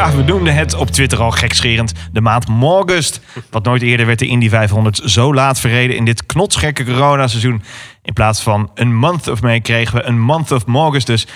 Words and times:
Ja, 0.00 0.16
we 0.16 0.22
noemden 0.22 0.54
het 0.54 0.74
op 0.74 0.90
Twitter 0.90 1.20
al 1.20 1.30
gekscherend 1.30 1.92
de 2.12 2.20
maand 2.20 2.46
August. 2.60 3.20
Wat 3.50 3.64
nooit 3.64 3.82
eerder 3.82 4.06
werd 4.06 4.18
de 4.18 4.26
Indy 4.26 4.48
500 4.48 5.00
zo 5.04 5.34
laat 5.34 5.60
verreden 5.60 5.96
in 5.96 6.04
dit 6.04 6.26
knotsgekke 6.26 6.84
coronaseizoen. 6.84 7.62
In 8.02 8.12
plaats 8.12 8.42
van 8.42 8.70
een 8.74 8.94
month 8.94 9.28
of 9.28 9.42
May 9.42 9.60
kregen 9.60 9.96
we 9.96 10.02
een 10.02 10.20
month 10.20 10.52
of 10.52 10.62
August 10.66 11.06
dus. 11.06 11.26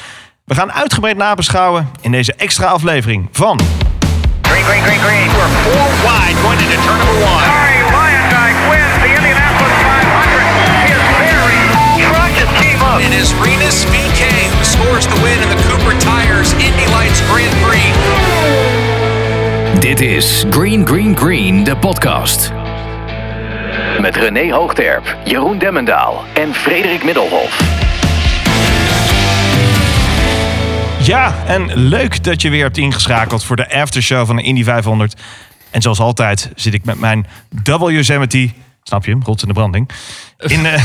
We 0.45 0.55
gaan 0.55 0.73
uitgebreid 0.73 1.17
nabeschouwen 1.17 1.89
in 2.01 2.11
deze 2.11 2.35
extra 2.35 2.67
aflevering 2.67 3.29
van... 3.33 3.61
Green, 4.43 4.65
green, 4.65 4.83
green, 4.83 5.01
green. 5.01 5.29
We're 5.37 5.55
four 5.65 5.89
wide 6.07 6.37
going 6.43 6.61
into 6.61 6.79
turn 6.87 6.99
number 6.99 7.19
one. 7.33 7.45
Sorry, 7.53 7.79
Lyondike 7.97 8.61
wins 8.71 8.95
the 9.03 9.11
Indianapolis 9.17 9.79
500. 9.89 10.45
His 10.91 11.03
very 11.37 11.61
truck 12.09 12.31
just 12.41 12.55
came 12.63 12.81
up. 12.91 12.99
It 13.07 13.13
is 13.23 13.29
Renus 13.45 13.79
VK 13.93 14.23
who 14.57 14.65
scores 14.65 15.07
the 15.13 15.19
win 15.23 15.39
in 15.45 15.49
the 15.55 15.61
Cooper 15.69 15.95
Tires 16.01 16.53
Indy 16.53 16.87
Lights 16.97 17.21
Grand 17.29 17.55
Prix. 17.65 18.24
Dit 19.81 20.01
is 20.01 20.45
Green 20.51 20.87
Green 20.87 21.17
Green, 21.17 21.65
de 21.65 21.77
podcast. 21.77 22.53
Met 24.01 24.17
René 24.17 24.53
Hoogterp, 24.53 25.17
Jeroen 25.25 25.59
Demmendaal 25.59 26.25
en 26.35 26.55
Frederik 26.55 27.05
Middelhof. 27.05 27.59
Ja, 31.07 31.35
en 31.47 31.75
leuk 31.75 32.25
dat 32.25 32.43
je 32.43 32.51
weer 32.51 32.63
hebt 32.63 32.77
ingeschakeld 32.77 33.45
voor 33.45 33.57
de 33.57 33.75
aftershow 33.75 34.27
van 34.27 34.37
de 34.37 34.43
Indy 34.43 34.65
500. 34.65 35.21
En 35.71 35.83
zoals 35.83 35.99
altijd 35.99 36.51
zit 36.55 36.75
ik 36.75 36.85
met 36.85 37.01
mijn 37.01 37.27
W70, 37.71 38.64
snap 38.85 39.05
je 39.05 39.11
hem, 39.11 39.23
rots 39.25 39.43
in 39.43 39.49
de 39.49 39.55
branding. 39.55 39.91
In 40.39 40.65
uh, 40.65 40.85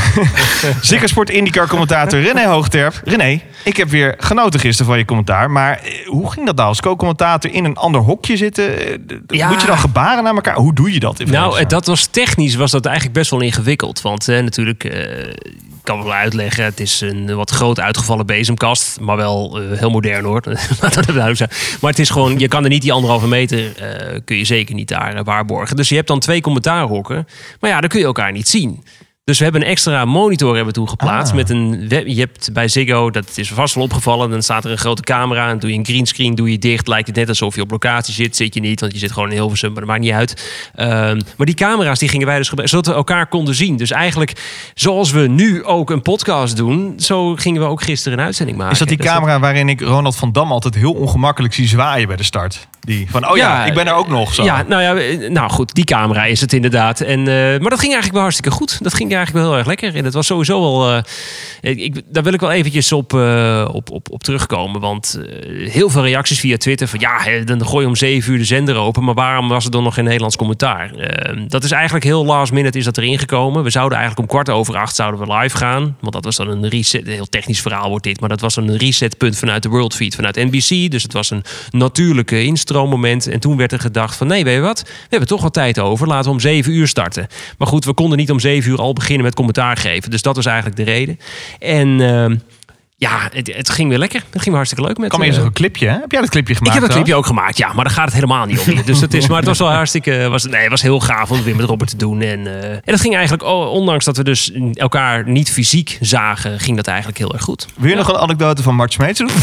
Zikkersport 0.80 1.30
IndyCar 1.30 1.68
commentator 1.68 2.20
René 2.20 2.46
Hoogterp. 2.46 3.00
René, 3.04 3.40
ik 3.64 3.76
heb 3.76 3.88
weer 3.88 4.14
genoten 4.18 4.60
gisteren 4.60 4.86
van 4.86 4.98
je 4.98 5.04
commentaar. 5.04 5.50
Maar 5.50 5.78
eh, 5.78 6.06
hoe 6.06 6.32
ging 6.32 6.46
dat 6.46 6.56
nou 6.56 6.68
als 6.68 6.80
co-commentator 6.80 7.50
in 7.50 7.64
een 7.64 7.76
ander 7.76 8.00
hokje 8.00 8.36
zitten? 8.36 8.78
Eh, 8.78 8.98
Ja. 9.26 9.48
Moet 9.48 9.60
je 9.60 9.66
dan 9.66 9.78
gebaren 9.78 10.24
naar 10.24 10.34
elkaar? 10.34 10.54
Hoe 10.56 10.74
doe 10.74 10.92
je 10.92 11.00
dat? 11.00 11.20
In 11.20 11.30
Nou, 11.30 11.66
dat 11.66 11.86
was 11.86 12.06
technisch 12.06 12.54
was 12.54 12.70
dat 12.70 12.84
eigenlijk 12.86 13.14
best 13.14 13.30
wel 13.30 13.40
ingewikkeld. 13.40 14.00
Want 14.00 14.26
natuurlijk, 14.26 14.84
kan 15.90 16.02
wel 16.02 16.12
uitleggen, 16.12 16.64
het 16.64 16.80
is 16.80 17.00
een 17.00 17.34
wat 17.34 17.50
groot 17.50 17.80
uitgevallen 17.80 18.26
bezemkast. 18.26 19.00
Maar 19.00 19.16
wel 19.16 19.60
eh, 19.60 19.78
heel 19.78 19.90
modern 19.90 20.24
hoor. 20.24 20.42
Maar 21.80 21.90
het 21.90 21.98
is 21.98 22.10
gewoon, 22.10 22.38
je 22.38 22.48
kan 22.48 22.62
er 22.64 22.70
niet 22.70 22.82
die 22.82 22.92
anderhalve 22.92 23.28
meter, 23.28 23.76
eh, 23.76 24.18
kun 24.24 24.36
je 24.36 24.44
zeker 24.44 24.74
niet 24.74 24.88
daar 24.88 25.14
eh, 25.14 25.24
waarborgen. 25.24 25.76
Dus 25.76 25.88
je 25.88 25.94
hebt 25.94 26.08
dan 26.08 26.18
twee 26.18 26.40
commentaarhokken. 26.40 27.26
Maar 27.60 27.70
ja, 27.70 27.80
dan 27.80 27.88
kun 27.88 27.98
je 27.98 28.04
elkaar 28.06 28.32
niet 28.32 28.48
zien. 28.48 28.84
Dus 29.30 29.38
we 29.38 29.44
hebben 29.44 29.62
een 29.62 29.68
extra 29.68 30.04
monitor 30.04 30.48
hebben 30.48 30.66
we 30.66 30.72
toen 30.72 30.88
geplaatst. 30.88 31.30
Ah. 31.30 31.36
Met 31.36 31.50
een 31.50 31.88
web, 31.88 32.06
je 32.06 32.20
hebt 32.20 32.52
bij 32.52 32.68
Ziggo, 32.68 33.10
dat 33.10 33.30
is 33.34 33.52
vast 33.52 33.74
wel 33.74 33.84
opgevallen. 33.84 34.30
Dan 34.30 34.42
staat 34.42 34.64
er 34.64 34.70
een 34.70 34.78
grote 34.78 35.02
camera. 35.02 35.48
En 35.48 35.58
doe 35.58 35.70
je 35.70 35.78
een 35.78 35.84
greenscreen, 35.84 36.34
doe 36.34 36.50
je 36.50 36.58
dicht. 36.58 36.88
Lijkt 36.88 37.06
het 37.06 37.16
net 37.16 37.28
alsof 37.28 37.54
je 37.54 37.60
op 37.60 37.70
locatie 37.70 38.14
zit. 38.14 38.36
Zit 38.36 38.54
je 38.54 38.60
niet, 38.60 38.80
want 38.80 38.92
je 38.92 38.98
zit 38.98 39.12
gewoon 39.12 39.28
in 39.30 39.34
Hilversum. 39.34 39.72
Maar 39.72 39.80
dat 39.80 39.88
maakt 39.88 40.02
niet 40.02 40.12
uit. 40.12 40.50
Ehm, 40.74 41.20
maar 41.36 41.46
die 41.46 41.54
camera's 41.54 41.98
die 41.98 42.08
gingen 42.08 42.26
wij 42.26 42.36
dus 42.36 42.48
gebruiken. 42.48 42.78
Zodat 42.78 42.92
we 42.92 42.98
elkaar 42.98 43.26
konden 43.26 43.54
zien. 43.54 43.76
Dus 43.76 43.90
eigenlijk, 43.90 44.32
zoals 44.74 45.10
we 45.10 45.20
nu 45.20 45.64
ook 45.64 45.90
een 45.90 46.02
podcast 46.02 46.56
doen. 46.56 46.94
Zo 46.96 47.34
gingen 47.36 47.60
we 47.60 47.66
ook 47.66 47.82
gisteren 47.82 48.18
een 48.18 48.24
uitzending 48.24 48.58
maken. 48.58 48.72
Is 48.72 48.78
dat 48.78 48.88
die 48.88 48.96
Dus 48.96 49.06
camera 49.06 49.40
waarin 49.40 49.68
ik 49.68 49.80
Ronald 49.80 50.16
van 50.16 50.32
Dam 50.32 50.52
altijd 50.52 50.74
heel 50.74 50.92
ongemakkelijk 50.92 51.54
zie 51.54 51.68
zwaaien 51.68 52.06
bij 52.06 52.16
de 52.16 52.22
start? 52.22 52.68
Die 52.80 53.06
van, 53.10 53.28
oh 53.30 53.36
ja, 53.36 53.58
Ja, 53.58 53.64
ik 53.64 53.74
ben 53.74 53.86
er 53.86 53.92
ook 53.92 54.08
nog 54.08 54.34
zo. 54.34 54.44
Ja, 54.44 54.64
nou 54.68 54.82
ja, 54.82 54.94
eh, 54.94 55.30
nou 55.30 55.50
goed, 55.50 55.74
die 55.74 55.84
camera 55.84 56.24
is 56.24 56.40
het 56.40 56.52
inderdaad. 56.52 57.00
En, 57.00 57.18
eh, 57.18 57.34
maar 57.34 57.70
dat 57.70 57.78
ging 57.78 57.92
eigenlijk 57.92 58.12
wel 58.12 58.22
hartstikke 58.22 58.50
goed. 58.50 58.78
Dat 58.82 58.94
ging 58.94 59.10
eigenlijk 59.24 59.46
wel 59.46 59.48
heel 59.48 59.58
erg 59.58 59.66
lekker. 59.66 59.96
En 59.96 60.04
het 60.04 60.14
was 60.14 60.26
sowieso 60.26 60.60
wel. 60.60 60.94
eh, 60.94 61.02
ik, 61.60 62.02
daar 62.06 62.22
wil 62.22 62.32
ik 62.32 62.40
wel 62.40 62.50
eventjes 62.50 62.92
op, 62.92 63.14
eh, 63.14 63.68
op, 63.72 63.90
op, 63.90 64.10
op 64.10 64.22
terugkomen. 64.22 64.80
Want 64.80 65.20
eh, 65.26 65.70
heel 65.70 65.90
veel 65.90 66.02
reacties 66.02 66.40
via 66.40 66.56
Twitter 66.56 66.88
van 66.88 67.00
ja, 67.00 67.44
dan 67.44 67.66
gooi 67.66 67.82
je 67.82 67.88
om 67.88 67.96
zeven 67.96 68.32
uur 68.32 68.38
de 68.38 68.44
zender 68.44 68.76
open. 68.76 69.04
Maar 69.04 69.14
waarom 69.14 69.48
was 69.48 69.64
er 69.64 69.70
dan 69.70 69.82
nog 69.82 69.94
geen 69.94 70.04
Nederlands 70.04 70.36
commentaar? 70.36 70.94
Eh, 70.94 71.42
dat 71.46 71.64
is 71.64 71.70
eigenlijk 71.70 72.04
heel 72.04 72.24
last 72.24 72.52
minute 72.52 72.78
is 72.78 72.84
dat 72.84 72.98
erin 72.98 73.18
gekomen. 73.18 73.62
We 73.62 73.70
zouden 73.70 73.98
eigenlijk 73.98 74.28
om 74.28 74.34
kwart 74.36 74.50
over 74.58 74.76
acht 74.76 74.94
zouden 74.94 75.20
we 75.20 75.32
live 75.34 75.56
gaan. 75.56 75.96
Want 76.00 76.12
dat 76.12 76.24
was 76.24 76.36
dan 76.36 76.48
een 76.48 76.68
reset. 76.68 77.06
Heel 77.06 77.28
technisch 77.28 77.60
verhaal 77.60 77.88
wordt 77.88 78.04
dit. 78.04 78.20
Maar 78.20 78.28
dat 78.28 78.40
was 78.40 78.56
een 78.56 78.76
resetpunt 78.76 79.38
vanuit 79.38 79.62
de 79.62 79.68
World 79.68 79.94
Feed, 79.94 80.14
vanuit 80.14 80.36
NBC. 80.36 80.90
Dus 80.90 81.02
het 81.02 81.12
was 81.12 81.30
een 81.30 81.44
natuurlijke 81.70 82.44
instroommoment. 82.44 83.26
En 83.26 83.40
toen 83.40 83.56
werd 83.56 83.72
er 83.72 83.80
gedacht 83.80 84.16
van 84.16 84.26
nee, 84.26 84.44
weet 84.44 84.54
je 84.54 84.60
wat? 84.60 84.82
We 84.82 85.06
hebben 85.08 85.28
toch 85.28 85.40
wel 85.40 85.50
tijd 85.50 85.78
over. 85.78 86.06
Laten 86.06 86.24
we 86.24 86.30
om 86.30 86.40
zeven 86.40 86.72
uur 86.72 86.88
starten. 86.88 87.26
Maar 87.58 87.68
goed, 87.68 87.84
we 87.84 87.92
konden 87.94 88.18
niet 88.18 88.30
om 88.30 88.40
zeven 88.40 88.70
uur 88.70 88.78
al 88.78 88.92
beginnen 88.92 89.09
met 89.18 89.34
commentaar 89.34 89.76
geven. 89.76 90.10
Dus 90.10 90.22
dat 90.22 90.36
was 90.36 90.46
eigenlijk 90.46 90.76
de 90.76 90.82
reden. 90.82 91.18
En 91.58 92.00
ehm, 92.00 92.36
ja, 93.00 93.28
het, 93.32 93.54
het 93.54 93.70
ging 93.70 93.88
weer 93.88 93.98
lekker. 93.98 94.20
Het 94.20 94.28
ging 94.32 94.44
weer 94.44 94.54
hartstikke 94.54 94.86
leuk 94.86 94.98
met 94.98 95.08
Kan 95.08 95.18
me 95.20 95.24
eens 95.24 95.34
eh, 95.34 95.40
nog 95.40 95.50
een 95.50 95.56
clipje, 95.56 95.88
hè? 95.88 95.92
Heb 95.92 96.12
jij 96.12 96.20
dat 96.20 96.30
clipje 96.30 96.52
ik 96.52 96.58
gemaakt? 96.58 96.78
heb 96.78 96.86
dat 96.86 96.94
clipje 96.94 97.14
ook 97.14 97.26
gemaakt, 97.26 97.56
ja. 97.56 97.72
Maar 97.72 97.84
daar 97.84 97.92
gaat 97.92 98.04
het 98.04 98.14
helemaal 98.14 98.46
niet 98.46 98.58
om. 98.58 98.82
Dus 98.84 99.00
dat 99.00 99.12
is, 99.12 99.26
maar 99.26 99.36
het 99.36 99.46
was 99.46 99.58
wel 99.58 99.70
hartstikke... 99.70 100.28
Was, 100.28 100.44
nee, 100.44 100.60
het 100.60 100.70
was 100.70 100.82
heel 100.82 101.00
gaaf 101.00 101.30
om 101.30 101.36
het 101.36 101.44
weer 101.44 101.56
met 101.56 101.66
Robert 101.66 101.90
te 101.90 101.96
doen. 101.96 102.20
En, 102.20 102.46
eh, 102.46 102.70
en 102.70 102.80
dat 102.84 103.00
ging 103.00 103.14
eigenlijk, 103.14 103.42
oh, 103.42 103.70
ondanks 103.72 104.04
dat 104.04 104.16
we 104.16 104.24
dus 104.24 104.52
elkaar 104.72 105.28
niet 105.28 105.50
fysiek 105.50 105.98
zagen... 106.00 106.60
ging 106.60 106.76
dat 106.76 106.86
eigenlijk 106.86 107.18
heel 107.18 107.32
erg 107.32 107.42
goed. 107.42 107.66
Wil 107.76 107.90
je 107.90 107.96
nog 107.96 108.08
een 108.08 108.16
anekdote 108.16 108.62
van 108.62 108.74
Mart 108.74 108.92
Smeets 108.92 109.18
doen? 109.18 109.30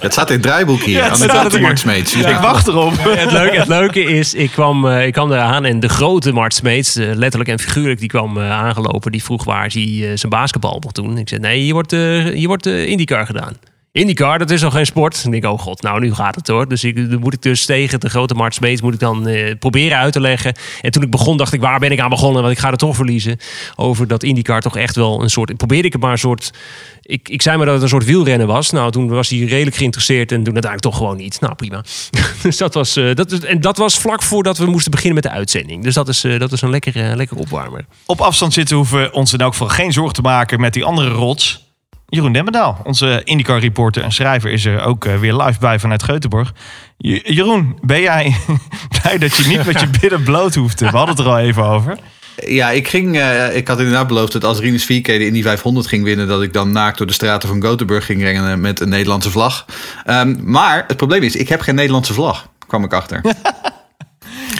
Het 0.00 0.12
staat 0.12 0.28
in 0.28 0.34
het 0.34 0.42
draaiboek 0.42 0.82
hier. 0.82 0.96
Ja, 0.96 1.04
aan 1.04 1.10
het 1.10 1.18
de 1.18 1.24
staat 1.24 1.40
kant 1.40 1.52
hier. 1.52 1.62
Mart 1.62 1.78
Smeets. 1.78 2.14
Ik 2.14 2.36
wacht 2.36 2.68
erop. 2.68 2.92
Het 3.04 3.32
leuke, 3.32 3.58
het 3.58 3.68
leuke 3.68 4.02
is, 4.02 4.34
ik 4.34 4.50
kwam, 4.50 4.86
eh, 4.88 5.06
ik 5.06 5.12
kwam 5.12 5.32
eraan 5.32 5.64
en 5.64 5.80
de 5.80 5.88
grote 5.88 6.32
Mart 6.32 6.54
Smeets, 6.54 6.94
letterlijk 6.94 7.50
en 7.50 7.58
figuurlijk, 7.58 8.00
die 8.00 8.08
kwam 8.08 8.38
aangelopen. 8.38 9.12
Die 9.12 9.24
vroeg 9.24 9.44
waar 9.44 9.70
hij 9.72 10.12
zijn 10.14 10.30
basketbal 10.30 10.80
Ik 10.98 11.28
zei, 11.28 11.40
nee, 11.40 11.60
hier 11.60 11.72
wordt, 11.72 11.90
hier 11.90 12.48
wordt 12.48 12.66
eh, 12.66 12.88
IndyCar 12.88 13.26
gedaan. 13.26 13.56
IndyCar, 13.94 14.38
dat 14.38 14.50
is 14.50 14.62
nog 14.62 14.72
geen 14.72 14.86
sport. 14.86 15.22
Ik 15.24 15.30
denk, 15.30 15.44
oh 15.44 15.58
god, 15.58 15.82
nou 15.82 16.00
nu 16.00 16.14
gaat 16.14 16.34
het 16.34 16.48
hoor. 16.48 16.68
Dus 16.68 16.84
ik, 16.84 17.10
dan 17.10 17.20
moet 17.20 17.32
ik 17.32 17.42
dus 17.42 17.64
tegen 17.64 18.00
de 18.00 18.10
grote 18.10 18.34
Mart 18.34 18.54
Smeets 18.54 18.80
moet 18.80 18.94
ik 18.94 19.00
dan 19.00 19.26
eh, 19.26 19.54
proberen 19.58 19.98
uit 19.98 20.12
te 20.12 20.20
leggen. 20.20 20.54
En 20.80 20.90
toen 20.90 21.02
ik 21.02 21.10
begon, 21.10 21.36
dacht 21.36 21.52
ik, 21.52 21.60
waar 21.60 21.78
ben 21.78 21.92
ik 21.92 22.00
aan 22.00 22.08
begonnen? 22.08 22.42
Want 22.42 22.54
ik 22.54 22.60
ga 22.60 22.70
het 22.70 22.78
toch 22.78 22.96
verliezen. 22.96 23.38
Over 23.76 24.06
dat 24.06 24.22
IndyCar 24.22 24.60
toch 24.60 24.76
echt 24.76 24.96
wel 24.96 25.22
een 25.22 25.30
soort... 25.30 25.56
Probeerde 25.56 25.86
ik 25.86 25.92
het 25.92 26.02
maar 26.02 26.12
een 26.12 26.18
soort... 26.18 26.50
Ik, 27.02 27.28
ik 27.28 27.42
zei 27.42 27.56
maar 27.56 27.66
dat 27.66 27.74
het 27.74 27.82
een 27.82 27.88
soort 27.88 28.04
wielrennen 28.04 28.46
was. 28.46 28.70
Nou, 28.70 28.90
toen 28.90 29.08
was 29.08 29.28
hij 29.28 29.38
redelijk 29.38 29.76
geïnteresseerd 29.76 30.32
en 30.32 30.42
toen 30.42 30.52
uiteindelijk 30.52 30.82
toch 30.82 30.96
gewoon 30.96 31.16
niet. 31.16 31.40
Nou, 31.40 31.54
prima. 31.54 31.84
dus 32.42 32.56
dat 32.56 32.74
was, 32.74 32.96
eh, 32.96 33.14
dat 33.14 33.32
en 33.32 33.60
dat 33.60 33.76
was 33.76 33.98
vlak 33.98 34.22
voordat 34.22 34.58
we 34.58 34.66
moesten 34.66 34.90
beginnen 34.90 35.14
met 35.14 35.32
de 35.32 35.38
uitzending. 35.38 35.82
Dus 35.82 35.94
dat 35.94 36.08
is, 36.08 36.24
eh, 36.24 36.38
dat 36.38 36.52
is 36.52 36.62
een 36.62 36.70
lekkere, 36.70 37.16
lekkere 37.16 37.40
opwarmer. 37.40 37.84
Op 38.06 38.20
afstand 38.20 38.52
zitten 38.52 38.76
hoeven 38.76 39.00
we 39.00 39.12
ons 39.12 39.32
in 39.32 39.38
elk 39.38 39.52
geval 39.52 39.68
geen 39.68 39.92
zorgen 39.92 40.14
te 40.14 40.22
maken 40.22 40.60
met 40.60 40.72
die 40.72 40.84
andere 40.84 41.10
rots. 41.10 41.63
Jeroen 42.14 42.32
Demmendaal, 42.32 42.80
onze 42.84 43.20
IndyCar 43.24 43.58
reporter 43.58 44.02
en 44.02 44.12
schrijver, 44.12 44.50
is 44.50 44.64
er 44.64 44.84
ook 44.84 45.04
eh, 45.04 45.16
weer 45.18 45.34
live 45.36 45.58
bij 45.58 45.78
vanuit 45.78 46.02
Geutenborg. 46.02 46.52
Je- 46.96 47.34
Jeroen, 47.34 47.78
ben 47.82 48.00
jij 48.00 48.36
blij 49.02 49.18
dat 49.18 49.36
je 49.36 49.48
niet 49.48 49.66
met 49.66 49.80
je 49.80 49.86
billen 50.00 50.22
bloot 50.22 50.54
hoeft? 50.54 50.80
We 50.80 50.86
hadden 50.86 51.16
het 51.16 51.18
er 51.24 51.30
al 51.30 51.38
even 51.38 51.64
over. 51.64 51.98
Ja, 52.46 52.70
ik, 52.70 52.88
ging, 52.88 53.16
eh, 53.18 53.56
ik 53.56 53.68
had 53.68 53.78
inderdaad 53.78 54.06
beloofd 54.06 54.32
dat 54.32 54.44
als 54.44 54.58
Rinus 54.58 54.84
4K 54.84 54.86
de 55.04 55.26
Indy 55.26 55.42
500 55.42 55.86
ging 55.86 56.04
winnen... 56.04 56.28
dat 56.28 56.42
ik 56.42 56.52
dan 56.52 56.72
naakt 56.72 56.98
door 56.98 57.06
de 57.06 57.12
straten 57.12 57.48
van 57.48 57.62
Gothenburg 57.62 58.04
ging 58.04 58.22
rennen 58.22 58.60
met 58.60 58.80
een 58.80 58.88
Nederlandse 58.88 59.30
vlag. 59.30 59.64
Ehm, 60.04 60.36
maar 60.50 60.84
het 60.86 60.96
probleem 60.96 61.22
is, 61.22 61.36
ik 61.36 61.48
heb 61.48 61.60
geen 61.60 61.74
Nederlandse 61.74 62.12
vlag, 62.14 62.48
kwam 62.66 62.84
ik 62.84 62.92
achter. 62.92 63.20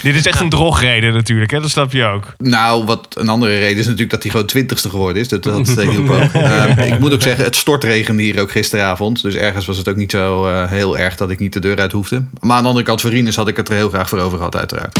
Dit 0.02 0.14
is 0.14 0.26
echt 0.26 0.40
een 0.40 0.48
drogreden 0.48 1.12
natuurlijk, 1.12 1.50
hè? 1.50 1.60
dat 1.60 1.70
snap 1.70 1.92
je 1.92 2.04
ook. 2.04 2.34
nou, 2.38 2.84
wat 2.84 3.08
een 3.18 3.28
andere 3.28 3.58
reden 3.58 3.78
is 3.78 3.84
natuurlijk 3.84 4.10
dat 4.10 4.22
hij 4.22 4.30
gewoon 4.30 4.46
twintigste 4.46 4.90
geworden 4.90 5.22
is. 5.22 5.28
Dat, 5.28 5.42
dat 5.42 5.68
eh, 5.68 5.88
hielp 5.88 6.10
ook. 6.10 6.32
Ehm, 6.42 6.78
ik 6.78 6.98
moet 6.98 7.12
ook 7.12 7.22
zeggen, 7.22 7.44
het 7.44 7.56
stortregende 7.56 8.22
hier 8.22 8.40
ook 8.40 8.50
gisteravond. 8.50 9.22
Dus 9.22 9.34
ergens 9.34 9.66
was 9.66 9.76
het 9.76 9.88
ook 9.88 9.96
niet 9.96 10.10
zo 10.10 10.46
eh, 10.46 10.70
heel 10.70 10.98
erg 10.98 11.16
dat 11.16 11.30
ik 11.30 11.38
niet 11.38 11.52
de 11.52 11.60
deur 11.60 11.80
uit 11.80 11.92
hoefde. 11.92 12.24
Maar 12.40 12.56
aan 12.56 12.62
de 12.62 12.68
andere 12.68 12.86
kant, 12.86 13.00
voor 13.00 13.10
Rinus 13.10 13.36
had 13.36 13.48
ik 13.48 13.56
het 13.56 13.68
er 13.68 13.74
heel 13.74 13.88
graag 13.88 14.08
voor 14.08 14.18
over 14.18 14.36
gehad, 14.38 14.56
uiteraard. 14.56 14.98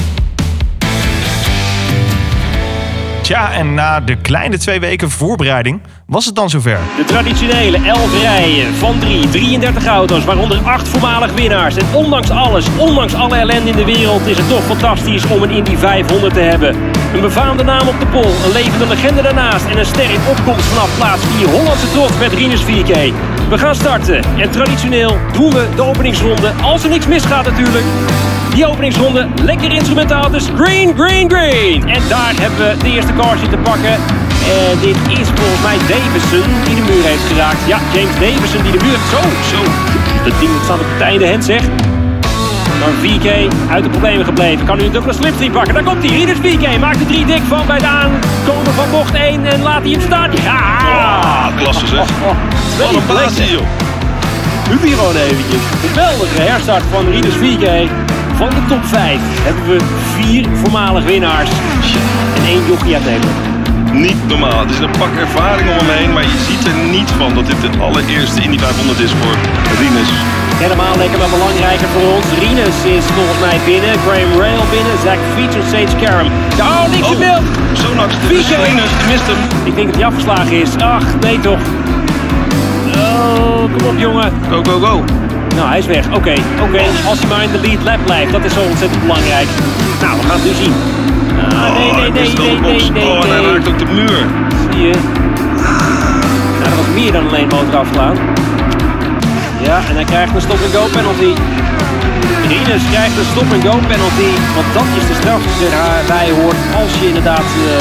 Tja, 3.22 3.52
en 3.52 3.74
na 3.74 4.00
de 4.00 4.16
kleine 4.16 4.58
twee 4.58 4.80
weken 4.80 5.10
voorbereiding 5.10 5.80
was 6.06 6.24
het 6.24 6.34
dan 6.34 6.50
zover. 6.50 6.78
De 6.96 7.04
traditionele 7.04 7.76
11 7.76 8.20
rijen 8.20 8.74
van 8.74 8.98
3, 8.98 9.28
33 9.28 9.86
auto's, 9.86 10.24
waaronder 10.24 10.58
8 10.64 10.88
voormalig 10.88 11.32
winnaars. 11.34 11.76
En 11.76 11.86
ondanks 11.94 12.30
alles, 12.30 12.66
ondanks 12.78 13.14
alle 13.14 13.36
ellende 13.36 13.70
in 13.70 13.76
de 13.76 13.84
wereld, 13.84 14.26
is 14.26 14.36
het 14.36 14.48
toch 14.48 14.64
fantastisch 14.64 15.26
om 15.26 15.42
een 15.42 15.50
Indy 15.50 15.76
500 15.76 16.34
te 16.34 16.40
hebben. 16.40 16.76
Een 17.14 17.20
befaamde 17.20 17.64
naam 17.64 17.88
op 17.88 18.00
de 18.00 18.06
pol, 18.06 18.34
een 18.44 18.52
levende 18.52 18.86
legende 18.86 19.22
daarnaast 19.22 19.66
en 19.66 19.78
een 19.78 19.86
ster 19.86 20.10
in 20.10 20.20
opkomst 20.30 20.64
vanaf 20.64 20.96
plaats 20.96 21.22
4. 21.24 21.48
Hollandse 21.48 21.90
trots 21.92 22.18
met 22.18 22.32
Rinus 22.32 22.62
4K. 22.62 23.14
We 23.48 23.58
gaan 23.58 23.74
starten 23.74 24.22
en 24.38 24.50
traditioneel 24.50 25.16
doen 25.32 25.50
we 25.50 25.68
de 25.74 25.82
openingsronde, 25.82 26.52
als 26.62 26.84
er 26.84 26.90
niks 26.90 27.06
misgaat 27.06 27.44
natuurlijk. 27.44 27.84
Die 28.54 28.66
openingsronde, 28.66 29.28
lekker 29.42 29.72
instrumentaal, 29.72 30.30
dus 30.30 30.48
green, 30.56 30.94
green, 30.96 31.30
green. 31.30 31.88
En 31.88 32.02
daar 32.08 32.32
hebben 32.40 32.58
we 32.58 32.76
de 32.84 32.90
eerste 32.90 33.12
car 33.12 33.38
zitten 33.38 33.62
pakken. 33.62 34.23
En 34.44 34.78
dit 34.80 34.96
is 35.18 35.28
volgens 35.34 35.62
mij 35.62 35.78
Davison 35.88 36.48
die 36.64 36.74
de 36.74 36.84
muur 36.90 37.04
heeft 37.04 37.26
geraakt. 37.32 37.62
Ja, 37.66 37.78
James 37.92 38.14
Davison 38.20 38.62
die 38.62 38.72
de 38.72 38.84
muur... 38.84 38.98
Zo, 39.12 39.20
zo. 39.50 39.60
Dat 40.24 40.40
ding 40.40 40.52
dat 40.52 40.64
staat 40.64 40.78
op 40.78 40.90
het 40.92 41.00
einde 41.00 41.26
hen 41.26 41.42
zeg. 41.42 41.62
Maar 42.80 42.92
VK 43.00 43.26
uit 43.70 43.84
de 43.84 43.90
problemen 43.90 44.24
gebleven. 44.24 44.66
Kan 44.66 44.78
nu 44.78 44.84
een 44.84 44.92
dubbele 44.92 45.14
slipstream 45.14 45.52
pakken. 45.52 45.74
Daar 45.74 45.82
komt 45.82 46.02
hij. 46.04 46.16
Rieders 46.16 46.38
VK 46.38 46.78
maakt 46.78 47.00
er 47.00 47.06
drie 47.06 47.26
dik 47.26 47.42
van 47.48 47.66
bij 47.66 47.78
de 47.78 47.86
aankomen 47.86 48.72
van 48.74 48.90
bocht 48.90 49.14
1. 49.14 49.44
En 49.44 49.62
laat 49.62 49.82
hij 49.82 49.90
hem 49.90 50.00
staan. 50.00 50.30
Ja! 50.42 51.50
klasse 51.56 51.86
zeg. 51.86 52.00
Oh, 52.00 52.28
oh. 52.28 52.36
Twee 52.74 52.86
Wat 53.06 53.38
een 53.38 53.46
joh. 53.46 53.66
Doet 54.70 54.80
hij 54.80 54.90
gewoon 54.90 55.16
eventjes. 55.16 55.62
Geweldige 55.86 56.42
herstart 56.42 56.84
van 56.92 57.04
Rinus 57.10 57.34
VK. 57.34 57.90
Van 58.36 58.48
de 58.48 58.64
top 58.68 58.84
5 58.84 59.18
hebben 59.42 59.66
we 59.66 59.78
vier 60.14 60.46
voormalig 60.62 61.04
winnaars. 61.04 61.50
En 62.36 62.44
één 62.46 62.66
jochie 62.66 62.94
uit 62.94 63.04
Nederland. 63.04 63.53
Niet 63.94 64.28
normaal. 64.28 64.60
Het 64.60 64.70
is 64.70 64.78
een 64.78 64.96
pak 64.98 65.14
ervaring 65.26 65.68
om 65.70 65.76
hem 65.76 65.96
heen, 65.98 66.12
maar 66.12 66.22
je 66.22 66.38
ziet 66.48 66.66
er 66.70 66.78
niet 66.96 67.10
van 67.20 67.34
dat 67.34 67.46
dit 67.46 67.60
de 67.62 67.70
allereerste 67.78 68.40
Indy 68.42 68.58
500 68.58 68.98
is 69.00 69.12
voor 69.20 69.34
Rinus. 69.80 70.10
Helemaal 70.64 70.96
lekker, 71.02 71.18
maar 71.18 71.32
belangrijker 71.38 71.88
voor 71.94 72.06
ons. 72.16 72.26
Rinus 72.44 72.78
is 72.96 73.04
volgens 73.16 73.40
mij 73.46 73.58
binnen. 73.70 73.94
Graham 74.06 74.32
Rail 74.40 74.64
binnen. 74.74 74.96
Zach 75.04 75.22
Feature, 75.34 75.64
Sage 75.72 75.96
Karam. 76.02 76.28
Oh, 76.68 76.84
niks 76.94 77.10
in 77.14 77.18
beeld. 77.18 77.46
Zo'n 77.82 77.98
actie. 78.04 78.28
Vieke. 78.30 78.56
Rinus 78.68 78.92
mist 79.10 79.26
hem. 79.30 79.40
Ik 79.70 79.74
denk 79.78 79.86
dat 79.88 79.96
hij 80.00 80.06
afgeslagen 80.10 80.56
is. 80.64 80.70
Ach, 80.96 81.06
nee 81.26 81.38
toch. 81.40 81.62
Oh, 82.96 83.62
kom 83.74 83.84
op 83.92 83.98
jongen. 84.06 84.32
Go, 84.50 84.58
go, 84.68 84.76
go. 84.86 84.94
Nou, 85.56 85.66
hij 85.68 85.78
is 85.78 85.86
weg. 85.86 86.04
Oké, 86.18 86.34
oké. 86.66 86.84
Als 87.10 87.18
hij 87.18 87.28
maar 87.28 87.42
in 87.42 87.52
de 87.56 87.60
lead 87.66 87.82
lap 87.82 88.00
blijft, 88.04 88.32
dat 88.32 88.44
is 88.44 88.52
zo 88.52 88.62
ontzettend 88.70 89.00
belangrijk. 89.00 89.48
Nou, 90.00 90.12
we 90.20 90.26
gaan 90.26 90.38
het 90.40 90.44
nu 90.44 90.54
zien. 90.64 90.74
Nee, 91.34 91.90
Oh, 91.90 91.96
nee, 91.96 92.10
nee, 92.10 92.10
nee, 92.10 92.32
nee, 92.36 92.60
box. 92.60 92.90
nee, 92.90 93.04
Oh, 93.10 93.20
hij 93.20 93.40
nee. 93.40 93.52
raakt 93.52 93.68
ook 93.68 93.78
de 93.78 93.90
muur. 93.98 94.18
Zie 94.70 94.80
je? 94.86 94.94
Nou, 96.58 96.64
dat 96.64 96.74
was 96.76 96.88
meer 96.94 97.12
dan 97.12 97.26
alleen 97.28 97.48
motor 97.48 97.76
afslaan. 97.84 98.16
Ja, 99.66 99.76
en 99.88 99.94
hij 99.94 100.04
krijgt 100.04 100.34
een 100.34 100.40
stop-and-go 100.48 100.84
penalty. 100.98 101.32
Rinus 102.52 102.84
krijgt 102.92 103.16
een 103.20 103.30
stop-and-go 103.34 103.74
penalty. 103.92 104.30
Want 104.56 104.68
dat 104.78 104.88
is 104.98 105.04
de 105.10 105.14
straf 105.20 105.40
die 105.58 105.68
erbij 106.00 106.28
hoort 106.40 106.60
als 106.80 106.90
je 107.00 107.06
inderdaad 107.06 107.46
ja, 107.68 107.78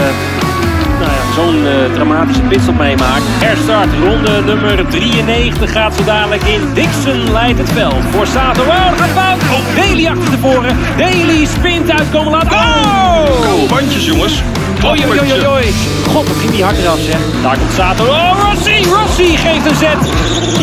zo'n 1.54 1.68
eh, 1.68 1.94
dramatische 1.94 2.42
pitstop 2.42 2.78
meemaakt. 2.78 3.24
Herstart, 3.28 3.90
ronde 4.04 4.42
nummer 4.46 4.86
93 4.88 5.72
gaat 5.72 5.96
zo 5.96 6.04
dadelijk 6.04 6.44
in. 6.44 6.62
Dixon 6.74 7.32
leidt 7.32 7.60
het 7.60 7.72
veld 7.72 8.04
voor 8.12 8.28
Sato. 8.28 8.62
Oh, 8.62 8.90
dat 8.90 9.00
gaat 9.00 9.10
fout! 9.10 9.40
Daly 9.76 10.08
achter 10.08 10.30
tevoren. 10.30 10.78
Daly 10.98 11.46
spint 11.46 11.92
uit 11.92 12.10
komen 12.12 12.32
laten. 12.32 12.52
Oh! 12.52 13.42
Koude 13.42 13.66
bandjes, 13.68 14.06
jongens. 14.06 14.42
Oei, 14.86 15.06
oei, 15.08 15.20
oei, 15.20 15.34
oei, 15.34 15.48
oei. 15.48 15.74
God, 16.08 16.28
wat 16.28 16.38
ging 16.40 16.52
die 16.52 16.64
hard 16.64 16.78
eraf, 16.78 17.00
zeg. 17.00 17.20
Daar 17.42 17.58
komt 17.58 17.74
Sato. 17.76 18.04
Oh, 18.04 18.32
Rossi! 18.44 18.86
Rossi 18.90 19.38
geeft 19.38 19.66
een 19.70 19.76
zet. 19.76 20.02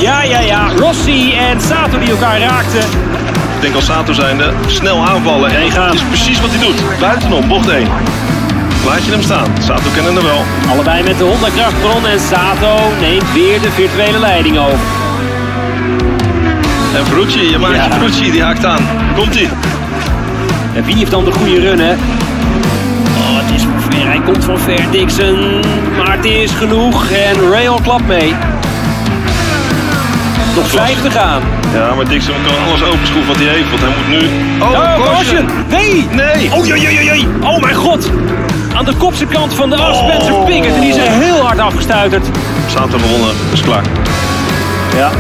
Ja, 0.01 0.23
ja, 0.23 0.41
ja. 0.41 0.69
Rossi 0.79 1.35
en 1.35 1.61
Sato 1.61 1.99
die 1.99 2.11
elkaar 2.11 2.41
raakten. 2.41 2.81
Ik 3.55 3.61
denk 3.61 3.75
als 3.75 3.85
Sato 3.85 4.13
zijnde, 4.13 4.53
snel 4.67 5.07
aanvallen. 5.07 5.51
En 5.51 5.75
dat 5.75 5.95
is 5.95 6.03
precies 6.03 6.41
wat 6.41 6.51
hij 6.51 6.59
doet. 6.59 7.01
Buitenom, 7.01 7.49
bocht 7.49 7.69
1. 7.69 7.87
Laat 8.87 9.05
je 9.05 9.11
hem 9.11 9.23
staan. 9.23 9.47
Sato 9.63 9.91
kennen 9.95 10.17
er 10.17 10.23
wel. 10.23 10.43
Allebei 10.71 11.03
met 11.03 11.19
de 11.19 11.25
Honda 11.25 11.49
krachtbron 11.57 12.07
en 12.07 12.21
Sato 12.21 12.77
neemt 13.01 13.33
weer 13.33 13.61
de 13.61 13.71
virtuele 13.71 14.19
leiding 14.19 14.59
over. 14.59 14.79
En 16.97 17.07
Vroetje, 17.07 17.51
je 17.51 17.59
maatje 17.59 17.77
Ja. 17.77 17.91
Vroetje, 17.91 18.31
die 18.31 18.43
haakt 18.43 18.65
aan. 18.65 18.87
Komt-ie. 19.17 19.49
En 20.75 20.85
wie 20.85 20.95
heeft 20.95 21.11
dan 21.11 21.25
de 21.25 21.33
goede 21.33 21.61
run, 21.61 21.79
hè? 21.79 21.93
Oh, 21.93 23.39
het 23.43 23.55
is 23.55 23.63
van 23.63 23.81
ver. 23.91 24.07
Hij 24.07 24.21
komt 24.25 24.45
van 24.45 24.59
ver, 24.59 24.81
Dixon. 24.91 25.61
Maar 25.97 26.17
het 26.17 26.25
is 26.25 26.51
genoeg. 26.51 27.11
En 27.11 27.51
Rail 27.51 27.79
klapt 27.83 28.07
mee. 28.07 28.35
Nog 30.57 30.69
vijf 30.69 31.03
te 31.03 31.11
gaan. 31.11 31.43
Ja, 31.75 31.95
maar 31.95 32.09
Dixon 32.09 32.35
kan 32.47 32.67
alles 32.69 32.83
openschroeven 32.83 33.27
wat 33.29 33.37
hij 33.37 33.47
heeft. 33.47 33.71
Want 33.71 33.83
hij 33.83 33.91
moet 33.97 34.09
nu... 34.21 34.29
Oh, 34.63 34.71
Oh, 34.71 35.05
caution! 35.05 35.47
Nee! 35.69 36.07
Nee. 36.13 36.53
Oh, 36.55 36.67
jee, 36.67 36.81
jee, 36.81 37.05
jee. 37.05 37.27
oh 37.43 37.61
mijn 37.63 37.75
god! 37.75 38.11
Aan 38.81 38.87
de 38.87 38.97
kopse 38.97 39.27
kant 39.27 39.55
van 39.55 39.71
de 39.71 39.77
as, 39.77 39.99
Spencer 39.99 40.35
Pickett. 40.45 40.75
En 40.75 40.81
die 40.81 40.91
is 40.91 40.97
er 40.97 41.11
heel 41.11 41.41
hard 41.41 41.59
afgestuiterd. 41.59 42.27
Sato 42.67 42.99
gewonnen. 42.99 43.35
is 43.53 43.61
klaar. 43.61 43.83
Ja. 44.97 45.11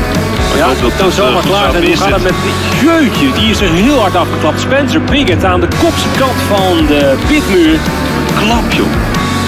Ja, 0.57 0.67
dat 0.99 1.13
zomaar 1.13 1.43
eh, 1.43 1.49
klaar. 1.49 1.69
Hoe 1.75 1.91
is 1.91 2.01
gaat 2.01 2.11
het 2.11 2.23
met 2.23 2.35
die... 2.43 2.89
Jeutje, 2.89 3.33
die 3.41 3.51
is 3.51 3.61
er 3.61 3.69
heel 3.69 4.01
hard 4.01 4.17
afgeklapt. 4.17 4.61
Spencer 4.61 5.01
Pickett 5.01 5.45
aan 5.45 5.61
de 5.61 5.69
kopse 5.83 6.09
kant 6.19 6.41
van 6.49 6.87
de 6.87 7.17
pitmuur. 7.27 7.79
Klap, 8.39 8.73
joh. 8.73 8.87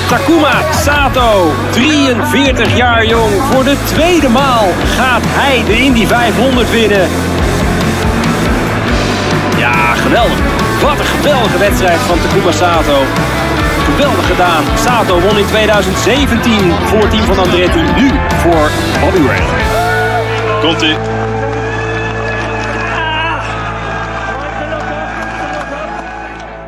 Takuma 0.08 0.52
Sato, 0.84 1.52
43 1.70 2.76
jaar 2.76 3.06
jong. 3.06 3.32
Voor 3.52 3.64
de 3.64 3.76
tweede 3.84 4.28
maal 4.28 4.68
gaat 4.96 5.22
hij 5.24 5.62
de 5.66 5.78
Indy 5.82 6.06
500 6.06 6.70
winnen. 6.70 7.08
Ja, 9.58 9.94
geweldig. 9.94 10.38
Wat 10.82 10.98
een 10.98 11.04
geweldige 11.04 11.58
wedstrijd 11.58 11.98
van 11.98 12.18
Takuma 12.20 12.52
Sato. 12.52 12.96
Geweldig 13.84 14.26
gedaan. 14.26 14.64
Sato 14.74 15.20
won 15.20 15.38
in 15.38 15.46
2017 15.46 16.72
voor 16.84 17.00
het 17.00 17.10
team 17.10 17.24
van 17.24 17.38
Andretti. 17.38 17.82
Nu 17.96 18.10
voor 18.42 18.70
Bobby 19.00 19.26
Rail. 19.26 19.48
Komt-ie. 20.60 21.21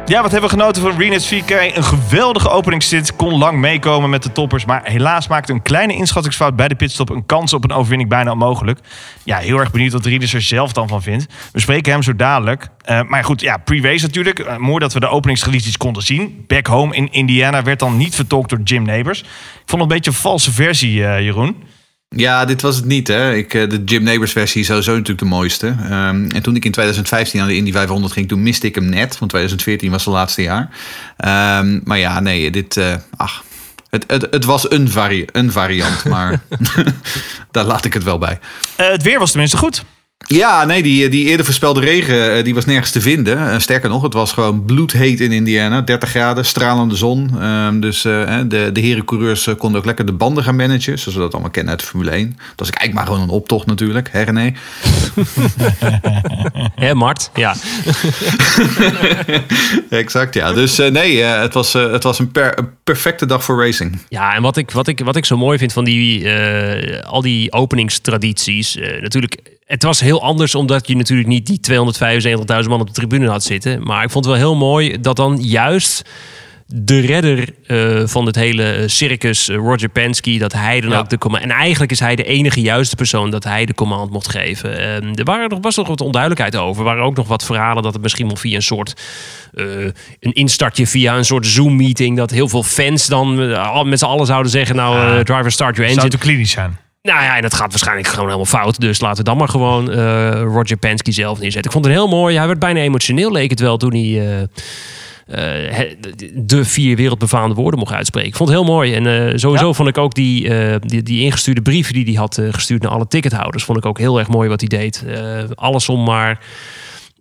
Ja, 0.07 0.23
wat 0.23 0.31
hebben 0.33 0.51
we 0.51 0.57
genoten 0.57 0.83
van 0.83 0.99
Renus 0.99 1.29
VK. 1.29 1.51
Een 1.51 1.85
geweldige 1.85 2.49
openingstit. 2.49 3.17
Kon 3.17 3.39
lang 3.39 3.59
meekomen 3.59 4.11
met 4.11 4.23
de 4.23 4.33
toppers. 4.33 4.65
Maar 4.65 4.81
helaas 4.85 5.29
maakte 5.29 5.53
een 5.53 5.63
kleine 5.63 5.95
inschattingsfout 5.95 6.57
bij 6.57 6.69
de 6.69 6.75
pitstop 6.75 7.11
een 7.11 7.27
kans 7.27 7.53
op 7.53 7.65
een 7.65 7.73
overwinning 7.73 8.09
bijna 8.09 8.31
onmogelijk. 8.31 8.79
Ja, 9.23 9.39
heel 9.39 9.59
erg 9.59 9.71
benieuwd 9.71 9.93
wat 9.93 10.05
Renus 10.05 10.35
er 10.35 10.43
zelf 10.43 10.73
dan 10.73 10.89
van 10.89 11.03
vindt. 11.03 11.27
We 11.53 11.61
spreken 11.61 11.93
hem 11.93 12.03
zo 12.03 12.17
dadelijk. 12.17 12.69
Eh, 12.85 13.03
maar 13.03 13.25
goed, 13.25 13.41
ja, 13.41 13.57
pre-race 13.57 14.05
natuurlijk. 14.05 14.39
Eh, 14.39 14.57
mooi 14.57 14.79
dat 14.79 14.93
we 14.93 15.01
de 15.01 15.09
openingsreleases 15.09 15.77
konden 15.77 16.03
zien. 16.03 16.45
Back 16.47 16.67
home 16.67 16.95
in 16.95 17.13
Indiana 17.13 17.63
werd 17.63 17.79
dan 17.79 17.97
niet 17.97 18.15
vertolkt 18.15 18.51
door 18.51 18.61
Jim 18.61 18.83
Neighbors. 18.83 19.21
Ik 19.21 19.27
vond 19.65 19.71
het 19.71 19.81
een 19.81 19.97
beetje 19.97 20.11
een 20.11 20.17
valse 20.17 20.53
versie, 20.53 21.07
eh, 21.07 21.21
Jeroen. 21.21 21.57
Ja, 22.17 22.45
dit 22.45 22.63
was 22.63 22.77
het 22.77 22.85
niet. 22.85 23.09
Hè. 23.09 23.35
Ik, 23.35 23.55
eh, 23.55 23.69
de 23.69 23.83
Jim 23.85 24.03
Neighbors 24.03 24.33
versie 24.33 24.61
is 24.61 24.67
sowieso 24.67 24.91
natuurlijk 24.91 25.19
de 25.19 25.25
mooiste. 25.25 25.67
Ehm, 25.67 26.31
en 26.31 26.43
toen 26.43 26.57
ik 26.57 26.65
in 26.65 26.73
2015 26.73 27.41
aan 27.41 27.47
de 27.47 27.57
Indy 27.57 27.73
500 27.73 28.13
ging, 28.13 28.29
toen 28.29 28.43
miste 28.43 28.67
ik 28.67 28.75
hem 28.75 28.89
net. 28.89 29.19
Want 29.19 29.31
2014 29.31 29.91
was 29.91 30.05
het 30.05 30.15
laatste 30.15 30.43
jaar. 30.43 30.69
Ehm, 31.17 31.81
maar 31.85 31.99
ja, 31.99 32.21
nee, 32.21 32.51
dit... 32.51 32.77
eh, 32.77 32.95
ach, 33.17 33.45
het, 33.91 34.05
het, 34.07 34.27
het 34.31 34.45
was 34.45 34.71
een, 34.71 34.91
vari 34.91 35.25
een 35.33 35.53
variant, 35.53 36.05
maar 36.05 36.41
daar 37.51 37.65
laat 37.65 37.85
ik 37.85 37.95
het 37.95 38.05
wel 38.05 38.19
bij. 38.19 38.39
Eh, 38.77 38.89
het 38.89 39.03
weer 39.03 39.19
was 39.19 39.31
tenminste 39.31 39.57
goed. 39.57 39.85
Ja, 40.27 40.65
nee, 40.65 40.83
die, 40.83 41.09
die 41.09 41.25
eerder 41.25 41.45
voorspelde 41.45 41.81
regen 41.81 42.37
eh, 42.37 42.45
die 42.45 42.55
was 42.55 42.65
nergens 42.65 42.91
te 42.91 43.01
vinden. 43.01 43.51
Eh, 43.51 43.59
sterker 43.59 43.89
nog, 43.89 44.03
het 44.03 44.13
was 44.13 44.33
gewoon 44.33 44.65
bloedheet 44.65 45.21
in 45.21 45.33
Indiana. 45.33 45.81
30 45.81 46.09
graden, 46.09 46.45
stralende 46.45 46.97
zon. 46.97 47.41
Ehm, 47.41 47.81
dus 47.81 48.05
eh, 48.05 48.39
de, 48.47 48.71
de 48.73 48.81
herencoureurs 48.81 49.47
eh, 49.47 49.55
konden 49.55 49.81
ook 49.81 49.87
lekker 49.87 50.07
de 50.07 50.13
banden 50.13 50.45
gaan 50.45 50.57
managen. 50.57 50.99
Zoals 50.99 51.15
we 51.17 51.23
dat 51.23 51.33
allemaal 51.33 51.51
kennen 51.51 51.73
uit 51.73 51.81
de 51.81 51.87
Formule 51.87 52.11
1. 52.11 52.29
Dat 52.37 52.45
was 52.57 52.71
eigenlijk 52.71 52.95
maar 52.95 53.07
gewoon 53.07 53.21
een 53.29 53.35
optocht 53.35 53.67
natuurlijk. 53.67 54.09
Hè 54.13 54.23
René? 54.23 54.53
Hè, 56.75 56.95
Mart? 56.95 57.31
Ja. 57.35 57.55
exact, 59.91 60.35
ja. 60.35 60.53
Dus 60.53 60.79
eh, 60.79 60.91
nee, 60.91 61.23
eh, 61.23 61.41
het, 61.41 61.55
was, 61.55 61.75
eh, 61.75 61.93
het 61.93 62.03
was 62.03 62.19
een, 62.19 62.31
per- 62.33 62.59
een 62.59 62.69
perfecte 62.85 63.27
dag 63.27 63.45
voor 63.45 63.65
racing. 63.65 63.99
Ja, 64.09 64.35
en 64.35 64.43
wat 64.43 64.57
ik, 64.57 64.71
wat 64.71 64.87
ik, 64.89 65.01
wat 65.05 65.17
ik 65.17 65.25
zo 65.25 65.37
mooi 65.37 65.59
vind 65.59 65.73
van 65.73 65.85
die, 65.85 66.29
eh, 66.31 67.05
al 67.07 67.23
die 67.23 67.53
openingstradities. 67.53 68.77
eh, 68.77 69.03
natuurlijk, 69.03 69.37
het 69.75 69.83
was 69.83 70.01
heel 70.01 70.23
anders 70.23 70.55
omdat 70.55 70.89
je 70.89 70.97
natuurlijk 70.97 71.29
niet 71.29 71.47
die 71.47 71.61
275.000 72.63 72.69
man 72.69 72.81
op 72.81 72.87
de 72.87 72.93
tribune 72.93 73.29
had 73.29 73.43
zitten. 73.43 73.83
Maar 73.83 74.05
ik 74.05 74.11
vond 74.11 74.25
het 74.25 74.35
wel 74.35 74.43
heel 74.43 74.57
mooi 74.57 75.01
dat 75.01 75.17
dan 75.17 75.39
juist 75.43 76.03
de 76.67 77.01
redder 77.01 77.49
eh, 77.67 78.03
van 78.07 78.27
het 78.27 78.35
hele 78.35 78.83
circus, 78.87 79.49
eh, 79.49 79.57
Roger 79.57 79.89
Penske, 79.89 80.39
dat 80.39 80.53
hij 80.53 80.81
dan 80.81 80.91
Ja. 80.91 80.99
ook 80.99 81.09
de 81.09 81.19
command. 81.19 81.43
En 81.43 81.51
eigenlijk 81.51 81.93
is 81.93 82.01
hij 82.01 82.17
de 82.17 82.25
enige 82.25 82.61
juiste 82.61 82.97
persoon 82.97 83.31
dat 83.31 83.45
hij 83.45 83.67
de 83.67 83.75
command 83.75 84.11
mocht 84.11 84.29
geven. 84.31 84.79
Ehm, 84.79 85.13
er 85.15 85.25
waren, 85.25 85.49
er 85.49 85.61
was 85.61 85.77
nog 85.77 85.89
wat 85.89 86.01
onduidelijkheid 86.01 86.57
over. 86.57 86.79
Er 86.83 86.89
waren 86.89 87.05
ook 87.05 87.17
nog 87.17 87.29
wat 87.29 87.45
verhalen 87.45 87.83
dat 87.83 87.93
het 87.93 88.03
misschien 88.03 88.27
wel 88.27 88.37
via 88.37 88.55
een 88.57 88.63
soort. 88.63 88.95
eh, 89.55 89.65
een 90.21 90.33
instartje 90.33 90.87
via 90.87 91.17
een 91.17 91.25
soort 91.25 91.47
Zoom-meeting. 91.47 92.17
Dat 92.17 92.31
heel 92.31 92.49
veel 92.49 92.63
fans 92.63 93.07
dan 93.07 93.35
met 93.89 93.99
z'n 93.99 94.05
allen 94.05 94.27
zouden 94.27 94.51
zeggen: 94.51 94.77
Nou, 94.77 95.25
driver, 95.25 95.53
start 95.53 95.77
your 95.77 95.91
Zou 95.93 96.01
engine. 96.07 96.21
te 96.21 96.27
klinisch 96.27 96.51
zijn. 96.51 96.77
Nou 97.05 97.23
ja, 97.23 97.37
en 97.37 97.43
dat 97.43 97.55
gaat 97.55 97.71
waarschijnlijk 97.71 98.09
gewoon 98.09 98.25
helemaal 98.25 98.47
fout. 98.47 98.81
Dus 98.81 99.01
laten 99.01 99.17
we 99.19 99.31
dan 99.31 99.37
maar 99.37 99.49
gewoon 99.49 99.91
eh, 99.91 100.41
Roger 100.43 100.77
Penske 100.77 101.13
zelf 101.13 101.39
neerzetten. 101.39 101.65
Ik 101.65 101.73
vond 101.73 101.85
het 101.85 101.95
heel 101.95 102.09
mooi. 102.09 102.37
Hij 102.37 102.47
werd 102.47 102.59
bijna 102.59 102.81
emotioneel, 102.81 103.33
leek 103.33 103.51
het 103.51 103.61
wel, 103.61 103.77
toen 103.77 103.91
hij 103.91 104.49
eh, 105.27 105.81
eh, 105.81 105.93
de 106.35 106.65
vier 106.65 106.97
wereldbefaamde 106.97 107.55
woorden 107.55 107.79
mocht 107.79 107.93
uitspreken. 107.93 108.29
Ik 108.29 108.37
vond 108.37 108.49
het 108.49 108.59
heel 108.59 108.69
mooi. 108.69 108.95
En 108.95 109.05
sowieso 109.41 109.67
Ja. 109.67 109.73
vond 109.73 109.89
ik 109.89 109.99
ook 109.99 110.15
die, 110.15 110.51
die, 110.79 111.03
die 111.03 111.23
ingestuurde 111.23 111.63
brief 111.63 111.93
die 111.93 112.05
hij 112.05 112.15
had 112.15 112.41
gestuurd 112.51 112.83
naar 112.83 112.91
alle 112.91 113.07
tickethouders. 113.09 113.65
Vond 113.65 113.79
ik 113.79 113.87
ook 113.87 113.99
heel 113.99 114.19
erg 114.19 114.29
mooi 114.29 114.49
wat 114.49 114.61
hij 114.61 114.69
deed. 114.69 115.05
Alles 115.55 115.89
om 115.89 116.05
maar 116.05 116.41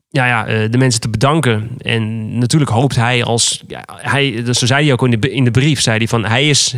ja, 0.10 0.26
ja, 0.26 0.68
de 0.68 0.78
mensen 0.78 1.02
te 1.02 1.10
bedanken. 1.10 1.70
En 1.78 2.38
natuurlijk 2.38 2.72
hoopt 2.72 2.96
hij 2.96 3.24
als... 3.24 3.64
Ja, 3.68 3.84
hij, 3.88 4.44
dus 4.44 4.60
zo 4.60 4.66
zei 4.66 4.84
hij 4.84 4.94
ook 4.94 5.06
in 5.06 5.20
de, 5.20 5.32
in 5.32 5.44
de 5.44 5.52
brief, 5.52 5.82
zei 5.82 5.98
hij 5.98 6.08
van... 6.08 6.26
Hij 6.26 6.50
is 6.50 6.76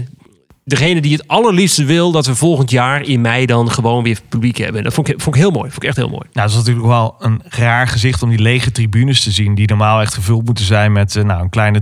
degene 0.66 1.02
die 1.02 1.12
het 1.12 1.28
allerliefste 1.28 1.84
wil 1.86 2.12
dat 2.12 2.26
we 2.26 2.36
volgend 2.36 2.72
jaar 2.72 3.02
in 3.02 3.22
mei 3.22 3.46
dan 3.46 3.72
gewoon 3.72 4.04
weer 4.04 4.20
publiek 4.30 4.58
hebben. 4.58 4.84
Dat 4.84 4.94
vond 4.94 5.08
ik, 5.08 5.22
vond 5.22 5.36
ik 5.36 5.42
heel 5.42 5.52
mooi. 5.52 5.70
Vond 5.70 5.84
ik 5.84 5.90
echt 5.90 5.98
heel 5.98 6.10
mooi. 6.10 6.28
Nou, 6.34 6.48
dat 6.48 6.50
is 6.50 6.56
natuurlijk 6.56 6.88
wel 6.88 7.16
een 7.20 7.42
raar 7.44 7.88
gezicht 7.88 8.24
om 8.24 8.30
die 8.30 8.40
lege 8.40 8.72
tribunes 8.72 9.24
te 9.24 9.32
zien. 9.32 9.56
Die 9.56 9.68
normaal 9.68 10.02
echt 10.02 10.14
gevuld 10.14 10.46
moeten 10.46 10.66
zijn 10.66 10.92
met 10.92 11.16
eh, 11.16 11.24
nou, 11.24 11.42
een 11.42 11.50
kleine 11.50 11.80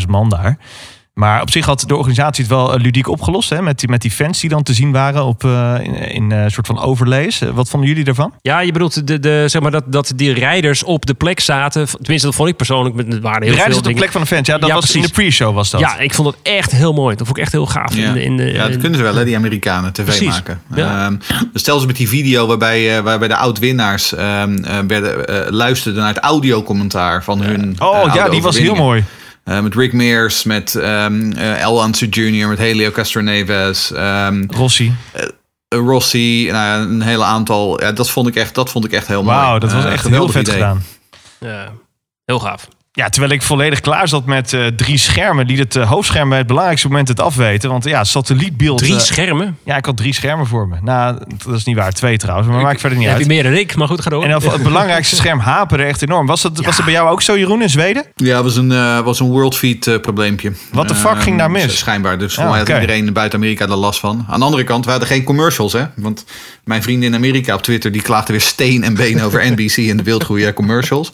300.000 0.00 0.06
man 0.08 0.28
daar. 0.28 0.58
Maar 1.12 1.40
op 1.42 1.50
zich 1.50 1.64
had 1.66 1.84
de 1.86 1.96
organisatie 1.96 2.44
het 2.44 2.52
wel 2.52 2.74
eh, 2.74 2.80
ludiek 2.80 3.08
opgelost. 3.08 3.50
Hè? 3.50 3.62
Met, 3.62 3.78
die, 3.78 3.88
met 3.88 4.00
die 4.02 4.10
fans 4.10 4.40
die 4.40 4.50
dan 4.50 4.62
te 4.62 4.72
zien 4.74 4.92
waren 4.92 5.24
op, 5.24 5.44
eh, 5.44 5.74
in, 5.82 5.94
in 5.94 6.30
een 6.30 6.50
soort 6.50 6.66
van 6.66 6.78
overlays. 6.80 7.40
Eh, 7.40 7.48
Wat 7.48 7.68
vonden 7.68 7.88
jullie 7.88 8.04
daarvan? 8.04 8.34
Ja, 8.42 8.60
je 8.60 8.72
bedoelt 8.72 9.06
de, 9.06 9.18
de, 9.18 9.44
zeg 9.46 9.62
maar 9.62 9.70
dat, 9.70 9.84
dat 9.86 10.12
die 10.16 10.32
rijders 10.32 10.82
op 10.84 11.06
de 11.06 11.14
plek 11.14 11.40
zaten. 11.40 11.86
Tenminste, 11.86 12.26
dat 12.26 12.36
vond 12.36 12.48
ik 12.48 12.56
persoonlijk. 12.56 12.94
met- 12.94 13.06
waren 13.20 13.40
De 13.40 13.46
heel 13.46 13.54
rijders 13.54 13.76
veel 13.78 13.86
op 13.86 13.92
de 13.92 13.98
plek 13.98 14.12
van 14.12 14.20
de 14.20 14.26
fans. 14.26 14.46
Ja, 14.46 14.58
dat 14.58 14.68
Ja, 14.68 14.74
was 14.74 14.84
in 14.84 14.90
precies. 14.90 15.08
de 15.08 15.14
pre-show 15.22 15.54
was 15.54 15.70
dat. 15.70 15.80
Ja, 15.80 15.98
ik 15.98 16.14
vond 16.14 16.28
het 16.28 16.36
echt 16.42 16.70
heel 16.70 16.92
mooi. 16.92 17.16
Dat 17.16 17.26
vond 17.26 17.38
ik 17.38 17.42
echt 17.44 17.52
heel 17.52 17.66
gaaf. 17.66 17.94
Ja, 17.94 18.06
In 18.08 18.12
de, 18.12 18.22
in 18.24 18.36
de, 18.36 18.44
ja 18.52 18.62
dat 18.62 18.70
in- 18.72 18.78
kunnen 18.80 18.98
ze 18.98 19.04
wel, 19.04 19.14
hè, 19.14 19.24
die 19.24 19.36
Amerikanen, 19.36 19.92
tv 19.92 20.04
Precies. 20.04 20.26
maken. 20.28 20.60
Ja. 20.74 21.04
Ehm, 21.06 21.16
dus 21.52 21.60
stel 21.62 21.78
ze 21.78 21.86
met 21.86 21.96
die 21.96 22.08
video 22.08 22.46
waarbij, 22.46 22.96
eh, 22.96 23.02
waarbij 23.02 23.28
de 23.28 23.36
oud-winnaars 23.36 24.14
ehm, 24.14 24.64
eh, 24.64 24.78
werden, 24.86 25.26
eh, 25.26 25.50
luisterden 25.52 26.00
naar 26.02 26.14
het 26.14 26.22
audiocommentaar 26.24 27.24
van 27.24 27.42
hun. 27.42 27.76
eh, 27.78 27.86
Oh 27.86 28.14
ja, 28.14 28.28
die 28.28 28.42
was 28.42 28.58
heel 28.58 28.74
mooi. 28.74 29.04
Eh, 29.44 29.60
met 29.60 29.74
Rick 29.74 29.92
Mears, 29.92 30.44
met 30.44 30.74
ehm 30.74 31.32
eh, 31.32 31.62
El 31.62 31.88
Jr., 31.90 32.48
met 32.48 32.58
Helio 32.58 32.90
Castroneves, 32.90 33.92
ehm 33.92 34.44
Rossi. 34.50 34.94
eh, 35.12 35.26
Rossi, 35.68 36.48
nou, 36.50 36.82
een 36.82 37.02
hele 37.02 37.24
aantal. 37.24 37.80
Ja, 37.80 37.92
dat, 37.92 38.10
vond 38.10 38.28
ik 38.28 38.34
echt, 38.34 38.54
dat 38.54 38.70
vond 38.70 38.84
ik 38.84 38.92
echt 38.92 39.06
heel 39.06 39.22
mooi. 39.22 39.36
Wauw, 39.36 39.58
dat 39.58 39.72
was 39.72 39.84
echt 39.84 39.92
heel 39.92 40.02
geweldig 40.02 40.32
vet 40.32 40.42
idee. 40.42 40.54
gedaan. 40.54 40.82
ja, 41.38 41.72
heel 42.24 42.38
gaaf. 42.38 42.68
Ja, 42.94 43.08
terwijl 43.08 43.32
ik 43.32 43.42
volledig 43.42 43.80
klaar 43.80 44.08
zat 44.08 44.24
met 44.26 44.52
eh, 44.52 44.66
drie 44.66 44.98
schermen 44.98 45.46
die 45.46 45.58
het 45.58 45.76
eh, 45.76 45.88
hoofdscherm 45.90 46.28
bij 46.28 46.38
het 46.38 46.46
belangrijkste 46.46 46.88
moment 46.88 47.08
het 47.08 47.20
afweten. 47.20 47.70
Want 47.70 47.84
ja, 47.84 48.04
satellietbeeld. 48.04 48.78
Drie 48.78 48.94
eh, 48.94 49.00
schermen. 49.00 49.58
ja, 49.64 49.76
ik 49.76 49.84
had 49.84 49.96
drie 49.96 50.14
schermen 50.14 50.46
voor 50.46 50.68
me. 50.68 50.76
Nou, 50.82 51.18
dat 51.46 51.54
is 51.54 51.64
niet 51.64 51.76
waar. 51.76 51.92
Twee 51.92 52.16
trouwens, 52.16 52.48
maar 52.48 52.60
maakt 52.62 52.80
verder 52.80 52.98
niet 52.98 53.06
Heb 53.08 53.16
je 53.16 53.22
uit. 53.22 53.32
meer 53.32 53.42
dan 53.42 53.52
ik, 53.52 53.76
maar 53.76 53.88
goed, 53.88 54.00
ga 54.02 54.10
door. 54.10 54.24
En 54.24 54.30
het 54.30 54.62
belangrijkste 54.62 55.16
scherm 55.16 55.38
haperde 55.38 55.84
echt 55.84 56.02
enorm. 56.02 56.26
Was 56.26 56.42
dat, 56.42 56.64
was 56.64 56.76
dat 56.76 56.84
bij 56.84 56.94
jou 56.94 57.10
ook 57.10 57.22
zo, 57.22 57.38
Jeroen, 57.38 57.62
in 57.62 57.70
Zweden? 57.70 58.04
Ja, 58.16 58.34
het 58.34 58.44
was 58.44 58.56
een, 58.56 58.72
eh, 58.72 59.00
was 59.00 59.20
een 59.20 59.28
World 59.30 59.56
Feed 59.56 59.86
eh, 59.86 60.00
probleempje. 60.00 60.52
What 60.72 60.88
the 60.88 60.94
fuck 60.94 61.22
ging 61.22 61.38
daar 61.38 61.50
mis? 61.50 61.78
Schijnbaar. 61.78 62.18
Dus 62.18 62.34
voor 62.34 62.44
Ah, 62.44 62.50
mij 62.50 62.58
had 62.58 62.68
oké. 62.68 62.80
iedereen 62.80 63.12
buiten 63.12 63.38
Amerika 63.38 63.64
er 63.64 63.74
last 63.76 64.00
van. 64.00 64.24
Aan 64.28 64.38
de 64.38 64.44
andere 64.44 64.64
kant, 64.64 64.84
we 64.84 64.90
hadden 64.90 65.08
geen 65.08 65.24
commercials, 65.24 65.72
hè. 65.72 65.84
Want 65.96 66.24
mijn 66.64 66.82
vrienden 66.82 67.08
in 67.08 67.14
Amerika 67.14 67.54
op 67.54 67.62
Twitter... 67.62 67.92
die 67.92 68.02
klaagden 68.02 68.30
weer 68.30 68.40
steen 68.40 68.84
en 68.84 68.94
been 68.94 69.22
over 69.22 69.50
NBC 69.52 69.76
en 69.76 69.96
de 69.96 70.02
wildgroei 70.02 70.52
commercials. 70.52 71.12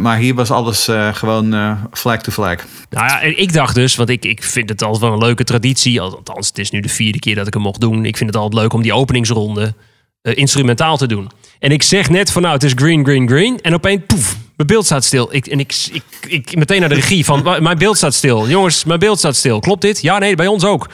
Maar 0.00 0.16
hier 0.16 0.34
was 0.34 0.50
alles 0.50 0.83
eh, 0.88 1.14
gewoon 1.14 1.54
eh, 1.54 1.72
flag 1.92 2.20
to 2.22 2.32
flag. 2.32 2.56
Nou 2.90 3.06
ja, 3.06 3.20
ik 3.20 3.52
dacht 3.52 3.74
dus, 3.74 3.96
want 3.96 4.08
ik, 4.08 4.24
ik 4.24 4.42
vind 4.42 4.68
het 4.68 4.82
altijd 4.82 5.02
wel 5.02 5.12
een 5.12 5.18
leuke 5.26 5.44
traditie. 5.44 6.00
Althans, 6.00 6.48
het 6.48 6.58
is 6.58 6.70
nu 6.70 6.80
de 6.80 6.88
vierde 6.88 7.18
keer 7.18 7.34
dat 7.34 7.46
ik 7.46 7.52
hem 7.54 7.62
mocht 7.62 7.80
doen. 7.80 8.04
Ik 8.04 8.16
vind 8.16 8.30
het 8.30 8.38
altijd 8.38 8.62
leuk 8.62 8.72
om 8.72 8.82
die 8.82 8.92
openingsronde 8.94 9.74
eh, 10.22 10.36
instrumentaal 10.36 10.96
te 10.96 11.06
doen. 11.06 11.30
En 11.58 11.70
ik 11.70 11.82
zeg 11.82 12.10
net 12.10 12.30
van 12.32 12.42
nou, 12.42 12.54
het 12.54 12.62
is 12.64 12.72
green, 12.74 13.04
green, 13.04 13.28
green. 13.28 13.60
En 13.60 13.74
opeens, 13.74 14.00
poef, 14.06 14.36
mijn 14.56 14.68
beeld 14.68 14.84
staat 14.84 15.04
stil. 15.04 15.34
Ik, 15.34 15.46
en 15.46 15.60
ik, 15.60 15.74
ik, 15.92 16.02
ik 16.26 16.56
meteen 16.56 16.80
naar 16.80 16.88
de 16.88 16.94
regie 16.94 17.24
van, 17.24 17.42
"Wa- 17.42 17.60
mijn 17.60 17.78
beeld 17.78 17.96
staat 17.96 18.14
stil. 18.14 18.48
Jongens, 18.48 18.84
mijn 18.84 18.98
beeld 18.98 19.18
staat 19.18 19.36
stil. 19.36 19.60
Klopt 19.60 19.82
dit? 19.82 20.00
Ja, 20.02 20.18
nee, 20.18 20.34
bij 20.34 20.46
ons 20.46 20.64
ook. 20.64 20.88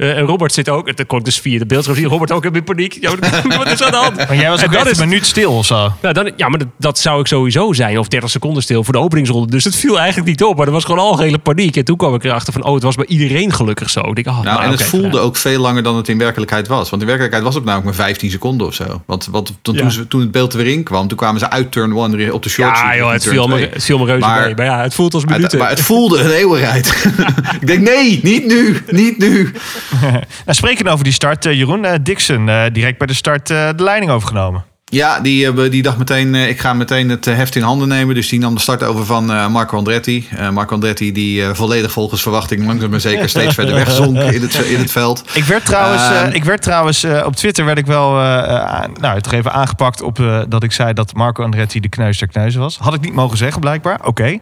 Eh, 0.00 0.16
en 0.16 0.24
Robert 0.24 0.52
zit 0.52 0.68
ook. 0.68 0.86
Het 0.88 1.06
komt 1.06 1.24
dus 1.24 1.38
via 1.38 1.58
de 1.58 1.66
beeldscherm. 1.66 1.96
zie 1.96 2.04
je 2.06 2.10
Robert 2.12 2.32
ook 2.32 2.44
in 2.44 2.64
paniek. 2.64 2.98
Ja, 3.00 3.10
wat 3.10 3.66
is 3.72 3.82
aan 3.82 3.90
de 3.90 3.96
hand? 3.96 4.16
Maar 4.16 4.36
jij 4.36 4.48
was 4.50 4.60
En 4.60 4.66
ook 4.66 4.72
dat 4.72 4.86
is- 4.86 4.98
een 4.98 5.08
minuut 5.08 5.26
stil 5.26 5.52
of 5.52 5.66
zo. 5.66 5.92
Nou, 6.02 6.14
dan, 6.14 6.30
ja, 6.36 6.48
maar 6.48 6.58
dat, 6.58 6.68
dat 6.78 6.98
zou 6.98 7.20
ik 7.20 7.26
sowieso 7.26 7.72
zijn. 7.72 7.98
Of 7.98 8.08
30 8.08 8.30
seconden 8.30 8.62
stil 8.62 8.84
voor 8.84 8.92
de 8.92 8.98
openingsronde. 9.00 9.50
Dus 9.50 9.64
het 9.64 9.76
viel 9.76 9.98
eigenlijk 9.98 10.28
niet 10.28 10.42
op. 10.42 10.56
Maar 10.56 10.66
er 10.66 10.72
was 10.72 10.84
gewoon 10.84 11.00
algehele 11.00 11.38
paniek. 11.38 11.76
En 11.76 11.84
toen 11.84 11.96
kwam 11.96 12.14
ik 12.14 12.24
erachter 12.24 12.52
van... 12.52 12.64
Oh, 12.64 12.74
het 12.74 12.82
was 12.82 12.94
bij 12.94 13.06
iedereen 13.06 13.52
gelukkig 13.52 13.90
zo. 13.90 14.00
Ik 14.00 14.14
denk, 14.14 14.26
oh, 14.26 14.42
Nou, 14.42 14.62
en 14.62 14.70
het 14.70 14.82
voelde 14.82 15.16
ja. 15.16 15.22
ook 15.22 15.36
veel 15.36 15.60
langer 15.60 15.82
dan 15.82 15.96
het 15.96 16.08
in 16.08 16.18
werkelijkheid 16.18 16.68
was. 16.68 16.90
Want 16.90 17.02
in 17.02 17.08
werkelijkheid 17.08 17.44
was 17.46 17.54
het 17.54 17.64
namelijk 17.64 17.96
maar 17.96 18.06
15 18.06 18.30
seconden 18.30 18.66
of 18.66 18.74
zo. 18.74 19.02
Want, 19.06 19.28
want 19.30 19.52
toen, 19.62 19.74
Ja. 19.74 19.80
toen, 19.80 19.90
ze- 19.90 20.08
toen 20.08 20.20
het 20.20 20.30
beeld 20.30 20.52
er 20.52 20.58
weer 20.58 20.72
in 20.72 20.82
kwam, 20.82 21.08
toen 21.08 21.16
kwamen 21.18 21.40
ze 21.40 21.50
uit 21.50 21.72
turn 21.72 21.92
1 21.96 22.16
weer 22.16 22.32
op 22.32 22.42
de 22.42 22.48
short 22.48 22.76
Ja, 22.78 22.96
joh, 22.96 23.12
het 23.12 23.24
viel, 23.28 23.48
me, 23.48 23.68
het 23.72 23.84
viel 23.84 23.98
me 23.98 24.04
reuze 24.04 24.26
Maar- 24.26 24.44
mee. 24.44 24.54
Maar 24.54 24.64
ja, 24.66 24.80
het 24.82 24.94
voelt 24.94 25.14
als 25.14 25.24
Maar 25.24 25.32
het, 25.32 25.40
minuten. 25.42 25.58
maar 25.58 25.70
het 25.76 25.80
voelde 25.86 26.18
een 26.18 26.30
eeuwigheid. 26.30 27.04
ik 27.60 27.66
denk, 27.66 27.80
nee, 27.80 28.20
niet 28.22 28.46
nu, 28.46 28.82
niet 28.90 29.18
nu. 29.18 29.52
Nou, 30.00 30.22
spreken 30.46 30.86
over 30.88 31.04
die 31.04 31.12
start, 31.12 31.46
eh, 31.46 31.52
Jeroen. 31.52 31.84
eh, 31.84 31.94
Dixon, 32.02 32.48
eh, 32.48 32.64
direct 32.72 32.98
bij 32.98 33.06
de 33.06 33.14
start 33.14 33.46
de 33.46 33.74
leiding 33.76 34.10
overgenomen. 34.12 34.64
Ja, 34.92 35.20
die, 35.20 35.46
eh, 35.46 35.70
die 35.70 35.82
dacht 35.82 35.98
meteen, 35.98 36.34
eh, 36.34 36.48
ik 36.48 36.60
ga 36.60 36.72
meteen 36.72 37.08
het 37.08 37.26
eh, 37.26 37.34
heft 37.36 37.54
in 37.56 37.62
handen 37.62 37.88
nemen. 37.88 38.14
Dus 38.14 38.28
die 38.28 38.38
nam 38.38 38.54
de 38.54 38.60
start 38.60 38.82
over 38.82 39.06
van 39.06 39.24
Marco 39.52 39.76
Andretti. 39.76 40.28
Marco 40.52 40.74
Andretti 40.74 41.12
die 41.12 41.44
volledig 41.44 41.92
volgens 41.92 42.22
verwachting 42.22 42.66
langzaam 42.66 42.90
maar 42.90 43.00
zeker 43.00 43.28
steeds 43.28 43.54
verder 43.54 43.74
wegzonk 43.74 44.16
in 44.36 44.42
het, 44.42 44.54
in 44.54 44.78
het 44.78 44.90
veld. 44.90 45.24
Ik 45.32 45.44
werd 45.44 45.64
trouwens, 45.64 46.02
eh, 46.02 46.20
Ehm. 46.22 46.32
ik 46.32 46.44
werd 46.44 46.62
trouwens 46.62 47.04
op 47.24 47.36
Twitter 47.36 47.64
werd 47.64 47.78
ik 47.78 47.86
wel 47.86 48.18
aan- 48.20 48.92
nou, 49.00 49.20
toch 49.20 49.32
even 49.32 49.52
aangepakt 49.52 50.02
op 50.02 50.44
dat 50.48 50.62
ik 50.62 50.72
zei 50.72 50.92
dat 50.92 51.14
Marco 51.14 51.42
Andretti 51.42 51.80
de 51.80 51.88
kneus 51.88 52.18
der 52.18 52.28
kneuzen 52.28 52.60
was. 52.60 52.78
Had 52.78 52.94
ik 52.94 53.00
niet 53.00 53.14
mogen 53.14 53.36
zeggen, 53.36 53.60
blijkbaar. 53.60 54.00
Oké. 54.04 54.38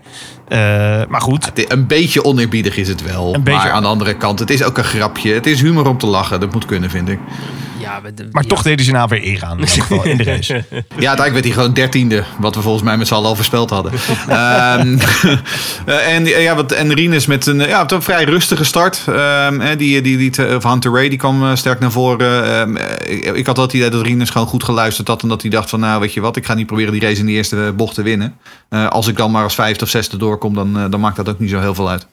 Maar 1.09 1.21
goed. 1.21 1.45
Het- 1.45 1.73
Een 1.73 1.87
beetje 1.87 2.25
oneerbiedig 2.25 2.77
is 2.77 2.89
het 2.89 3.03
wel. 3.13 3.35
Een 3.35 3.43
beetje- 3.43 3.59
Maar 3.61 3.71
aan 3.71 3.83
de 3.83 3.89
andere 3.89 4.15
kant, 4.15 4.39
het 4.39 4.51
is 4.51 4.63
ook 4.63 4.79
een 4.79 4.85
grapje. 4.85 5.33
Het 5.35 5.47
is 5.47 5.61
humor 5.61 5.89
om 5.89 5.99
te 5.99 6.07
lachen. 6.07 6.41
Dat 6.41 6.53
moet 6.53 6.67
kunnen, 6.67 6.91
vind 6.91 7.09
ik. 7.09 7.19
Ja, 7.89 8.03
we- 8.03 8.15
de- 8.15 8.29
Maar 8.33 8.43
ja. 8.43 8.49
toch 8.49 8.63
deden 8.63 8.85
ze 8.85 8.93
nou 8.93 9.09
weer 9.09 9.25
eer 9.25 9.45
aan 9.45 9.59
in, 9.59 9.67
geval, 9.69 10.05
in 10.05 10.17
de 10.17 10.25
race. 10.25 10.53
Ja, 10.99 11.09
uiteindelijk 11.09 11.33
werd 11.33 11.45
hij 11.45 11.55
gewoon 11.55 11.73
dertiende. 11.73 12.25
Wat 12.39 12.55
we 12.55 12.61
volgens 12.63 12.85
mij 12.85 12.97
met 12.97 13.07
z'n 13.07 13.15
allen 13.15 13.29
al 13.29 13.35
voorspeld 13.37 13.71
hadden. 13.71 13.93
Ehm, 14.29 14.99
eh, 15.87 16.15
en, 16.15 16.25
ja, 16.25 16.55
wat, 16.55 16.73
en 16.73 16.95
Rinus 16.95 17.27
met 17.27 17.47
een, 17.47 17.59
ja, 17.59 17.83
met 17.83 17.93
een 17.93 18.03
vrij 18.03 18.25
rustige 18.25 18.65
start. 18.65 19.03
Ehm, 19.07 19.61
eh, 19.61 19.79
die, 19.79 20.01
die, 20.01 20.17
die, 20.31 20.57
of 20.57 20.63
Hunter 20.63 20.93
Ray 20.93 21.09
die 21.09 21.19
kwam 21.19 21.43
eh, 21.45 21.55
sterk 21.57 21.81
naar 21.81 21.93
voren. 21.93 22.45
Ehm, 22.45 22.77
eh, 22.77 23.13
ik, 23.17 23.25
ik 23.37 23.47
had 23.47 23.57
dat 23.57 23.73
idee 23.73 23.91
dat 23.91 24.03
Rinus 24.03 24.31
gewoon 24.31 24.47
goed 24.47 24.65
geluisterd 24.65 25.09
had. 25.09 25.23
En 25.23 25.29
dat 25.29 25.43
hij 25.43 25.51
dacht 25.51 25.71
van, 25.71 25.81
nou 25.81 26.01
weet 26.01 26.13
je 26.13 26.21
wat, 26.21 26.37
ik 26.37 26.47
ga 26.47 26.55
niet 26.55 26.67
proberen 26.67 26.93
die 26.93 27.01
race 27.03 27.21
in 27.21 27.27
de 27.27 27.33
eerste 27.33 27.73
bocht 27.77 27.95
te 27.95 28.03
winnen. 28.03 28.35
Eh, 28.69 28.87
als 28.89 29.07
ik 29.07 29.17
dan 29.17 29.31
maar 29.31 29.43
als 29.43 29.55
vijfde 29.55 29.85
of 29.85 29.91
zesde 29.91 30.17
doorkom, 30.17 30.55
dan, 30.55 30.79
eh, 30.79 30.85
dan 30.91 31.01
maakt 31.01 31.17
dat 31.17 31.29
ook 31.29 31.39
niet 31.39 31.51
zo 31.51 31.61
heel 31.61 31.75
veel 31.75 31.89
uit. 31.91 32.07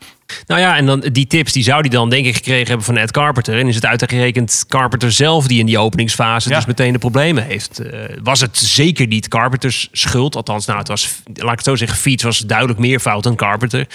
Nou 0.48 0.62
ja, 0.62 0.78
en 0.78 0.86
dan 0.86 1.00
die 1.00 1.28
tips 1.28 1.52
die 1.54 1.64
zou 1.64 1.80
hij 1.80 1.90
dan 1.90 2.10
denk 2.10 2.26
ik 2.26 2.36
gekregen 2.36 2.68
hebben 2.68 2.86
van 2.86 2.98
Ed 2.98 3.12
Carpenter. 3.12 3.60
En 3.60 3.68
is 3.68 3.76
het 3.76 3.86
uitgerekend 3.86 4.66
Carpenter 4.68 5.12
zelf 5.12 5.48
die 5.48 5.60
in 5.60 5.66
die 5.66 5.78
openingsfase 5.78 6.50
Ja. 6.50 6.56
dus 6.56 6.66
meteen 6.66 6.94
de 6.94 7.00
problemen 7.00 7.44
heeft. 7.44 7.80
Eh, 7.80 8.00
was 8.24 8.42
het 8.42 8.58
zeker 8.58 9.08
niet 9.08 9.28
Carpenters 9.28 9.90
schuld? 9.92 10.36
Althans, 10.36 10.66
nou, 10.66 10.80
het 10.80 10.88
was, 10.88 11.22
laat 11.34 11.52
ik 11.52 11.58
het 11.58 11.64
zo 11.64 11.76
zeggen, 11.76 11.98
Fiets 11.98 12.24
was 12.24 12.40
duidelijk 12.40 12.80
meer 12.80 13.00
fout 13.00 13.24
dan 13.24 13.36
Carpenter. 13.36 13.88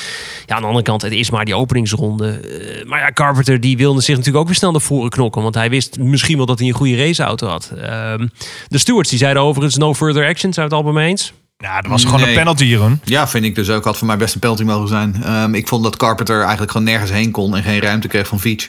Ja, 0.47 0.55
aan 0.55 0.61
de 0.61 0.67
andere 0.67 0.85
kant, 0.85 1.03
het 1.03 1.13
is 1.13 1.31
maar 1.31 1.45
die 1.45 1.55
openingsronde. 1.55 2.31
Eh, 2.31 2.87
maar 2.87 3.01
ja, 3.01 3.13
Carpenter 3.13 3.61
die 3.61 3.77
wilde 3.77 4.01
zich 4.01 4.17
natuurlijk 4.17 4.37
ook 4.43 4.47
weer 4.47 4.57
snel 4.57 4.71
naar 4.71 4.81
voren 4.81 5.11
knokken. 5.11 5.43
Want 5.43 5.55
hij 5.55 5.71
wist 5.71 5.99
misschien 5.99 6.37
wel 6.37 6.47
dat 6.47 6.59
hij 6.59 6.69
een 6.69 6.75
goede 6.75 6.97
raceauto 6.97 7.47
had. 7.47 7.71
Ehm, 7.77 8.27
de 8.69 8.79
stewards 8.79 9.11
die 9.11 9.19
zeiden 9.19 9.43
overigens 9.43 9.77
no 9.77 9.95
further 9.95 10.27
action. 10.27 10.53
Zijn 10.53 10.69
we 10.69 10.77
het 10.77 10.85
mee 10.85 11.09
eens? 11.09 11.33
Nou, 11.61 11.81
dat 11.83 11.91
was 11.91 12.05
gewoon 12.05 12.23
een 12.23 12.35
penalty, 12.35 12.65
Jeroen. 12.65 13.01
Ja, 13.05 13.29
vind 13.29 13.45
ik 13.45 13.55
dus 13.55 13.71
ook. 13.71 13.85
Had 13.85 13.99
voor 13.99 14.07
mij 14.07 14.17
best 14.17 14.35
een 14.35 14.41
penalty 14.41 14.63
mogen 14.63 14.89
zijn. 14.89 15.23
Ehm, 15.23 15.55
ik 15.55 15.69
vond 15.69 15.83
dat 15.83 15.97
Carpenter 15.97 16.41
eigenlijk 16.41 16.71
gewoon 16.71 16.87
nergens 16.87 17.11
heen 17.11 17.31
kon 17.31 17.57
en 17.57 17.63
geen 17.63 17.81
ruimte 17.81 18.09
kreeg 18.09 18.27
van 18.27 18.41
Veach. 18.41 18.69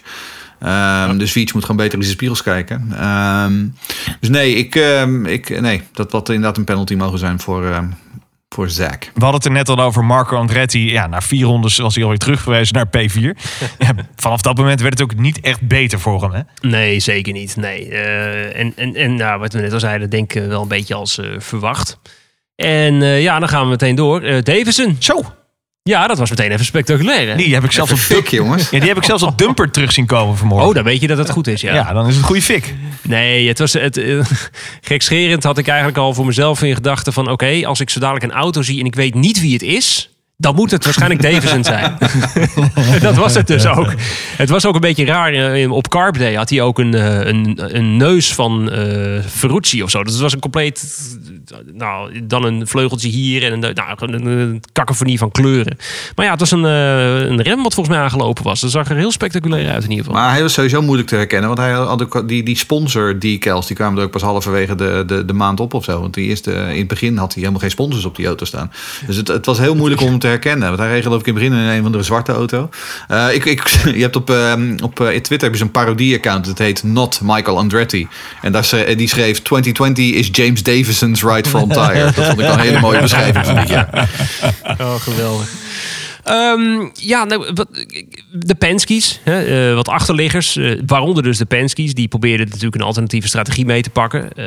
Ehm, 0.59 1.17
Dus 1.17 1.31
Veach 1.31 1.53
moet 1.53 1.61
gewoon 1.61 1.77
beter 1.77 1.97
in 1.97 2.03
zijn 2.03 2.15
spiegels 2.15 2.43
kijken. 2.43 2.87
Ehm, 2.97 3.65
dus 4.19 4.29
nee, 4.29 4.55
ik, 4.55 4.75
ehm, 4.75 5.25
ik, 5.25 5.61
nee, 5.61 5.81
dat 5.93 6.11
had 6.11 6.29
inderdaad 6.29 6.57
een 6.57 6.63
penalty 6.63 6.95
mogen 6.95 7.19
zijn 7.19 7.39
voor, 7.39 7.87
voor 8.49 8.69
Zack. 8.69 9.03
We 9.03 9.23
hadden 9.23 9.33
het 9.33 9.45
er 9.45 9.51
net 9.51 9.69
al 9.69 9.79
over 9.79 10.05
Marco 10.05 10.37
Andretti. 10.37 10.91
Ja, 10.91 11.07
na 11.07 11.21
vier 11.21 11.45
rondes 11.45 11.77
was 11.77 11.93
hij 11.93 12.03
alweer 12.03 12.19
teruggewezen 12.19 12.75
naar 12.75 12.87
P4. 12.87 13.21
ja, 13.79 13.93
vanaf 14.15 14.41
dat 14.41 14.57
moment 14.57 14.81
werd 14.81 14.99
het 14.99 15.11
ook 15.11 15.19
niet 15.19 15.39
echt 15.39 15.67
beter 15.67 15.99
voor 15.99 16.21
hem. 16.21 16.31
Hè? 16.31 16.69
Nee, 16.69 16.99
zeker 16.99 17.33
niet. 17.33 17.55
Nee. 17.55 17.89
Eh, 17.89 18.59
en 18.59 18.73
en, 18.75 18.95
en 18.95 19.15
nou, 19.15 19.39
wat 19.39 19.53
we 19.53 19.59
net 19.59 19.73
al 19.73 19.79
zeiden, 19.79 20.09
denk 20.09 20.33
ik 20.33 20.47
wel 20.47 20.61
een 20.61 20.67
beetje 20.67 20.93
als 20.93 21.17
eh, 21.17 21.25
verwacht. 21.37 21.99
En 22.55 23.01
eh, 23.01 23.21
ja, 23.21 23.39
dan 23.39 23.49
gaan 23.49 23.63
we 23.63 23.69
meteen 23.69 23.95
door. 23.95 24.21
Eh 24.21 24.43
Davison. 24.43 24.95
Zo, 24.99 25.33
Ja, 25.83 26.07
dat 26.07 26.17
was 26.17 26.29
meteen 26.29 26.51
even 26.51 26.65
spectaculair. 26.65 27.29
Hè? 27.29 27.35
die 27.35 27.53
heb 27.53 27.63
ik 27.63 27.71
zelfs 27.71 27.91
op 27.91 27.97
Fik, 27.97 28.27
jongens. 28.27 28.69
Ja, 28.69 28.79
die 28.79 28.87
heb 28.87 28.97
ik 28.97 29.03
zelfs 29.03 29.23
op 29.23 29.37
dumper 29.37 29.71
terug 29.71 29.91
zien 29.91 30.05
komen 30.05 30.37
vanmorgen. 30.37 30.67
Oh, 30.67 30.75
dan 30.75 30.83
weet 30.83 31.01
je 31.01 31.07
dat 31.07 31.17
het 31.17 31.29
goed 31.29 31.47
is, 31.47 31.61
ja. 31.61 31.73
ja. 31.73 31.93
dan 31.93 32.07
is 32.07 32.07
het 32.07 32.17
een 32.17 32.23
goede 32.23 32.41
fik. 32.41 32.75
Nee, 33.01 33.47
het 33.47 33.59
was 33.59 33.73
het, 33.73 33.97
eh, 33.97 34.19
gekscherend 34.81 35.43
had 35.43 35.57
ik 35.57 35.67
eigenlijk 35.67 35.97
al 35.97 36.13
voor 36.13 36.25
mezelf 36.25 36.63
in 36.63 36.75
gedachten 36.75 37.13
van... 37.13 37.29
oké, 37.31 37.61
als 37.65 37.79
ik 37.79 37.89
zo 37.89 37.99
dadelijk 37.99 38.25
een 38.25 38.31
auto 38.39 38.61
zie 38.61 38.79
en 38.79 38.85
ik 38.85 38.95
weet 38.95 39.13
niet 39.13 39.41
wie 39.41 39.53
het 39.53 39.61
is... 39.61 40.09
dan 40.37 40.55
moet 40.55 40.71
het 40.71 40.83
waarschijnlijk 40.83 41.21
Davison 41.21 41.63
zijn. 41.63 41.97
dat 43.01 43.15
was 43.15 43.33
het 43.33 43.47
dus 43.47 43.65
ook. 43.65 43.93
Het 44.37 44.49
was 44.49 44.65
ook 44.65 44.75
een 44.75 44.81
beetje 44.81 45.05
raar. 45.05 45.69
Op 45.69 45.89
Carp 45.89 46.17
Day 46.17 46.33
had 46.33 46.49
hij 46.49 46.61
ook 46.61 46.79
een, 46.79 46.93
een, 47.27 47.77
een 47.77 47.97
neus 47.97 48.33
van 48.33 48.71
eh 48.71 49.23
Ferrucci 49.29 49.83
of 49.83 49.89
zo. 49.89 50.03
Dus 50.03 50.13
het 50.13 50.21
was 50.21 50.33
een 50.33 50.39
compleet... 50.39 50.93
Nou, 51.73 52.25
dan 52.25 52.43
een 52.43 52.67
vleugeltje 52.67 53.09
hier 53.09 53.43
en 53.43 53.53
een, 53.53 53.73
nou, 53.73 54.23
een, 54.25 54.63
kakofonie 54.73 55.17
van 55.17 55.31
kleuren. 55.31 55.77
Maar 56.15 56.25
ja, 56.25 56.31
het 56.31 56.39
was 56.39 56.51
een, 56.51 56.65
eh, 56.65 57.19
een 57.19 57.41
rem 57.41 57.63
wat 57.63 57.73
volgens 57.73 57.95
mij 57.95 58.05
aangelopen 58.05 58.43
was. 58.43 58.61
Dat 58.61 58.71
zag 58.71 58.89
er 58.89 58.95
heel 58.95 59.11
spectaculair 59.11 59.69
uit 59.69 59.83
in 59.83 59.89
ieder 59.89 60.05
geval. 60.05 60.21
Maar 60.21 60.31
hij 60.31 60.41
was 60.41 60.53
sowieso 60.53 60.81
moeilijk 60.81 61.09
te 61.09 61.15
herkennen. 61.15 61.47
Want 61.47 61.59
hij 61.59 61.71
had 61.71 62.01
ook 62.01 62.27
die, 62.27 62.43
die 62.43 62.57
sponsor 62.57 63.19
decals, 63.19 63.67
die 63.67 63.75
kwamen 63.75 63.97
er 63.97 64.05
ook 64.05 64.11
pas 64.11 64.21
halverwege 64.21 64.75
de, 64.75 65.03
de, 65.07 65.25
de 65.25 65.33
maand 65.33 65.59
op 65.59 65.73
of 65.73 65.83
zo. 65.83 65.99
Want 65.99 66.13
die 66.13 66.27
eerste, 66.27 66.51
in 66.51 66.77
het 66.77 66.87
begin 66.87 67.17
had 67.17 67.33
hij 67.33 67.39
helemaal 67.39 67.61
geen 67.61 67.71
sponsors 67.71 68.05
op 68.05 68.15
die 68.15 68.25
auto 68.25 68.45
staan. 68.45 68.71
Dus 69.05 69.15
het, 69.15 69.27
het 69.27 69.45
was 69.45 69.57
heel 69.57 69.75
moeilijk 69.75 70.01
om 70.01 70.07
hem 70.07 70.19
te 70.19 70.27
herkennen. 70.27 70.67
Want 70.67 70.79
hij 70.79 70.89
reed 70.89 71.03
geloof 71.03 71.19
ik 71.19 71.27
in 71.27 71.33
het 71.33 71.43
begin 71.43 71.59
in 71.59 71.67
een 71.67 71.83
van 71.83 71.91
de 71.91 72.03
zwarte 72.03 72.31
auto. 72.31 72.69
Eh, 73.07 73.33
ik, 73.33 73.45
ik, 73.45 73.67
je 73.99 74.01
hebt 74.01 74.15
op, 74.15 74.29
ehm, 74.29 74.77
op 74.83 74.99
eh, 74.99 75.07
Twitter 75.07 75.41
heb 75.41 75.51
je 75.51 75.57
zo'n 75.57 75.71
parodie-account. 75.71 76.45
Het 76.45 76.57
heet 76.57 76.83
Not 76.83 77.19
Michael 77.23 77.57
Andretti. 77.57 78.07
En 78.41 78.51
daar, 78.51 78.69
die 78.95 79.07
schreef 79.07 79.41
2020 79.41 80.11
is 80.13 80.29
James 80.31 80.63
Davison's 80.63 81.21
front 81.47 81.73
tire. 81.73 82.03
Dat 82.03 82.13
vond 82.13 82.27
ik 82.27 82.37
wel 82.37 82.53
een 82.53 82.59
hele 82.59 82.79
mooie 82.79 83.01
beschrijving 83.01 83.45
van 83.45 83.55
dit 83.55 83.69
jaar. 83.69 83.89
Oh, 84.81 84.95
geweldig. 84.95 85.49
Ehm, 86.23 86.89
ja, 86.93 87.23
nou, 87.23 87.51
wat, 87.53 87.67
de 88.31 88.55
Penske's, 88.55 89.19
hè, 89.23 89.69
eh, 89.69 89.75
wat 89.75 89.87
achterliggers, 89.87 90.57
eh, 90.57 90.79
waaronder 90.85 91.23
dus 91.23 91.37
de 91.37 91.45
Penske's, 91.45 91.93
die 91.93 92.07
probeerden 92.07 92.47
natuurlijk 92.47 92.75
een 92.75 92.81
alternatieve 92.81 93.27
strategie 93.27 93.65
mee 93.65 93.81
te 93.81 93.89
pakken. 93.89 94.33
Eh, 94.33 94.45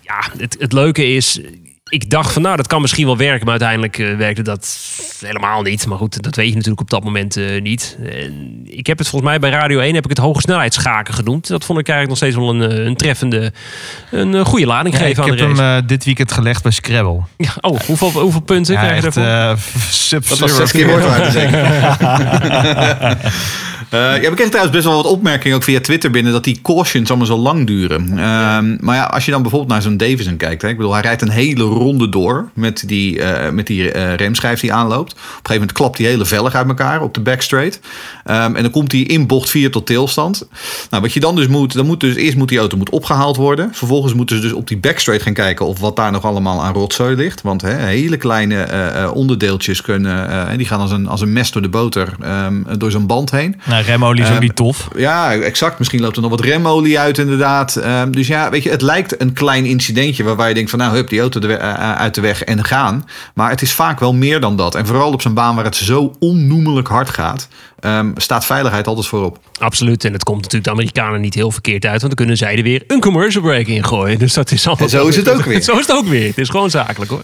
ja, 0.00 0.30
het, 0.38 0.56
het 0.58 0.72
leuke 0.72 1.14
is, 1.14 1.40
ik 1.88 2.10
dacht 2.10 2.32
van 2.32 2.42
nou, 2.42 2.56
dat 2.56 2.66
kan 2.66 2.80
misschien 2.80 3.06
wel 3.06 3.16
werken, 3.16 3.40
maar 3.40 3.60
uiteindelijk 3.60 3.98
eh, 3.98 4.16
werkte 4.16 4.42
dat 4.42 4.78
helemaal 5.20 5.62
niet. 5.62 5.86
Maar 5.86 5.98
goed, 5.98 6.22
dat 6.22 6.36
weet 6.36 6.48
je 6.48 6.54
natuurlijk 6.54 6.80
op 6.80 6.90
dat 6.90 7.04
moment 7.04 7.36
eh, 7.36 7.60
niet. 7.62 7.98
En 8.04 8.60
ik 8.64 8.86
heb 8.86 8.98
het 8.98 9.08
volgens 9.08 9.30
mij 9.30 9.40
bij 9.40 9.50
Radio 9.50 9.78
1 9.80 9.94
heb 9.94 10.04
ik 10.04 10.10
het 10.10 10.18
hoge 10.18 10.40
snelheidsschaken 10.40 11.14
genoemd. 11.14 11.48
Dat 11.48 11.64
vond 11.64 11.78
ik 11.78 11.88
eigenlijk 11.88 12.20
nog 12.20 12.30
steeds 12.30 12.46
wel 12.46 12.62
een, 12.62 12.70
eh, 12.78 12.84
een 12.84 12.96
treffende, 12.96 13.52
een 14.10 14.44
goede 14.44 14.66
lading 14.66 14.94
Ja, 14.94 15.00
ik 15.00 15.06
geven 15.06 15.22
aan 15.22 15.28
heb 15.28 15.38
de 15.38 15.44
race. 15.46 15.62
hem 15.62 15.86
dit 15.86 16.04
weekend 16.04 16.32
gelegd 16.32 16.62
bij 16.62 16.72
Scrabble. 16.72 17.20
Ja, 17.36 17.52
oh, 17.60 17.80
hoeveel, 17.80 18.10
hoeveel 18.10 18.40
punten 18.40 18.74
Ja, 18.74 18.80
krijg 18.80 18.96
je 18.96 19.02
daarvoor? 19.02 19.22
eh, 19.22 19.56
sub 19.90 20.28
Dat 20.28 20.38
was 20.38 20.56
zes 20.56 20.70
keer 20.70 21.02
zeker. 21.30 21.64
Eh, 21.64 23.10
ja, 23.90 24.20
we 24.20 24.34
kregen 24.34 24.50
trouwens 24.50 24.76
best 24.76 24.86
wel 24.86 25.02
wat 25.02 25.12
opmerkingen 25.12 25.56
ook 25.56 25.64
via 25.64 25.80
Twitter 25.80 26.10
binnen 26.10 26.32
dat 26.32 26.44
die 26.44 26.60
cautions 26.62 27.08
allemaal 27.08 27.26
zo 27.26 27.36
lang 27.36 27.66
duren. 27.66 28.18
Ehm, 28.18 28.76
maar 28.80 28.96
ja, 28.96 29.04
als 29.04 29.24
je 29.24 29.30
dan 29.30 29.42
bijvoorbeeld 29.42 29.72
naar 29.72 29.82
zo'n 29.82 29.96
Davison 29.96 30.36
kijkt, 30.36 30.62
hè, 30.62 30.68
ik 30.68 30.76
bedoel, 30.76 30.92
hij 30.92 31.02
rijdt 31.02 31.22
een 31.22 31.30
hele 31.30 31.62
ronde 31.62 32.08
door 32.08 32.50
met 32.54 32.82
die, 32.86 33.22
eh, 33.22 33.52
met 33.52 33.66
die 33.66 33.92
eh, 33.92 34.14
remschijf 34.14 34.60
die 34.60 34.72
aanloopt. 34.72 35.12
Op 35.12 35.18
een 35.18 35.24
gegeven 35.24 35.52
moment 35.52 35.72
klapt 35.72 35.96
die 35.96 36.06
hele 36.06 36.24
velg 36.24 36.54
uit 36.54 36.68
elkaar 36.68 37.02
op 37.02 37.14
de 37.14 37.20
backstraight. 37.20 37.80
Ehm, 38.24 38.56
en 38.56 38.62
dan 38.62 38.70
komt 38.70 38.92
hij 38.92 39.00
in 39.00 39.26
bocht 39.26 39.50
4 39.50 39.70
tot 39.70 39.86
tilstand. 39.86 40.48
Nou, 40.90 41.02
wat 41.02 41.12
je 41.12 41.20
dan 41.20 41.36
dus 41.36 41.46
moet, 41.46 41.72
dan 41.72 41.86
moet 41.86 42.00
dus 42.00 42.14
eerst 42.14 42.36
moet 42.36 42.48
die 42.48 42.58
auto 42.58 42.76
moet 42.76 42.90
opgehaald 42.90 43.36
worden. 43.36 43.68
Vervolgens 43.72 44.14
moeten 44.14 44.36
ze 44.36 44.42
dus 44.42 44.52
op 44.52 44.68
die 44.68 44.78
backstraight 44.78 45.24
gaan 45.24 45.34
kijken 45.34 45.66
of 45.66 45.80
wat 45.80 45.96
daar 45.96 46.12
nog 46.12 46.24
allemaal 46.24 46.62
aan 46.62 46.74
rotzooi 46.74 47.16
ligt. 47.16 47.42
Want 47.42 47.62
hè, 47.62 47.74
hele 47.74 48.16
kleine 48.16 48.62
eh, 48.62 49.02
eh, 49.02 49.14
onderdeeltjes 49.14 49.80
kunnen, 49.80 50.30
eh, 50.30 50.56
die 50.56 50.66
gaan 50.66 50.80
als 50.80 50.90
een, 50.90 51.08
als 51.08 51.20
een 51.20 51.32
mes 51.32 51.50
door 51.50 51.62
de 51.62 51.68
boter 51.68 52.14
ehm, 52.20 52.62
door 52.78 52.90
zo'n 52.90 53.06
band 53.06 53.30
heen. 53.30 53.60
Nou, 53.78 53.90
remolie 53.90 54.22
is 54.22 54.28
ook 54.28 54.34
Ehm, 54.34 54.42
niet 54.42 54.56
tof. 54.56 54.88
Ja, 54.96 55.32
exact. 55.34 55.78
Misschien 55.78 56.00
loopt 56.00 56.16
er 56.16 56.22
nog 56.22 56.30
wat 56.30 56.40
remolie 56.40 56.98
uit, 56.98 57.18
inderdaad. 57.18 57.76
Ehm, 57.76 58.10
dus 58.10 58.26
ja, 58.26 58.50
weet 58.50 58.62
je, 58.62 58.70
het 58.70 58.82
lijkt 58.82 59.20
een 59.20 59.32
klein 59.32 59.64
incidentje 59.66 60.22
waarbij 60.24 60.48
je 60.48 60.54
denkt 60.54 60.70
van 60.70 60.78
nou, 60.78 60.94
hup, 60.94 61.08
die 61.08 61.20
auto 61.20 61.40
de 61.40 61.46
we- 61.46 61.54
eh, 61.54 61.92
uit 61.94 62.14
de 62.14 62.20
weg 62.20 62.42
en 62.44 62.64
gaan. 62.64 63.04
Maar 63.34 63.50
het 63.50 63.62
is 63.62 63.72
vaak 63.72 64.00
wel 64.00 64.14
meer 64.14 64.40
dan 64.40 64.56
dat. 64.56 64.74
En 64.74 64.86
vooral 64.86 65.12
op 65.12 65.22
zo'n 65.22 65.34
baan 65.34 65.54
waar 65.54 65.64
het 65.64 65.76
zo 65.76 66.16
onnoemelijk 66.18 66.88
hard 66.88 67.08
gaat, 67.08 67.48
ehm, 67.80 68.10
staat 68.16 68.44
veiligheid 68.46 68.86
altijd 68.86 69.06
voorop. 69.06 69.38
Absoluut. 69.58 70.04
En 70.04 70.12
het 70.12 70.24
komt 70.24 70.36
natuurlijk 70.36 70.64
de 70.64 70.70
Amerikanen 70.70 71.20
niet 71.20 71.34
heel 71.34 71.50
verkeerd 71.50 71.84
uit. 71.84 72.00
Want 72.00 72.16
dan 72.16 72.26
kunnen 72.26 72.36
zij 72.36 72.56
er 72.56 72.62
weer 72.62 72.84
een 72.86 73.00
commercial 73.00 73.42
break 73.42 73.66
in 73.66 73.84
gooien. 73.84 74.18
Dus 74.18 74.32
dat 74.34 74.50
is 74.50 74.66
allemaal... 74.66 74.84
En 74.84 74.90
zo 74.90 75.06
is 75.06 75.16
het 75.16 75.30
ook 75.30 75.44
weer. 75.44 75.62
zo 75.70 75.72
is 75.78 75.86
het 75.86 75.96
ook 75.96 76.06
weer. 76.06 76.26
Het 76.26 76.38
is 76.38 76.48
gewoon 76.48 76.70
zakelijk 76.70 77.10
hoor. 77.10 77.22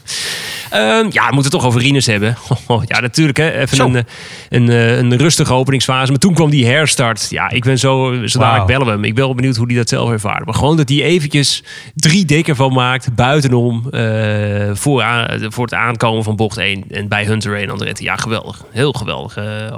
Ehm, 0.71 1.07
ja, 1.11 1.27
we 1.29 1.35
moeten 1.35 1.43
het 1.43 1.51
toch 1.51 1.65
over 1.65 1.81
Rinus 1.81 2.07
hebben. 2.07 2.37
ja, 2.87 3.01
natuurlijk 3.01 3.39
hè. 3.39 3.51
Even 3.53 3.77
Zo. 3.77 3.85
een, 3.87 3.97
eh, 3.97 4.03
een, 4.49 4.69
eh, 4.69 4.97
een 4.99 5.17
rustige 5.17 5.53
openingsfase. 5.55 6.11
Maar 6.11 6.21
toen 6.21 6.35
kwam 6.35 6.51
die 6.51 6.67
herstart. 6.67 7.27
Ja, 7.31 7.51
ik 7.51 7.65
ben 7.65 7.79
zo... 7.79 8.15
Zo 8.27 8.39
dadelijk 8.39 8.67
bellen 8.67 8.87
we 8.87 8.93
hem. 8.93 9.05
Ik 9.05 9.15
ben 9.15 9.25
wel 9.25 9.35
benieuwd 9.35 9.57
hoe 9.57 9.67
hij 9.67 9.77
dat 9.77 9.89
zelf 9.89 10.11
ervaart. 10.11 10.45
Maar 10.45 10.55
gewoon 10.55 10.77
dat 10.77 10.89
hij 10.89 11.03
eventjes 11.03 11.63
drie 11.95 12.25
dikker 12.25 12.57
van 12.57 12.73
maakt. 12.73 13.15
Buitenom. 13.15 13.89
eh, 13.91 14.71
voor, 14.73 15.03
aan- 15.03 15.41
voor 15.53 15.65
het 15.65 15.75
aankomen 15.75 16.25
van 16.25 16.37
bocht 16.37 16.59
1. 16.59 16.85
En 16.91 17.09
bij 17.09 17.25
Hunter 17.25 17.57
en 17.63 17.71
Andretti. 17.71 18.05
Ja, 18.05 18.17
geweldig. 18.17 18.65
Heel 18.71 18.93
geweldige 18.93 19.41
eh, 19.41 19.77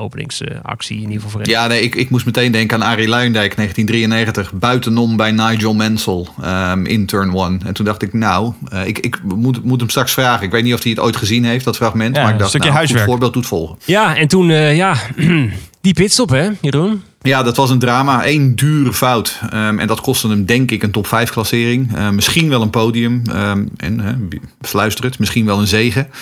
openingsactie 0.67 0.97
in 0.97 1.03
ieder 1.03 1.15
geval 1.15 1.31
voor 1.31 1.41
hem. 1.41 1.51
Ja, 1.51 1.67
nee, 1.67 1.81
ik, 1.83 1.95
ik 1.95 2.11
moest 2.11 2.27
meteen 2.27 2.53
denken 2.53 2.83
aan 2.83 2.89
Arie 2.89 3.09
Luijendijk, 3.09 3.57
1993. 3.57 4.53
Buitenom 4.53 5.17
bij 5.17 5.31
Nigel 5.33 5.75
Mansell 5.75 6.27
ehm, 6.43 6.85
in 6.85 7.07
turn 7.07 7.35
1. 7.37 7.61
En 7.65 7.75
toen 7.75 7.85
dacht 7.85 8.03
ik, 8.03 8.13
nou, 8.13 8.53
eh, 8.69 8.87
ik, 8.87 8.99
ik 8.99 9.23
moet, 9.23 9.65
moet 9.65 9.81
hem 9.81 9.89
straks 9.91 10.13
vragen. 10.13 10.45
Ik 10.45 10.51
weet 10.51 10.63
niet 10.65 10.75
of 10.75 10.83
hij 10.83 10.91
het 10.91 11.01
ooit 11.01 11.17
gezien 11.17 11.45
heeft, 11.45 11.65
dat 11.65 11.77
fragment. 11.77 12.15
Ja, 12.17 12.21
maar 12.21 12.29
ik 12.29 12.33
een 12.35 12.39
dacht, 12.39 12.51
stukje 12.51 12.69
nou, 12.69 12.79
huiswerk. 12.79 13.03
goed 13.05 13.13
voorbeeld 13.13 13.33
doet 13.33 13.47
volgen. 13.47 13.77
Ja, 13.85 14.17
en 14.17 14.29
toen, 14.29 14.51
eh, 14.51 14.77
ja, 14.77 14.97
die 15.81 15.95
pitstop 15.95 16.29
hè, 16.29 16.49
Jeroen? 16.61 17.03
Ja, 17.27 17.43
dat 17.43 17.57
was 17.57 17.71
een 17.71 17.79
drama. 17.79 18.27
Eén 18.27 18.55
dure 18.55 18.93
fout. 18.93 19.41
Ehm, 19.51 19.79
en 19.79 19.87
dat 19.87 20.01
kostte 20.01 20.29
hem 20.29 20.45
denk 20.45 20.71
ik 20.71 20.83
een 20.83 20.91
top 20.91 21.07
5 21.07 21.31
klassering. 21.31 21.97
Ehm, 21.97 22.15
misschien 22.15 22.49
wel 22.49 22.63
een 22.63 22.71
podium. 22.71 23.23
Ehm, 23.33 23.67
en 23.77 24.01
hè, 24.01 24.15
fluister 24.61 25.05
het, 25.05 25.19
misschien 25.19 25.47
wel 25.47 25.59
een 25.59 25.67
zegen. 25.67 26.09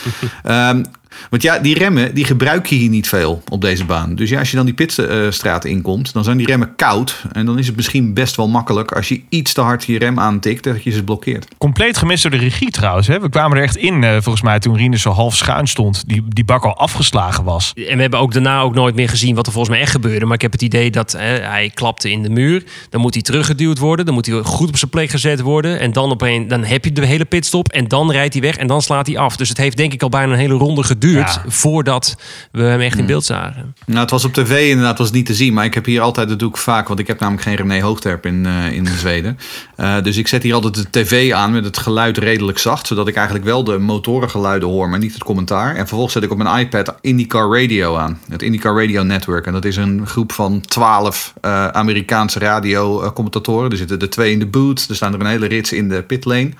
Ehm, 0.42 0.82
want 1.30 1.42
ja, 1.42 1.58
die 1.58 1.78
remmen 1.78 2.14
die 2.14 2.24
gebruik 2.24 2.66
je 2.66 2.74
hier 2.74 2.88
niet 2.88 3.08
veel 3.08 3.42
op 3.48 3.60
deze 3.60 3.84
baan. 3.84 4.14
Dus 4.14 4.30
ja, 4.30 4.38
als 4.38 4.50
je 4.50 4.56
dan 4.56 4.64
die 4.64 4.74
pitstraat 4.74 5.64
inkomt, 5.64 6.12
dan 6.12 6.24
zijn 6.24 6.36
die 6.36 6.46
remmen 6.46 6.76
koud. 6.76 7.22
En 7.32 7.46
dan 7.46 7.58
is 7.58 7.66
het 7.66 7.76
misschien 7.76 8.14
best 8.14 8.36
wel 8.36 8.48
makkelijk 8.48 8.92
als 8.92 9.08
je 9.08 9.22
iets 9.28 9.52
te 9.52 9.60
hard 9.60 9.84
je 9.84 9.98
rem 9.98 10.18
aantikt, 10.18 10.64
dat 10.64 10.82
je 10.82 10.90
ze 10.90 11.04
blokkeert. 11.04 11.48
Compleet 11.58 11.96
gemist 11.96 12.22
door 12.22 12.30
de 12.30 12.36
regie 12.36 12.70
trouwens. 12.70 13.06
Hè? 13.06 13.20
We 13.20 13.28
kwamen 13.28 13.56
er 13.56 13.62
echt 13.62 13.76
in, 13.76 14.04
eh, 14.04 14.12
volgens 14.12 14.42
mij, 14.42 14.58
toen 14.58 14.76
Rinus 14.76 15.02
zo 15.02 15.10
half 15.10 15.36
schuin 15.36 15.66
stond. 15.66 16.08
Die, 16.08 16.24
die 16.28 16.44
bak 16.44 16.64
al 16.64 16.76
afgeslagen 16.76 17.44
was. 17.44 17.72
En 17.74 17.96
we 17.96 18.02
hebben 18.02 18.20
ook 18.20 18.32
daarna 18.32 18.60
ook 18.60 18.74
nooit 18.74 18.94
meer 18.94 19.08
gezien 19.08 19.34
wat 19.34 19.46
er 19.46 19.52
volgens 19.52 19.74
mij 19.74 19.82
echt 19.82 19.92
gebeurde. 19.92 20.24
Maar 20.24 20.34
ik 20.34 20.42
heb 20.42 20.52
het 20.52 20.62
idee 20.62 20.90
dat 20.94 21.12
hè, 21.12 21.38
hij 21.38 21.70
klapte 21.74 22.10
in 22.10 22.22
de 22.22 22.30
muur. 22.30 22.64
Dan 22.90 23.00
moet 23.00 23.14
hij 23.14 23.22
teruggeduwd 23.22 23.78
worden. 23.78 24.04
Dan 24.04 24.14
moet 24.14 24.26
hij 24.26 24.42
goed 24.42 24.68
op 24.68 24.76
zijn 24.76 24.90
plek 24.90 25.10
gezet 25.10 25.40
worden. 25.40 25.80
En 25.80 25.92
dan, 25.92 26.10
opeens, 26.10 26.48
dan 26.48 26.64
heb 26.64 26.84
je 26.84 26.92
de 26.92 27.06
hele 27.06 27.24
pitstop. 27.24 27.68
En 27.68 27.88
dan 27.88 28.10
rijdt 28.10 28.34
hij 28.34 28.42
weg 28.42 28.56
en 28.56 28.66
dan 28.66 28.82
slaat 28.82 29.06
hij 29.06 29.18
af. 29.18 29.36
Dus 29.36 29.48
het 29.48 29.58
heeft 29.58 29.76
denk 29.76 29.92
ik 29.92 30.02
al 30.02 30.08
bijna 30.08 30.32
een 30.32 30.38
hele 30.38 30.54
ronde 30.54 30.82
geduurd... 30.82 31.40
Ja. 31.44 31.44
voordat 31.46 32.16
we 32.52 32.62
hem 32.62 32.80
echt 32.80 32.98
in 32.98 33.06
beeld 33.06 33.24
zagen. 33.24 33.74
Nou, 33.86 34.00
het 34.00 34.10
was 34.10 34.24
op 34.24 34.32
tv 34.32 34.68
inderdaad 34.70 34.98
was 34.98 35.10
niet 35.10 35.26
te 35.26 35.34
zien. 35.34 35.54
Maar 35.54 35.64
ik 35.64 35.74
heb 35.74 35.84
hier 35.84 36.00
altijd, 36.00 36.28
dat 36.28 36.38
doe 36.38 36.48
ik 36.48 36.56
vaak, 36.56 36.88
want 36.88 37.00
ik 37.00 37.06
heb 37.06 37.20
namelijk 37.20 37.44
geen 37.44 37.56
René 37.56 37.80
Hoogterp 37.80 38.26
in, 38.26 38.46
eh, 38.46 38.72
in 38.72 38.86
Zweden. 38.86 39.38
Eh, 39.76 40.02
dus 40.02 40.16
ik 40.16 40.28
zet 40.28 40.42
hier 40.42 40.54
altijd 40.54 40.74
de 40.74 40.90
tv 40.90 41.32
aan 41.32 41.52
met 41.52 41.64
het 41.64 41.78
geluid 41.78 42.18
redelijk 42.18 42.58
zacht. 42.58 42.86
Zodat 42.86 43.08
ik 43.08 43.14
eigenlijk 43.14 43.44
wel 43.46 43.64
de 43.64 43.78
motorengeluiden 43.78 44.68
hoor, 44.68 44.88
maar 44.88 44.98
niet 44.98 45.12
het 45.12 45.24
commentaar. 45.24 45.70
En 45.70 45.86
vervolgens 45.86 46.12
zet 46.12 46.22
ik 46.22 46.30
op 46.30 46.38
mijn 46.38 46.58
iPad 46.58 46.94
IndyCar 47.00 47.60
Radio 47.60 47.96
aan. 47.96 48.18
Het 48.28 48.42
IndyCar 48.42 48.80
Radio 48.80 49.02
Network. 49.02 49.46
En 49.46 49.52
dat 49.52 49.64
is 49.64 49.76
een 49.76 50.06
groep 50.06 50.32
van 50.32 50.60
twaalf 50.74 51.34
eh, 51.40 51.68
Amerikaanse 51.68 52.38
radiocommentatoren. 52.38 53.70
Er 53.70 53.76
zitten 53.76 54.00
er 54.00 54.10
twee 54.10 54.32
in 54.32 54.38
de 54.38 54.46
boot. 54.46 54.86
Er 54.88 54.94
staan 54.94 55.14
er 55.14 55.20
een 55.20 55.26
hele 55.26 55.46
rits 55.46 55.72
in 55.72 55.88
de 55.88 56.02
pitlane. 56.02 56.50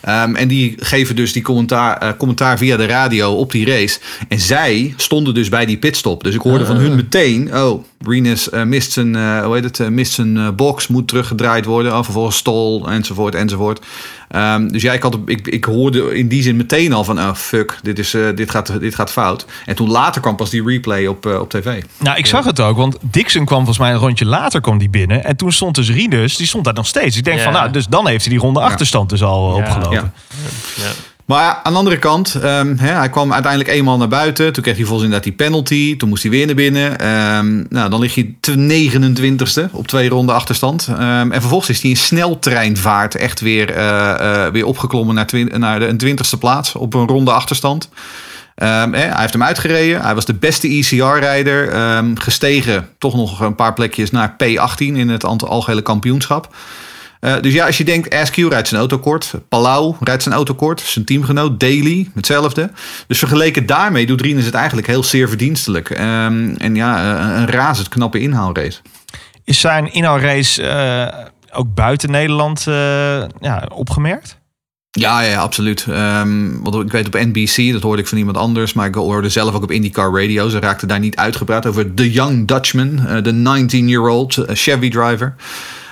Ehm, 0.00 0.34
en 0.34 0.48
die 0.48 0.74
geven 0.78 1.16
dus 1.16 1.32
die 1.32 1.42
commentaar, 1.42 1.96
eh, 1.98 2.08
commentaar 2.18 2.58
via 2.58 2.76
de 2.76 2.86
radio 2.86 3.32
op 3.32 3.52
die 3.52 3.66
race. 3.66 3.98
En 4.28 4.40
zij 4.40 4.94
stonden 4.96 5.34
dus 5.34 5.48
bij 5.48 5.66
die 5.66 5.78
pitstop. 5.78 6.24
Dus 6.24 6.34
ik 6.34 6.40
hoorde 6.40 6.66
van 6.66 6.76
hun 6.76 6.94
meteen... 6.96 7.54
Oh, 7.56 7.84
Renus 8.06 8.50
eh, 8.50 8.62
mist 8.62 8.92
zijn, 8.92 9.16
eh, 9.16 9.44
hoe 9.44 9.54
heet 9.54 9.78
het, 9.78 9.90
mist 9.90 10.12
zijn 10.12 10.54
box, 10.56 10.86
moet 10.88 11.08
teruggedraaid 11.08 11.64
worden. 11.64 11.96
Oh, 11.96 12.02
vervolgens 12.04 12.36
stol, 12.36 12.88
enzovoort, 12.90 13.34
enzovoort. 13.34 13.80
Ehm, 14.30 14.68
dus 14.68 14.82
ja, 14.82 14.92
ik, 14.92 15.02
had, 15.02 15.18
ik, 15.26 15.48
ik 15.48 15.64
hoorde 15.64 16.16
in 16.16 16.28
die 16.28 16.42
zin 16.42 16.56
meteen 16.56 16.92
al 16.92 17.04
van... 17.04 17.18
Oh, 17.18 17.34
fuck, 17.34 17.78
dit, 17.82 17.98
is, 17.98 18.14
eh, 18.14 18.22
dit, 18.34 18.50
gaat, 18.50 18.80
dit 18.80 18.94
gaat 18.94 19.10
fout. 19.12 19.46
En 19.66 19.74
toen 19.74 19.90
later 19.90 20.20
kwam 20.20 20.36
pas 20.36 20.50
die 20.50 20.64
replay 20.64 21.06
op, 21.06 21.26
eh, 21.26 21.40
op 21.40 21.50
tv. 21.50 21.82
Nou, 21.98 22.18
ik 22.18 22.26
zag 22.26 22.44
het 22.44 22.60
ook, 22.60 22.76
want 22.76 22.96
Dixon 23.00 23.44
kwam 23.44 23.58
volgens 23.58 23.78
mij 23.78 23.90
een 23.92 23.98
rondje 23.98 24.24
later 24.24 24.60
kwam 24.60 24.78
die 24.78 24.90
binnen. 24.90 25.24
En 25.24 25.36
toen 25.36 25.52
stond 25.52 25.74
dus 25.74 25.90
Rinus, 25.90 26.36
die 26.36 26.46
stond 26.46 26.64
daar 26.64 26.74
nog 26.74 26.86
steeds. 26.86 27.16
Ik 27.16 27.24
denk 27.24 27.36
Ja. 27.38 27.44
van, 27.44 27.52
nou, 27.52 27.70
dus 27.70 27.86
dan 27.86 28.06
heeft 28.06 28.24
hij 28.24 28.32
die 28.32 28.42
ronde 28.42 28.60
achterstand 28.60 29.10
dus 29.10 29.22
al 29.22 29.56
Ja. 29.56 29.62
opgelopen. 29.62 29.89
Ja. 29.92 30.12
Ja. 30.76 30.90
Maar 31.30 31.42
ja, 31.42 31.60
aan 31.62 31.72
de 31.72 31.78
andere 31.78 31.98
kant, 31.98 32.34
ehm, 32.34 32.76
hè, 32.76 32.92
hij 32.92 33.08
kwam 33.08 33.32
uiteindelijk 33.32 33.72
eenmaal 33.72 33.96
naar 33.96 34.08
buiten. 34.08 34.52
Toen 34.52 34.62
kreeg 34.62 34.76
hij 34.76 34.84
volgens 34.84 35.04
inderdaad 35.04 35.36
die 35.36 35.46
penalty. 35.46 35.96
Toen 35.96 36.08
moest 36.08 36.22
hij 36.22 36.30
weer 36.30 36.46
naar 36.46 36.54
binnen. 36.54 36.98
Ehm, 36.98 37.64
nou, 37.68 37.90
dan 37.90 38.00
lig 38.00 38.14
je 38.14 38.34
te 38.40 38.54
29ste 38.56 39.68
op 39.72 39.86
twee 39.86 40.08
ronden 40.08 40.34
achterstand. 40.34 40.88
Ehm, 40.88 41.32
en 41.32 41.40
vervolgens 41.40 41.70
is 41.70 41.80
hij 41.80 41.90
in 41.90 41.96
sneltreinvaart 41.96 43.14
echt 43.14 43.40
weer, 43.40 43.70
eh, 43.70 44.44
eh, 44.44 44.52
weer 44.52 44.64
opgeklommen 44.64 45.14
naar, 45.14 45.26
naar 45.58 45.78
de 45.78 45.86
een 45.86 45.98
twintigste 45.98 46.38
plaats 46.38 46.74
op 46.74 46.94
een 46.94 47.06
ronde 47.06 47.32
achterstand. 47.32 47.88
Hij 48.54 49.12
heeft 49.16 49.32
hem 49.32 49.42
uitgereden. 49.42 50.02
Hij 50.02 50.14
was 50.14 50.24
de 50.24 50.34
beste 50.34 50.68
ECR-rijder. 50.68 51.72
gestegen 52.14 52.88
toch 52.98 53.14
nog 53.14 53.40
een 53.40 53.54
paar 53.54 53.74
plekjes 53.74 54.10
naar 54.10 54.36
P18 54.36 54.96
in 54.96 55.08
het 55.08 55.24
algehele 55.24 55.82
kampioenschap. 55.82 56.54
Eh, 57.20 57.40
dus 57.40 57.52
ja, 57.52 57.66
als 57.66 57.78
je 57.78 57.84
denkt, 57.84 58.14
Askew 58.14 58.48
rijdt 58.48 58.68
zijn 58.68 58.80
auto 58.80 58.98
kort. 58.98 59.34
Palau 59.48 59.94
rijdt 60.00 60.22
zijn 60.22 60.34
auto 60.34 60.54
kort. 60.54 60.80
Zijn 60.80 61.04
teamgenoot, 61.04 61.60
Daly, 61.60 62.10
hetzelfde. 62.14 62.70
Dus 63.06 63.18
vergeleken 63.18 63.66
daarmee 63.66 64.06
doet 64.06 64.20
Rinus 64.20 64.44
het 64.44 64.54
eigenlijk 64.54 64.86
heel 64.86 65.04
zeer 65.04 65.28
verdienstelijk. 65.28 65.90
Ehm, 65.90 66.54
en 66.58 66.74
ja, 66.74 66.96
eh, 66.96 67.40
een 67.40 67.50
razend 67.50 67.88
knappe 67.88 68.20
inhaalrace. 68.20 68.80
Is 69.44 69.60
zijn 69.60 69.92
inhaalrace 69.92 70.62
eh 70.62 71.28
ook 71.52 71.74
buiten 71.74 72.10
Nederland 72.10 72.62
ja, 73.40 73.68
opgemerkt? 73.74 74.38
Ja, 74.90 75.20
ja, 75.20 75.40
absoluut. 75.40 75.86
Ehm, 75.88 76.60
want 76.62 76.84
ik 76.84 76.92
weet 76.92 77.06
op 77.06 77.12
NBC, 77.14 77.72
dat 77.72 77.82
hoorde 77.82 78.02
ik 78.02 78.08
van 78.08 78.18
iemand 78.18 78.36
anders, 78.36 78.72
maar 78.72 78.86
ik 78.86 78.94
hoorde 78.94 79.28
zelf 79.28 79.54
ook 79.54 79.62
op 79.62 79.70
IndyCar 79.70 80.20
Radio. 80.20 80.48
Ze 80.48 80.60
raakten 80.60 80.88
daar 80.88 80.98
niet 80.98 81.16
uitgepraat 81.16 81.66
over 81.66 81.94
The 81.94 82.10
Young 82.10 82.46
Dutchman, 82.46 82.96
de 83.22 83.32
19-year-old 83.32 84.36
eh, 84.36 84.56
Chevy 84.56 84.90
driver. 84.90 85.34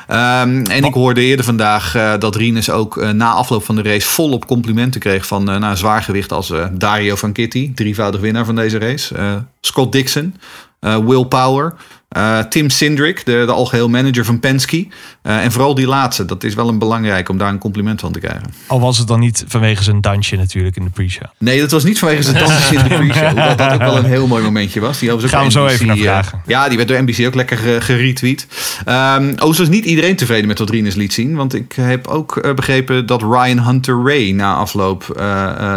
Ehm, 0.09 0.63
en 0.65 0.85
ik 0.85 0.95
hoorde 0.95 1.21
eerder 1.21 1.45
vandaag 1.45 1.95
eh, 1.95 2.13
dat 2.19 2.37
Rinus 2.37 2.71
ook 2.71 2.97
eh, 2.97 3.11
na 3.11 3.31
afloop 3.31 3.65
van 3.65 3.77
de 3.77 3.83
race 3.83 4.09
volop 4.09 4.47
complimenten 4.47 5.01
kreeg 5.01 5.27
van 5.27 5.51
eh 5.51 5.59
nou, 5.59 5.77
zwaargewicht 5.77 6.33
als 6.33 6.53
Dario 6.73 7.15
Van 7.17 7.33
Kitty, 7.33 7.73
drievoudig 7.75 8.21
winnaar 8.21 8.45
van 8.45 8.55
deze 8.55 8.79
race. 8.79 9.15
Scott 9.61 9.93
Dixon, 9.93 10.35
Will 10.81 11.25
Power, 11.25 11.75
Eh, 12.09 12.39
Tim 12.39 12.71
Sindrick, 12.71 13.25
de, 13.25 13.43
de 13.47 13.53
algeheel 13.53 13.89
manager 13.89 14.25
van 14.25 14.41
Penske. 14.41 14.87
Eh, 15.23 15.45
en 15.45 15.53
vooral 15.53 15.75
die 15.75 15.87
laatste, 15.87 16.25
dat 16.25 16.45
is 16.45 16.55
wel 16.55 16.69
een 16.69 16.79
belangrijk 16.79 17.29
om 17.29 17.39
daar 17.39 17.49
een 17.49 17.59
compliment 17.59 18.01
van 18.01 18.13
te 18.13 18.19
krijgen. 18.19 18.53
Al 18.67 18.81
was 18.81 18.99
het 18.99 19.09
dan 19.09 19.21
niet 19.21 19.45
vanwege 19.49 19.83
zijn 19.83 20.01
dansje 20.01 20.37
natuurlijk 20.37 20.77
in 20.77 20.85
de 20.85 20.91
pre-show. 20.91 21.29
Nee, 21.39 21.61
dat 21.61 21.71
was 21.71 21.85
niet 21.85 21.99
vanwege 21.99 22.23
zijn 22.23 22.39
dansjes 22.39 22.71
in 22.71 22.89
de 22.89 22.95
pre-show. 22.95 23.29
Hoewel 23.35 23.57
dat 23.57 23.73
ook 23.73 23.79
wel 23.79 23.97
een 23.97 24.05
heel 24.05 24.27
mooi 24.27 24.43
momentje 24.43 24.81
was. 24.81 24.99
Die 24.99 25.29
Gaan 25.29 25.45
we 25.45 25.51
zo 25.51 25.65
NBC, 25.65 25.73
even 25.73 25.87
naar 25.87 25.97
eh, 25.97 26.03
vragen. 26.03 26.43
ja, 26.47 26.69
die 26.69 26.77
werd 26.77 26.89
door 26.89 27.03
NBC 27.03 27.27
ook 27.27 27.35
lekker 27.35 27.83
geretweet. 27.83 28.47
Ehm 28.85 29.27
overigens 29.29 29.59
was 29.59 29.69
niet 29.69 29.85
iedereen 29.85 30.17
tevreden 30.17 30.47
met 30.47 30.59
wat 30.59 30.71
Rinus 30.71 30.95
liet 30.95 31.13
zien. 31.13 31.35
Want 31.35 31.55
ik 31.55 31.73
heb 31.73 32.07
ook 32.07 32.55
begrepen 32.55 33.07
dat 33.07 33.23
Ryan 33.23 33.59
Hunter 33.59 34.03
Ray 34.05 34.31
na 34.31 34.55
afloop 34.55 35.07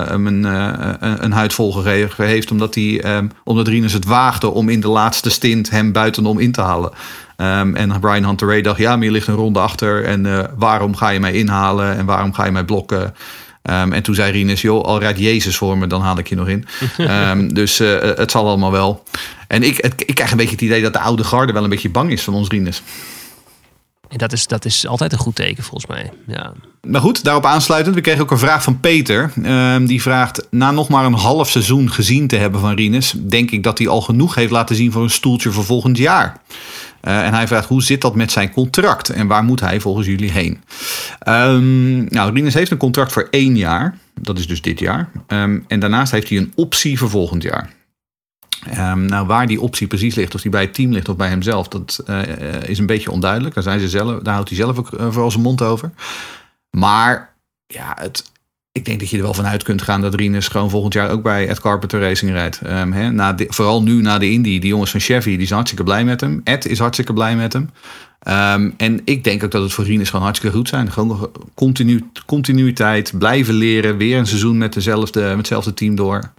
hem 0.08 0.28
een, 0.28 0.44
een, 0.44 1.24
een 1.24 1.32
huid 1.32 1.54
volgegeven 1.54 2.26
heeft. 2.26 2.52
Omdat, 2.52 2.76
hij, 2.76 3.02
ehm, 3.02 3.28
omdat 3.44 3.68
Rinus 3.68 3.94
het 3.94 4.06
waagde 4.06 4.50
om 4.50 4.70
in 4.70 4.80
de 4.80 4.88
laatste 4.88 5.30
stint 5.30 5.70
hem 5.70 5.92
buitenom 6.22 6.40
in 6.40 6.52
te 6.52 6.62
halen. 6.62 6.92
Ehm, 7.38 7.76
en 7.76 8.00
Brian 8.00 8.24
Hunter 8.26 8.48
Ray 8.48 8.62
dacht, 8.62 8.78
ja, 8.80 8.96
maar 8.96 9.06
je 9.06 9.12
ligt 9.12 9.28
een 9.28 9.36
ronde 9.36 9.60
achter. 9.60 10.04
En 10.06 10.26
eh, 10.26 10.44
waarom 10.58 10.96
ga 10.96 11.10
je 11.10 11.20
mij 11.20 11.34
inhalen? 11.34 11.98
En 11.98 12.06
waarom 12.06 12.34
ga 12.34 12.46
je 12.46 12.52
mij 12.52 12.64
blokken? 12.64 13.14
Ehm, 13.62 13.94
en 13.94 14.04
toen 14.04 14.16
zei 14.16 14.32
Rinus, 14.32 14.62
joh, 14.62 14.84
al 14.84 15.00
rijdt 15.00 15.20
Jezus 15.20 15.58
voor 15.58 15.78
me, 15.78 15.88
dan 15.88 16.02
haal 16.02 16.18
ik 16.18 16.28
je 16.30 16.36
nog 16.36 16.48
in. 16.48 16.66
Ehm, 16.98 17.48
dus 17.48 17.80
eh, 17.80 18.00
het 18.16 18.32
zal 18.32 18.48
allemaal 18.48 18.72
wel. 18.72 19.04
En 19.48 19.64
ik, 19.64 19.78
het- 19.78 20.04
ik 20.06 20.16
krijg 20.16 20.32
een 20.32 20.38
beetje 20.38 20.52
het 20.52 20.62
idee 20.62 20.82
dat 20.82 20.94
de 20.94 21.00
oude 21.00 21.24
garde 21.24 21.54
wel 21.54 21.64
een 21.64 21.70
beetje 21.70 21.90
bang 21.90 22.12
is 22.12 22.22
van 22.24 22.34
ons 22.34 22.48
Rinus. 22.48 22.82
En 24.12 24.18
dat 24.18 24.32
is, 24.32 24.48
dat 24.48 24.66
is 24.66 24.88
altijd 24.88 25.12
een 25.12 25.18
goed 25.18 25.36
teken 25.36 25.64
volgens 25.64 25.92
mij. 25.92 26.12
Ja. 26.28 26.54
Nou 26.82 27.04
goed, 27.04 27.24
daarop 27.24 27.46
aansluitend. 27.46 27.96
We 27.96 28.02
kregen 28.02 28.22
ook 28.22 28.32
een 28.32 28.38
vraag 28.38 28.64
van 28.64 28.80
Peter. 28.80 29.32
Ehm, 29.44 29.86
die 29.86 30.02
vraagt, 30.02 30.48
na 30.50 30.72
nog 30.72 30.90
maar 30.90 31.06
een 31.06 31.14
half 31.14 31.50
seizoen 31.50 31.92
gezien 31.92 32.28
te 32.28 32.36
hebben 32.36 32.62
van 32.62 32.76
Rinus... 32.76 33.14
denk 33.18 33.52
ik 33.52 33.64
dat 33.64 33.78
hij 33.78 33.88
al 33.88 34.02
genoeg 34.02 34.36
heeft 34.36 34.52
laten 34.52 34.76
zien 34.76 34.92
voor 34.92 35.04
een 35.04 35.10
stoeltje 35.10 35.52
voor 35.52 35.64
volgend 35.64 35.98
jaar. 35.98 36.42
Eh, 37.02 37.26
en 37.26 37.34
hij 37.34 37.48
vraagt, 37.48 37.68
hoe 37.68 37.84
zit 37.84 38.02
dat 38.02 38.16
met 38.16 38.32
zijn 38.32 38.52
contract? 38.52 39.10
En 39.10 39.28
waar 39.28 39.44
moet 39.44 39.60
hij 39.60 39.80
volgens 39.80 40.08
jullie 40.08 40.32
heen? 40.32 40.62
Ehm, 41.20 42.04
nou, 42.04 42.34
Rinus 42.34 42.54
heeft 42.54 42.72
een 42.72 42.78
contract 42.78 43.12
voor 43.12 43.28
één 43.30 43.58
jaar. 43.58 43.98
Dat 44.22 44.40
is 44.40 44.48
dus 44.48 44.62
dit 44.62 44.80
jaar. 44.80 45.10
Ehm, 45.28 45.60
en 45.68 45.80
daarnaast 45.80 46.12
heeft 46.12 46.30
hij 46.30 46.38
een 46.38 46.52
optie 46.56 46.98
voor 46.98 47.10
volgend 47.10 47.44
jaar. 47.44 47.70
Ehm, 48.70 49.06
nou, 49.06 49.28
waar 49.28 49.48
die 49.48 49.62
optie 49.62 49.88
precies 49.88 50.16
ligt, 50.16 50.36
of 50.36 50.42
die 50.42 50.52
bij 50.52 50.62
het 50.62 50.74
team 50.74 50.92
ligt 50.92 51.10
of 51.10 51.16
bij 51.16 51.30
hemzelf, 51.30 51.68
dat 51.68 52.04
eh, 52.06 52.64
is 52.64 52.80
een 52.80 52.86
beetje 52.86 53.12
onduidelijk. 53.12 53.54
Daar, 53.54 53.64
zijn 53.64 53.80
ze 53.80 53.90
zelf, 53.90 54.22
daar 54.22 54.34
houdt 54.34 54.50
hij 54.50 54.58
zelf 54.58 54.78
ook 54.78 54.94
eh, 54.94 55.12
vooral 55.12 55.32
zijn 55.32 55.44
mond 55.44 55.62
over. 55.62 55.92
Maar 56.78 57.34
ja, 57.68 57.98
het, 58.00 58.32
ik 58.72 58.86
denk 58.86 59.00
dat 59.00 59.10
je 59.10 59.18
er 59.18 59.24
wel 59.24 59.34
vanuit 59.34 59.64
kunt 59.64 59.82
gaan 59.82 60.02
dat 60.02 60.14
Rinus 60.14 60.48
gewoon 60.48 60.70
volgend 60.70 60.94
jaar 60.94 61.10
ook 61.10 61.24
bij 61.24 61.48
Ed 61.48 61.60
Carpenter 61.60 62.00
Racing 62.00 62.32
rijdt. 62.32 62.62
Ehm, 62.62 63.16
na 63.16 63.36
vooral 63.38 63.84
nu 63.84 64.02
na 64.02 64.18
de 64.18 64.32
Indy. 64.32 64.60
Die 64.60 64.70
jongens 64.70 64.92
van 64.92 65.00
Chevy 65.00 65.30
die 65.30 65.46
zijn 65.46 65.54
hartstikke 65.54 65.84
blij 65.84 66.06
met 66.06 66.22
hem. 66.22 66.42
Ed 66.44 66.66
is 66.66 66.80
hartstikke 66.80 67.14
blij 67.14 67.36
met 67.36 67.54
hem. 67.54 67.70
Ehm, 68.20 68.72
en 68.78 69.02
ik 69.04 69.24
denk 69.24 69.44
ook 69.44 69.52
dat 69.52 69.62
het 69.62 69.74
voor 69.74 69.86
Rinus 69.86 70.10
gewoon 70.10 70.26
hartstikke 70.26 70.58
goed 70.58 70.68
zijn. 70.68 70.92
Gewoon 70.92 71.32
continu, 71.54 72.10
continuïteit, 72.26 73.12
blijven 73.18 73.54
leren. 73.54 73.98
Weer 73.98 74.18
een 74.18 74.28
seizoen 74.28 74.58
met, 74.58 74.74
dezelfde, 74.74 75.22
met 75.22 75.38
hetzelfde 75.38 75.74
team 75.74 75.96
door. 75.96 76.32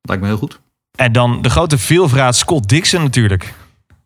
Lijkt 0.00 0.22
me 0.22 0.28
heel 0.28 0.38
goed. 0.38 0.60
En 1.00 1.12
dan 1.12 1.42
de 1.42 1.50
grote 1.50 1.78
veelvraat 1.78 2.36
Scott 2.36 2.68
Dixon 2.68 3.02
natuurlijk. 3.02 3.54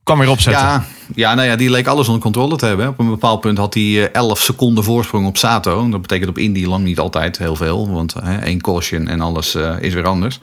Kwam 0.02 0.18
weer 0.18 0.28
opzetten. 0.28 0.62
Ja, 0.62 0.84
ja, 1.14 1.34
nou 1.34 1.48
ja, 1.48 1.56
die 1.56 1.70
leek 1.70 1.86
alles 1.86 2.06
onder 2.06 2.22
controle 2.22 2.56
te 2.56 2.66
hebben. 2.66 2.88
Op 2.88 2.98
een 2.98 3.08
bepaald 3.08 3.40
punt 3.40 3.58
had 3.58 3.74
hij 3.74 3.82
eh, 3.82 4.08
11 4.12 4.40
seconden 4.40 4.84
voorsprong 4.84 5.26
op 5.26 5.36
Sato. 5.36 5.88
Dat 5.88 6.00
betekent 6.00 6.30
op 6.30 6.38
Indy 6.38 6.64
lang 6.64 6.84
niet 6.84 6.98
altijd 6.98 7.38
heel 7.38 7.56
veel. 7.56 7.90
Want 7.90 8.14
hè, 8.22 8.38
één 8.38 8.60
caution 8.60 9.08
en 9.08 9.20
alles 9.20 9.54
eh, 9.54 9.74
is 9.80 9.94
weer 9.94 10.06
anders. 10.06 10.40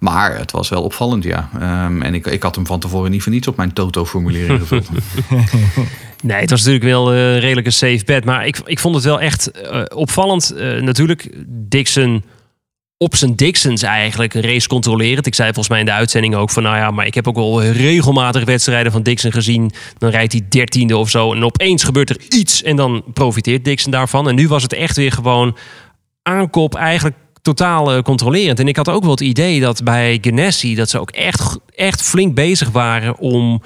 Maar 0.00 0.36
het 0.36 0.50
was 0.50 0.68
wel 0.68 0.82
opvallend, 0.82 1.24
ja. 1.24 1.48
Ehm, 1.60 2.02
en 2.02 2.14
ik, 2.14 2.26
ik 2.26 2.42
had 2.42 2.54
hem 2.54 2.66
van 2.66 2.80
tevoren 2.80 3.10
niet 3.10 3.22
voor 3.22 3.32
niets 3.32 3.48
op 3.48 3.56
mijn 3.56 3.72
Toto-formulering 3.72 4.60
gevuld. 4.66 4.88
Nee, 6.22 6.40
het 6.40 6.50
was 6.50 6.58
natuurlijk 6.58 6.84
wel 6.84 7.12
eh, 7.12 7.38
redelijk 7.38 7.66
een 7.66 7.72
safe 7.72 8.04
bet. 8.04 8.24
Maar 8.24 8.46
ik, 8.46 8.60
ik 8.64 8.78
vond 8.78 8.94
het 8.94 9.04
wel 9.04 9.20
echt 9.20 9.50
eh, 9.50 9.82
opvallend. 9.94 10.50
Eh, 10.50 10.80
natuurlijk, 10.80 11.28
Dixon 11.46 12.24
op 13.02 13.16
zijn 13.16 13.34
Dixons 13.34 13.82
eigenlijk 13.82 14.34
een 14.34 14.42
race 14.42 14.68
controlerend. 14.68 15.26
Ik 15.26 15.34
zei 15.34 15.46
volgens 15.48 15.68
mij 15.68 15.78
in 15.78 15.84
de 15.84 15.92
uitzending 15.92 16.34
ook 16.34 16.50
van... 16.50 16.62
nou 16.62 16.76
ja, 16.76 16.90
maar 16.90 17.06
ik 17.06 17.14
heb 17.14 17.28
ook 17.28 17.34
wel 17.36 17.62
regelmatig 17.62 18.44
wedstrijden 18.44 18.92
van 18.92 19.02
Dixon 19.02 19.32
gezien. 19.32 19.70
Dan 19.98 20.10
rijdt 20.10 20.32
hij 20.32 20.42
dertiende 20.48 20.96
of 20.96 21.10
zo. 21.10 21.32
En 21.32 21.44
opeens 21.44 21.84
gebeurt 21.84 22.10
er 22.10 22.20
iets 22.28 22.62
en 22.62 22.76
dan 22.76 23.02
profiteert 23.12 23.64
Dixon 23.64 23.92
daarvan. 23.92 24.28
En 24.28 24.34
nu 24.34 24.48
was 24.48 24.62
het 24.62 24.72
echt 24.72 24.96
weer 24.96 25.12
gewoon 25.12 25.56
aankop 26.22 26.74
eigenlijk 26.74 27.16
totaal 27.42 27.92
eh, 27.92 28.02
controlerend. 28.02 28.58
En 28.58 28.68
ik 28.68 28.76
had 28.76 28.88
ook 28.88 29.02
wel 29.02 29.10
het 29.10 29.20
idee 29.20 29.60
dat 29.60 29.84
bij 29.84 30.18
Ganassi... 30.20 30.74
dat 30.74 30.90
ze 30.90 31.00
ook 31.00 31.10
echt, 31.10 31.58
echt 31.74 32.02
flink 32.02 32.34
bezig 32.34 32.70
waren 32.70 33.18
om... 33.18 33.62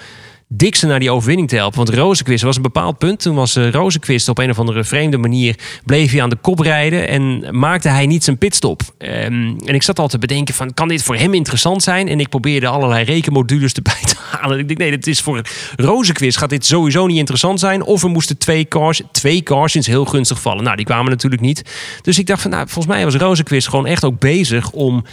Dixon 0.48 0.88
naar 0.88 0.98
die 0.98 1.10
overwinning 1.10 1.48
te 1.48 1.56
helpen. 1.56 1.76
Want 1.76 1.88
Rozenquist 1.88 2.42
was 2.42 2.56
een 2.56 2.62
bepaald 2.62 2.98
punt. 2.98 3.20
Toen 3.20 3.34
was 3.34 3.56
uh, 3.56 3.84
op 4.26 4.38
een 4.38 4.50
of 4.50 4.58
andere 4.58 4.84
vreemde 4.84 5.16
manier... 5.16 5.58
bleef 5.84 6.12
hij 6.12 6.22
aan 6.22 6.30
de 6.30 6.36
kop 6.36 6.58
rijden 6.58 7.08
en 7.08 7.46
maakte 7.58 7.88
hij 7.88 8.06
niet 8.06 8.24
zijn 8.24 8.38
pitstop. 8.38 8.82
Ehm, 8.98 9.32
en 9.64 9.74
ik 9.74 9.82
zat 9.82 9.98
al 9.98 10.08
te 10.08 10.18
bedenken 10.18 10.54
van... 10.54 10.74
kan 10.74 10.88
dit 10.88 11.02
voor 11.02 11.16
hem 11.16 11.34
interessant 11.34 11.82
zijn? 11.82 12.08
En 12.08 12.20
ik 12.20 12.28
probeerde 12.28 12.66
allerlei 12.66 13.04
rekenmodules 13.04 13.72
erbij 13.72 14.00
te 14.04 14.16
halen. 14.30 14.58
Ik 14.58 14.66
denk, 14.66 14.80
nee, 14.80 14.90
dat 14.90 15.06
is 15.06 15.20
voor 15.20 15.42
Rozenquist 15.76 16.38
gaat 16.38 16.50
dit 16.50 16.66
sowieso 16.66 17.06
niet 17.06 17.18
interessant 17.18 17.60
zijn. 17.60 17.82
Of 17.82 18.02
er 18.02 18.10
moesten 18.10 18.38
twee, 18.38 18.68
cars, 18.68 19.02
twee 19.12 19.42
cautions 19.42 19.86
heel 19.86 20.04
gunstig 20.04 20.40
vallen. 20.40 20.64
Nou, 20.64 20.76
die 20.76 20.84
kwamen 20.84 21.10
natuurlijk 21.10 21.42
niet. 21.42 21.62
Dus 22.02 22.18
ik 22.18 22.26
dacht 22.26 22.42
van, 22.42 22.50
nou, 22.50 22.68
volgens 22.68 22.94
mij 22.94 23.04
was 23.04 23.14
Rozenquist 23.14 23.68
gewoon 23.68 23.86
echt 23.86 24.04
ook 24.04 24.18
bezig 24.18 24.70
om 24.70 25.04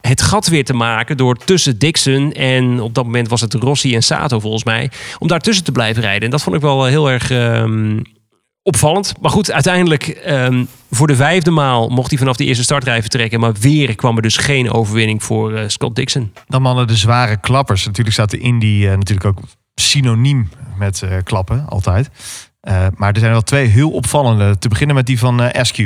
het 0.00 0.22
gat 0.22 0.48
weer 0.48 0.64
te 0.64 0.74
maken 0.74 1.16
door 1.16 1.36
tussen 1.36 1.78
Dixon 1.78 2.32
en 2.32 2.80
op 2.80 2.94
dat 2.94 3.04
moment 3.04 3.28
was 3.28 3.40
het 3.40 3.54
Rossi 3.54 3.94
en 3.94 4.02
Sato 4.02 4.40
volgens 4.40 4.64
mij, 4.64 4.90
om 5.18 5.28
daartussen 5.28 5.64
te 5.64 5.72
blijven 5.72 6.02
rijden. 6.02 6.22
En 6.22 6.30
dat 6.30 6.42
vond 6.42 6.56
ik 6.56 6.62
wel 6.62 6.84
heel 6.84 7.10
erg 7.10 7.30
ehm, 7.30 8.00
opvallend. 8.62 9.14
Maar 9.20 9.30
goed, 9.30 9.52
uiteindelijk 9.52 10.06
ehm, 10.06 10.64
voor 10.90 11.06
de 11.06 11.16
vijfde 11.16 11.50
maal 11.50 11.88
mocht 11.88 12.10
hij 12.10 12.18
vanaf 12.18 12.36
de 12.36 12.44
eerste 12.44 12.62
startrij 12.62 13.00
vertrekken, 13.00 13.40
maar 13.40 13.52
weer 13.52 13.94
kwam 13.94 14.16
er 14.16 14.22
dus 14.22 14.36
geen 14.36 14.72
overwinning 14.72 15.22
voor 15.22 15.54
eh, 15.54 15.64
Scott 15.66 15.96
Dixon. 15.96 16.32
Dan 16.46 16.62
mannen 16.62 16.86
de 16.86 16.96
zware 16.96 17.36
klappers. 17.40 17.84
Natuurlijk 17.86 18.14
staat 18.14 18.30
de 18.30 18.38
Indy 18.38 18.86
eh, 18.86 18.90
natuurlijk 18.90 19.26
ook 19.26 19.38
synoniem 19.74 20.48
met 20.78 21.02
eh, 21.02 21.16
klappen, 21.24 21.66
altijd. 21.68 22.10
Eh, 22.60 22.86
maar 22.96 23.12
er 23.12 23.18
zijn 23.18 23.32
wel 23.32 23.42
twee 23.42 23.66
heel 23.66 23.90
opvallende. 23.90 24.58
Te 24.58 24.68
beginnen 24.68 24.96
met 24.96 25.06
die 25.06 25.18
van 25.18 25.42
eh 25.42 25.64
SQ. 25.64 25.78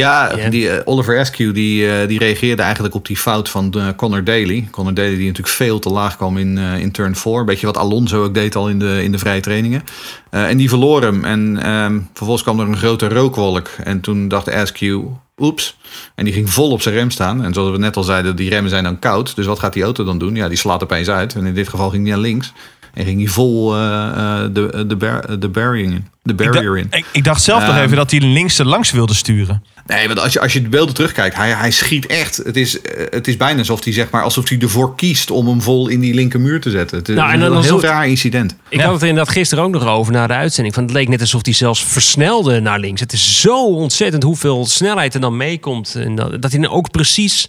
Ja. 0.00 0.48
Die, 0.50 0.70
eh, 0.70 0.80
Oliver 0.84 1.18
Askew 1.18 1.54
die, 1.54 1.90
eh, 1.92 2.08
die 2.08 2.18
reageerde 2.18 2.62
eigenlijk 2.62 2.94
op 2.94 3.06
die 3.06 3.16
fout 3.16 3.48
van 3.48 3.72
eh, 3.72 3.86
Connor 3.96 4.24
Daly. 4.24 4.68
Connor 4.70 4.94
Daly 4.94 5.16
die 5.16 5.26
natuurlijk 5.26 5.56
veel 5.56 5.78
te 5.78 5.88
laag 5.88 6.16
kwam 6.16 6.38
in, 6.38 6.58
in 6.58 6.90
turn 6.90 7.16
4. 7.16 7.44
Beetje 7.44 7.66
wat 7.66 7.76
Alonso 7.76 8.24
ook 8.24 8.34
deed 8.34 8.56
al 8.56 8.68
in 8.68 8.78
de, 8.78 9.02
in 9.02 9.12
de 9.12 9.18
vrije 9.18 9.40
trainingen. 9.40 9.82
En 10.30 10.56
die 10.56 10.68
verloor 10.68 11.02
hem. 11.02 11.24
En 11.24 11.62
ehm, 11.62 11.98
vervolgens 12.06 12.42
kwam 12.42 12.60
er 12.60 12.66
een 12.66 12.76
grote 12.76 13.08
rookwolk. 13.08 13.68
En 13.84 14.00
toen 14.00 14.28
dacht 14.28 14.50
Askew, 14.50 15.02
oeps. 15.38 15.76
En 16.14 16.24
die 16.24 16.34
ging 16.34 16.50
vol 16.50 16.70
op 16.70 16.82
zijn 16.82 16.94
rem 16.94 17.10
staan. 17.10 17.44
En 17.44 17.52
zoals 17.52 17.70
we 17.70 17.78
net 17.78 17.96
al 17.96 18.02
zeiden, 18.02 18.36
die 18.36 18.48
remmen 18.50 18.70
zijn 18.70 18.84
dan 18.84 18.98
koud. 18.98 19.36
Dus 19.36 19.46
wat 19.46 19.58
gaat 19.58 19.72
die 19.72 19.82
auto 19.82 20.04
dan 20.04 20.18
doen? 20.18 20.34
Ja, 20.34 20.48
die 20.48 20.58
slaat 20.58 20.82
opeens 20.82 21.08
uit. 21.08 21.34
En 21.34 21.46
in 21.46 21.54
dit 21.54 21.68
geval 21.68 21.90
ging 21.90 22.04
die 22.04 22.12
naar 22.12 22.22
links. 22.22 22.52
En 22.94 23.04
ging 23.04 23.18
hij 23.18 23.28
vol 23.28 23.74
eh, 23.74 24.06
eh, 24.06 24.48
de, 24.52 24.84
de, 24.86 24.96
bar, 24.96 25.40
de 25.40 25.48
barrier 25.48 25.84
in. 25.84 26.08
De 26.22 26.30
Ik, 26.32 26.36
barrier 26.36 26.74
dacht- 26.82 26.94
in. 26.94 26.98
ik, 26.98 27.04
ik 27.12 27.24
dacht 27.24 27.42
zelf 27.42 27.60
nog 27.66 27.74
Ehm, 27.74 27.84
even 27.84 27.96
dat 27.96 28.10
hij 28.10 28.20
links 28.20 28.58
er 28.58 28.66
langs 28.66 28.90
wilde 28.90 29.14
sturen. 29.14 29.62
Nee, 29.86 30.06
want 30.06 30.20
als 30.20 30.32
je, 30.32 30.40
als 30.40 30.52
je 30.52 30.62
de 30.62 30.68
beelden 30.68 30.94
terugkijkt, 30.94 31.36
hij, 31.36 31.50
hij 31.50 31.70
schiet 31.70 32.06
echt. 32.06 32.36
Het 32.36 32.56
is, 32.56 32.80
eh, 32.80 33.06
het 33.10 33.28
is 33.28 33.36
bijna 33.36 33.58
alsof 33.58 33.84
hij, 33.84 33.92
zeg 33.92 34.10
maar, 34.10 34.22
alsof 34.22 34.48
hij 34.48 34.58
ervoor 34.58 34.94
kiest 34.96 35.30
om 35.30 35.46
hem 35.48 35.62
vol 35.62 35.88
in 35.88 36.00
die 36.00 36.14
linkermuur 36.14 36.60
te 36.60 36.70
zetten. 36.70 36.98
Het 36.98 37.08
is 37.08 37.14
Nou, 37.16 37.32
en 37.32 37.40
een 37.40 37.62
heel 37.62 37.80
raar 37.82 38.08
incident. 38.08 38.56
Ik 38.68 38.78
Ja. 38.78 38.84
had 38.84 38.92
het 38.92 39.02
er 39.02 39.08
inderdaad 39.08 39.32
gisteren 39.34 39.64
ook 39.64 39.70
nog 39.70 39.86
over 39.86 40.12
na 40.12 40.26
de 40.26 40.32
uitzending. 40.32 40.74
Van 40.74 40.84
het 40.84 40.92
leek 40.92 41.08
net 41.08 41.20
alsof 41.20 41.44
hij 41.44 41.54
zelfs 41.54 41.84
versnelde 41.84 42.60
naar 42.60 42.78
links. 42.78 43.00
Het 43.00 43.12
is 43.12 43.40
zo 43.40 43.66
ontzettend 43.66 44.22
hoeveel 44.22 44.66
snelheid 44.66 45.14
er 45.14 45.20
dan 45.20 45.36
meekomt. 45.36 45.94
En 45.94 46.14
dat, 46.14 46.42
dat 46.42 46.52
hij 46.52 46.60
dan 46.60 46.70
ook 46.70 46.90
precies 46.90 47.48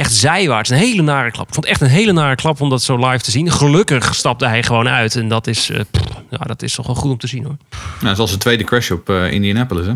echt 0.00 0.12
zijwaarts. 0.12 0.70
Een 0.70 0.76
hele 0.76 1.02
nare 1.02 1.30
klap. 1.30 1.48
Ik 1.48 1.54
vond 1.54 1.66
het 1.66 1.74
echt 1.74 1.90
een 1.90 1.96
hele 1.96 2.12
nare 2.12 2.34
klap 2.34 2.60
om 2.60 2.68
dat 2.68 2.82
zo 2.82 3.08
live 3.08 3.24
te 3.24 3.30
zien. 3.30 3.50
Gelukkig 3.50 4.14
stapte 4.14 4.46
hij 4.46 4.62
gewoon 4.62 4.88
uit. 4.88 5.16
En 5.16 5.28
dat 5.28 5.46
is, 5.46 5.70
pff, 5.90 6.04
ja, 6.30 6.38
dat 6.38 6.62
is 6.62 6.74
toch 6.74 6.86
wel 6.86 6.96
goed 6.96 7.10
om 7.10 7.18
te 7.18 7.26
zien 7.26 7.44
hoor. 7.44 7.56
Nou, 8.00 8.14
zoals 8.14 8.30
de 8.30 8.38
tweede 8.38 8.64
crash 8.64 8.90
op 8.90 9.10
eh, 9.10 9.32
Indianapolis. 9.32 9.86
Hè? 9.86 9.92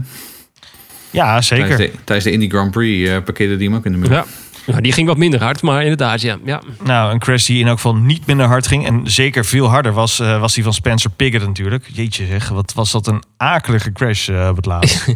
Ja, 1.11 1.43
zeker. 1.43 1.67
Tijdens, 1.67 1.93
de, 1.93 1.99
tijdens 2.05 2.27
de 2.27 2.33
Indy 2.33 2.49
Grand 2.49 2.71
Prix 2.71 3.09
eh, 3.09 3.23
parkeerde 3.23 3.57
die 3.57 3.69
hem 3.69 3.77
ook 3.77 3.85
in 3.85 3.93
de 3.93 3.99
muur. 3.99 4.11
Ja. 4.11 4.25
Ja, 4.66 4.81
die 4.81 4.92
ging 4.92 5.09
wat 5.09 5.16
minder 5.16 5.42
hard. 5.42 5.62
Maar 5.62 5.83
inderdaad, 5.83 6.20
ja. 6.20 6.38
ja. 6.44 6.62
Nou, 6.83 7.12
een 7.12 7.18
crash 7.18 7.46
die 7.46 7.61
in 7.61 7.66
elk 7.66 7.77
geval 7.77 7.94
niet 7.94 8.27
minder 8.27 8.46
hard 8.46 8.66
ging. 8.66 8.87
En 8.87 9.00
zeker 9.05 9.44
veel 9.44 9.66
harder 9.66 9.92
was, 9.92 10.20
eh, 10.20 10.40
was 10.40 10.55
die 10.55 10.64
van 10.64 10.74
Spencer 10.74 11.11
Piggott 11.11 11.46
natuurlijk. 11.46 11.88
Jeetje 11.92 12.27
zeg, 12.27 12.48
wat 12.48 12.72
was 12.74 12.90
dat 12.90 13.07
een 13.07 13.22
akelige 13.37 13.92
crash 13.92 14.29
eh, 14.29 14.48
op 14.50 14.57
het 14.57 14.66
laatst. 14.66 15.07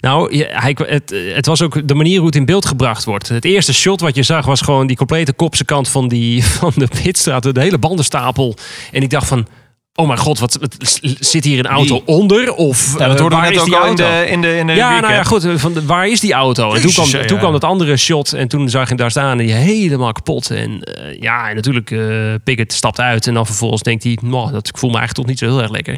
Nou, 0.00 0.36
ja, 0.36 0.46
hij, 0.60 0.76
het, 0.86 1.14
het 1.34 1.46
was 1.46 1.62
ook 1.62 1.88
de 1.88 1.94
manier 1.94 2.16
hoe 2.16 2.26
het 2.26 2.36
in 2.36 2.44
beeld 2.44 2.66
gebracht 2.66 3.04
wordt. 3.04 3.28
Het 3.28 3.44
eerste 3.44 3.74
shot 3.74 4.00
wat 4.00 4.14
je 4.14 4.22
zag 4.22 4.46
was 4.46 4.60
gewoon 4.60 4.86
die 4.86 4.96
complete 4.96 5.32
kopse 5.32 5.64
kant 5.64 5.88
van, 5.88 6.08
die, 6.08 6.44
van 6.60 6.72
de 6.74 6.88
pitstraat. 7.02 7.54
De 7.54 7.60
hele 7.60 7.78
bandenstapel. 7.78 8.56
En 8.92 9.02
ik 9.02 9.10
dacht 9.10 9.26
van, 9.26 9.46
oh 9.94 10.06
mijn 10.06 10.18
god, 10.18 10.38
wat, 10.38 10.56
wat- 10.60 10.76
zit 11.20 11.44
hier 11.44 11.58
een 11.58 11.66
auto 11.66 11.94
Wie? 11.94 12.06
onder? 12.06 12.54
Of 12.54 12.98
Ja, 12.98 13.08
dat 13.08 13.20
eh, 13.20 13.28
waar 13.28 13.42
net 13.42 13.50
is 13.50 13.58
ook 13.58 13.64
die 13.64 13.74
in 13.74 13.80
auto? 13.80 13.94
de, 14.04 14.26
in 14.30 14.40
de, 14.40 14.56
in 14.56 14.66
de 14.66 14.72
Ja, 14.72 15.00
nou 15.00 15.12
ja, 15.12 15.22
goed. 15.22 15.46
Van 15.54 15.72
de, 15.72 15.84
waar 15.86 16.08
is 16.08 16.20
die 16.20 16.32
auto? 16.32 16.72
En 16.74 16.80
toen 16.80 16.92
kwam, 16.92 17.08
ja, 17.08 17.24
toen 17.24 17.38
kwam 17.38 17.52
dat 17.52 17.64
andere 17.64 17.96
shot 17.96 18.32
en 18.32 18.48
toen 18.48 18.68
zag 18.68 18.82
je 18.82 18.88
hem 18.88 18.96
daar 18.96 19.10
staan 19.10 19.38
en 19.38 19.46
die 19.46 19.54
helemaal 19.54 20.12
kapot. 20.12 20.50
En 20.50 20.82
eh, 20.82 21.20
ja, 21.20 21.48
en 21.48 21.54
natuurlijk, 21.54 21.90
eh 21.90 22.34
Pickett 22.44 22.72
stapt 22.72 23.00
uit 23.00 23.26
en 23.26 23.34
dan 23.34 23.46
vervolgens 23.46 23.82
denkt 23.82 24.02
hij, 24.04 24.18
nou, 24.22 24.52
dat 24.52 24.68
ik 24.68 24.78
voel 24.78 24.90
me 24.90 24.96
eigenlijk 24.98 25.14
toch 25.14 25.26
niet 25.26 25.38
zo 25.38 25.46
heel 25.56 25.62
erg 25.62 25.70
lekker. 25.70 25.96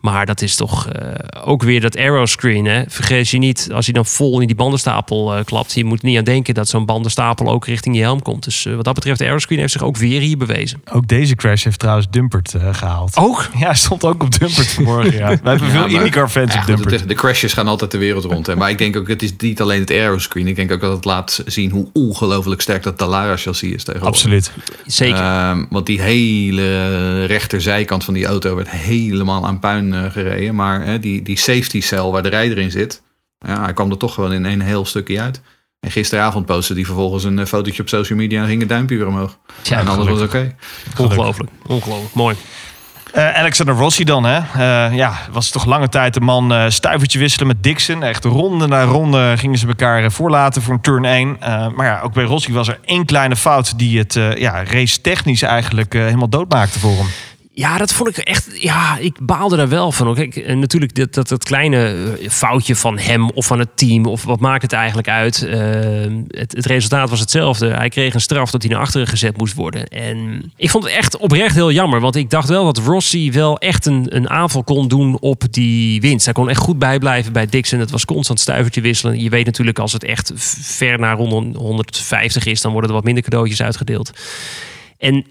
Maar 0.00 0.26
dat 0.26 0.42
is 0.42 0.56
toch 0.56 0.88
eh, 0.88 1.08
ook 1.44 1.62
weer 1.62 1.80
dat 1.80 1.96
aeroscreen. 1.96 2.64
Hè? 2.64 2.82
Vergeet 2.88 3.28
je 3.28 3.38
niet, 3.38 3.68
als 3.72 3.84
hij 3.84 3.94
dan 3.94 4.06
vol 4.06 4.40
in 4.40 4.46
die 4.46 4.56
bandenstapel 4.56 5.34
eh, 5.34 5.44
klapt. 5.44 5.72
Je 5.72 5.84
moet 5.84 6.02
niet 6.02 6.18
aan 6.18 6.24
denken 6.24 6.54
dat 6.54 6.68
zo'n 6.68 6.84
bandenstapel 6.86 7.48
ook 7.48 7.66
richting 7.66 7.96
je 7.96 8.02
helm 8.02 8.22
komt. 8.22 8.44
Dus 8.44 8.66
eh, 8.66 8.74
wat 8.74 8.84
dat 8.84 8.94
betreft, 8.94 9.18
de 9.18 9.24
aeroscreen 9.24 9.58
heeft 9.58 9.72
zich 9.72 9.82
ook 9.82 9.96
weer 9.96 10.20
hier 10.20 10.36
bewezen. 10.36 10.82
Ook 10.92 11.08
deze 11.08 11.34
crash 11.34 11.64
heeft 11.64 11.78
trouwens 11.78 12.06
Dumpert 12.10 12.54
eh, 12.54 12.74
gehaald. 12.74 13.16
Ook? 13.16 13.48
Ja, 13.58 13.66
hij 13.66 13.74
stond 13.74 14.04
ook 14.04 14.22
op 14.22 14.38
Dumpert 14.38 14.66
vanmorgen. 14.74 15.12
Ja. 15.12 15.26
Wij 15.26 15.38
hebben 15.42 15.70
veel 15.70 15.86
IndyCar-fans 15.86 16.54
Ja, 16.54 16.60
op 16.60 16.66
Dumpert. 16.66 16.98
de, 16.98 17.06
de 17.06 17.14
crashes 17.14 17.52
gaan 17.52 17.68
altijd 17.68 17.90
de 17.90 17.98
wereld 17.98 18.24
rond. 18.24 18.46
Hè. 18.46 18.56
Maar 18.56 18.70
ik 18.70 18.78
denk 18.78 18.96
ook, 18.96 19.08
het 19.08 19.22
is 19.22 19.32
niet 19.38 19.60
alleen 19.60 19.80
het 19.80 19.90
aeroscreen. 19.90 20.46
Ik 20.46 20.56
denk 20.56 20.72
ook 20.72 20.80
dat 20.80 20.92
het 20.92 21.04
laat 21.04 21.42
zien 21.46 21.70
hoe 21.70 21.88
ongelooflijk 21.92 22.60
sterk 22.60 22.82
dat 22.82 22.98
Dallara 22.98 23.36
chassis 23.36 23.70
is 23.70 23.84
tegenwoordig. 23.84 24.18
Absoluut. 24.18 24.52
Zeker. 24.86 25.18
Ehm, 25.20 25.64
want 25.70 25.86
die 25.86 26.00
hele 26.00 27.24
rechterzijkant 27.24 28.04
van 28.04 28.14
die 28.14 28.26
auto 28.26 28.54
werd 28.54 28.70
helemaal 28.70 29.46
aan 29.46 29.58
puin 29.58 29.89
eh, 29.94 30.10
gereden. 30.10 30.54
Maar 30.54 30.84
hè, 30.84 30.98
die, 30.98 31.22
die 31.22 31.38
safety 31.38 31.80
cell 31.80 32.02
waar 32.02 32.22
de 32.22 32.28
rijder 32.28 32.58
in 32.58 32.70
zit, 32.70 33.02
ja, 33.38 33.62
hij 33.62 33.72
kwam 33.72 33.90
er 33.90 33.96
toch 33.96 34.14
gewoon 34.14 34.32
in 34.32 34.44
een 34.44 34.60
heel 34.60 34.84
stukje 34.84 35.20
uit. 35.20 35.40
En 35.80 35.90
gisteravond 35.90 36.46
postte 36.46 36.74
die 36.74 36.86
vervolgens 36.86 37.24
een 37.24 37.38
eh, 37.38 37.46
fotootje 37.46 37.82
op 37.82 37.88
social 37.88 38.18
media 38.18 38.42
en 38.42 38.48
ging 38.48 38.60
het 38.60 38.68
duimpje 38.68 38.96
weer 38.96 39.06
omhoog. 39.06 39.38
Ja, 39.62 39.78
en 39.78 39.88
alles 39.88 40.08
was 40.08 40.20
oké. 40.20 40.56
Ongelooflijk. 40.98 41.50
Ongelooflijk. 41.66 42.14
Mooi. 42.14 42.36
Eh, 43.12 43.34
Alexander 43.34 43.74
Rossi 43.74 44.04
dan, 44.04 44.24
hè? 44.24 44.38
Eh, 44.38 44.96
ja, 44.96 45.18
was 45.32 45.50
toch 45.50 45.64
lange 45.64 45.88
tijd 45.88 46.14
de 46.14 46.20
man 46.20 46.52
eh 46.52 46.64
stuivertje 46.68 47.18
wisselen 47.18 47.46
met 47.46 47.62
Dixon. 47.62 48.02
Echt 48.02 48.24
ronde 48.24 48.66
na 48.66 48.84
ronde 48.84 49.34
gingen 49.36 49.58
ze 49.58 49.66
elkaar 49.66 50.12
voorlaten 50.12 50.62
voor 50.62 50.74
een 50.74 50.80
turn 50.80 51.04
1. 51.04 51.36
Eh, 51.40 51.68
maar 51.68 51.86
ja, 51.86 52.00
ook 52.00 52.12
bij 52.12 52.24
Rossi 52.24 52.52
was 52.52 52.68
er 52.68 52.78
één 52.84 53.04
kleine 53.04 53.36
fout 53.36 53.78
die 53.78 53.98
het 53.98 54.16
eh, 54.16 54.36
ja, 54.36 54.64
race 54.64 55.00
technisch 55.00 55.42
eigenlijk 55.42 55.92
helemaal 55.92 56.28
doodmaakte 56.28 56.78
voor 56.78 56.96
hem. 56.96 57.06
Ja, 57.52 57.78
dat 57.78 57.92
vond 57.92 58.08
ik 58.08 58.24
echt. 58.24 58.62
Ja, 58.62 58.98
ik 58.98 59.16
baalde 59.22 59.56
daar 59.56 59.68
wel 59.68 59.92
van. 59.92 60.14
Kijk, 60.14 60.36
en 60.36 60.58
natuurlijk 60.58 60.94
dat, 60.94 61.14
dat, 61.14 61.28
dat 61.28 61.44
kleine 61.44 61.94
eh, 62.20 62.28
foutje 62.30 62.76
van 62.76 62.98
hem 62.98 63.30
of 63.30 63.46
van 63.46 63.58
het 63.58 63.76
team. 63.76 64.06
Of 64.06 64.24
wat 64.24 64.40
maakt 64.40 64.62
het 64.62 64.72
eigenlijk 64.72 65.08
uit? 65.08 65.42
Eh, 65.42 65.60
het, 66.28 66.52
het 66.52 66.66
resultaat 66.66 67.10
was 67.10 67.20
hetzelfde. 67.20 67.68
Hij 67.68 67.88
kreeg 67.88 68.14
een 68.14 68.20
straf 68.20 68.50
dat 68.50 68.62
hij 68.62 68.70
naar 68.70 68.80
achteren 68.80 69.06
gezet 69.06 69.36
moest 69.36 69.54
worden. 69.54 69.88
En 69.88 70.52
ik 70.56 70.70
vond 70.70 70.84
het 70.84 70.92
echt 70.92 71.16
oprecht 71.16 71.54
heel 71.54 71.72
jammer. 71.72 72.00
Want 72.00 72.16
ik 72.16 72.30
dacht 72.30 72.48
wel 72.48 72.64
dat 72.64 72.78
Rossi 72.78 73.32
wel 73.32 73.58
echt 73.58 73.86
een, 73.86 74.06
een 74.08 74.30
aanval 74.30 74.64
kon 74.64 74.88
doen 74.88 75.20
op 75.20 75.42
die 75.50 76.00
winst. 76.00 76.24
Hij 76.24 76.34
kon 76.34 76.48
echt 76.48 76.60
goed 76.60 76.78
bijblijven 76.78 77.32
bij 77.32 77.46
Dixon. 77.46 77.80
Het 77.80 77.90
was 77.90 78.04
constant 78.04 78.40
stuivertje 78.40 78.80
wisselen. 78.80 79.20
Je 79.20 79.30
weet 79.30 79.46
natuurlijk 79.46 79.78
als 79.78 79.92
het 79.92 80.04
echt 80.04 80.32
ver 80.60 80.98
naar 80.98 81.16
ronde 81.16 81.58
150 81.58 82.46
is, 82.46 82.60
dan 82.60 82.72
worden 82.72 82.90
er 82.90 82.96
wat 82.96 83.04
minder 83.04 83.22
cadeautjes 83.22 83.62
uitgedeeld. 83.62 84.10
En 84.98 85.24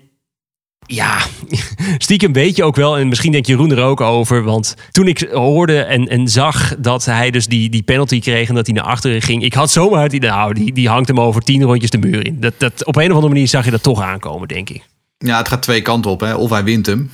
ja, 0.91 1.17
stiekem 1.97 2.34
weet 2.34 2.56
je 2.56 2.63
ook 2.63 2.75
wel, 2.75 2.97
en 2.97 3.08
misschien 3.08 3.32
denkt 3.32 3.47
Jeroen 3.47 3.71
er 3.71 3.84
ook 3.84 4.02
over. 4.02 4.43
Want 4.43 4.75
toen 4.91 5.08
ik 5.08 5.28
hoorde 5.32 5.82
en, 5.82 6.08
en 6.08 6.28
zag 6.28 6.75
dat 6.78 7.06
hij 7.06 7.32
dus 7.32 7.47
die, 7.47 7.69
die 7.69 7.84
penalty 7.84 8.19
kreeg 8.19 8.49
en 8.49 8.56
dat 8.56 8.65
hij 8.65 8.75
naar 8.75 8.86
achteren 8.86 9.21
ging. 9.21 9.43
Ik 9.43 9.54
had 9.54 9.71
zomaar 9.71 10.04
het 10.04 10.13
idee, 10.13 10.30
nou, 10.30 10.54
die, 10.54 10.73
die 10.73 10.89
hangt 10.89 11.08
hem 11.08 11.19
over 11.19 11.41
tien 11.41 11.63
rondjes 11.63 11.89
de 11.89 11.97
muur 11.97 12.25
in. 12.25 12.39
Dat, 12.39 12.54
dat, 12.58 12.86
op 12.86 12.95
een 12.95 13.10
of 13.10 13.15
andere 13.15 13.34
manier 13.34 13.47
zag 13.47 13.65
je 13.65 13.71
dat 13.71 13.84
toch 13.84 14.02
aankomen, 14.02 14.47
denk 14.47 14.69
ik. 14.69 14.84
Ja, 15.17 15.38
het 15.38 15.47
gaat 15.47 15.62
twee 15.62 15.82
kanten 15.82 16.12
op. 16.12 16.19
Hè. 16.19 16.36
Of 16.36 16.49
hij 16.49 16.63
wint 16.63 16.86
hem, 16.86 17.12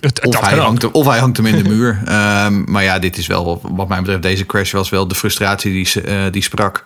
Het, 0.00 0.26
of 0.26 0.40
hij, 0.40 0.58
hangt 0.58 0.82
hem, 0.82 0.90
of 0.92 1.06
hij 1.06 1.18
hangt 1.18 1.36
hem 1.36 1.46
in 1.46 1.62
de 1.62 1.68
muur. 1.74 2.02
Ehm, 2.04 2.70
maar 2.70 2.82
ja, 2.82 2.98
dit 2.98 3.18
is 3.18 3.26
wel, 3.26 3.60
wat 3.62 3.88
mij 3.88 3.98
betreft, 3.98 4.22
deze 4.22 4.46
crash 4.46 4.72
was 4.72 4.88
wel 4.88 5.08
de 5.08 5.14
frustratie 5.14 5.72
die, 5.72 6.02
eh, 6.02 6.22
die 6.30 6.42
sprak. 6.42 6.84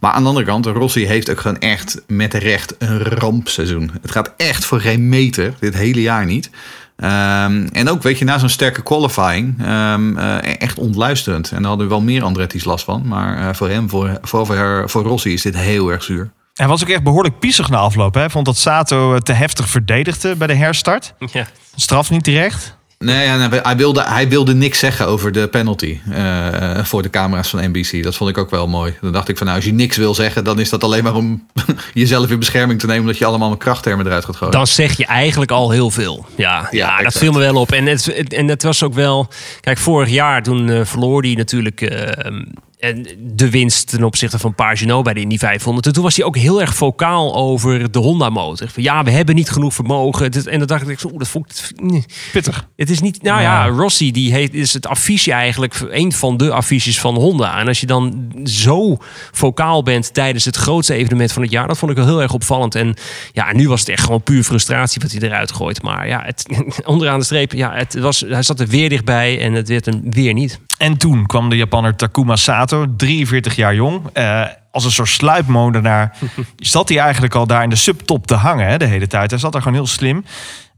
Maar 0.00 0.12
aan 0.12 0.22
de 0.22 0.28
andere 0.28 0.46
kant, 0.46 0.66
Rossi 0.66 1.06
heeft 1.06 1.30
ook 1.30 1.40
gewoon 1.40 1.58
echt 1.58 2.02
met 2.06 2.34
recht 2.34 2.74
een 2.78 3.02
rampseizoen. 3.02 3.90
Het 4.02 4.10
gaat 4.10 4.34
echt 4.36 4.64
voor 4.64 4.80
geen 4.80 5.08
meter, 5.08 5.54
dit 5.58 5.74
hele 5.74 6.00
jaar 6.00 6.24
niet. 6.24 6.50
Ehm, 6.96 7.66
en 7.72 7.88
ook, 7.88 8.02
weet 8.02 8.18
je, 8.18 8.24
na 8.24 8.38
zo'n 8.38 8.48
sterke 8.48 8.82
qualifying, 8.82 9.54
ehm, 9.60 10.16
eh, 10.16 10.60
echt 10.60 10.78
ontluisterend. 10.78 11.50
En 11.50 11.58
daar 11.58 11.68
hadden 11.68 11.88
wel 11.88 12.00
meer 12.00 12.22
Andretti's 12.22 12.64
last 12.64 12.84
van. 12.84 13.02
Maar 13.06 13.48
eh, 13.48 13.54
voor 13.54 13.68
hem, 13.68 13.88
voor, 13.88 14.18
voor, 14.22 14.46
voor, 14.46 14.82
voor 14.90 15.02
Rossi 15.02 15.32
is 15.32 15.42
dit 15.42 15.56
heel 15.56 15.88
erg 15.88 16.02
zuur. 16.02 16.30
Hij 16.54 16.66
was 16.66 16.82
ook 16.82 16.88
echt 16.88 17.02
behoorlijk 17.02 17.38
piezig 17.38 17.68
na 17.68 17.76
afloop. 17.76 18.14
Hè? 18.14 18.20
Hij 18.20 18.30
vond 18.30 18.46
dat 18.46 18.56
Sato 18.56 19.14
eh, 19.14 19.20
te 19.20 19.32
heftig 19.32 19.68
verdedigde 19.68 20.36
bij 20.36 20.46
de 20.46 20.54
herstart. 20.54 21.14
Ja. 21.32 21.46
Straf 21.74 22.10
niet 22.10 22.24
terecht. 22.24 22.76
Nee, 22.98 23.26
hij, 23.26 23.76
wilde, 23.76 24.02
hij 24.02 24.28
wilde 24.28 24.54
niks 24.54 24.78
zeggen 24.78 25.06
over 25.06 25.32
de 25.32 25.48
penalty 25.48 25.98
eh, 26.10 26.84
voor 26.84 27.02
de 27.02 27.10
camera's 27.10 27.48
van 27.48 27.70
NBC. 27.70 28.02
Dat 28.02 28.16
vond 28.16 28.30
ik 28.30 28.38
ook 28.38 28.50
wel 28.50 28.68
mooi. 28.68 28.94
Dan 29.00 29.12
dacht 29.12 29.28
ik 29.28 29.36
van 29.36 29.46
nou, 29.46 29.58
als 29.58 29.66
je 29.68 29.72
niks 29.72 29.96
wil 29.96 30.14
zeggen, 30.14 30.44
dan 30.44 30.60
is 30.60 30.70
dat 30.70 30.84
alleen 30.84 31.02
maar 31.02 31.14
om 31.14 31.46
jezelf 31.94 32.30
in 32.30 32.38
bescherming 32.38 32.80
te 32.80 32.86
nemen. 32.86 33.02
Omdat 33.02 33.18
je 33.18 33.24
allemaal 33.24 33.50
met 33.50 33.58
krachttermen 33.58 34.06
eruit 34.06 34.24
gaat 34.24 34.36
gooien. 34.36 34.54
Dan 34.54 34.66
zeg 34.66 34.96
je 34.96 35.06
eigenlijk 35.06 35.50
al 35.50 35.70
heel 35.70 35.90
veel. 35.90 36.26
Ja, 36.36 36.68
ja, 36.70 37.02
dat 37.02 37.18
viel 37.18 37.32
me 37.32 37.38
wel 37.38 37.54
op. 37.54 37.72
En 37.72 37.86
het, 37.86 38.32
en 38.34 38.48
het 38.48 38.62
was 38.62 38.82
ook 38.82 38.94
wel... 38.94 39.28
Kijk, 39.60 39.78
vorig 39.78 40.08
jaar 40.10 40.42
toen 40.42 40.70
eh, 40.70 40.84
verloor 40.84 41.22
hij 41.22 41.34
natuurlijk... 41.34 41.80
eh, 41.80 42.32
en 42.78 43.06
de 43.18 43.50
winst 43.50 43.88
ten 43.88 44.04
opzichte 44.04 44.38
van 44.38 44.54
Pagino 44.54 45.02
bij 45.02 45.14
de 45.14 45.20
Indy 45.20 45.38
500. 45.38 45.86
En 45.86 45.92
toen 45.92 46.02
was 46.02 46.16
hij 46.16 46.24
ook 46.24 46.36
heel 46.36 46.60
erg 46.60 46.74
vocaal 46.74 47.34
over 47.34 47.90
de 47.90 47.98
Honda-motor. 47.98 48.68
Van, 48.68 48.82
Ja, 48.82 49.02
we 49.02 49.10
hebben 49.10 49.34
niet 49.34 49.50
genoeg 49.50 49.74
vermogen. 49.74 50.30
En 50.30 50.58
dan 50.58 50.66
dacht 50.66 50.88
ik, 50.88 50.98
zo, 50.98 51.08
oeh, 51.08 51.18
dat 51.18 51.28
vond 51.28 51.70
ik... 51.70 51.80
nee. 51.80 52.04
Pittig. 52.32 52.68
Het 52.76 52.90
is 52.90 53.00
niet... 53.00 53.22
Nou 53.22 53.40
ja, 53.40 53.66
Rossi 53.66 54.12
die 54.12 54.32
heeft, 54.32 54.54
is 54.54 54.72
het 54.72 54.86
affiche 54.86 55.32
eigenlijk... 55.32 55.80
een 55.90 56.12
van 56.12 56.36
de 56.36 56.50
affiches 56.50 57.00
van 57.00 57.14
Honda. 57.14 57.58
En 57.58 57.66
als 57.66 57.80
je 57.80 57.86
dan 57.86 58.32
zo 58.44 58.96
vocaal 59.32 59.82
bent 59.82 60.14
tijdens 60.14 60.44
het 60.44 60.56
grootste 60.56 60.94
evenement 60.94 61.32
van 61.32 61.42
het 61.42 61.50
jaar... 61.50 61.66
dat 61.66 61.78
vond 61.78 61.90
ik 61.90 61.96
wel 61.96 62.06
heel 62.06 62.22
erg 62.22 62.32
opvallend. 62.32 62.74
En 62.74 62.94
ja, 63.32 63.52
nu 63.52 63.68
was 63.68 63.80
het 63.80 63.88
echt 63.88 64.04
gewoon 64.04 64.22
puur 64.22 64.44
frustratie 64.44 65.00
wat 65.00 65.12
hij 65.12 65.20
eruit 65.20 65.52
gooit. 65.52 65.82
Maar 65.82 66.08
ja, 66.08 66.22
het, 66.24 66.46
onderaan 66.84 67.18
de 67.18 67.24
streep... 67.24 67.52
Ja, 67.52 67.74
het 67.74 67.98
was, 67.98 68.20
hij 68.20 68.42
zat 68.42 68.60
er 68.60 68.66
weer 68.66 68.88
dichtbij 68.88 69.40
en 69.40 69.52
het 69.52 69.68
werd 69.68 69.84
hem 69.84 70.02
weer 70.10 70.32
niet. 70.32 70.60
En 70.78 70.96
toen 70.96 71.26
kwam 71.26 71.48
de 71.48 71.56
Japanner 71.56 71.96
Takuma 71.96 72.36
Sato, 72.36 72.67
43 72.96 73.56
jaar 73.56 73.74
jong. 73.74 74.02
Eh, 74.12 74.44
als 74.70 74.84
een 74.84 74.90
soort 74.90 75.08
sluipmoordenaar 75.08 76.16
zat 76.56 76.88
hij 76.88 76.98
eigenlijk 76.98 77.34
al 77.34 77.46
daar 77.46 77.62
in 77.62 77.70
de 77.70 77.76
subtop 77.76 78.26
te 78.26 78.34
hangen 78.34 78.66
hè, 78.66 78.78
de 78.78 78.84
hele 78.84 79.06
tijd. 79.06 79.30
Hij 79.30 79.38
zat 79.38 79.52
daar 79.52 79.62
gewoon 79.62 79.76
heel 79.76 79.86
slim. 79.86 80.24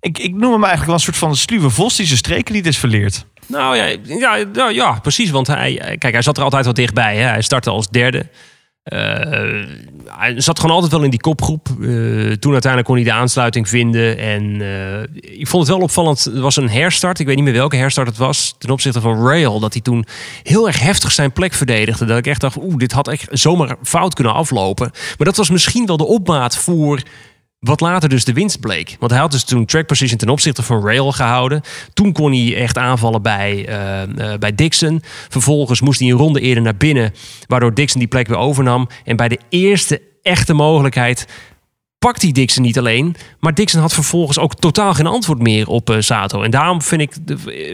Ik, 0.01 0.19
ik 0.19 0.35
noem 0.35 0.53
hem 0.53 0.65
eigenlijk 0.65 0.87
wel 0.87 0.95
een 0.95 1.01
soort 1.01 1.17
van 1.17 1.37
sluwe 1.37 1.71
vos 1.71 1.97
die 1.97 2.07
zijn 2.07 2.19
streken 2.19 2.55
niet 2.55 2.67
is 2.67 2.79
verleerd. 2.79 3.27
Nou 3.47 3.77
ja, 3.77 3.85
ja, 4.03 4.45
ja, 4.53 4.69
ja, 4.69 4.93
precies. 4.93 5.31
Want 5.31 5.47
hij, 5.47 5.97
kijk, 5.99 6.13
hij 6.13 6.23
zat 6.23 6.37
er 6.37 6.43
altijd 6.43 6.65
wel 6.65 6.75
dichtbij. 6.75 7.17
Hè. 7.17 7.23
Hij 7.23 7.43
startte 7.43 7.71
als 7.71 7.89
derde. 7.89 8.27
Eh, 8.83 9.65
hij 10.07 10.41
zat 10.41 10.61
gewoon 10.61 10.75
altijd 10.75 10.93
wel 10.93 11.03
in 11.03 11.11
die 11.11 11.21
kopgroep. 11.21 11.69
Eh, 11.69 11.77
toen 12.33 12.53
uiteindelijk 12.53 12.85
kon 12.85 12.95
hij 12.95 13.05
de 13.05 13.13
aansluiting 13.13 13.69
vinden. 13.69 14.19
En 14.19 14.61
eh, 14.61 15.39
ik 15.41 15.49
vond 15.49 15.67
het 15.67 15.77
wel 15.77 15.85
opvallend. 15.85 16.25
Er 16.25 16.41
was 16.41 16.57
een 16.57 16.71
herstart. 16.71 17.19
Ik 17.19 17.27
weet 17.27 17.37
niet 17.37 17.45
meer 17.45 17.53
welke 17.53 17.77
herstart 17.77 18.09
het 18.09 18.17
was. 18.17 18.55
Ten 18.59 18.71
opzichte 18.71 19.01
van 19.01 19.27
Rail. 19.27 19.61
Dat 19.61 19.73
hij 19.73 19.83
toen 19.83 20.05
heel 20.43 20.67
erg 20.67 20.81
heftig 20.81 21.13
zijn 21.13 21.33
plek 21.33 21.53
verdedigde. 21.53 22.05
Dat 22.05 22.19
ik 22.19 22.27
echt 22.27 22.41
dacht, 22.41 22.57
oeh, 22.57 22.77
dit 22.77 22.93
had 22.93 23.09
echt 23.09 23.29
zomaar 23.31 23.77
fout 23.83 24.15
kunnen 24.15 24.35
aflopen. 24.35 24.91
Maar 24.93 25.27
dat 25.27 25.37
was 25.37 25.51
misschien 25.51 25.87
wel 25.87 25.97
de 25.97 26.07
opmaat 26.07 26.57
voor 26.57 27.03
wat 27.61 27.81
later 27.81 28.09
dus 28.09 28.25
de 28.25 28.33
winst 28.33 28.61
bleek. 28.61 28.97
Want 28.99 29.13
hij 29.13 29.21
had 29.21 29.31
dus 29.31 29.45
toen 29.45 29.65
track 29.65 29.87
position 29.87 30.19
ten 30.19 30.29
opzichte 30.29 30.63
van 30.63 30.85
Rail 30.85 31.13
gehouden. 31.13 31.63
Toen 31.93 32.13
kon 32.13 32.33
hij 32.33 32.57
echt 32.57 32.79
aanvallen 32.79 33.23
bij, 33.23 33.67
eh, 33.67 34.03
eh, 34.03 34.39
bij 34.39 34.55
Dixon. 34.55 35.03
Vervolgens 35.29 35.81
moest 35.81 36.01
hij 36.01 36.09
een 36.09 36.17
ronde 36.17 36.41
eerder 36.41 36.63
naar 36.63 36.77
binnen. 36.77 37.15
Waardoor 37.47 37.75
Dixon 37.75 37.99
die 37.99 38.09
plek 38.09 38.29
weer 38.29 38.37
overnam. 38.37 38.89
En 39.05 39.17
bij 39.17 39.29
de 39.29 39.39
eerste 39.49 40.03
echte 40.23 40.55
mogelijkheid 40.55 41.27
pakt 42.07 42.23
hij 42.23 42.33
Dixon 42.33 42.63
niet 42.63 42.79
alleen. 42.79 43.17
Maar 43.41 43.55
Dixon 43.55 43.81
had 43.81 43.93
vervolgens 43.93 44.39
ook 44.39 44.55
totaal 44.55 44.95
geen 44.95 45.07
antwoord 45.07 45.39
meer 45.39 45.69
op 45.69 45.91
eh, 45.91 45.97
Sato. 46.01 46.43
En 46.43 46.51
daarom 46.51 46.83
vind 46.83 47.01
ik, 47.01 47.13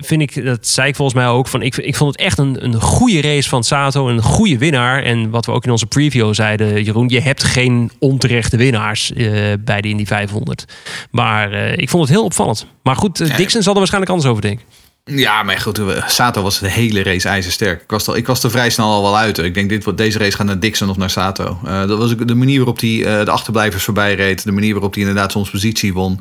vind 0.05 0.21
ik, 0.23 0.45
dat 0.45 0.67
zei 0.67 0.89
ik 0.89 0.97
volgens 0.97 1.17
mij 1.17 1.29
ook, 1.29 1.49
van 1.49 1.63
ik, 1.63 1.77
ik 1.77 1.97
vond 1.97 2.13
het 2.13 2.21
echt 2.21 2.39
een, 2.39 2.65
een 2.65 2.81
goede 2.81 3.21
race 3.21 3.49
van 3.49 3.65
Sato. 3.65 4.09
Een 4.09 4.23
goede 4.23 4.59
winnaar. 4.59 5.03
En 5.03 5.31
wat 5.31 5.47
we 5.47 5.53
ook 5.53 5.65
in 5.65 5.71
onze 5.71 5.87
preview 5.87 6.35
zeiden, 6.35 6.85
Jeroen, 6.85 7.09
je 7.09 7.21
hebt 7.21 7.45
geen 7.45 7.91
onterechte 7.99 8.57
winnaars 8.57 9.13
eh, 9.13 9.27
bij 9.61 9.81
de 9.81 9.89
Indy 9.89 10.05
500. 10.05 10.65
Maar 11.11 11.53
eh, 11.53 11.77
ik 11.77 11.89
vond 11.89 12.03
het 12.03 12.13
heel 12.13 12.25
opvallend. 12.25 12.67
Maar 12.83 12.97
goed, 12.97 13.37
Dixon 13.37 13.63
zal 13.63 13.73
er 13.73 13.79
waarschijnlijk 13.79 14.13
anders 14.13 14.31
over 14.31 14.43
denken. 14.43 14.65
Ja, 15.11 15.43
maar 15.43 15.59
goed, 15.59 15.81
Sato 16.07 16.43
was 16.43 16.59
de 16.59 16.71
hele 16.71 17.03
race 17.03 17.29
ijzersterk. 17.29 17.83
Ik 17.83 17.91
was, 17.91 18.07
er, 18.07 18.17
ik 18.17 18.27
was 18.27 18.43
er 18.43 18.51
vrij 18.51 18.71
snel 18.71 18.87
al 18.87 19.03
wel 19.03 19.19
uit. 19.19 19.39
Ik 19.39 19.55
denk, 19.55 19.69
dit, 19.69 19.97
deze 19.97 20.19
race 20.19 20.37
gaat 20.37 20.47
naar 20.47 20.59
Dixon 20.59 20.89
of 20.89 20.97
naar 20.97 21.11
Sato. 21.11 21.59
Eh, 21.65 21.87
dat 21.87 21.99
was 21.99 22.17
de 22.17 22.35
manier 22.35 22.57
waarop 22.57 22.81
hij 22.81 23.05
eh, 23.05 23.25
de 23.25 23.31
achterblijvers 23.31 23.85
voorbij 23.85 24.15
reed. 24.15 24.45
De 24.45 24.53
manier 24.53 24.73
waarop 24.73 24.93
hij 24.93 25.03
inderdaad 25.03 25.33
soms 25.33 25.51
positie 25.51 25.93
won. 25.93 26.21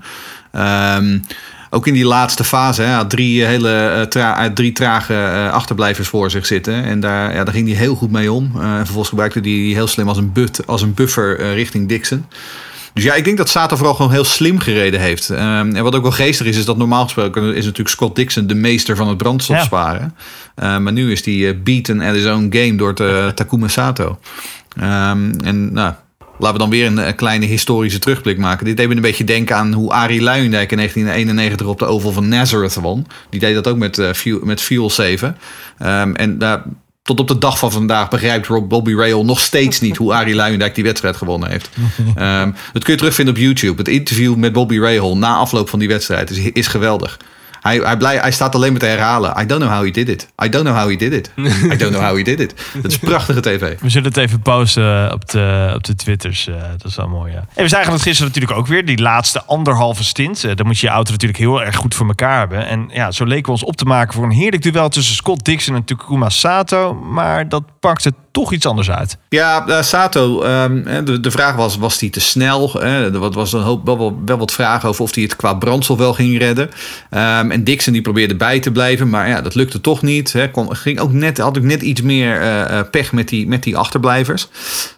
Ehm, 0.52 1.19
ook 1.69 1.88
in 1.88 1.93
die 1.93 2.06
laatste 2.06 2.43
fase. 2.43 2.82
Hè, 2.82 2.93
had 2.93 3.10
drie, 3.10 3.43
eh, 3.43 3.48
hele, 3.48 4.52
drie 4.54 4.71
trage 4.71 5.50
achterblijvers 5.52 6.08
voor 6.08 6.32
zich 6.32 6.45
zitten. 6.45 6.84
En 6.84 7.00
daar, 7.00 7.34
ja, 7.36 7.43
daar 7.43 7.54
ging 7.54 7.67
hij 7.67 7.78
heel 7.78 7.95
goed 7.95 8.12
mee 8.12 8.32
om. 8.32 8.52
En 8.62 8.76
vervolgens 8.78 9.10
gebruikte 9.10 9.39
hij 9.39 9.48
die 9.48 9.74
heel 9.74 9.88
slim 9.88 10.08
als 10.08 10.17
een, 10.17 10.32
but, 10.32 10.67
als 10.67 10.82
een 10.82 10.93
buffer 10.93 11.54
richting 11.54 11.88
Dixon. 11.88 12.26
Dus 12.95 13.03
ja, 13.03 13.13
ik 13.13 13.23
denk 13.23 13.38
dat 13.38 13.49
Sato 13.49 13.75
vooral 13.75 13.93
gewoon 13.95 14.12
heel 14.12 14.23
slim 14.23 14.60
gereden 14.60 14.99
heeft. 14.99 15.29
Ehm, 15.29 15.75
en 15.75 15.84
wat 15.84 15.95
ook 15.95 16.01
wel 16.01 16.12
geestig 16.12 16.45
is, 16.47 16.58
is 16.58 16.65
dat 16.65 16.77
normaal 16.77 17.03
gesproken 17.03 17.43
is 17.55 17.63
natuurlijk 17.63 17.89
Scott 17.89 18.15
Dixon 18.15 18.47
de 18.47 18.55
meester 18.55 18.95
van 18.95 19.08
het 19.08 19.17
brandstof 19.17 19.58
Ja. 19.58 19.63
sparen. 19.63 20.15
Ehm, 20.55 20.84
maar 20.84 20.93
nu 20.93 21.12
is 21.12 21.25
hij 21.25 21.49
eh, 21.49 21.55
beaten 21.63 22.01
at 22.01 22.13
his 22.13 22.25
own 22.25 22.47
game 22.49 22.75
door 22.75 22.95
de, 22.95 23.31
Takuma 23.36 23.67
Sato. 23.67 24.19
Ehm, 24.79 25.31
en 25.43 25.73
nou, 25.73 25.93
laten 26.39 26.53
we 26.53 26.58
dan 26.58 26.69
weer 26.69 26.86
een, 26.86 26.99
eh, 26.99 27.15
kleine 27.15 27.45
historische 27.45 27.99
terugblik 27.99 28.38
maken. 28.38 28.65
Dit 28.65 28.77
deed 28.77 28.88
me 28.88 28.95
een 28.95 29.01
beetje 29.01 29.23
denken 29.23 29.55
aan 29.55 29.73
hoe 29.73 29.91
Arie 29.91 30.21
Luijendijk 30.21 30.71
in 30.71 30.77
1991 30.77 31.67
op 31.67 31.79
de 31.79 31.86
Oval 31.86 32.12
van 32.12 32.27
Nazareth 32.27 32.75
won. 32.75 33.08
Die 33.29 33.39
deed 33.39 33.53
dat 33.55 33.67
ook 33.67 33.77
met, 33.77 33.97
eh, 33.97 34.12
fuel, 34.13 34.39
met 34.43 34.62
fuel 34.62 34.89
saven. 34.89 35.38
Ehm, 35.77 36.13
en 36.13 36.38
daar 36.38 36.63
tot 37.06 37.20
op 37.20 37.28
de 37.28 37.38
dag 37.38 37.60
van 37.60 37.72
vandaag 37.72 38.10
begrijpt 38.10 38.48
Rob 38.48 38.70
Bobby 38.70 38.94
Rahal 38.94 39.26
nog 39.26 39.39
steeds 39.39 39.80
niet 39.80 39.98
hoe 40.02 40.13
Arie 40.13 40.36
Luijendijk 40.36 40.76
die 40.76 40.84
wedstrijd 40.84 41.18
gewonnen 41.18 41.50
heeft. 41.50 41.70
Ehm, 42.15 42.52
dat 42.74 42.84
kun 42.84 42.94
je 42.94 43.00
terugvinden 43.00 43.34
op 43.34 43.39
YouTube. 43.39 43.78
Het 43.78 43.88
interview 43.88 44.36
met 44.36 44.54
Bobby 44.54 44.80
Rahal 44.80 45.18
na 45.18 45.36
afloop 45.36 45.70
van 45.70 45.80
die 45.80 45.88
wedstrijd 45.88 46.30
is, 46.30 46.38
is 46.38 46.68
geweldig. 46.68 47.18
Hij, 47.65 47.78
hij, 47.78 47.97
blij, 47.97 48.17
hij 48.17 48.32
staat 48.32 48.56
alleen 48.56 48.71
maar 48.71 48.80
te 48.80 48.86
herhalen. 48.86 49.41
I 49.41 49.45
don't 49.45 49.62
know 49.62 49.73
how 49.73 49.86
he 49.86 49.91
did 49.91 50.10
it. 50.10 50.28
I 50.43 50.49
don't 50.49 50.65
know 50.65 50.78
how 50.78 50.89
he 50.89 50.95
did 50.95 51.13
it. 51.13 51.32
I 51.73 51.78
don't 51.78 51.91
know 51.91 52.01
how 52.04 52.17
he 52.17 52.23
did 52.23 52.39
it. 52.39 52.54
Dat 52.73 52.91
is 52.91 52.97
prachtige 52.97 53.41
tv. 53.41 53.80
We 53.80 53.89
zullen 53.89 54.08
het 54.08 54.17
even 54.17 54.39
posten 54.39 55.12
op 55.13 55.30
de, 55.30 55.71
op 55.75 55.84
de 55.84 55.95
Twitters. 55.95 56.47
eh, 56.47 56.56
dat 56.78 56.86
is 56.86 56.95
wel 56.95 57.08
mooi, 57.08 57.32
ja. 57.32 57.45
En 57.54 57.63
we 57.63 57.69
zagen 57.69 57.91
dat 57.91 58.01
gisteren 58.01 58.28
natuurlijk 58.28 58.60
ook 58.60 58.67
weer. 58.67 58.86
Die 58.86 59.01
laatste 59.01 59.43
anderhalve 59.43 60.04
stint. 60.04 60.43
Eh, 60.43 60.56
dan 60.56 60.65
moet 60.65 60.80
je 60.80 60.88
je 60.88 60.93
auto 60.93 61.12
natuurlijk 61.12 61.39
heel 61.39 61.63
erg 61.63 61.75
goed 61.75 61.95
voor 61.95 62.08
elkaar 62.08 62.39
hebben. 62.39 62.67
En 62.67 62.89
ja, 62.93 63.12
zo 63.12 63.25
leken 63.25 63.45
we 63.45 63.51
ons 63.51 63.63
op 63.63 63.75
te 63.75 63.86
maken 63.86 64.13
voor 64.13 64.23
een 64.23 64.32
heerlijk 64.32 64.63
duel 64.63 64.89
tussen 64.89 65.15
Scott 65.15 65.45
Dixon 65.45 65.75
en 65.75 65.84
Takuma 65.84 66.30
Sato. 66.30 66.93
Maar 66.93 67.49
dat 67.49 67.63
pakte 67.80 68.13
toch 68.36 68.54
iets 68.54 68.65
anders 68.65 68.91
uit. 68.91 69.17
Ja, 69.30 69.67
eh, 69.67 69.82
Sato, 69.82 70.41
ehm, 70.41 70.88
eh, 70.88 71.06
de, 71.06 71.19
de 71.19 71.32
vraag 71.32 71.56
was, 71.56 71.78
was 71.78 72.00
hij 72.00 72.10
te 72.10 72.19
snel? 72.19 72.82
Er 72.82 73.32
was 73.32 73.54
een 73.54 73.62
hoop, 73.62 73.86
wel, 73.86 74.17
wel, 74.26 74.38
wat 74.38 74.52
vragen 74.52 74.89
over 74.89 75.04
of 75.04 75.15
hij 75.15 75.24
het 75.24 75.36
qua 75.36 75.54
brandstof 75.54 75.98
wel 75.98 76.13
ging 76.13 76.38
redden. 76.38 76.69
Ehm, 77.10 77.52
en 77.52 77.63
Dixon 77.63 77.93
die 77.93 78.02
probeerde 78.02 78.36
bij 78.36 78.60
te 78.60 78.71
blijven, 78.71 79.10
maar 79.10 79.28
ja, 79.28 79.41
dat 79.41 79.56
lukte 79.56 79.82
toch 79.82 80.02
niet. 80.02 80.50
Kon, 80.52 80.76
ging 80.76 81.00
ook 81.00 81.12
net, 81.12 81.38
had 81.38 81.58
ook 81.58 81.63
net 81.63 81.82
iets 81.82 82.02
meer 82.02 82.41
eh, 82.41 82.80
eh, 82.80 82.89
pech 82.91 83.12
met 83.12 83.30
die, 83.30 83.48
met 83.48 83.63
die 83.63 83.78
achterblijvers. 83.78 84.48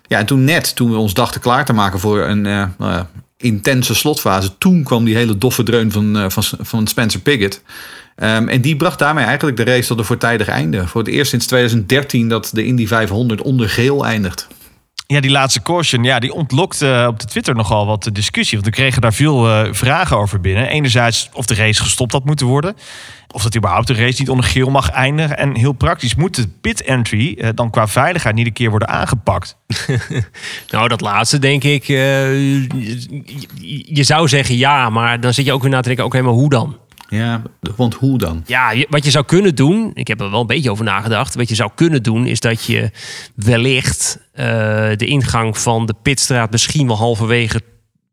Ja, 0.08 0.20
en 0.20 0.26
toen 0.26 0.44
net, 0.44 0.76
toen 0.76 0.92
we 0.92 0.98
ons 0.98 1.14
dachten 1.14 1.42
klaar 1.42 1.66
te 1.66 1.74
maken 1.74 2.00
voor 2.00 2.22
een 2.22 2.42
nou 2.42 3.04
intense 3.38 3.96
slotfase, 3.96 4.58
toen 4.58 4.84
kwam 4.84 5.06
die 5.06 5.16
hele 5.16 5.38
doffe 5.38 5.64
dreun 5.64 5.92
van, 5.92 6.32
van, 6.32 6.44
van 6.60 6.88
Spencer 6.88 7.20
Piggott. 7.20 7.62
Ehm, 8.18 8.48
en 8.48 8.62
die 8.62 8.76
bracht 8.76 9.00
daarmee 9.00 9.26
eigenlijk 9.26 9.58
de 9.58 9.64
race 9.64 9.88
tot 9.88 10.00
een 10.00 10.06
voortijdig 10.06 10.48
einde. 10.48 10.88
Voor 10.88 11.02
het 11.02 11.10
eerst 11.10 11.30
sinds 11.30 11.46
2013 11.46 12.30
dat 12.30 12.50
de 12.54 12.66
Indy 12.66 12.88
500 12.88 13.42
onder 13.42 13.70
geel 13.70 14.06
eindigt. 14.06 14.48
Ja, 15.08 15.20
die 15.20 15.32
laatste 15.32 15.62
caution, 15.62 16.04
ja, 16.04 16.20
die 16.20 16.34
ontlokte 16.34 16.94
eh, 16.94 17.08
op 17.08 17.20
de 17.20 17.26
Twitter 17.26 17.56
nogal 17.56 17.86
wat 17.86 18.10
discussie. 18.14 18.58
Want 18.58 18.70
we 18.70 18.82
kregen 18.82 19.02
daar 19.02 19.14
veel 19.14 19.50
eh, 19.50 19.74
vragen 19.74 20.18
over 20.18 20.42
binnen. 20.42 20.68
Enerzijds 20.68 21.30
of 21.34 21.46
de 21.46 21.56
race 21.56 21.82
gestopt 21.82 22.12
had 22.12 22.26
moeten 22.26 22.46
worden. 22.46 22.76
Of 23.32 23.44
dat 23.44 23.56
überhaupt 23.56 23.88
de 23.88 23.94
race 23.94 24.20
niet 24.20 24.30
onder 24.30 24.46
geel 24.46 24.70
mag 24.70 24.90
eindigen. 24.90 25.38
En 25.38 25.56
heel 25.56 25.72
praktisch 25.72 26.16
moet 26.16 26.36
de 26.36 26.48
pit 26.62 26.84
entry 26.84 27.38
eh, 27.38 27.50
dan 27.56 27.70
qua 27.70 27.88
veiligheid 27.88 28.36
niet 28.36 28.46
een 28.46 28.54
keer 28.54 28.70
worden 28.70 28.88
aangepakt. 28.88 29.58
Nou, 30.70 30.88
dat 30.88 31.02
laatste 31.02 31.40
denk 31.40 31.64
ik. 31.64 31.88
eh, 31.88 32.62
je, 32.64 33.86
je 33.86 34.04
zou 34.04 34.28
zeggen 34.28 34.58
ja, 34.58 34.90
maar 34.90 35.20
dan 35.20 35.34
zit 35.34 35.46
je 35.46 35.54
ook 35.54 35.62
weer 35.62 35.72
na 35.72 35.82
te 35.82 35.88
denken: 35.88 36.06
oké, 36.06 36.22
maar 36.22 36.34
hoe 36.34 36.50
dan? 36.50 36.78
Ja, 37.10 37.42
want 37.76 37.94
hoe 37.94 38.18
dan? 38.18 38.44
Ja, 38.46 38.74
wat 38.90 39.06
je 39.06 39.12
zou 39.12 39.26
kunnen 39.26 39.56
doen, 39.56 39.92
ik 39.94 40.08
heb 40.08 40.22
er 40.22 40.32
wel 40.32 40.42
een 40.42 40.48
beetje 40.48 40.72
over 40.72 40.86
nagedacht. 40.86 41.36
Wat 41.36 41.50
je 41.50 41.56
zou 41.56 41.72
kunnen 41.76 42.04
doen, 42.04 42.26
is 42.26 42.40
dat 42.40 42.64
je 42.64 42.92
wellicht 43.36 44.20
eh, 44.32 44.46
de 44.96 45.06
ingang 45.06 45.58
van 45.58 45.86
de 45.86 45.96
pitstraat 46.02 46.52
misschien 46.52 46.88
wel 46.88 46.98
halverwege 46.98 47.62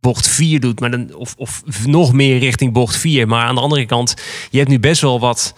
bocht 0.01 0.29
4 0.29 0.61
doet. 0.61 0.81
Maar 0.81 0.91
dan, 0.91 1.15
of, 1.15 1.35
of 1.37 1.63
nog 1.87 2.13
meer 2.13 2.39
richting 2.39 2.73
bocht 2.73 2.97
4. 2.97 3.29
Maar 3.29 3.47
aan 3.47 3.55
de 3.55 3.61
andere 3.61 3.87
kant, 3.87 4.15
je 4.51 4.59
hebt 4.59 4.71
nu 4.71 4.79
best 4.79 5.01
wel 5.01 5.21
wat. 5.21 5.55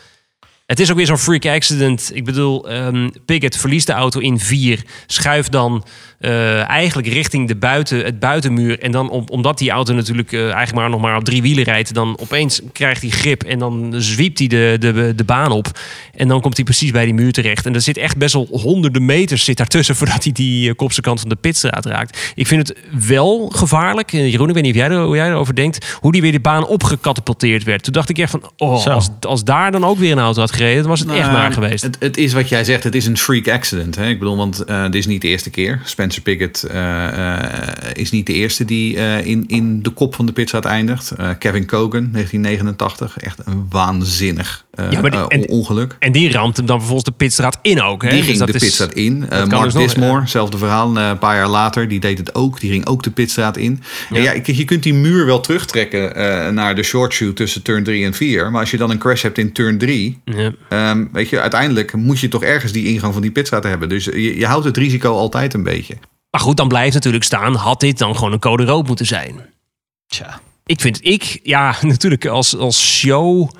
Het 0.67 0.81
is 0.81 0.91
ook 0.91 0.97
weer 0.97 1.07
zo'n 1.07 1.19
freak 1.19 1.47
accident. 1.47 2.11
Ik 2.15 2.25
bedoel, 2.25 2.69
ehm 2.69 3.09
Pickett 3.25 3.57
verliest 3.57 3.87
de 3.87 3.93
auto 3.93 4.21
in 4.21 4.39
4. 4.39 4.85
Schuift 5.07 5.53
dan 5.53 5.85
eh, 6.19 6.69
eigenlijk 6.69 7.09
richting 7.09 7.49
de 7.49 7.57
buiten, 7.57 8.05
het 8.05 8.19
buitenmuur. 8.19 8.79
En 8.79 8.91
dan, 8.91 9.11
om, 9.11 9.25
omdat 9.29 9.59
die 9.59 9.71
auto 9.71 9.95
natuurlijk 9.95 10.33
eh, 10.33 10.41
eigenlijk 10.41 10.75
maar 10.75 10.91
nog 10.91 11.01
maar 11.01 11.17
op 11.17 11.25
drie 11.25 11.43
wielen 11.43 11.65
rijdt... 11.65 11.95
dan 11.95 12.19
opeens 12.21 12.61
krijgt 12.73 13.01
hij 13.01 13.11
grip 13.11 13.43
en 13.43 13.59
dan 13.59 13.95
zwiept 13.97 14.39
hij 14.39 14.49
de, 14.49 14.77
de, 14.79 15.13
de 15.17 15.25
baan 15.25 15.53
op. 15.53 15.79
En 16.15 16.29
dan 16.29 16.41
komt 16.41 16.57
hij 16.57 16.65
precies 16.65 16.91
bij 16.91 17.05
die 17.05 17.15
muur 17.15 17.33
terecht. 17.33 17.67
En 17.67 17.75
er 17.75 17.81
zit 17.81 17.97
echt 17.97 18.17
best 18.17 18.33
wel 18.33 18.49
honderden 18.51 19.05
meters 19.05 19.45
zit 19.45 19.57
daartussen... 19.57 19.97
voordat 20.07 20.25
hij 20.25 20.33
die 20.33 20.69
eh, 20.69 20.75
kopse 20.75 21.01
kant 21.01 21.21
van 21.21 21.29
de 21.29 21.37
pitstraat 21.37 21.87
raakt. 21.87 22.33
Ik 22.35 22.47
vind 22.47 22.69
het 22.69 22.79
wel 23.07 23.53
gevaarlijk. 23.55 24.11
Jeroen, 24.11 24.49
ik 24.49 24.55
weet 24.55 24.63
niet 24.63 24.75
of 24.75 24.79
jij, 24.79 24.91
er, 24.91 25.05
hoe 25.05 25.17
jij 25.17 25.29
erover 25.29 25.55
denkt... 25.55 25.97
hoe 26.01 26.13
die 26.13 26.23
weer 26.23 26.33
de 26.33 26.41
baan 26.41 26.67
opgecatapulteerd 26.67 27.65
werd. 27.65 27.83
Toen 27.83 27.93
dacht 27.93 28.09
ik 28.09 28.19
echt 28.19 28.31
van... 28.31 28.51
oh, 28.57 28.79
Zo. 28.79 28.91
als, 28.91 29.09
als 29.21 29.45
daar 29.45 29.73
dan 29.73 29.85
ook 29.85 29.99
weer 29.99 30.13
een 30.13 30.19
auto 30.19 30.41
had 30.41 30.53
gereden... 30.53 30.81
dan 30.81 30.91
was 30.91 31.01
het 31.01 31.09
echt 31.09 31.21
Nou, 31.21 31.33
naar 31.33 31.53
geweest. 31.53 31.83
Het, 31.83 31.97
het 32.01 32.17
is 32.17 32.33
wat 32.33 32.49
jij 32.49 32.65
zegt, 32.65 32.85
het 32.85 32.95
is 32.95 33.07
een 33.07 33.19
freak 33.19 33.49
accident. 33.49 33.97
Hè? 33.97 34.09
Ik 34.09 34.19
bedoel, 34.19 34.37
want 34.37 34.65
eh, 34.65 34.85
dit 34.85 34.95
is 34.95 35.07
niet 35.07 35.23
de 35.23 35.29
eerste 35.29 35.51
keer. 35.51 35.81
Spencer 35.85 36.06
Piggott 36.23 36.63
eh, 36.63 37.07
eh, 37.39 37.69
is 37.93 38.11
niet 38.11 38.27
de 38.27 38.33
eerste 38.33 38.65
die 38.65 38.97
eh, 38.97 39.27
in, 39.27 39.45
in 39.47 39.83
de 39.83 39.91
kop 39.91 40.15
van 40.15 40.27
de 40.27 40.33
pitstraat 40.33 40.65
eindigt. 40.65 41.13
Kevin 41.39 41.67
Cogan, 41.67 42.09
1989. 42.13 43.19
Echt 43.19 43.39
een 43.45 43.67
waanzinnig 43.71 44.65
Ja, 44.91 45.01
maar 45.01 45.11
die- 45.11 45.29
en- 45.29 45.49
ongeluk. 45.49 45.97
En 45.99 46.13
die 46.13 46.33
ramt 46.33 46.57
hem 46.57 46.67
dan 46.67 46.77
vervolgens 46.79 47.09
de 47.11 47.15
pitstraat 47.17 47.59
in 47.63 47.83
ook. 47.83 48.03
Hè? 48.03 48.09
Die 48.09 48.19
Dus 48.19 48.27
ging 48.27 48.39
dat 48.39 48.49
de 48.49 48.55
is- 48.55 48.61
pitstraat 48.63 48.93
in. 48.93 49.29
Kan 49.29 49.49
Mark 49.49 49.63
dus 49.63 49.75
Dismore, 49.75 50.21
hetzelfde 50.21 50.59
verhaal. 50.59 50.97
een 50.97 51.19
paar 51.19 51.37
jaar 51.37 51.49
later, 51.49 51.89
die 51.89 52.01
deed 52.01 52.19
het 52.19 52.35
ook. 52.35 52.61
Die 52.61 52.71
ging 52.71 52.87
ook 52.87 53.03
de 53.03 53.11
pitstraat 53.11 53.57
in. 53.57 53.83
Ja. 54.11 54.21
Ja, 54.21 54.33
je 54.45 54.65
kunt 54.65 54.83
die 54.83 54.95
muur 54.95 55.27
wel 55.27 55.41
terugtrekken 55.41 56.55
naar 56.55 56.75
de 56.75 56.83
short 56.83 57.13
shoot 57.13 57.37
tussen 57.37 57.63
turn 57.63 57.85
3 57.85 58.05
en 58.05 58.15
4. 58.15 58.51
Maar 58.51 58.61
als 58.61 58.71
je 58.71 58.77
dan 58.77 58.91
een 58.91 58.99
crash 58.99 59.23
hebt 59.23 59.39
in 59.39 59.53
turn 59.53 59.79
3... 59.79 60.21
Ja. 60.25 60.53
Ehm, 60.69 61.05
weet 61.13 61.29
je, 61.29 61.41
uiteindelijk 61.41 61.93
moet 61.95 62.19
je 62.21 62.29
toch 62.29 62.43
ergens 62.43 62.73
die 62.73 62.87
ingang 62.87 63.13
van 63.13 63.23
die 63.23 63.31
pitstraat 63.31 63.65
hebben. 63.65 63.89
Dus 63.89 64.05
je, 64.05 64.39
je 64.39 64.47
houdt 64.47 64.65
het 64.65 64.77
risico 64.77 65.13
altijd 65.15 65.55
een 65.55 65.63
beetje. 65.63 65.95
Maar 66.37 66.45
goed, 66.45 66.57
dan 66.57 66.69
blijft 66.69 66.95
natuurlijk 66.95 67.25
staan. 67.25 67.55
Had 67.55 67.81
dit 67.81 67.99
dan 67.99 68.15
gewoon 68.17 68.33
een 68.33 68.39
code 68.39 68.65
rood 68.65 68.87
moeten 68.87 69.07
zijn? 69.07 69.41
Tja. 70.07 70.41
Ik 70.67 70.81
vind, 70.81 71.05
ik, 71.05 71.41
ja, 71.43 71.75
natuurlijk 71.83 72.27
als, 72.27 72.57
als 72.57 72.87
show 72.99 73.51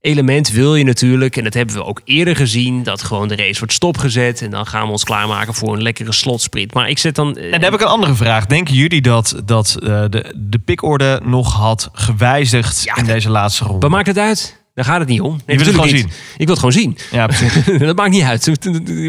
element 0.00 0.50
wil 0.50 0.74
je 0.74 0.84
natuurlijk, 0.84 1.36
en 1.36 1.44
dat 1.44 1.54
hebben 1.54 1.74
we 1.74 1.84
ook 1.84 2.00
eerder 2.04 2.36
gezien, 2.36 2.82
dat 2.82 3.02
gewoon 3.02 3.28
de 3.28 3.36
race 3.36 3.58
wordt 3.58 3.74
stopgezet 3.74 4.42
en 4.42 4.50
dan 4.50 4.66
gaan 4.66 4.86
we 4.86 4.92
ons 4.92 5.04
klaarmaken 5.04 5.54
voor 5.54 5.72
een 5.72 5.82
lekkere 5.82 6.12
slotsprint. 6.12 6.74
Maar 6.74 6.88
ik 6.88 6.98
zet 6.98 7.14
dan... 7.14 7.36
eh, 7.36 7.44
En 7.44 7.50
dan 7.50 7.62
heb 7.62 7.74
ik 7.74 7.80
een 7.80 7.86
andere 7.86 8.14
vraag. 8.14 8.46
Denken 8.46 8.74
jullie 8.74 9.00
dat, 9.00 9.42
dat 9.44 9.76
eh, 9.82 10.04
de, 10.08 10.34
de 10.36 10.58
pikorde 10.58 11.20
nog 11.24 11.52
had 11.54 11.88
gewijzigd 11.92 12.82
Ja, 12.84 12.96
in 12.96 13.04
deze 13.04 13.30
laatste 13.30 13.64
ronde? 13.64 13.80
Wat 13.80 13.90
maakt 13.90 14.06
het 14.06 14.18
uit? 14.18 14.59
Daar 14.74 14.84
gaat 14.84 14.98
het 14.98 15.08
niet 15.08 15.20
om. 15.20 15.40
Nee, 15.46 15.56
wil 15.56 15.66
het 15.66 15.74
gewoon 15.74 15.92
niet. 15.92 16.04
Ik 16.36 16.46
wil 16.46 16.46
het 16.46 16.58
gewoon 16.58 16.72
zien. 16.72 16.98
Ja, 17.10 17.26
precies. 17.26 17.64
dat 17.78 17.96
maakt 17.96 18.10
niet 18.10 18.22
uit. 18.22 18.46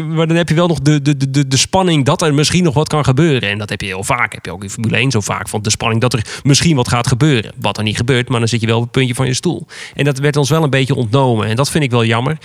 Maar 0.08 0.26
dan 0.26 0.36
heb 0.36 0.48
je 0.48 0.54
wel 0.54 0.66
nog 0.66 0.80
de, 0.80 1.02
de, 1.02 1.30
de, 1.30 1.48
de 1.48 1.56
spanning 1.56 2.04
dat 2.04 2.22
er 2.22 2.34
misschien 2.34 2.64
nog 2.64 2.74
wat 2.74 2.88
kan 2.88 3.04
gebeuren. 3.04 3.48
En 3.48 3.58
dat 3.58 3.68
heb 3.68 3.80
je 3.80 3.86
heel 3.86 4.04
vaak. 4.04 4.32
Heb 4.32 4.44
je 4.44 4.52
ook 4.52 4.62
in 4.62 4.70
Formule 4.70 4.96
1 4.96 5.10
zo 5.10 5.20
vaak. 5.20 5.48
Van 5.48 5.62
de 5.62 5.70
spanning 5.70 6.00
dat 6.00 6.12
er 6.12 6.40
misschien 6.42 6.76
wat 6.76 6.88
gaat 6.88 7.06
gebeuren. 7.06 7.52
Wat 7.60 7.78
er 7.78 7.82
niet 7.82 7.96
gebeurt, 7.96 8.28
maar 8.28 8.38
dan 8.38 8.48
zit 8.48 8.60
je 8.60 8.66
wel 8.66 8.76
op 8.76 8.82
het 8.82 8.90
puntje 8.90 9.14
van 9.14 9.26
je 9.26 9.34
stoel. 9.34 9.66
En 9.94 10.04
dat 10.04 10.18
werd 10.18 10.36
ons 10.36 10.50
wel 10.50 10.62
een 10.62 10.70
beetje 10.70 10.94
ontnomen. 10.94 11.48
En 11.48 11.56
dat 11.56 11.70
vind 11.70 11.84
ik 11.84 11.90
wel 11.90 12.04
jammer. 12.04 12.38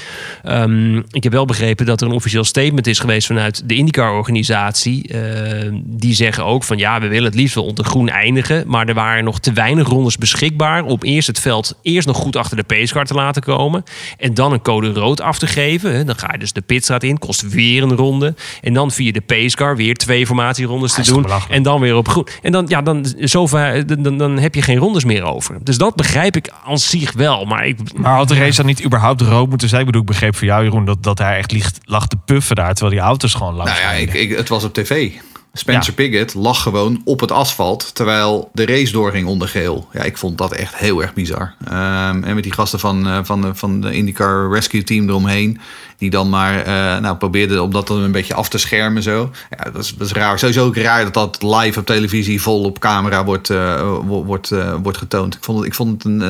Ehm, 0.44 0.98
ik 0.98 1.24
heb 1.24 1.32
wel 1.32 1.46
begrepen 1.46 1.86
dat 1.86 2.02
er 2.02 2.08
een 2.08 2.14
officieel 2.14 2.44
statement 2.44 2.88
is 2.88 3.00
geweest 3.00 3.28
vanuit 3.28 3.70
de 3.70 3.76
IndyCar-organisatie. 3.76 5.08
Eh, 5.08 5.70
die 5.84 6.14
zeggen 6.14 6.46
ook 6.46 6.64
van 6.64 6.78
ja, 6.78 7.00
we 7.00 7.08
willen 7.08 7.26
het 7.26 7.36
liefst 7.36 7.56
wel 7.56 7.66
onder 7.66 7.86
groen 7.86 8.10
eindigen. 8.10 8.64
Maar 8.68 8.88
er 8.88 8.94
waren 8.94 9.24
nog 9.24 9.40
te 9.40 9.54
weinig 9.54 9.88
rondes 9.88 10.18
beschikbaar 10.18 10.84
om 10.84 10.98
eerst 11.02 11.28
het 11.28 11.40
veld 11.40 11.76
eerst 11.82 12.08
nog 12.08 12.18
goed 12.18 12.36
achter 12.36 12.58
de 12.58 12.64
pacecar 12.64 13.06
te 13.08 13.14
laten 13.14 13.42
komen. 13.42 13.84
En 14.18 14.34
dan 14.34 14.52
een 14.52 14.62
code 14.62 14.92
rood 14.92 15.22
af 15.22 15.40
te 15.40 15.48
geven. 15.48 15.96
hè. 15.96 16.04
Dan 16.04 16.16
ga 16.18 16.30
je 16.32 16.38
dus 16.38 16.54
de 16.54 16.62
pitstraat 16.62 17.04
in, 17.04 17.20
kost 17.20 17.42
weer 17.50 17.84
een 17.84 17.96
ronde. 17.96 18.36
En 18.62 18.74
dan 18.74 18.92
via 18.92 19.12
de 19.12 19.22
pacecar 19.22 19.76
weer 19.76 19.96
twee 19.96 20.26
formatierondes 20.26 20.94
te 20.94 21.02
toch 21.02 21.24
doen. 21.24 21.26
En 21.50 21.64
dan 21.64 21.80
weer 21.82 21.96
op 21.96 22.08
groen. 22.08 22.28
En 22.42 22.52
dan, 22.52 22.66
ja, 22.68 22.82
dan, 22.82 23.06
zover, 23.20 23.88
dan, 23.88 24.02
dan, 24.04 24.18
dan 24.18 24.38
heb 24.38 24.56
je 24.56 24.62
geen 24.62 24.78
rondes 24.78 25.04
meer 25.04 25.24
over. 25.24 25.58
Dus 25.64 25.78
dat 25.78 25.96
begrijp 25.96 26.36
ik 26.36 26.52
aan 26.66 26.78
zich 26.78 27.14
wel. 27.14 27.46
Maar 27.46 27.66
ik, 27.68 27.78
Maar 27.94 28.16
had 28.16 28.28
de 28.28 28.36
race 28.36 28.56
dan 28.56 28.66
niet 28.66 28.86
überhaupt 28.86 29.22
rood 29.22 29.50
moeten 29.50 29.68
zijn? 29.70 29.80
Ik 29.80 29.86
bedoel, 29.86 30.02
ik 30.02 30.08
begreep 30.08 30.36
voor 30.36 30.48
jou, 30.48 30.64
Jeroen, 30.64 30.86
dat, 30.86 31.04
dat 31.04 31.18
hij 31.18 31.38
echt 31.38 31.52
ligt, 31.52 31.80
lag 31.84 32.08
te 32.08 32.18
puffen 32.26 32.56
daar, 32.56 32.74
terwijl 32.74 32.96
die 32.96 33.06
auto's 33.06 33.34
gewoon 33.34 33.54
langs 33.56 33.72
Nou 33.72 33.84
ja, 33.84 33.92
ik, 33.92 34.14
ik, 34.14 34.38
het 34.38 34.50
was 34.50 34.64
op 34.64 34.74
tv. 34.74 35.12
Spencer 35.58 35.94
Ja. 35.98 36.08
Piggott 36.10 36.34
lag 36.34 36.62
gewoon 36.62 37.02
op 37.06 37.20
het 37.20 37.32
asfalt 37.32 37.96
terwijl 37.96 38.50
de 38.54 38.66
race 38.66 38.92
doorging 38.92 39.28
onder 39.28 39.48
geel. 39.48 39.88
Ja, 39.94 40.02
ik 40.02 40.18
vond 40.18 40.38
dat 40.38 40.52
echt 40.52 40.76
heel 40.76 41.02
erg 41.02 41.14
bizar. 41.14 41.54
Ehm, 41.68 42.24
en 42.24 42.34
met 42.36 42.44
die 42.44 42.54
gasten 42.54 42.80
van, 42.80 43.08
eh, 43.08 43.20
van, 43.24 43.42
de, 43.42 43.56
van 43.56 43.82
de 43.82 43.94
IndyCar 43.94 44.52
Rescue 44.54 44.84
Team 44.84 45.10
eromheen. 45.10 45.60
Die 45.98 46.10
dan 46.10 46.30
maar 46.30 46.60
eh, 46.64 46.98
nou, 47.02 47.16
probeerden 47.18 47.64
om 47.64 47.72
dat 47.72 47.88
dan 47.88 48.00
een 48.02 48.12
beetje 48.12 48.34
af 48.34 48.50
te 48.50 48.58
schermen. 48.58 49.04
Zo. 49.04 49.32
Ja, 49.50 49.72
dat 49.72 49.84
is, 49.84 49.96
dat 49.98 50.08
is 50.08 50.14
raar. 50.14 50.40
Sowieso 50.40 50.66
ook 50.66 50.76
raar 50.78 51.04
dat 51.04 51.14
dat 51.14 51.44
live 51.44 51.80
op 51.80 51.86
televisie 51.86 52.42
vol 52.42 52.64
op 52.64 52.80
camera 52.80 53.26
wordt, 53.26 53.50
eh, 53.50 53.82
wo- 53.82 54.24
wordt, 54.24 54.52
wordt 54.84 54.98
getoond. 54.98 55.36
Ik 55.36 55.44
vond 55.44 55.58
het, 55.58 55.68
ik 55.68 55.74
vond 55.74 55.92
het 55.92 56.04
een, 56.12 56.22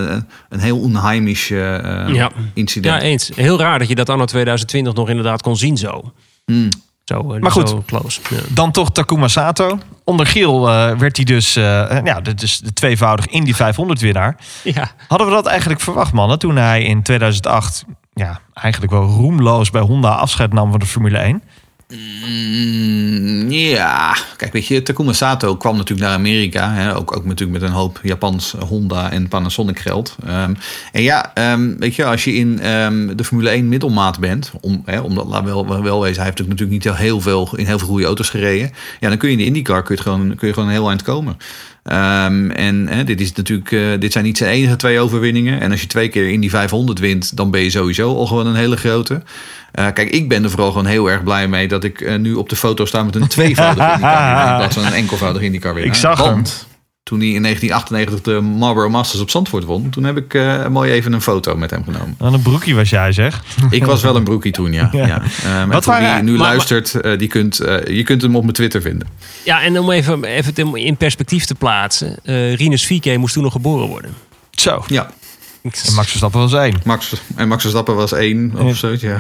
een 0.49 0.59
heel 0.59 0.79
onheimisch 0.79 1.47
Ja. 1.47 2.31
incident. 2.53 3.01
ja, 3.01 3.07
eens. 3.07 3.29
Heel 3.35 3.59
raar 3.59 3.79
dat 3.79 3.87
je 3.87 3.95
dat 3.95 4.09
anno 4.09 4.25
2020 4.25 4.93
nog 4.93 5.09
inderdaad 5.09 5.41
kon 5.41 5.57
zien 5.57 5.77
zo. 5.77 6.13
Zo, 7.07 7.33
eh, 7.33 7.41
Maar 7.41 7.51
goed. 7.51 7.69
zo 7.69 7.83
close. 7.85 8.21
Ja. 8.29 8.37
Dan 8.49 8.71
toch 8.71 8.91
Takuma 8.91 9.27
Sato. 9.27 9.79
Onder 10.03 10.25
Giel 10.25 10.69
eh, 10.69 10.97
werd 10.97 11.15
hij 11.15 11.25
dus, 11.25 11.55
eh, 11.55 11.99
ja, 12.03 12.21
dus 12.21 12.59
de 12.59 12.73
tweevoudig 12.73 13.27
Indy 13.27 13.53
500 13.53 13.99
winnaar. 13.99 14.37
ja. 14.63 14.91
Hadden 15.07 15.27
we 15.27 15.33
dat 15.33 15.45
eigenlijk 15.45 15.81
verwacht, 15.81 16.13
mannen? 16.13 16.39
Toen 16.39 16.55
hij 16.55 16.83
in 16.83 17.03
2008 17.03 17.85
ja, 18.13 18.39
eigenlijk 18.53 18.93
wel 18.93 19.03
roemloos 19.03 19.69
bij 19.69 19.81
Honda 19.81 20.09
afscheid 20.09 20.53
nam 20.53 20.69
van 20.71 20.79
de 20.79 20.85
Formule 20.85 21.17
1. 21.17 21.43
Mm, 21.93 23.51
ja, 23.51 24.15
kijk, 24.37 24.53
weet 24.53 24.67
je, 24.67 24.81
Takuma 24.81 25.13
Sato 25.13 25.55
kwam 25.55 25.77
natuurlijk 25.77 26.07
naar 26.07 26.17
Amerika. 26.17 26.71
Hè, 26.73 26.95
ook, 26.95 27.17
ook 27.17 27.25
natuurlijk 27.25 27.59
met 27.59 27.69
een 27.69 27.75
hoop 27.75 27.99
Japans 28.03 28.51
Honda 28.51 29.11
en 29.11 29.27
Panasonic 29.27 29.79
geld. 29.79 30.15
Ehm, 30.25 30.53
en 30.91 31.01
ja, 31.01 31.33
ehm, 31.33 31.77
weet 31.77 31.95
je, 31.95 32.05
als 32.05 32.23
je 32.23 32.33
in 32.33 32.59
ehm, 32.59 33.15
de 33.15 33.23
Formule 33.23 33.49
1 33.49 33.67
middelmaat 33.67 34.19
bent, 34.19 34.51
om, 34.61 34.81
hè, 34.85 34.99
omdat, 34.99 35.27
laat 35.27 35.43
wel, 35.43 35.81
wel, 35.83 36.01
wezen, 36.01 36.15
hij 36.15 36.25
heeft 36.25 36.37
natuurlijk 36.37 36.85
niet 36.85 36.95
heel 36.97 37.21
veel, 37.21 37.49
in 37.55 37.65
heel 37.65 37.79
veel 37.79 37.87
goede 37.87 38.05
auto's 38.05 38.29
gereden. 38.29 38.71
Ja, 38.99 39.09
dan 39.09 39.17
kun 39.17 39.29
je 39.29 39.35
in 39.35 39.41
de 39.41 39.47
IndyCar 39.47 39.83
kun 39.83 39.95
je, 39.95 40.01
gewoon, 40.01 40.35
kun 40.35 40.47
je 40.47 40.53
gewoon 40.53 40.69
een 40.69 40.75
heel 40.75 40.89
eind 40.89 41.01
komen. 41.01 41.37
Ehm, 41.87 42.49
en 42.49 42.87
hè, 42.87 43.03
dit, 43.03 43.21
is 43.21 43.33
natuurlijk, 43.33 43.71
eh, 43.71 43.81
dit 43.99 44.11
zijn 44.11 44.23
niet 44.23 44.37
zijn 44.37 44.51
enige 44.51 44.75
twee 44.75 44.99
overwinningen. 44.99 45.61
En 45.61 45.71
als 45.71 45.81
je 45.81 45.87
twee 45.87 46.09
keer 46.09 46.29
in 46.29 46.39
die 46.39 46.49
500 46.49 46.99
wint, 46.99 47.37
dan 47.37 47.51
ben 47.51 47.61
je 47.61 47.69
sowieso 47.69 48.15
al 48.15 48.25
gewoon 48.25 48.47
een 48.47 48.55
hele 48.55 48.77
grote. 48.77 49.21
Eh, 49.71 49.85
kijk, 49.93 50.09
ik 50.09 50.29
ben 50.29 50.43
er 50.43 50.49
vooral 50.49 50.71
gewoon 50.71 50.85
heel 50.85 51.11
erg 51.11 51.23
blij 51.23 51.47
mee 51.47 51.67
dat 51.67 51.83
ik 51.83 52.01
eh, 52.01 52.15
nu 52.15 52.33
op 52.33 52.49
de 52.49 52.55
foto 52.55 52.85
sta 52.85 53.03
met 53.03 53.15
een 53.15 53.27
tweevoudig 53.37 53.83
IndyCar 53.83 54.49
in 54.49 54.55
plaats 54.55 54.75
van 54.75 54.85
een 54.85 54.93
enkelvoudig 54.93 55.41
IndyCar 55.41 55.73
winnaar. 55.73 55.93
Ik 55.93 55.99
zag 55.99 56.25
hem. 56.25 56.43
Toen 57.07 57.19
hij 57.19 57.27
in 57.27 57.41
1998 57.41 58.21
de 58.33 58.41
Marlboro 58.41 58.89
Masters 58.89 59.21
op 59.21 59.29
Zandvoort 59.29 59.63
won, 59.63 59.89
toen 59.89 60.03
heb 60.03 60.17
ik 60.17 60.33
eh, 60.33 60.67
mooi 60.67 60.91
even 60.91 61.13
een 61.13 61.21
foto 61.21 61.55
met 61.55 61.69
hem 61.71 61.83
genomen. 61.83 62.15
Een 62.19 62.41
broekie 62.41 62.75
was 62.75 62.89
jij, 62.89 63.11
zeg. 63.11 63.43
Ik 63.69 63.85
was 63.85 64.01
wel 64.01 64.15
een 64.15 64.23
broekie 64.23 64.51
toen, 64.51 64.73
ja. 64.73 64.89
ja. 64.93 65.21
Ehm, 65.43 65.47
en 65.55 65.69
Wat 65.69 65.85
waren- 65.85 66.13
wie 66.15 66.23
nu 66.31 66.37
maar- 66.37 66.47
luistert, 66.47 66.93
eh, 67.01 67.17
die 67.17 67.27
kunt, 67.27 67.59
eh, 67.59 67.95
je 67.97 68.03
kunt 68.03 68.21
hem 68.21 68.35
op 68.35 68.41
mijn 68.41 68.53
Twitter 68.53 68.81
vinden. 68.81 69.07
ja, 69.45 69.61
en 69.61 69.79
om 69.79 69.91
even, 69.91 70.23
even 70.23 70.75
in 70.75 70.97
perspectief 70.97 71.45
te 71.45 71.55
plaatsen. 71.55 72.15
eh 72.23 72.55
Rinus 72.55 72.85
Vieke 72.85 73.17
moest 73.17 73.33
toen 73.33 73.43
nog 73.43 73.51
geboren 73.51 73.87
worden. 73.87 74.13
Zo. 74.51 74.83
Ja, 74.87 75.09
En 75.61 75.71
Max 75.95 76.07
Verstappen 76.09 76.39
was 76.39 76.53
één. 76.53 76.75
Max, 76.85 77.13
en 77.35 77.47
Max 77.47 77.61
Verstappen 77.61 77.95
was 77.95 78.11
één 78.11 78.53
of 78.57 78.77
zoiets, 78.77 79.01
ja. 79.03 79.17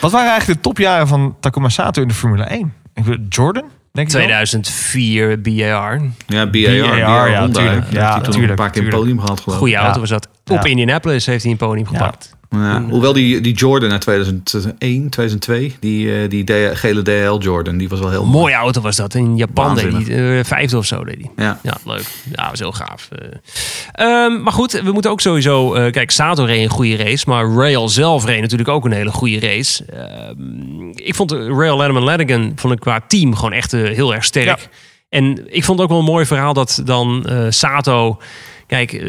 Wat 0.00 0.10
waren 0.12 0.28
eigenlijk 0.30 0.62
de 0.62 0.68
topjaren 0.68 1.08
van 1.08 1.36
Takuma 1.40 1.68
Sato 1.68 2.02
in 2.02 2.08
de 2.08 2.14
Formule 2.14 2.44
1? 2.44 2.72
Ik 2.94 3.04
weet- 3.04 3.18
Jordan, 3.28 3.64
denk 3.96 4.08
ik 4.08 4.12
wel? 4.14 4.22
2004 4.22 5.40
BAR. 5.40 6.00
Ja, 6.26 6.46
BAR, 6.46 6.50
BAR, 6.50 7.00
BAR, 7.06 7.30
ja, 7.30 7.40
Honda. 7.40 7.60
tuurlijk. 7.60 7.84
Daar 7.84 7.92
Ja, 7.92 8.00
heeft 8.00 8.12
hij 8.14 8.20
toen 8.22 8.32
tuurlijk, 8.32 8.50
een 8.50 8.56
paar 8.56 8.70
keer 8.70 8.82
een 8.84 8.88
podium 8.88 9.20
gehad. 9.20 9.40
Goeie 9.40 9.74
auto 9.76 9.92
Ja. 9.94 10.00
was 10.00 10.08
dat. 10.08 10.28
Ja. 10.44 10.54
Op 10.54 10.66
Indianapolis 10.66 11.26
heeft 11.26 11.42
hij 11.42 11.52
een 11.52 11.58
podium 11.58 11.86
gepakt. 11.86 12.36
Ja, 12.62 12.82
hoewel 12.82 13.12
die, 13.12 13.40
die 13.40 13.54
Jordan 13.54 13.92
uit 13.92 14.00
2001, 14.00 15.08
2002, 15.10 15.76
die, 15.80 16.22
eh, 16.22 16.28
die 16.28 16.44
gele 16.76 17.02
DL 17.02 17.38
Jordan, 17.38 17.76
die 17.76 17.88
was 17.88 17.98
wel 17.98 18.10
heel 18.10 18.24
mooi. 18.24 18.38
Mooie 18.38 18.54
auto 18.54 18.80
was 18.80 18.96
dat. 18.96 19.14
In 19.14 19.36
Japan 19.36 19.74
deed 19.74 19.92
Waanzinnig. 19.92 20.16
hij 20.16 20.38
eh, 20.38 20.44
vijfde 20.44 20.76
of 20.76 20.86
zo 20.86 21.04
deed 21.04 21.16
hij. 21.20 21.44
Ja. 21.46 21.60
Ja, 21.62 21.76
leuk. 21.84 22.04
Ja, 22.32 22.50
was 22.50 22.58
heel 22.58 22.72
gaaf. 22.72 23.08
Eh, 23.12 23.28
ehm, 23.92 24.42
maar 24.42 24.52
goed, 24.52 24.72
we 24.72 24.92
moeten 24.92 25.10
ook 25.10 25.20
sowieso... 25.20 25.70
kijk, 25.70 26.10
Sato 26.10 26.44
reed 26.44 26.62
een 26.62 26.70
goede 26.70 26.96
race. 26.96 27.24
Maar 27.28 27.46
Rail 27.46 27.88
zelf 27.88 28.24
reed 28.24 28.40
natuurlijk 28.40 28.68
ook 28.68 28.84
een 28.84 28.92
hele 28.92 29.12
goede 29.12 29.40
race. 29.40 29.84
Ehm, 29.84 30.88
ik 30.94 31.14
vond 31.14 31.28
de 31.28 31.48
Rail 31.48 31.76
Letterman 31.76 32.02
Lanigan 32.02 32.52
vond 32.56 32.72
ik 32.72 32.80
qua 32.80 33.00
team 33.08 33.34
gewoon 33.34 33.52
echt 33.52 33.72
heel 33.72 34.14
erg 34.14 34.24
sterk. 34.24 34.46
Ja. 34.46 34.66
En 35.08 35.54
ik 35.54 35.64
vond 35.64 35.80
ook 35.80 35.88
wel 35.88 35.98
een 35.98 36.04
mooi 36.04 36.26
verhaal 36.26 36.52
dat 36.52 36.82
dan 36.84 37.26
Sato... 37.48 38.18
Kijk, 38.66 39.02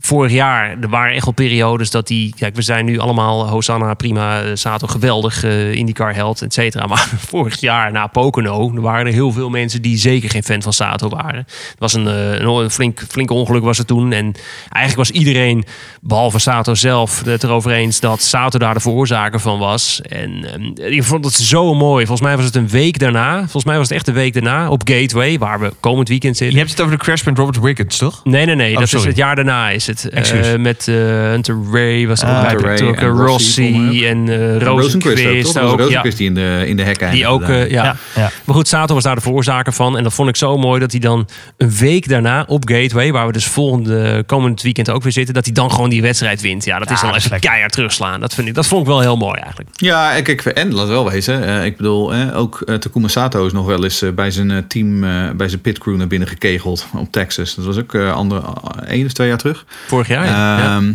vorig 0.00 0.32
jaar, 0.32 0.76
er 0.80 0.88
waren 0.88 1.14
echt 1.14 1.24
wel 1.24 1.34
periodes 1.34 1.90
dat 1.90 2.06
die... 2.06 2.34
Kijk, 2.38 2.54
we 2.54 2.62
zijn 2.62 2.84
nu 2.84 2.98
allemaal 2.98 3.48
Hosanna, 3.48 3.94
prima, 3.94 4.42
eh, 4.42 4.50
Sato, 4.54 4.86
geweldig, 4.86 5.44
eh 5.44 5.74
IndyCar 5.74 6.14
held, 6.14 6.42
et 6.42 6.52
cetera. 6.52 6.86
Maar 6.98 7.08
vorig 7.16 7.60
jaar 7.60 7.92
na 7.92 8.06
Pocono, 8.06 8.72
er 8.74 8.80
waren 8.80 9.06
er 9.06 9.12
heel 9.12 9.32
veel 9.32 9.50
mensen 9.50 9.82
die 9.82 9.96
zeker 9.96 10.30
geen 10.30 10.42
fan 10.42 10.62
van 10.62 10.72
Sato 10.72 11.08
waren. 11.08 11.38
Het 11.46 11.74
was 11.78 11.94
een, 11.94 12.06
een, 12.06 12.46
een 12.46 12.70
flink, 12.70 13.04
flink 13.08 13.30
ongeluk 13.30 13.62
was 13.62 13.78
het 13.78 13.86
toen. 13.86 14.12
En 14.12 14.34
eigenlijk 14.68 15.08
was 15.08 15.10
iedereen, 15.10 15.64
behalve 16.00 16.38
Sato 16.38 16.74
zelf, 16.74 17.24
het 17.24 17.42
erover 17.42 17.70
eens 17.70 18.00
dat 18.00 18.22
Sato 18.22 18.58
daar 18.58 18.74
de 18.74 18.80
veroorzaker 18.80 19.40
van 19.40 19.58
was. 19.58 20.00
En 20.02 20.44
ik 20.74 21.04
vond 21.04 21.24
het 21.24 21.34
zo 21.34 21.74
mooi. 21.74 22.06
Volgens 22.06 22.26
mij 22.26 22.36
was 22.36 22.44
het 22.44 22.56
een 22.56 22.68
week 22.68 22.98
daarna. 22.98 23.38
Volgens 23.38 23.64
mij 23.64 23.76
was 23.76 23.88
het 23.88 23.96
echt 23.96 24.08
een 24.08 24.14
week 24.14 24.32
daarna 24.32 24.70
op 24.70 24.82
Gateway, 24.84 25.38
waar 25.38 25.60
we 25.60 25.72
komend 25.80 26.08
weekend 26.08 26.36
zitten. 26.36 26.56
Je 26.56 26.62
hebt 26.62 26.70
het 26.70 26.80
over 26.86 26.98
de 26.98 27.04
crash 27.04 27.22
met 27.22 27.38
Robert 27.38 27.60
Wiggins, 27.60 27.96
toch? 27.96 28.20
Nee, 28.24 28.46
nee, 28.46 28.54
nee. 28.54 28.72
Oh, 28.72 28.78
dat 28.78 28.92
is 28.92 29.04
het 29.04 29.16
jaar 29.16 29.36
daarna 29.36 29.70
is 29.70 29.86
het. 29.86 29.97
Excuus. 30.10 30.46
Eh, 30.46 30.58
met 30.58 30.88
eh, 30.88 30.94
Hunter 30.94 31.56
Ray 31.72 32.06
was 32.06 32.22
er 32.22 32.28
Ah, 32.28 32.52
ook 32.52 32.62
bij 32.62 32.72
betrokken. 32.72 33.02
en 33.02 33.08
Rossi, 33.16 34.06
en 34.06 34.28
eh 34.28 34.52
En 34.52 34.64
Rosenquist 34.64 35.58
ook. 35.58 35.88
Ja. 35.88 36.02
Die 36.02 36.14
in 36.26 36.34
de, 36.34 36.62
in 36.66 36.76
de 36.76 36.82
hek 36.82 37.10
Die 37.10 37.26
ook, 37.26 37.42
eh, 37.42 37.70
ja. 37.70 37.84
Ja, 37.84 37.96
ja. 38.14 38.30
Maar 38.44 38.54
goed, 38.54 38.68
Sato 38.68 38.94
was 38.94 39.02
daar 39.02 39.14
de 39.14 39.20
veroorzaker 39.20 39.72
van. 39.72 39.96
En 39.96 40.02
dat 40.02 40.14
vond 40.14 40.28
ik 40.28 40.36
zo 40.36 40.56
mooi 40.56 40.80
dat 40.80 40.90
hij 40.90 41.00
dan 41.00 41.28
een 41.56 41.70
week 41.70 42.08
daarna 42.08 42.44
op 42.46 42.68
Gateway, 42.68 43.12
waar 43.12 43.26
we 43.26 43.32
dus 43.32 43.46
volgende 43.46 44.22
komend 44.26 44.62
weekend 44.62 44.90
ook 44.90 45.02
weer 45.02 45.12
zitten, 45.12 45.34
dat 45.34 45.44
hij 45.44 45.54
dan 45.54 45.70
gewoon 45.72 45.90
die 45.90 46.02
wedstrijd 46.02 46.40
wint. 46.40 46.64
Ja, 46.64 46.78
dat 46.78 46.90
is 46.90 47.00
Ja, 47.00 47.06
dan 47.06 47.16
even 47.16 47.40
keihard 47.40 47.72
terugslaan. 47.72 48.20
Dat, 48.20 48.34
vind 48.34 48.48
ik, 48.48 48.54
dat 48.54 48.66
vond 48.66 48.80
ik 48.82 48.86
wel 48.88 49.00
heel 49.00 49.16
mooi 49.16 49.38
eigenlijk. 49.40 49.70
Ja, 49.72 50.16
en 50.16 50.22
kijk, 50.22 50.44
en 50.44 50.74
laat 50.74 50.88
wel 50.88 51.10
wezen. 51.10 51.44
eh, 51.46 51.64
ik 51.64 51.76
bedoel, 51.76 52.14
eh, 52.14 52.38
ook 52.38 52.60
eh, 52.66 52.74
Takuma 52.74 53.08
Sato 53.08 53.46
is 53.46 53.52
nog 53.52 53.66
wel 53.66 53.84
eens 53.84 54.02
eh, 54.02 54.10
bij 54.10 54.30
zijn 54.30 54.50
eh, 54.50 54.56
team, 54.68 55.04
eh, 55.04 55.30
bij 55.36 55.48
zijn 55.48 55.60
pitcrew 55.60 55.96
naar 55.96 56.06
binnen 56.06 56.28
gekegeld 56.28 56.86
op 56.96 57.12
Texas. 57.12 57.54
Dat 57.54 57.64
was 57.64 57.78
ook 57.78 57.94
eh 57.94 58.12
andere, 58.12 58.42
één 58.86 59.06
of 59.06 59.12
twee 59.12 59.28
jaar 59.28 59.38
terug. 59.38 59.64
Vorig 59.86 60.08
jaar. 60.08 60.24
ja. 60.26 60.58
Ja. 60.58 60.76
Ehm, 60.76 60.92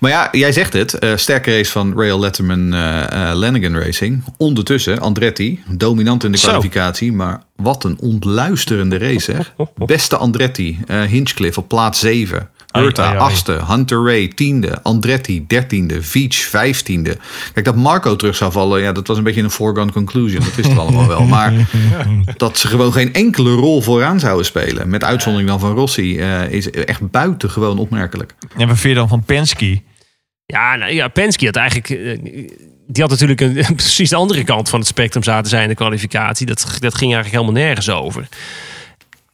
Maar 0.00 0.10
ja, 0.10 0.28
jij 0.32 0.52
zegt 0.52 0.72
het. 0.72 0.98
eh, 0.98 1.12
sterke 1.16 1.50
race 1.56 1.70
van 1.70 1.92
Rail 1.96 2.20
Letterman 2.20 2.74
eh, 2.74 3.30
Lanigan 3.34 3.76
Racing. 3.78 4.24
Ondertussen 4.36 4.98
Andretti, 5.00 5.62
dominant 5.68 6.24
in 6.24 6.32
de 6.32 6.38
Zo. 6.38 6.48
kwalificatie. 6.48 7.12
Maar 7.12 7.42
wat 7.56 7.84
een 7.84 7.96
ontluisterende 8.00 8.98
race, 8.98 9.32
zeg. 9.32 9.54
Beste 9.74 10.16
Andretti, 10.16 10.78
Hinchcliffe 11.08 11.60
op 11.60 11.68
plaats 11.68 12.00
7. 12.00 12.50
Hurta, 12.82 13.14
achtste. 13.16 13.60
Hunter 13.66 14.04
Ray, 14.04 14.28
tiende. 14.28 14.82
Andretti, 14.82 15.44
dertiende. 15.46 16.02
Veach, 16.02 16.34
vijftiende. 16.34 17.16
Kijk, 17.52 17.64
dat 17.64 17.76
Marco 17.76 18.16
terug 18.16 18.36
zou 18.36 18.52
vallen, 18.52 18.80
ja, 18.82 18.92
dat 18.92 19.06
was 19.06 19.16
een 19.18 19.22
beetje 19.24 19.42
een 19.42 19.50
foregone 19.50 19.92
conclusion. 19.92 20.40
Dat 20.44 20.54
wisten 20.54 20.74
we 20.74 20.80
allemaal 20.86 21.06
wel. 21.06 21.24
Maar 21.24 21.52
dat 22.36 22.58
ze 22.58 22.68
gewoon 22.68 22.92
geen 22.92 23.12
enkele 23.12 23.52
rol 23.54 23.80
vooraan 23.82 24.20
zouden 24.20 24.46
spelen. 24.46 24.88
Met 24.88 25.04
uitzondering 25.04 25.48
dan 25.50 25.60
van 25.60 25.74
Rossi, 25.74 26.18
eh, 26.18 26.50
is 26.50 26.70
echt 26.70 27.10
buitengewoon 27.10 27.78
opmerkelijk. 27.78 28.34
En 28.56 28.68
wat 28.68 28.78
vind 28.78 28.92
je 28.94 28.98
dan 28.98 29.08
van 29.08 29.24
Penske? 29.24 29.82
Ja, 30.46 30.76
nou, 30.76 30.92
ja, 30.92 31.08
Penske 31.08 31.44
had 31.46 31.56
eigenlijk. 31.56 31.90
eh, 31.90 32.18
Die 32.86 33.02
had 33.02 33.10
natuurlijk 33.10 33.40
een, 33.40 33.64
precies 33.76 34.10
de 34.10 34.16
andere 34.16 34.44
kant 34.44 34.68
van 34.68 34.78
het 34.78 34.88
spectrum 34.88 35.22
zaten 35.22 35.50
zijn 35.50 35.62
in 35.62 35.68
de 35.68 35.74
kwalificatie. 35.74 36.46
Dat, 36.46 36.58
dat 36.78 36.94
ging 36.94 37.14
eigenlijk 37.14 37.42
helemaal 37.42 37.62
nergens 37.66 37.90
over. 37.90 38.28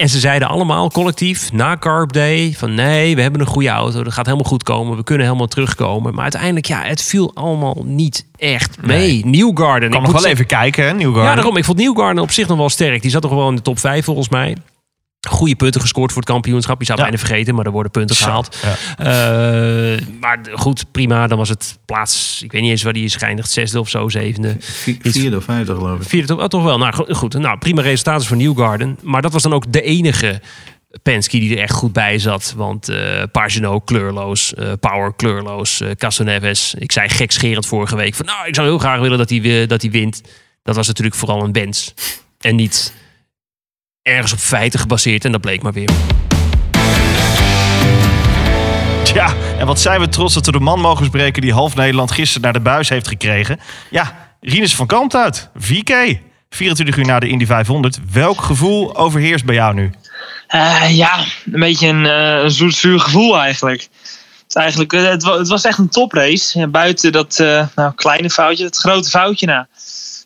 En 0.00 0.08
ze 0.08 0.18
zeiden 0.18 0.48
allemaal 0.48 0.90
collectief 0.90 1.52
na 1.52 1.76
Carb 1.76 2.12
Day 2.12 2.54
van 2.56 2.74
nee, 2.74 3.14
we 3.14 3.22
hebben 3.22 3.40
een 3.40 3.46
goede 3.46 3.68
auto. 3.68 4.02
Dat 4.02 4.12
gaat 4.12 4.26
helemaal 4.26 4.48
goed 4.48 4.62
komen. 4.62 4.96
We 4.96 5.04
kunnen 5.04 5.26
helemaal 5.26 5.46
terugkomen. 5.46 6.14
Maar 6.14 6.22
uiteindelijk, 6.22 6.66
ja, 6.66 6.82
het 6.82 7.02
viel 7.02 7.30
allemaal 7.34 7.82
niet 7.84 8.26
echt 8.36 8.76
mee. 8.82 9.26
Newgarden. 9.26 9.88
Ik 9.88 9.94
kan 9.94 10.04
ik 10.04 10.12
nog 10.12 10.22
wel 10.22 10.30
even 10.30 10.46
kijken, 10.46 10.84
hè, 10.84 10.92
Newgarden. 10.92 11.24
ja, 11.24 11.34
daarom. 11.34 11.56
Ik 11.56 11.64
vond 11.64 11.78
Newgarden 11.78 12.22
op 12.22 12.30
zich 12.30 12.48
nog 12.48 12.58
wel 12.58 12.68
sterk. 12.68 13.02
Die 13.02 13.10
zat 13.10 13.22
toch 13.22 13.30
wel 13.30 13.48
in 13.48 13.54
de 13.54 13.62
top 13.62 13.78
5 13.78 14.04
volgens 14.04 14.28
mij. 14.28 14.56
Goede 15.28 15.54
punten 15.56 15.80
gescoord 15.80 16.12
voor 16.12 16.20
het 16.22 16.30
kampioenschap. 16.30 16.78
Je 16.80 16.84
zou 16.86 16.98
het 16.98 17.06
Ja. 17.06 17.12
bijna 17.12 17.26
vergeten, 17.28 17.54
maar 17.54 17.66
er 17.66 17.70
worden 17.72 17.92
punten 17.92 18.16
gehaald. 18.16 18.56
ja. 18.62 18.76
Eh, 18.98 20.06
maar 20.20 20.38
goed, 20.54 20.84
prima. 20.92 21.26
Dan 21.26 21.38
was 21.38 21.48
het 21.48 21.78
plaats... 21.84 22.40
Ik 22.42 22.52
weet 22.52 22.60
niet 22.62 22.70
eens 22.70 22.82
waar 22.82 22.92
die 22.92 23.04
is 23.04 23.16
geëindigd. 23.16 23.50
Zesde 23.50 23.80
of 23.80 23.88
zo, 23.88 24.08
zevende. 24.08 24.56
Vi- 24.60 24.98
Vierde 25.02 25.36
of 25.36 25.44
vijfde 25.44 25.74
geloof 25.74 26.00
ik. 26.00 26.08
Vierde 26.08 26.26
toch, 26.26 26.38
oh, 26.40 26.44
toch 26.46 26.62
wel. 26.62 26.78
Nou 26.78 26.92
go- 26.92 27.06
goed, 27.14 27.34
nou, 27.34 27.58
prima 27.58 27.82
resultaten 27.82 28.26
voor 28.26 28.36
Newgarden. 28.36 28.98
Maar 29.02 29.22
dat 29.22 29.32
was 29.32 29.42
dan 29.42 29.52
ook 29.52 29.72
de 29.72 29.82
enige 29.82 30.40
Penske 31.02 31.38
die 31.38 31.56
er 31.56 31.62
echt 31.62 31.72
goed 31.74 31.92
bij 31.92 32.18
zat. 32.18 32.54
Want 32.56 32.88
eh 32.88 33.22
Pagano 33.32 33.80
kleurloos, 33.80 34.54
eh, 34.54 34.72
Power 34.80 35.14
kleurloos, 35.14 35.80
eh 35.80 35.90
Castroneves. 35.90 36.74
Ik 36.74 36.92
zei 36.92 37.08
gekscherend 37.08 37.66
vorige 37.66 37.96
week 37.96 38.14
van... 38.14 38.26
nou, 38.26 38.46
ik 38.48 38.54
zou 38.54 38.66
heel 38.66 38.78
graag 38.78 39.00
willen 39.00 39.18
dat 39.18 39.30
hij, 39.30 39.66
dat 39.66 39.82
hij 39.82 39.90
wint. 39.90 40.22
Dat 40.62 40.76
was 40.76 40.86
natuurlijk 40.86 41.16
vooral 41.16 41.44
een 41.44 41.52
wens. 41.52 41.94
En 42.40 42.56
niet 42.56 42.94
ergens 44.02 44.32
op 44.32 44.38
feiten 44.38 44.80
gebaseerd. 44.80 45.24
En 45.24 45.32
dat 45.32 45.40
bleek 45.40 45.62
maar 45.62 45.72
weer. 45.72 45.90
Ja, 49.14 49.34
en 49.58 49.66
wat 49.66 49.80
zijn 49.80 50.00
we 50.00 50.08
trots 50.08 50.34
dat 50.34 50.46
we 50.46 50.52
de 50.52 50.60
man 50.60 50.80
mogen 50.80 51.06
spreken 51.06 51.42
die 51.42 51.52
half 51.52 51.74
Nederland 51.74 52.10
gisteren 52.10 52.42
naar 52.42 52.52
de 52.52 52.60
buis 52.60 52.88
heeft 52.88 53.08
gekregen. 53.08 53.60
Ja, 53.90 54.28
Rinus 54.40 54.74
van 54.74 54.86
Kant 54.86 55.14
uit. 55.14 55.48
VK. 55.56 56.18
24 56.50 56.96
uur 56.96 57.04
na 57.06 57.18
de 57.18 57.28
Indy 57.28 57.46
500. 57.46 57.98
Welk 58.12 58.40
gevoel 58.42 58.96
overheerst 58.96 59.44
bij 59.44 59.54
jou 59.54 59.74
nu? 59.74 59.90
Eh, 60.46 60.96
ja, 60.96 61.18
een 61.52 61.60
beetje 61.60 61.86
een, 61.88 62.04
een 62.04 62.50
zoet 62.50 62.74
zuur 62.74 63.00
gevoel 63.00 63.38
eigenlijk. 63.38 63.80
Het, 63.80 64.48
is 64.48 64.54
eigenlijk 64.54 64.92
eh, 64.92 65.04
het, 65.04 65.22
wa- 65.22 65.38
het 65.38 65.48
was 65.48 65.64
echt 65.64 65.78
een 65.78 65.88
toprace. 65.88 66.68
Buiten 66.68 67.12
dat 67.12 67.38
eh, 67.38 67.66
nou, 67.74 67.92
kleine 67.94 68.30
foutje, 68.30 68.64
het 68.64 68.76
grote 68.76 69.08
foutje 69.10 69.46
na. 69.46 69.68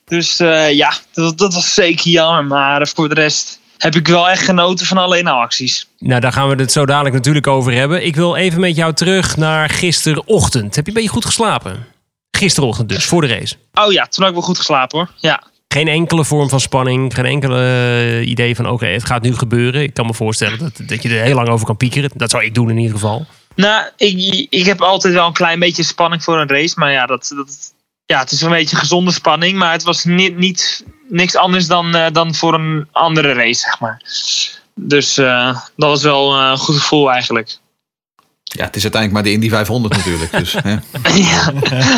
Dus 0.04 0.40
eh, 0.40 0.72
ja, 0.72 0.92
dat, 1.12 1.38
dat 1.38 1.54
was 1.54 1.74
zeker 1.74 2.10
jammer. 2.10 2.44
Maar 2.44 2.88
voor 2.94 3.08
de 3.08 3.14
rest 3.14 3.60
heb 3.84 3.94
ik 3.94 4.08
wel 4.08 4.28
echt 4.28 4.44
genoten 4.44 4.86
van 4.86 4.98
alle 4.98 5.18
inhaalacties. 5.18 5.88
Nou, 5.98 6.20
daar 6.20 6.32
gaan 6.32 6.48
we 6.48 6.54
het 6.54 6.72
zo 6.72 6.86
dadelijk 6.86 7.14
natuurlijk 7.14 7.46
over 7.46 7.72
hebben. 7.72 8.06
Ik 8.06 8.16
wil 8.16 8.36
even 8.36 8.60
met 8.60 8.76
jou 8.76 8.94
terug 8.94 9.36
naar 9.36 9.68
gisterochtend. 9.68 10.76
Heb 10.76 10.84
je 10.84 10.90
een 10.90 10.96
beetje 10.96 11.12
goed 11.12 11.24
geslapen? 11.24 11.86
Gisterochtend 12.30 12.88
dus, 12.88 13.04
voor 13.04 13.20
de 13.20 13.26
race. 13.26 13.54
Oh 13.74 13.92
ja, 13.92 14.06
toen 14.06 14.24
had 14.24 14.28
ik 14.28 14.38
wel 14.38 14.46
goed 14.46 14.58
geslapen 14.58 14.98
hoor. 14.98 15.08
Ja, 15.16 15.42
Geen 15.68 15.88
enkele 15.88 16.24
vorm 16.24 16.48
van 16.48 16.60
spanning, 16.60 17.14
geen 17.14 17.24
enkele 17.24 17.58
eh, 18.20 18.28
idee 18.28 18.56
van 18.56 18.68
oké, 18.68 18.86
het 18.86 19.04
gaat 19.04 19.22
nu 19.22 19.34
gebeuren. 19.36 19.82
Ik 19.82 19.94
kan 19.94 20.06
me 20.06 20.14
voorstellen 20.14 20.58
dat, 20.58 20.80
dat 20.86 21.02
je 21.02 21.08
er 21.08 21.24
heel 21.24 21.34
lang 21.34 21.48
over 21.48 21.66
kan 21.66 21.76
piekeren. 21.76 22.10
Dat 22.14 22.30
zou 22.30 22.44
ik 22.44 22.54
doen 22.54 22.70
in 22.70 22.78
ieder 22.78 22.94
geval. 22.94 23.26
Nou, 23.54 23.88
ik, 23.96 24.46
ik 24.50 24.64
heb 24.64 24.80
altijd 24.80 25.14
wel 25.14 25.26
een 25.26 25.32
klein 25.32 25.58
beetje 25.58 25.82
spanning 25.82 26.22
voor 26.22 26.40
een 26.40 26.48
race. 26.48 26.74
Maar 26.78 26.92
ja, 26.92 27.06
dat, 27.06 27.32
dat, 27.36 27.72
ja 28.06 28.18
het 28.18 28.32
is 28.32 28.40
een 28.40 28.50
beetje 28.50 28.76
gezonde 28.76 29.12
spanning. 29.12 29.58
Maar 29.58 29.72
het 29.72 29.82
was 29.82 30.04
niet, 30.04 30.36
niet 30.36 30.84
niks 31.14 31.36
anders 31.36 31.66
dan, 31.66 31.94
eh, 31.94 32.12
dan 32.12 32.34
voor 32.34 32.54
een 32.54 32.88
andere 32.92 33.32
race, 33.32 33.60
zeg 33.60 33.80
maar. 33.80 34.02
Dus 34.74 35.18
eh, 35.18 35.58
dat 35.76 35.88
was 35.88 36.02
wel 36.02 36.34
eh, 36.34 36.50
een 36.50 36.58
goed 36.58 36.76
gevoel 36.76 37.10
eigenlijk. 37.10 37.58
Ja, 38.56 38.64
het 38.64 38.76
is 38.76 38.82
uiteindelijk 38.82 39.12
maar 39.12 39.32
de 39.32 39.38
Indy 39.38 39.48
500 39.48 39.96
natuurlijk. 39.96 40.38
Dus, 40.38 40.52
hè. 40.62 40.70
ja. 41.30 41.52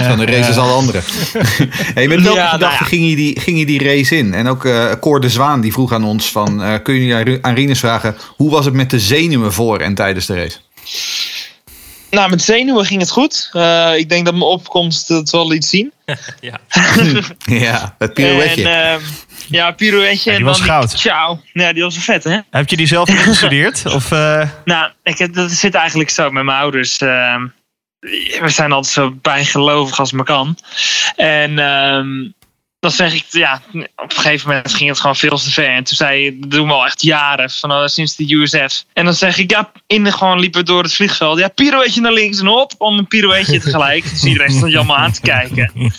Van 0.09 0.19
de 0.19 0.27
race 0.27 0.51
is 0.51 0.57
alle 0.57 0.73
andere. 0.73 1.01
hey, 1.95 2.09
met 2.09 2.23
welke 2.23 2.39
Ja, 2.39 2.45
nou 2.45 2.51
gedachte 2.51 2.85
ja. 2.85 2.89
ging, 2.89 3.09
je 3.09 3.17
die, 3.17 3.41
ging 3.41 3.59
je 3.59 3.67
die 3.67 3.85
race 3.85 4.17
in? 4.17 4.35
En 4.35 4.49
ook 4.49 4.65
eh 4.65 4.93
Cor 5.01 5.21
de 5.21 5.29
Zwaan 5.29 5.61
die 5.61 5.73
vroeg 5.73 5.93
aan 5.93 6.05
ons 6.05 6.33
van... 6.33 6.63
eh, 6.63 6.75
kun 6.83 6.95
je 6.95 7.39
aan 7.43 7.55
Rinus 7.55 7.79
vragen... 7.79 8.17
hoe 8.37 8.51
was 8.51 8.65
het 8.65 8.75
met 8.75 8.91
de 8.91 9.01
zenuwen 9.01 9.53
voor 9.53 9.79
en 9.79 9.95
tijdens 9.95 10.27
de 10.27 10.35
race? 10.35 10.59
Nou, 12.11 12.31
met 12.31 12.43
zenuwen 12.43 12.85
ging 12.87 13.01
het 13.01 13.11
goed. 13.11 13.49
Eh, 13.53 13.93
ik 13.97 14.09
denk 14.09 14.25
dat 14.25 14.35
mijn 14.35 14.47
opkomst 14.47 15.09
het 15.09 15.31
wel 15.31 15.49
liet 15.49 15.65
zien. 15.65 15.93
Ja. 16.41 16.59
ja, 17.47 17.95
het 17.99 18.15
pirouetje. 18.15 18.69
En, 18.69 18.91
ehm, 18.93 19.01
ja, 19.49 19.71
pirouetje. 19.71 20.31
Ja, 20.31 20.37
die 20.37 20.45
en 20.47 20.51
was 20.51 20.59
dan 20.59 20.67
goud. 20.67 20.91
Ciao. 20.99 21.41
Ja, 21.53 21.73
die 21.73 21.83
was 21.83 21.95
wel 21.95 22.03
vet, 22.05 22.25
hè? 22.25 22.39
Heb 22.51 22.69
je 22.71 22.77
die 22.77 22.87
zelf 22.87 23.09
ingestudeerd? 23.09 23.87
Of, 23.95 24.13
eh, 24.13 24.49
Nou, 24.65 24.91
ik, 25.03 25.19
heb- 25.19 25.35
dat 25.35 25.51
zit 25.51 25.75
eigenlijk 25.75 26.11
zo 26.11 26.31
met 26.31 26.45
mijn 26.45 26.59
ouders. 26.59 26.99
ehm, 26.99 27.47
we 28.41 28.49
zijn 28.49 28.73
altijd 28.73 28.93
zo 28.93 29.11
bijgelovig 29.23 29.99
als 29.99 30.13
maar 30.13 30.25
kan. 30.25 30.59
En 31.17 31.59
ehm, 31.59 32.07
dan 32.81 32.91
zeg 32.91 33.15
ik, 33.15 33.25
ja, 33.31 33.63
op 33.97 34.11
een 34.11 34.17
gegeven 34.17 34.49
moment 34.49 34.75
ging 34.75 34.89
het 34.89 35.01
gewoon 35.01 35.17
veel 35.17 35.39
te 35.39 35.51
ver. 35.51 35.69
En 35.69 35.85
toen 35.85 35.97
zei 35.97 36.25
je, 36.25 36.39
dat 36.39 36.51
doen 36.51 36.67
we 36.67 36.73
al 36.73 36.85
echt 36.85 37.03
jaren, 37.03 37.51
van, 37.51 37.71
eh, 37.71 37.87
sinds 37.87 38.17
de 38.17 38.35
USF. 38.35 38.85
En 38.93 39.05
dan 39.05 39.15
zeg 39.15 39.39
ik, 39.39 39.51
ja, 39.51 39.73
in 39.87 40.05
de 40.05 40.13
gewoon 40.13 40.41
liepen 40.41 40.61
we 40.61 40.67
door 40.67 40.83
het 40.83 40.95
vliegveld. 40.95 41.39
Ja, 41.39 41.49
pirouetje 41.49 42.01
naar 42.01 42.13
links 42.13 42.41
en 42.41 42.49
op, 42.49 42.75
om 42.79 42.99
een 42.99 43.07
pirouetje 43.07 43.61
tegelijk. 43.61 44.11
Dus 44.11 44.25
iedereen 44.25 44.51
stond 44.51 44.71
je 44.71 44.77
allemaal 44.77 44.97
aan 44.97 45.13
te 45.13 45.21
kijken. 45.21 45.73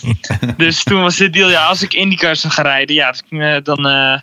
Dus 0.57 0.83
toen 0.83 1.01
was 1.01 1.15
dit 1.15 1.33
deal, 1.33 1.49
ja, 1.49 1.65
als 1.65 1.81
ik 1.81 1.93
IndyCar 1.93 2.35
zou 2.35 2.53
gaan 2.53 2.65
rijden, 2.65 2.95
ja, 2.95 3.13
eh, 3.29 3.57
dan 3.63 3.87
eh, 3.87 4.19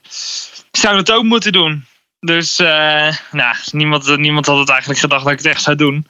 zou 0.70 0.98
ik 0.98 1.06
dat 1.06 1.16
ook 1.16 1.24
moeten 1.24 1.52
doen. 1.52 1.84
Dus 2.20 2.60
uh, 2.60 3.12
nou, 3.30 3.56
niemand, 3.70 4.16
niemand 4.16 4.46
had 4.46 4.58
het 4.58 4.68
eigenlijk 4.68 5.00
gedacht 5.00 5.24
dat 5.24 5.32
ik 5.32 5.38
het 5.38 5.46
echt 5.46 5.62
zou 5.62 5.76
doen. 5.76 6.06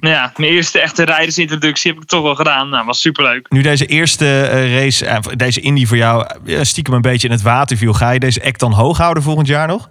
Ja, 0.00 0.32
mijn 0.36 0.52
eerste 0.52 0.80
echte 0.80 1.04
rijdersintroductie 1.04 1.92
heb 1.92 2.02
ik 2.02 2.08
toch 2.08 2.22
wel 2.22 2.34
gedaan. 2.34 2.68
Nou, 2.68 2.84
was 2.86 3.00
superleuk. 3.00 3.50
nu 3.50 3.62
deze 3.62 3.86
eerste 3.86 4.42
eh, 4.42 4.74
race, 4.74 5.06
eh, 5.06 5.18
deze 5.36 5.60
Indy 5.60 5.86
voor 5.86 5.96
jou, 5.96 6.26
eh, 6.46 6.58
stiekem 6.62 6.94
een 6.94 7.00
beetje 7.00 7.26
in 7.26 7.32
het 7.32 7.42
water 7.42 7.76
viel. 7.76 7.92
Ga 7.92 8.10
je 8.10 8.18
deze 8.18 8.44
act 8.44 8.60
dan 8.60 8.72
hoog 8.72 8.98
houden 8.98 9.22
volgend 9.22 9.46
jaar 9.46 9.66
nog? 9.66 9.88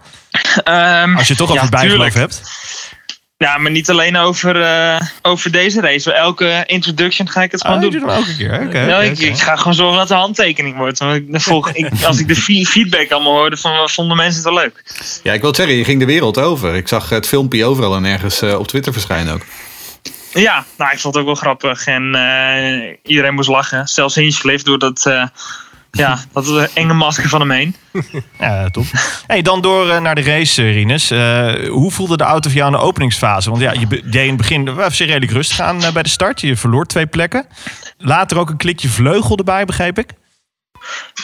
Um, 0.64 1.16
Als 1.16 1.28
je 1.28 1.36
toch 1.36 1.60
het 1.60 1.70
bijgeloof 1.70 2.14
hebt. 2.14 2.42
Ja, 3.38 3.58
maar 3.58 3.70
niet 3.70 3.90
alleen 3.90 4.16
over, 4.16 4.56
uh, 4.56 5.00
over 5.22 5.50
deze 5.50 5.80
race. 5.80 6.12
Elke 6.12 6.62
introduction 6.66 7.28
ga 7.28 7.42
ik 7.42 7.52
het 7.52 7.60
gewoon 7.62 7.84
oh, 7.84 7.90
doen. 7.90 8.00
Hem 8.00 8.08
elke 8.08 8.36
keer. 8.36 8.54
Okay, 8.54 8.86
ja, 8.88 8.96
okay, 8.96 9.08
ik, 9.08 9.18
ik, 9.18 9.38
ga 9.38 9.56
gewoon 9.56 9.74
zorgen 9.74 9.98
dat 9.98 10.08
de 10.08 10.14
handtekening 10.14 10.76
wordt. 10.76 10.98
Want 10.98 11.14
ik, 11.14 11.40
volg, 11.40 11.70
ik, 11.70 12.02
als 12.02 12.18
ik 12.18 12.28
de 12.28 12.64
feedback 12.66 13.10
allemaal 13.10 13.32
hoorde, 13.32 13.56
van, 13.56 13.88
vonden 13.88 14.16
mensen 14.16 14.42
het 14.42 14.52
wel 14.52 14.62
leuk. 14.62 14.82
Ja, 15.22 15.32
ik 15.32 15.40
wil 15.40 15.48
het 15.48 15.58
zeggen, 15.58 15.76
je 15.76 15.84
ging 15.84 16.00
de 16.00 16.06
wereld 16.06 16.38
over. 16.38 16.74
Ik 16.74 16.88
zag 16.88 17.08
het 17.08 17.26
filmpje 17.26 17.64
overal 17.64 17.96
en 17.96 18.04
ergens 18.04 18.42
uh, 18.42 18.58
op 18.58 18.68
Twitter 18.68 18.92
verschijnen 18.92 19.34
ook. 19.34 19.42
Ja, 20.36 20.64
nou, 20.76 20.92
ik 20.92 20.98
vond 20.98 21.14
het 21.14 21.22
ook 21.22 21.28
wel 21.28 21.34
grappig. 21.34 21.86
En 21.86 22.14
uh, 22.14 22.96
iedereen 23.02 23.34
moest 23.34 23.48
lachen. 23.48 23.88
Zelfs 23.88 24.14
Hinchcliffe 24.14 24.64
door 24.64 24.78
dat, 24.78 25.04
uh, 25.08 25.26
ja, 25.90 26.18
dat 26.32 26.72
enge 26.72 26.92
masker 26.92 27.28
van 27.28 27.40
hem 27.40 27.50
heen. 27.50 27.76
Ja, 28.38 28.70
top. 28.70 28.84
Hey, 29.26 29.42
dan 29.42 29.60
door 29.60 29.86
uh, 29.86 30.00
naar 30.00 30.14
de 30.14 30.22
race, 30.22 30.70
Rinus. 30.70 31.08
hoe 31.68 31.90
voelde 31.90 32.16
de 32.16 32.24
auto 32.24 32.48
voor 32.48 32.58
jou 32.58 32.72
in 32.72 32.78
de 32.78 32.84
openingsfase? 32.84 33.50
Want 33.50 33.62
ja, 33.62 33.72
je 33.72 33.86
deed 33.86 34.14
in 34.14 34.28
het 34.28 34.36
begin 34.36 34.74
was 34.74 34.98
je 34.98 35.04
redelijk 35.04 35.32
rustig 35.32 35.60
aan 35.60 35.80
bij 35.92 36.02
de 36.02 36.08
start. 36.08 36.40
Je 36.40 36.56
verloor 36.56 36.86
twee 36.86 37.06
plekken. 37.06 37.46
Later 37.98 38.38
ook 38.38 38.50
een 38.50 38.56
klikje 38.56 38.88
vleugel 38.88 39.36
erbij, 39.36 39.64
begreep 39.64 39.98
ik? 39.98 40.10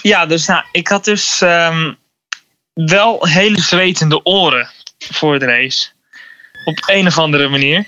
Ja, 0.02 0.26
dus 0.26 0.46
nou, 0.46 0.64
ik 0.72 0.88
had 0.88 1.04
dus 1.04 1.40
um, 1.40 1.96
wel 2.74 3.26
hele 3.26 3.60
zwetende 3.60 4.24
oren 4.24 4.70
voor 4.98 5.38
de 5.38 5.46
race. 5.46 5.88
Op 6.64 6.82
een 6.86 7.06
of 7.06 7.18
andere 7.18 7.48
manier. 7.48 7.86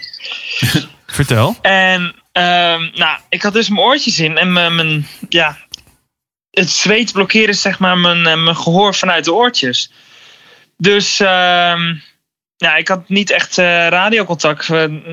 Vertel. 1.14 1.56
En 1.62 2.02
um, 2.32 2.90
nou, 2.94 3.18
ik 3.28 3.42
had 3.42 3.52
dus 3.52 3.68
mijn 3.68 3.82
oortjes 3.82 4.18
in 4.18 4.38
en 4.38 4.52
mijn, 4.52 5.06
ja, 5.28 5.58
het 6.50 6.70
zweet 6.70 7.12
blokkeerde 7.12 7.52
zeg 7.52 7.78
maar 7.78 7.98
mijn, 7.98 8.22
mijn 8.22 8.56
gehoor 8.56 8.94
vanuit 8.94 9.24
de 9.24 9.32
oortjes. 9.32 9.92
Dus 10.76 11.20
um, 11.20 12.02
ja, 12.56 12.76
ik 12.76 12.88
had 12.88 13.08
niet 13.08 13.30
echt 13.30 13.58
uh, 13.58 13.88
radiocontact. 13.88 14.68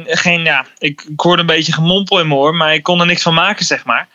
Geen, 0.06 0.43
ja, 0.43 0.66
ik, 0.78 1.06
hoorde 1.16 1.41
een 1.41 1.47
beetje 1.47 1.74
gemompel 1.74 2.20
in 2.20 2.28
mijn 2.28 2.39
oor, 2.39 2.56
maar 2.56 2.74
ik 2.74 2.84
kon 2.84 2.99
er 2.99 3.06
niks 3.06 3.22
van 3.22 3.34
maken, 3.34 3.66
zeg 3.66 3.86
maar. 3.86 4.08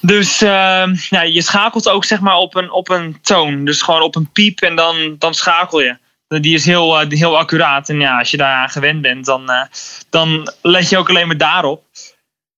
Dus 0.00 0.42
uh, 0.42 0.84
ja, 1.08 1.22
je 1.22 1.42
schakelt 1.42 1.88
ook 1.88 2.04
zeg 2.04 2.20
maar 2.20 2.36
op 2.36 2.54
een, 2.54 2.70
op 2.70 2.88
een 2.88 3.18
toon. 3.22 3.64
Dus 3.64 3.82
gewoon 3.82 4.02
op 4.02 4.16
een 4.16 4.30
piep 4.32 4.60
en 4.60 4.76
dan, 4.76 5.16
dan 5.18 5.34
schakel 5.34 5.80
je. 5.80 5.96
Die 6.38 6.54
is 6.54 6.64
heel, 6.64 7.02
uh, 7.02 7.10
heel 7.10 7.38
accuraat. 7.38 7.88
En 7.88 8.00
ja, 8.00 8.18
als 8.18 8.30
je 8.30 8.36
daar 8.36 8.54
aan 8.54 8.68
gewend 8.68 9.02
bent, 9.02 9.24
dan, 9.24 9.50
uh, 9.50 9.62
dan 10.10 10.52
let 10.62 10.88
je 10.88 10.98
ook 10.98 11.08
alleen 11.08 11.26
maar 11.26 11.36
daarop. 11.36 11.84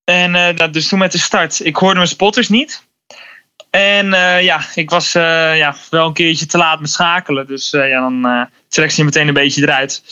En 0.05 0.35
uh, 0.35 0.73
dus 0.73 0.89
toen 0.89 0.99
met 0.99 1.13
de 1.13 1.19
start, 1.19 1.65
ik 1.65 1.77
hoorde 1.77 1.97
mijn 1.97 2.09
spotters 2.09 2.49
niet. 2.49 2.87
En 3.71 4.11
ja, 4.43 4.61
ik 4.75 4.91
was 4.91 5.13
ja, 5.13 5.77
wel 5.91 6.07
een 6.07 6.13
keertje 6.13 6.47
te 6.47 6.59
laat 6.59 6.81
met 6.81 6.91
schakelen. 6.91 7.47
Dus 7.47 7.71
ja, 7.71 8.01
dan 8.01 8.49
trek 8.69 8.91
je 8.91 9.05
meteen 9.05 9.29
een 9.29 9.35
beetje 9.35 9.63
eruit. 9.63 10.03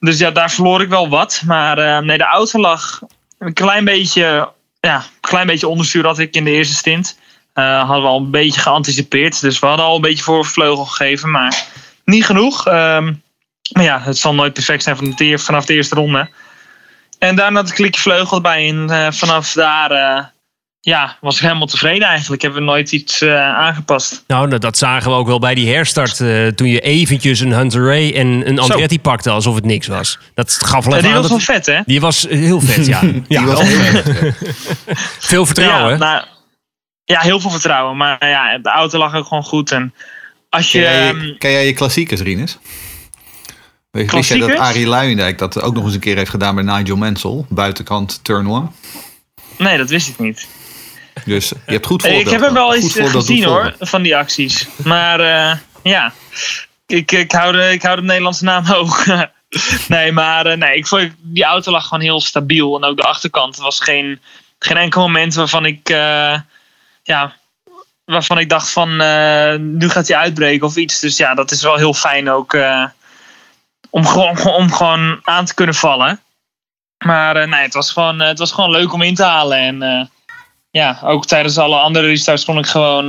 Dus 0.00 0.18
ja, 0.18 0.30
daar 0.30 0.50
verloor 0.50 0.82
ik 0.82 0.88
wel 0.88 1.08
wat. 1.08 1.42
Maar 1.46 2.04
nee, 2.04 2.18
de 2.18 2.24
auto 2.24 2.58
lag 2.58 3.00
een 3.38 3.52
klein 3.52 3.84
beetje, 3.84 4.52
ja, 4.80 4.96
een 4.96 5.20
klein 5.20 5.46
beetje 5.46 5.68
onderstuur 5.68 6.04
had 6.04 6.18
ik 6.18 6.34
in 6.34 6.44
de 6.44 6.50
eerste 6.50 6.74
stint. 6.74 7.18
hadden 7.52 8.02
we 8.02 8.08
al 8.08 8.18
een 8.18 8.30
beetje 8.30 8.60
geanticipeerd. 8.60 9.40
Dus 9.40 9.58
we 9.58 9.66
hadden 9.66 9.86
al 9.86 9.94
een 9.94 10.00
beetje 10.00 10.24
voor 10.24 10.46
vleugel 10.46 10.84
gegeven. 10.84 11.30
Maar 11.30 11.66
niet 12.10 12.24
genoeg. 12.24 12.66
Um, 12.66 13.22
maar 13.72 13.84
ja, 13.84 14.00
het 14.00 14.18
zal 14.18 14.34
nooit 14.34 14.52
perfect 14.52 14.82
zijn 14.82 14.96
van 14.96 15.12
de, 15.16 15.38
vanaf 15.38 15.64
de 15.64 15.74
eerste 15.74 15.94
ronde. 15.94 16.28
En 17.18 17.36
daarna 17.36 17.60
het 17.60 17.72
klikje 17.72 18.00
vleugel 18.00 18.36
erbij. 18.36 18.68
En 18.68 18.90
uh, 18.90 19.06
vanaf 19.10 19.52
daar 19.52 19.92
uh, 19.92 20.24
ja, 20.80 21.16
was 21.20 21.36
ik 21.36 21.42
helemaal 21.42 21.66
tevreden 21.66 22.08
eigenlijk. 22.08 22.42
Hebben 22.42 22.60
we 22.60 22.66
nooit 22.66 22.92
iets 22.92 23.22
uh, 23.22 23.40
aangepast. 23.40 24.24
Nou, 24.26 24.58
dat 24.58 24.78
zagen 24.78 25.10
we 25.10 25.16
ook 25.16 25.26
wel 25.26 25.38
bij 25.38 25.54
die 25.54 25.74
herstart. 25.74 26.16
toen 26.56 26.68
je 26.68 26.80
eventjes 26.80 27.40
een 27.40 27.52
Hunter 27.52 27.84
Ray 27.84 28.12
en 28.14 28.48
een 28.48 28.58
Andretti 28.58 28.94
Zo. 28.94 29.00
pakte 29.00 29.30
alsof 29.30 29.54
het 29.54 29.64
niks 29.64 29.86
was. 29.86 30.18
Dat 30.34 30.52
gaf 30.52 30.84
wel 30.84 30.96
ja, 30.96 31.02
Die 31.02 31.12
was 31.12 31.20
dat... 31.20 31.30
wel 31.30 31.40
vet, 31.40 31.66
hè? 31.66 31.80
Die 31.84 32.00
was 32.00 32.26
heel 32.28 32.60
vet, 32.60 32.86
ja. 32.86 33.00
die 33.10 33.24
ja, 33.28 33.44
was 33.44 33.60
heel 33.62 34.02
vet. 34.02 34.36
Veel 35.30 35.46
vertrouwen, 35.46 35.92
ja, 35.92 35.98
nou, 35.98 36.24
ja, 37.04 37.20
heel 37.20 37.40
veel 37.40 37.50
vertrouwen. 37.50 37.96
Maar 37.96 38.28
ja, 38.28 38.58
de 38.58 38.70
auto 38.70 38.98
lag 38.98 39.14
ook 39.14 39.26
gewoon 39.26 39.44
goed. 39.44 39.72
En 39.72 39.94
als 40.50 40.72
je, 40.72 40.80
ken, 40.80 40.90
jij, 40.90 41.08
um, 41.08 41.38
ken 41.38 41.50
jij 41.50 41.66
je 41.66 41.72
klassiekers, 41.72 42.20
Rinus? 42.20 42.58
Wist 43.90 44.28
jij 44.28 44.38
dat 44.38 44.56
Arie 44.56 44.86
Luijendijk 44.86 45.38
dat 45.38 45.60
ook 45.60 45.74
nog 45.74 45.84
eens 45.84 45.94
een 45.94 46.00
keer 46.00 46.16
heeft 46.16 46.30
gedaan 46.30 46.54
bij 46.54 46.64
Nigel 46.64 46.96
Mansell? 46.96 47.44
Buitenkant 47.48 48.24
turn 48.24 48.48
one? 48.48 48.68
Nee, 49.58 49.78
dat 49.78 49.88
wist 49.88 50.08
ik 50.08 50.18
niet. 50.18 50.48
Dus 51.24 51.48
je 51.48 51.72
hebt 51.72 51.86
goed 51.86 52.02
voor. 52.02 52.10
Ik 52.10 52.28
heb 52.28 52.40
hem 52.40 52.52
wel 52.52 52.74
eens 52.74 52.98
gezien 52.98 53.44
hoor, 53.44 53.74
van 53.78 54.02
die 54.02 54.16
acties. 54.16 54.66
Maar 54.84 55.20
uh, 55.20 55.58
ja, 55.82 56.12
ik, 56.86 57.12
ik, 57.12 57.32
hou 57.32 57.52
de, 57.52 57.72
ik 57.72 57.82
hou 57.82 57.96
de 57.96 58.02
Nederlandse 58.02 58.44
naam 58.44 58.64
hoog. 58.74 59.06
nee, 59.88 60.12
maar 60.12 60.46
uh, 60.46 60.56
nee, 60.56 60.76
ik 60.76 60.86
vond, 60.86 61.12
die 61.18 61.44
auto 61.44 61.70
lag 61.70 61.84
gewoon 61.84 62.02
heel 62.02 62.20
stabiel. 62.20 62.76
En 62.76 62.84
ook 62.84 62.96
de 62.96 63.02
achterkant. 63.02 63.56
Er 63.56 63.62
was 63.62 63.80
geen, 63.80 64.20
geen 64.58 64.76
enkel 64.76 65.00
moment 65.00 65.34
waarvan 65.34 65.66
ik... 65.66 65.90
Uh, 65.90 66.38
ja, 67.02 67.34
waarvan 68.10 68.38
ik 68.38 68.48
dacht 68.48 68.70
van 68.70 69.02
uh, 69.02 69.54
nu 69.56 69.88
gaat 69.88 70.08
hij 70.08 70.16
uitbreken 70.16 70.66
of 70.66 70.76
iets. 70.76 71.00
Dus 71.00 71.16
ja, 71.16 71.34
dat 71.34 71.50
is 71.50 71.62
wel 71.62 71.76
heel 71.76 71.94
fijn 71.94 72.30
ook 72.30 72.54
uh, 72.54 72.86
om, 73.90 74.06
gewoon, 74.06 74.44
om 74.60 74.72
gewoon 74.72 75.20
aan 75.22 75.44
te 75.44 75.54
kunnen 75.54 75.74
vallen. 75.74 76.20
Maar 77.04 77.36
uh, 77.36 77.46
nee, 77.48 77.62
het 77.62 77.74
was, 77.74 77.90
gewoon, 77.90 78.20
het 78.20 78.38
was 78.38 78.52
gewoon 78.52 78.70
leuk 78.70 78.92
om 78.92 79.02
in 79.02 79.14
te 79.14 79.24
halen. 79.24 79.58
En 79.58 80.10
ja, 80.70 80.98
ook 81.02 81.26
tijdens 81.26 81.58
alle 81.58 81.78
andere 81.78 82.06
restarts 82.06 82.44
kon 82.44 82.58
ik 82.58 82.66
gewoon 82.66 83.08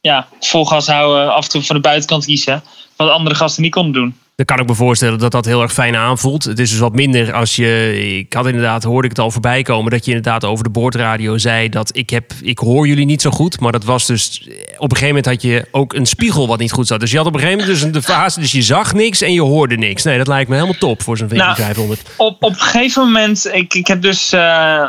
ja, 0.00 0.28
vol 0.40 0.64
gas 0.66 0.86
houden. 0.86 1.34
Af 1.34 1.44
en 1.44 1.50
toe 1.50 1.62
van 1.62 1.76
de 1.76 1.82
buitenkant 1.82 2.24
kiezen. 2.24 2.62
Wat 2.96 3.10
andere 3.10 3.34
gasten 3.34 3.62
niet 3.62 3.72
konden 3.72 3.92
doen. 3.92 4.18
Dan 4.36 4.46
kan 4.46 4.58
ik 4.58 4.66
me 4.66 4.74
voorstellen 4.74 5.18
dat 5.18 5.32
dat 5.32 5.44
heel 5.44 5.62
erg 5.62 5.72
fijn 5.72 5.96
aanvoelt. 5.96 6.44
Het 6.44 6.58
is 6.58 6.70
dus 6.70 6.78
wat 6.78 6.92
minder 6.92 7.32
als 7.32 7.56
je. 7.56 7.98
Ik 8.18 8.32
had 8.32 8.46
inderdaad, 8.46 8.82
hoorde 8.82 9.08
ik 9.08 9.16
het 9.16 9.24
al 9.24 9.30
voorbij 9.30 9.62
komen. 9.62 9.90
Dat 9.90 10.04
je 10.04 10.10
inderdaad 10.10 10.44
over 10.44 10.64
de 10.64 10.70
boordradio 10.70 11.38
zei 11.38 11.68
dat 11.68 11.96
ik 11.96 12.10
heb. 12.10 12.32
Ik 12.42 12.58
hoor 12.58 12.86
jullie 12.86 13.04
niet 13.04 13.22
zo 13.22 13.30
goed. 13.30 13.60
Maar 13.60 13.72
dat 13.72 13.84
was 13.84 14.06
dus. 14.06 14.48
Op 14.76 14.90
een 14.90 14.96
gegeven 14.96 15.06
moment 15.06 15.26
had 15.26 15.42
je 15.42 15.66
ook 15.70 15.92
een 15.92 16.06
spiegel 16.06 16.46
wat 16.46 16.58
niet 16.58 16.72
goed 16.72 16.86
zat. 16.86 17.00
Dus 17.00 17.10
je 17.10 17.16
had 17.16 17.26
op 17.26 17.34
een 17.34 17.40
gegeven 17.40 17.60
moment 17.60 17.80
dus 17.80 17.92
de 17.92 18.02
fase. 18.02 18.40
Dus 18.40 18.52
je 18.52 18.62
zag 18.62 18.94
niks 18.94 19.20
en 19.20 19.32
je 19.32 19.42
hoorde 19.42 19.76
niks. 19.76 20.02
Nee, 20.02 20.18
dat 20.18 20.26
lijkt 20.26 20.48
me 20.48 20.54
helemaal 20.54 20.78
top 20.78 21.02
voor 21.02 21.16
zo'n 21.16 21.28
nou, 21.32 21.56
500. 21.56 22.00
Op, 22.16 22.42
op 22.42 22.50
een 22.50 22.56
gegeven 22.56 23.02
moment. 23.02 23.46
Ik, 23.52 23.74
ik 23.74 23.86
heb 23.86 24.02
dus. 24.02 24.32
Uh, 24.32 24.88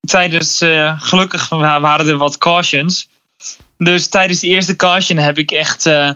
tijdens. 0.00 0.62
Uh, 0.62 1.00
gelukkig 1.00 1.48
waren 1.48 2.06
er 2.06 2.16
wat 2.16 2.38
cautions. 2.38 3.08
Dus 3.78 4.08
tijdens 4.08 4.40
de 4.40 4.46
eerste 4.46 4.76
caution 4.76 5.18
heb 5.18 5.38
ik 5.38 5.50
echt 5.50 5.86
eh 5.86 6.10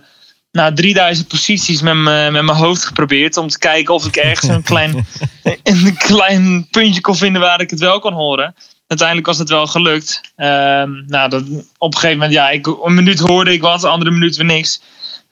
nou, 0.57 0.75
3000 0.75 1.29
posities 1.29 1.83
met 1.83 1.95
mijn 1.95 2.33
met 2.33 2.43
mijn 2.43 2.59
hoofd 2.59 2.85
geprobeerd. 2.85 3.37
Om 3.37 3.49
te 3.49 3.59
kijken 3.59 3.95
of 3.95 4.07
ik 4.07 4.17
ergens 4.17 4.51
een 4.51 4.63
klein, 4.63 5.07
een 5.63 5.97
klein 5.97 6.67
puntje 6.71 7.01
kon 7.01 7.17
vinden 7.17 7.41
waar 7.41 7.61
ik 7.61 7.71
het 7.71 7.81
wel 7.81 7.99
kon 7.99 8.13
horen. 8.13 8.55
Uiteindelijk 8.87 9.27
was 9.27 9.39
het 9.39 9.49
wel 9.49 9.67
gelukt. 9.67 10.21
Ehm, 10.37 10.91
nou, 11.07 11.29
dat, 11.29 11.43
op 11.79 11.95
een 11.95 12.01
gegeven 12.01 12.19
moment, 12.19 12.33
ja, 12.33 12.51
ik, 12.51 12.67
een 12.67 12.95
minuut 12.95 13.19
hoorde 13.19 13.53
ik 13.53 13.61
wat, 13.61 13.83
een 13.83 13.91
andere 13.91 14.11
minuut 14.11 14.37
weer 14.37 14.47
niks. 14.47 14.81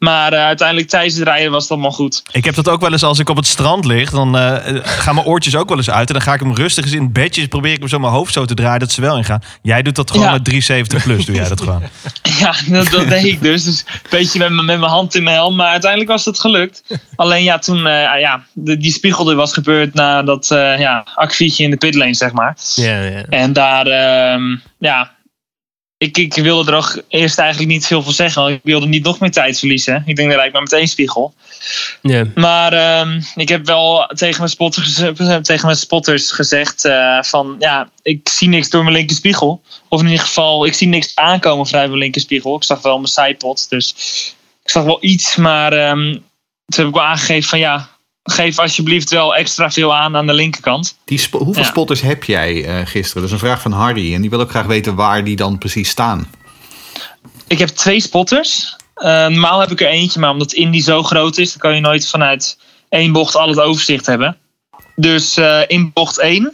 Maar 0.04 0.32
eh, 0.32 0.44
uiteindelijk 0.44 0.88
tijdens 0.88 1.14
het 1.14 1.24
rijden 1.24 1.50
was 1.50 1.62
het 1.62 1.72
allemaal 1.72 1.90
goed. 1.90 2.22
Ik 2.32 2.44
heb 2.44 2.54
dat 2.54 2.68
ook 2.68 2.80
wel 2.80 2.92
eens 2.92 3.02
als 3.02 3.18
ik 3.18 3.28
op 3.28 3.36
het 3.36 3.46
strand 3.46 3.84
lig. 3.84 4.10
Dan 4.10 4.36
eh, 4.38 4.76
gaan 4.82 5.14
mijn 5.14 5.26
oortjes 5.26 5.56
ook 5.56 5.68
wel 5.68 5.76
eens 5.78 5.90
uit. 5.90 6.08
En 6.08 6.14
dan 6.14 6.22
ga 6.22 6.34
ik 6.34 6.40
hem 6.40 6.54
rustig 6.54 6.84
eens 6.84 6.92
in 6.94 7.02
het 7.02 7.12
bedje. 7.12 7.48
Probeer 7.48 7.72
ik 7.72 7.78
hem 7.78 7.88
zo 7.88 7.98
mijn 7.98 8.12
hoofd 8.12 8.32
zo 8.32 8.44
te 8.44 8.54
draaien 8.54 8.80
dat 8.80 8.92
ze 8.92 9.00
wel 9.00 9.16
ingaan. 9.16 9.42
Jij 9.62 9.82
doet 9.82 9.96
dat 9.96 10.10
gewoon 10.10 10.26
Ja. 10.26 10.32
met 10.32 10.44
370 10.44 11.02
plus. 11.02 11.24
Doe 11.26 11.34
jij 11.34 11.48
dat 11.48 11.60
gewoon. 11.60 11.82
Ja, 12.38 12.54
dat, 12.66 12.90
dat 12.90 13.08
deed 13.08 13.24
ik 13.24 13.40
dus. 13.42 13.64
dus 13.64 13.84
een 13.86 14.00
beetje 14.10 14.38
met, 14.38 14.50
mijn- 14.52 14.66
met 14.66 14.78
mijn 14.78 14.90
hand 14.90 15.14
in 15.14 15.22
mijn 15.22 15.36
helm. 15.36 15.56
Maar 15.56 15.70
uiteindelijk 15.70 16.10
was 16.10 16.24
het 16.24 16.40
gelukt. 16.40 16.82
Alleen 17.16 17.42
ja, 17.42 17.58
toen 17.58 17.86
eh, 17.86 18.20
ja, 18.20 18.44
de, 18.52 18.76
die 18.76 18.92
spiegel 18.92 19.30
er 19.30 19.36
was 19.36 19.52
gebeurd 19.52 19.94
na 19.94 20.22
dat 20.22 20.50
eh 20.50 20.78
ja, 20.78 21.04
in 21.56 21.70
de 21.70 21.76
pitlane, 21.76 22.14
zeg 22.14 22.32
maar. 22.32 22.56
Ja, 22.74 23.00
ja. 23.02 23.22
En 23.28 23.52
daar, 23.52 23.86
ehm, 23.86 24.56
ja, 24.78 25.13
ik, 25.98 26.16
ik 26.16 26.34
wilde 26.34 26.70
er 26.70 26.76
ook 26.76 27.02
eerst 27.08 27.38
eigenlijk 27.38 27.70
niet 27.70 27.86
veel 27.86 28.02
van 28.02 28.12
zeggen. 28.12 28.42
want 28.42 28.54
Ik 28.54 28.60
wilde 28.62 28.86
niet 28.86 29.04
nog 29.04 29.20
meer 29.20 29.30
tijd 29.30 29.58
verliezen. 29.58 30.02
Ik 30.06 30.16
denk, 30.16 30.28
dat 30.28 30.38
rijdt 30.38 30.52
maar 30.52 30.62
meteen 30.62 30.88
spiegel. 30.88 31.34
Maar 32.34 32.72
ehm, 32.72 33.20
ik 33.34 33.48
heb 33.48 33.66
wel 33.66 34.10
tegen 34.14 34.38
mijn 34.38 34.50
spotters, 34.50 34.94
tegen 35.42 35.66
mijn 35.66 35.76
spotters 35.76 36.30
gezegd 36.30 36.84
eh, 36.84 37.22
van 37.22 37.56
ja, 37.58 37.90
ik 38.02 38.28
zie 38.28 38.48
niks 38.48 38.68
door 38.68 38.82
mijn 38.82 38.96
linkerspiegel. 38.96 39.62
Of 39.88 40.00
in 40.00 40.06
ieder 40.06 40.24
geval, 40.24 40.66
ik 40.66 40.74
zie 40.74 40.88
niks 40.88 41.14
aankomen 41.14 41.66
vanuit 41.66 41.88
mijn 41.88 42.00
linkerspiegel. 42.00 42.56
Ik 42.56 42.64
zag 42.64 42.82
wel 42.82 42.96
mijn 42.96 43.08
zijpot, 43.08 43.70
dus 43.70 43.94
ik 44.62 44.70
zag 44.70 44.84
wel 44.84 44.98
iets. 45.00 45.36
Maar 45.36 45.72
ehm, 45.72 46.12
toen 46.66 46.84
heb 46.84 46.86
ik 46.86 46.94
wel 46.94 47.02
aangegeven 47.02 47.48
van 47.48 47.58
ja, 47.58 47.93
geef 48.24 48.58
alsjeblieft 48.58 49.10
wel 49.10 49.34
extra 49.34 49.70
veel 49.70 49.94
aan 49.96 50.16
aan 50.16 50.26
de 50.26 50.32
linkerkant. 50.32 50.98
Die 51.04 51.28
hoeveel 51.30 51.62
Ja. 51.62 51.68
spotters 51.68 52.00
heb 52.00 52.24
jij 52.24 52.64
eh, 52.64 52.86
gisteren? 52.86 53.14
Dat 53.22 53.24
is 53.24 53.30
een 53.30 53.46
vraag 53.46 53.60
van 53.60 53.72
Hardy. 53.72 54.14
En 54.14 54.20
die 54.20 54.30
wil 54.30 54.40
ook 54.40 54.50
graag 54.50 54.66
weten 54.66 54.94
waar 54.94 55.24
die 55.24 55.36
dan 55.36 55.58
precies 55.58 55.88
staan. 55.88 56.28
Ik 57.46 57.58
heb 57.58 57.68
twee 57.68 58.00
spotters. 58.00 58.76
Eh, 58.94 59.08
normaal 59.26 59.60
heb 59.60 59.70
ik 59.70 59.80
er 59.80 59.86
eentje, 59.88 60.20
maar 60.20 60.30
omdat 60.30 60.52
Indy 60.52 60.80
zo 60.80 61.02
groot 61.02 61.38
is, 61.38 61.50
dan 61.50 61.58
kan 61.60 61.74
je 61.74 61.80
nooit 61.80 62.08
vanuit 62.08 62.58
één 62.88 63.12
bocht 63.12 63.36
al 63.36 63.48
het 63.48 63.60
overzicht 63.60 64.06
hebben. 64.06 64.36
Dus 64.96 65.36
eh, 65.36 65.60
in 65.66 65.90
bocht 65.92 66.18
1 66.20 66.52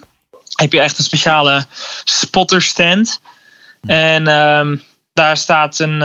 heb 0.54 0.72
je 0.72 0.80
echt 0.80 0.98
een 0.98 1.04
speciale 1.04 1.66
spotterstand. 2.04 3.20
En 3.86 4.26
ehm, 4.28 4.76
daar 5.12 5.36
staat 5.36 5.78
een. 5.78 5.98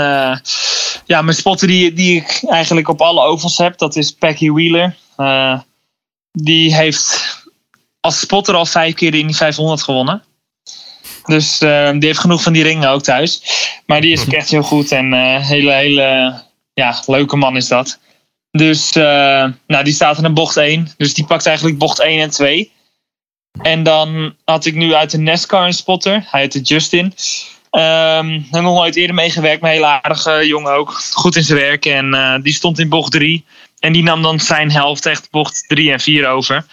ja, 1.06 1.22
mijn 1.22 1.34
spotter 1.38 1.68
die, 1.68 1.94
die 1.94 2.16
ik 2.16 2.42
eigenlijk 2.50 2.88
op 2.88 3.02
alle 3.02 3.22
ovals 3.22 3.58
heb, 3.58 3.78
dat 3.78 3.96
is 3.96 4.12
Packy 4.12 4.50
Wheeler. 4.52 4.96
Eh, 5.18 5.60
die 6.32 6.76
heeft 6.76 7.38
als 8.00 8.20
spotter 8.20 8.56
al 8.56 8.66
vijf 8.66 8.94
keer 8.94 9.12
de 9.12 9.18
Indy 9.18 9.34
500 9.34 9.84
gewonnen. 9.84 10.24
Dus 11.26 11.60
eh, 11.60 11.92
die 11.92 12.06
heeft 12.06 12.20
genoeg 12.20 12.42
van 12.42 12.54
die 12.54 12.64
ringen 12.64 12.90
ook 12.90 13.04
thuis. 13.04 13.42
Maar 13.86 14.02
die 14.02 14.12
is 14.12 14.22
ook 14.22 14.34
echt 14.34 14.50
heel 14.50 14.64
goed 14.64 14.92
en 14.92 15.14
eh 15.14 15.48
hele, 15.48 15.72
hele 15.74 16.34
ja, 16.74 17.04
leuke 17.06 17.36
man 17.36 17.56
is 17.56 17.68
dat. 17.68 18.00
Dus 18.52 18.92
nou, 18.92 19.84
die 19.84 19.94
staat 19.94 20.18
in 20.18 20.26
een 20.26 20.34
bocht 20.34 20.58
1. 20.58 20.88
Dus 20.98 21.14
die 21.14 21.26
pakt 21.26 21.46
eigenlijk 21.46 21.78
bocht 21.78 22.00
1 22.00 22.22
en 22.22 22.30
2. 22.30 22.72
En 23.62 23.84
dan 23.84 24.36
had 24.44 24.66
ik 24.66 24.76
nu 24.76 24.94
uit 24.94 25.12
de 25.12 25.18
NASCAR 25.18 25.66
een 25.66 25.74
spotter. 25.74 26.26
Hij 26.26 26.42
heette 26.42 26.62
Justin. 26.62 27.14
Ehm 27.70 28.42
heb 28.52 28.62
nog 28.62 28.76
nooit 28.76 28.96
eerder 28.96 29.16
meegewerkt, 29.16 29.62
maar 29.62 29.70
een 29.70 29.76
hele 29.76 30.02
aardige 30.02 30.48
jongen 30.48 30.74
ook. 30.74 30.94
Goed 31.12 31.36
in 31.36 31.44
zijn 31.44 31.60
werk. 31.60 31.86
En 31.86 32.40
die 32.44 32.54
stond 32.54 32.80
in 32.80 32.90
bocht 32.90 33.12
3. 33.12 33.46
En 33.86 33.94
die 33.94 34.04
nam 34.04 34.22
dan 34.22 34.40
zijn 34.40 34.72
helft 34.72 35.06
echt 35.06 35.28
bocht 35.32 35.64
3 35.68 35.92
en 35.92 36.00
4 36.00 36.28
over. 36.28 36.66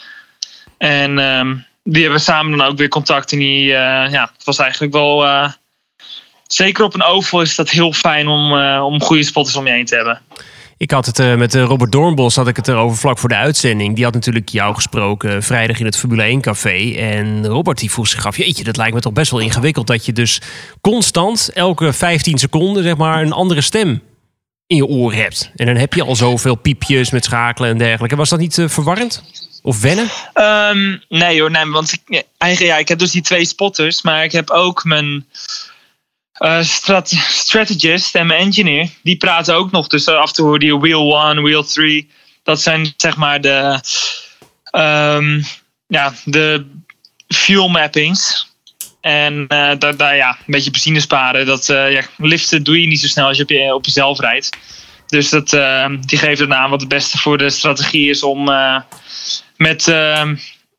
En 0.79 1.19
ehm, 1.19 1.57
die 1.85 2.03
hebben 2.03 2.21
samen 2.21 2.59
dan 2.59 2.67
ook 2.67 2.77
weer 2.77 2.89
contact. 2.89 3.33
En 3.33 3.39
die, 3.39 3.75
eh, 3.75 4.13
ja, 4.13 4.31
het 4.37 4.45
was 4.45 4.59
eigenlijk 4.59 4.93
wel... 4.93 5.27
eh, 5.27 5.51
zeker 6.47 6.85
op 6.85 6.95
een 6.95 7.03
oval 7.03 7.41
is 7.41 7.55
dat 7.55 7.71
heel 7.71 7.93
fijn 7.93 8.29
om, 8.29 8.59
eh, 8.59 8.85
om 8.85 9.03
goede 9.03 9.23
spotters 9.23 9.57
om 9.57 9.67
je 9.67 9.73
heen 9.73 9.85
te 9.85 9.95
hebben. 9.95 10.21
Ik 10.77 10.91
had 10.91 11.07
het 11.07 11.37
met 11.39 11.55
Robert 11.55 11.93
Doornbos 11.93 12.37
had 12.37 12.49
ik 12.49 12.57
het 12.57 12.69
erover 12.69 12.99
vlak 12.99 13.19
voor 13.19 13.29
de 13.29 13.35
uitzending. 13.35 13.95
Die 13.95 14.05
had 14.05 14.15
natuurlijk 14.15 14.49
jou 14.49 14.75
gesproken 14.75 15.43
vrijdag 15.43 15.79
in 15.79 15.85
het 15.85 15.97
Formule 15.97 16.23
1 16.23 16.41
café. 16.41 16.95
En 16.95 17.47
Robert 17.47 17.79
die 17.79 17.91
vroeg 17.91 18.09
zich 18.09 18.27
af, 18.27 18.37
jeetje, 18.37 18.65
dat 18.65 18.77
lijkt 18.77 18.95
me 18.95 19.01
toch 19.01 19.13
best 19.13 19.31
wel 19.31 19.41
ingewikkeld... 19.41 19.87
dat 19.87 20.07
je 20.07 20.13
dus 20.13 20.41
constant 20.81 21.51
elke 21.55 21.93
15 21.93 22.39
seconden 22.39 22.83
zeg 22.83 22.97
maar 22.97 23.23
een 23.23 23.33
andere 23.33 23.61
stem 23.61 24.03
in 24.67 24.77
je 24.77 24.87
oor 24.87 25.13
hebt. 25.13 25.51
En 25.57 25.67
dan 25.67 25.77
heb 25.77 25.95
je 25.95 26.03
al 26.03 26.17
zoveel 26.17 26.55
piepjes 26.55 27.11
met 27.11 27.25
schakelen 27.25 27.71
en 27.71 27.79
dergelijke. 27.79 28.17
Was 28.17 28.29
dat 28.29 28.39
niet 28.39 28.59
eh, 28.59 28.69
verwarrend? 28.69 29.23
Of 29.63 29.81
wennen? 29.81 30.09
Ehm, 30.33 30.97
nee 31.09 31.41
hoor, 31.41 31.51
nee, 31.51 31.67
want 31.67 31.93
ik, 31.93 32.25
eigenlijk, 32.39 32.73
ja, 32.73 32.79
ik 32.79 32.89
heb 32.89 32.99
dus 32.99 33.11
die 33.11 33.23
twee 33.23 33.45
spotters, 33.45 34.03
maar 34.03 34.25
ik 34.25 34.33
heb 34.33 34.51
ook 34.51 34.85
mijn 34.85 35.27
eh, 36.33 36.63
strat- 36.63 37.09
strategist 37.29 38.15
en 38.15 38.27
mijn 38.27 38.41
engineer. 38.41 38.91
Die 39.03 39.17
praten 39.17 39.55
ook 39.55 39.71
nog, 39.71 39.87
dus 39.87 40.09
af 40.09 40.29
en 40.29 40.35
toe 40.35 40.47
hoor 40.47 40.65
je 40.65 40.79
wheel 40.81 41.29
1, 41.29 41.43
wheel 41.43 41.65
3. 41.65 42.11
Dat 42.43 42.61
zijn 42.61 42.93
zeg 42.97 43.17
maar 43.17 43.41
de, 43.41 43.81
ehm, 44.71 45.43
ja, 45.87 46.15
de 46.25 46.67
fuel 47.29 47.69
mappings. 47.69 48.52
En 49.03 49.45
eh 49.49 49.71
daar, 49.79 49.97
daar, 49.97 50.17
ja, 50.17 50.31
een 50.31 50.37
beetje 50.47 50.71
benzine 50.71 51.01
sparen. 51.01 51.47
Dat, 51.47 51.69
eh, 51.69 51.93
ja, 51.93 52.03
liften 52.17 52.63
doe 52.63 52.81
je 52.81 52.87
niet 52.87 53.01
zo 53.01 53.07
snel 53.07 53.27
als 53.27 53.37
je 53.37 53.43
op, 53.43 53.49
je, 53.49 53.75
op 53.75 53.85
jezelf 53.85 54.21
rijdt. 54.21 54.51
Dus 55.13 55.31
dat, 55.31 55.53
eh, 55.53 55.87
die 56.01 56.19
geeft 56.19 56.41
het 56.41 56.51
aan 56.51 56.71
wat 56.71 56.81
het 56.81 56.89
beste 56.89 57.19
voor 57.19 57.39
de 57.39 57.51
strategie 57.51 58.11
is 58.11 58.23
om 58.23 58.49
eh, 58.49 58.81
met, 59.57 59.89
eh, 59.89 60.25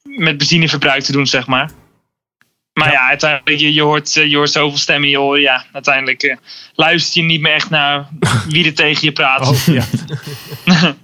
met 0.04 0.38
benzineverbruik 0.38 1.04
te 1.04 1.12
doen, 1.12 1.28
zeg 1.28 1.48
maar. 1.48 1.72
Maar 2.74 2.92
ja, 2.92 3.08
uiteindelijk, 3.08 3.60
je, 3.60 3.74
je, 3.74 3.82
hoort, 3.82 4.14
je 4.14 4.36
hoort 4.36 4.52
zoveel 4.52 4.78
stemmen 4.78 5.04
in 5.04 5.10
je 5.10 5.22
oren. 5.22 5.42
Ja, 5.42 5.66
uiteindelijk 5.72 6.38
luister 6.76 7.22
je 7.22 7.28
niet 7.28 7.42
meer 7.42 7.54
echt 7.54 7.70
naar 7.70 8.08
wie 8.50 8.66
er 8.66 8.74
tegen 8.74 9.06
je 9.06 9.12
praat. 9.12 9.66
ja. 9.66 9.84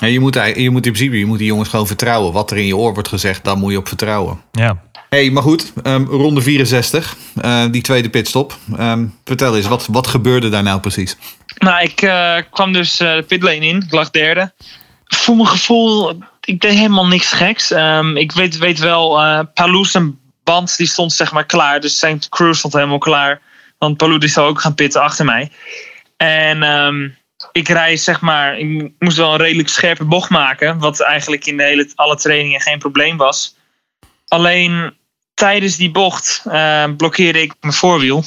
En 0.00 0.12
je, 0.12 0.20
moet, 0.20 0.34
je 0.34 0.70
moet 0.70 0.86
in 0.86 0.92
principe 0.92 1.18
je 1.18 1.26
moet 1.26 1.38
die 1.38 1.46
jongens 1.46 1.68
gewoon 1.68 1.86
vertrouwen. 1.86 2.32
Wat 2.32 2.50
er 2.50 2.56
in 2.56 2.66
je 2.66 2.76
oor 2.76 2.92
wordt 2.92 3.08
gezegd, 3.08 3.44
daar 3.44 3.56
moet 3.56 3.72
je 3.72 3.78
op 3.78 3.88
vertrouwen. 3.88 4.40
Ja. 4.52 4.82
Hey, 5.12 5.30
maar 5.30 5.42
goed. 5.42 5.72
ehm, 5.82 6.04
ronde 6.04 6.40
64. 6.42 7.16
eh, 7.40 7.64
die 7.70 7.82
tweede 7.82 8.10
pitstop. 8.10 8.56
Ehm, 8.76 9.06
vertel 9.24 9.56
eens, 9.56 9.66
wat, 9.66 9.86
wat 9.90 10.06
gebeurde 10.06 10.48
daar 10.48 10.62
nou 10.62 10.80
precies? 10.80 11.16
Nou, 11.58 11.82
ik 11.82 12.02
eh, 12.02 12.36
kwam 12.50 12.72
dus 12.72 13.00
eh, 13.00 13.14
de 13.14 13.22
pitlane 13.22 13.66
in. 13.66 13.76
Ik 13.76 13.92
lag 13.92 14.10
derde. 14.10 14.52
Voor 15.04 15.36
mijn 15.36 15.48
gevoel, 15.48 16.22
ik 16.40 16.60
deed 16.60 16.74
helemaal 16.74 17.06
niks 17.06 17.32
geks. 17.32 17.70
Ehm, 17.70 18.16
ik 18.16 18.32
weet, 18.32 18.58
weet 18.58 18.78
wel, 18.78 19.08
Palou 19.54 19.84
zijn 19.84 20.18
band 20.44 20.76
die 20.76 20.86
stond 20.86 21.12
zeg 21.12 21.32
maar 21.32 21.46
klaar. 21.46 21.80
Dus 21.80 21.98
zijn 21.98 22.20
crew 22.28 22.54
stond 22.54 22.72
helemaal 22.72 22.98
klaar. 22.98 23.40
Want 23.78 23.96
Palou 23.96 24.18
die 24.18 24.28
zou 24.28 24.48
ook 24.48 24.60
gaan 24.60 24.74
pitten 24.74 25.02
achter 25.02 25.24
mij. 25.24 25.50
En 26.16 27.16
ik 27.52 27.68
rij 27.68 27.96
zeg 27.96 28.20
maar, 28.20 28.58
ik 28.58 28.92
moest 28.98 29.16
wel 29.16 29.32
een 29.32 29.40
redelijk 29.40 29.68
scherpe 29.68 30.04
bocht 30.04 30.30
maken. 30.30 30.78
Wat 30.78 31.00
eigenlijk 31.00 31.46
in 31.46 31.56
de 31.56 31.62
hele, 31.62 31.90
alle 31.94 32.16
trainingen 32.16 32.60
geen 32.60 32.78
probleem 32.78 33.16
was. 33.16 33.56
Alleen 34.28 34.92
tijdens 35.42 35.76
die 35.76 35.90
bocht 35.90 36.42
eh, 36.44 36.84
blokkeerde 36.96 37.42
ik 37.42 37.54
mijn 37.60 37.72
voorwiel. 37.72 38.24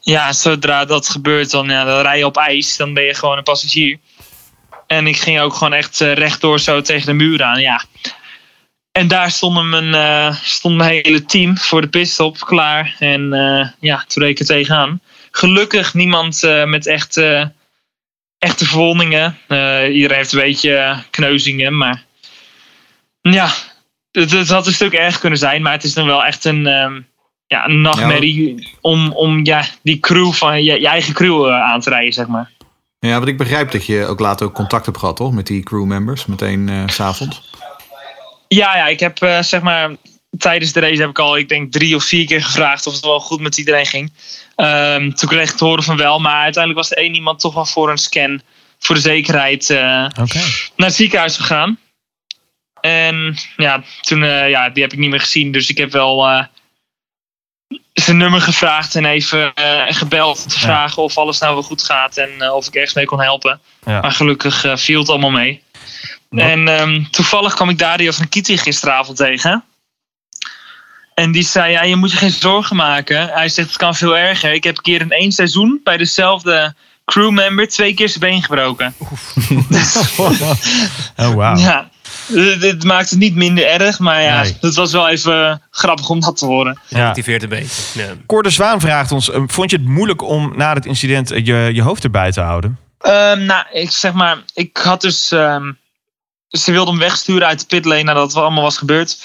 Ja, 0.00 0.32
zodra 0.32 0.84
dat 0.84 1.08
gebeurt, 1.08 1.50
dan, 1.50 1.68
ja, 1.68 1.84
dan 1.84 2.00
rij 2.00 2.18
je 2.18 2.26
op 2.26 2.36
ijs. 2.36 2.76
Dan 2.76 2.94
ben 2.94 3.04
je 3.04 3.14
gewoon 3.14 3.36
een 3.36 3.42
passagier. 3.42 3.98
En 4.86 5.06
ik 5.06 5.16
ging 5.16 5.40
ook 5.40 5.54
gewoon 5.54 5.72
echt 5.72 6.00
eh, 6.00 6.12
rechtdoor 6.12 6.60
zo 6.60 6.80
tegen 6.80 7.06
de 7.06 7.12
muur 7.12 7.42
aan. 7.42 7.60
Ja. 7.60 7.84
En 8.92 9.08
daar 9.08 9.30
stonden 9.30 9.68
mijn, 9.68 9.94
eh, 9.94 10.36
stond 10.42 10.76
mijn 10.76 10.90
hele 10.90 11.24
team 11.24 11.58
voor 11.58 11.80
de 11.80 11.88
pitstop 11.88 12.38
klaar. 12.38 12.96
En 12.98 13.30
ja, 13.80 14.04
toen 14.06 14.22
reed 14.22 14.30
ik 14.30 14.38
er 14.38 14.46
tegenaan. 14.46 15.00
Gelukkig 15.30 15.94
niemand 15.94 16.40
met 16.66 16.86
echt, 16.86 17.16
echte 18.38 18.64
verwondingen. 18.64 19.38
Iedereen 19.92 20.16
heeft 20.16 20.32
een 20.32 20.40
beetje 20.40 21.02
kneuzingen. 21.10 21.76
Maar 21.76 22.04
ja, 23.20 23.52
het, 24.12 24.30
het 24.30 24.48
had 24.48 24.66
een 24.66 24.72
stuk 24.72 24.92
erg 24.92 25.18
kunnen 25.18 25.38
zijn. 25.38 25.62
Maar 25.62 25.72
het 25.72 25.84
is 25.84 25.94
dan 25.94 26.06
wel 26.06 26.24
echt 26.24 26.44
een, 26.44 26.66
ehm, 26.66 27.00
ja, 27.46 27.68
een 27.68 27.80
nachtmerrie 27.80 28.68
om, 28.80 29.12
om 29.12 29.44
ja, 29.44 29.64
die 29.82 30.00
crew 30.00 30.32
van 30.32 30.64
je, 30.64 30.80
je 30.80 30.88
eigen 30.88 31.14
crew 31.14 31.46
eh, 31.46 31.62
aan 31.62 31.80
te 31.80 31.90
rijden, 31.90 32.12
zeg 32.12 32.26
maar. 32.26 32.50
Ja, 32.98 33.12
want 33.12 33.28
ik 33.28 33.38
begrijp 33.38 33.70
dat 33.70 33.86
je 33.86 34.06
ook 34.06 34.20
later 34.20 34.46
ook 34.46 34.54
contact 34.54 34.86
hebt 34.86 34.98
gehad, 34.98 35.16
toch? 35.16 35.32
Met 35.32 35.46
die 35.46 35.62
crewmembers, 35.62 36.26
meteen 36.26 36.68
eh, 36.68 36.82
s 36.86 36.94
s'avonds. 36.94 37.50
Ja, 38.48 38.76
ja, 38.76 38.86
ik 38.86 39.00
heb 39.00 39.22
eh, 39.22 39.42
zeg 39.42 39.60
maar 39.60 39.90
tijdens 40.38 40.72
de 40.72 40.80
race 40.80 41.00
heb 41.00 41.10
ik 41.10 41.18
al, 41.18 41.36
ik 41.36 41.48
denk 41.48 41.72
drie 41.72 41.96
of 41.96 42.04
vier 42.04 42.26
keer 42.26 42.42
gevraagd 42.42 42.86
of 42.86 42.92
het 42.92 43.04
wel 43.04 43.20
goed 43.20 43.40
met 43.40 43.58
iedereen 43.58 43.86
ging. 43.86 44.12
Ehm, 44.56 45.10
toen 45.10 45.28
kreeg 45.28 45.50
ik 45.50 45.56
te 45.56 45.64
horen 45.64 45.82
van 45.82 45.96
wel, 45.96 46.18
maar 46.18 46.42
uiteindelijk 46.42 46.82
was 46.82 46.90
er 46.90 47.04
één 47.04 47.14
iemand 47.14 47.40
toch 47.40 47.54
wel 47.54 47.66
voor 47.66 47.90
een 47.90 47.98
scan 47.98 48.42
voor 48.78 48.94
de 48.94 49.00
zekerheid 49.00 49.68
naar 49.68 50.12
het 50.76 50.94
ziekenhuis 50.94 51.36
gegaan. 51.36 51.78
En 52.82 53.36
ja, 53.56 53.82
toen, 54.00 54.22
eh, 54.22 54.50
ja, 54.50 54.68
die 54.70 54.82
heb 54.82 54.92
ik 54.92 54.98
niet 54.98 55.10
meer 55.10 55.20
gezien, 55.20 55.52
dus 55.52 55.68
ik 55.68 55.76
heb 55.76 55.92
wel, 55.92 56.28
eh, 56.28 56.44
zijn 57.92 58.16
nummer 58.16 58.40
gevraagd 58.40 58.94
en 58.94 59.04
even 59.04 59.54
eh, 59.54 59.82
gebeld 59.88 60.42
om 60.42 60.48
te 60.48 60.54
Ja. 60.58 60.60
vragen 60.64 61.02
of 61.02 61.18
alles 61.18 61.38
nou 61.38 61.54
wel 61.54 61.62
goed 61.62 61.82
gaat 61.82 62.16
en 62.16 62.50
of 62.50 62.66
ik 62.66 62.74
ergens 62.74 62.94
mee 62.94 63.04
kon 63.04 63.20
helpen. 63.20 63.60
Ja. 63.84 64.00
Maar 64.00 64.12
gelukkig 64.12 64.64
viel 64.74 65.00
het 65.00 65.08
allemaal 65.08 65.30
mee. 65.30 65.62
En 66.30 66.68
ehm, 66.68 67.04
toevallig 67.10 67.54
kwam 67.54 67.68
ik 67.68 67.78
Dario 67.78 68.10
van 68.10 68.28
Kitty 68.28 68.56
gisteravond 68.56 69.16
tegen. 69.16 69.64
En 71.14 71.32
die 71.32 71.42
zei, 71.42 71.72
ja, 71.72 71.82
je 71.82 71.96
moet 71.96 72.10
je 72.10 72.16
geen 72.16 72.30
zorgen 72.30 72.76
maken. 72.76 73.28
Hij 73.28 73.48
zegt, 73.48 73.68
het 73.68 73.76
kan 73.76 73.94
veel 73.94 74.16
erger. 74.16 74.52
Ik 74.52 74.64
heb 74.64 74.76
een 74.76 74.82
keer 74.82 75.00
in 75.00 75.10
één 75.10 75.32
seizoen 75.32 75.80
bij 75.84 75.96
dezelfde 75.96 76.74
crewmember 77.04 77.68
twee 77.68 77.94
keer 77.94 78.08
zijn 78.08 78.20
been 78.20 78.42
gebroken. 78.42 78.94
Oh, 81.16 81.34
wauw. 81.34 81.56
Ja, 81.56 81.90
dit 82.28 82.60
dit 82.60 82.84
maakt 82.84 83.10
het 83.10 83.18
niet 83.18 83.34
minder 83.34 83.66
erg. 83.66 83.98
Maar 83.98 84.22
ja, 84.22 84.42
Nee. 84.42 84.56
het 84.60 84.74
was 84.74 84.92
wel 84.92 85.08
even 85.08 85.62
grappig 85.70 86.08
om 86.08 86.20
dat 86.20 86.36
te 86.36 86.46
horen. 86.46 86.78
Ja. 86.88 87.08
Activeert 87.08 87.42
een 87.42 87.48
beetje. 87.48 88.00
Ja. 88.00 88.06
Cor 88.26 88.42
de 88.42 88.50
Zwaan 88.50 88.80
vraagt 88.80 89.12
ons, 89.12 89.30
eh, 89.30 89.42
vond 89.46 89.70
je 89.70 89.76
het 89.76 89.86
moeilijk 89.86 90.22
om 90.22 90.52
na 90.56 90.74
het 90.74 90.86
incident 90.86 91.30
eh, 91.30 91.44
je, 91.46 91.70
je 91.72 91.82
hoofd 91.82 92.04
erbij 92.04 92.32
te 92.32 92.40
houden? 92.40 92.78
Ehm, 93.00 93.44
nou, 93.44 93.64
ik 93.72 93.90
zeg 93.90 94.12
maar, 94.12 94.38
ik 94.54 94.76
had 94.76 95.00
dus. 95.00 95.30
ehm, 95.32 95.72
ze 96.48 96.72
wilden 96.72 96.94
hem 96.94 97.02
wegsturen 97.02 97.46
uit 97.46 97.60
de 97.60 97.66
pitlane 97.66 98.02
nadat 98.02 98.26
het 98.26 98.36
allemaal 98.42 98.62
was 98.62 98.76
gebeurd. 98.78 99.18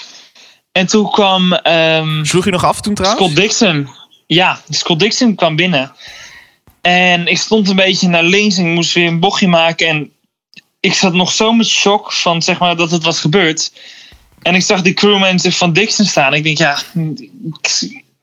En 0.72 0.86
toen 0.86 1.10
kwam 1.10 1.52
ehm, 1.52 2.24
Sloeg 2.24 2.44
je 2.44 2.50
nog 2.50 2.64
af 2.64 2.80
toen 2.80 2.94
trouwens? 2.94 3.22
Scott 3.24 3.40
Dixon. 3.40 3.88
Ja, 4.26 4.60
Scott 4.68 5.00
Dixon 5.00 5.34
kwam 5.34 5.56
binnen. 5.56 5.92
En 6.80 7.26
ik 7.26 7.38
stond 7.38 7.68
een 7.68 7.76
beetje 7.76 8.08
naar 8.08 8.22
links 8.22 8.56
en 8.56 8.66
ik 8.66 8.72
moest 8.74 8.92
weer 8.94 9.06
een 9.06 9.20
bochtje 9.20 9.48
maken. 9.48 9.86
En 9.88 10.12
ik 10.88 10.94
zat 10.94 11.12
nog 11.14 11.32
zo 11.32 11.52
met 11.52 11.66
shock 11.66 12.12
van 12.12 12.42
zeg 12.42 12.58
maar 12.58 12.76
dat 12.76 12.90
het 12.90 13.02
was 13.04 13.20
gebeurd. 13.20 13.72
En 14.42 14.54
ik 14.54 14.62
zag 14.62 14.82
die 14.82 14.94
crewmensen 14.94 15.52
van 15.52 15.72
Dixon 15.72 16.06
staan. 16.06 16.34
Ik 16.34 16.42
denk, 16.44 16.58
ja, 16.58 16.78
ik, 16.94 17.30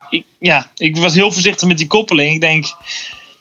ik- 0.09 0.25
ja, 0.39 0.71
ik 0.75 0.97
was 0.97 1.13
heel 1.13 1.31
voorzichtig 1.31 1.67
met 1.67 1.77
die 1.77 1.87
koppeling. 1.87 2.33
Ik 2.33 2.41
denk, 2.41 2.65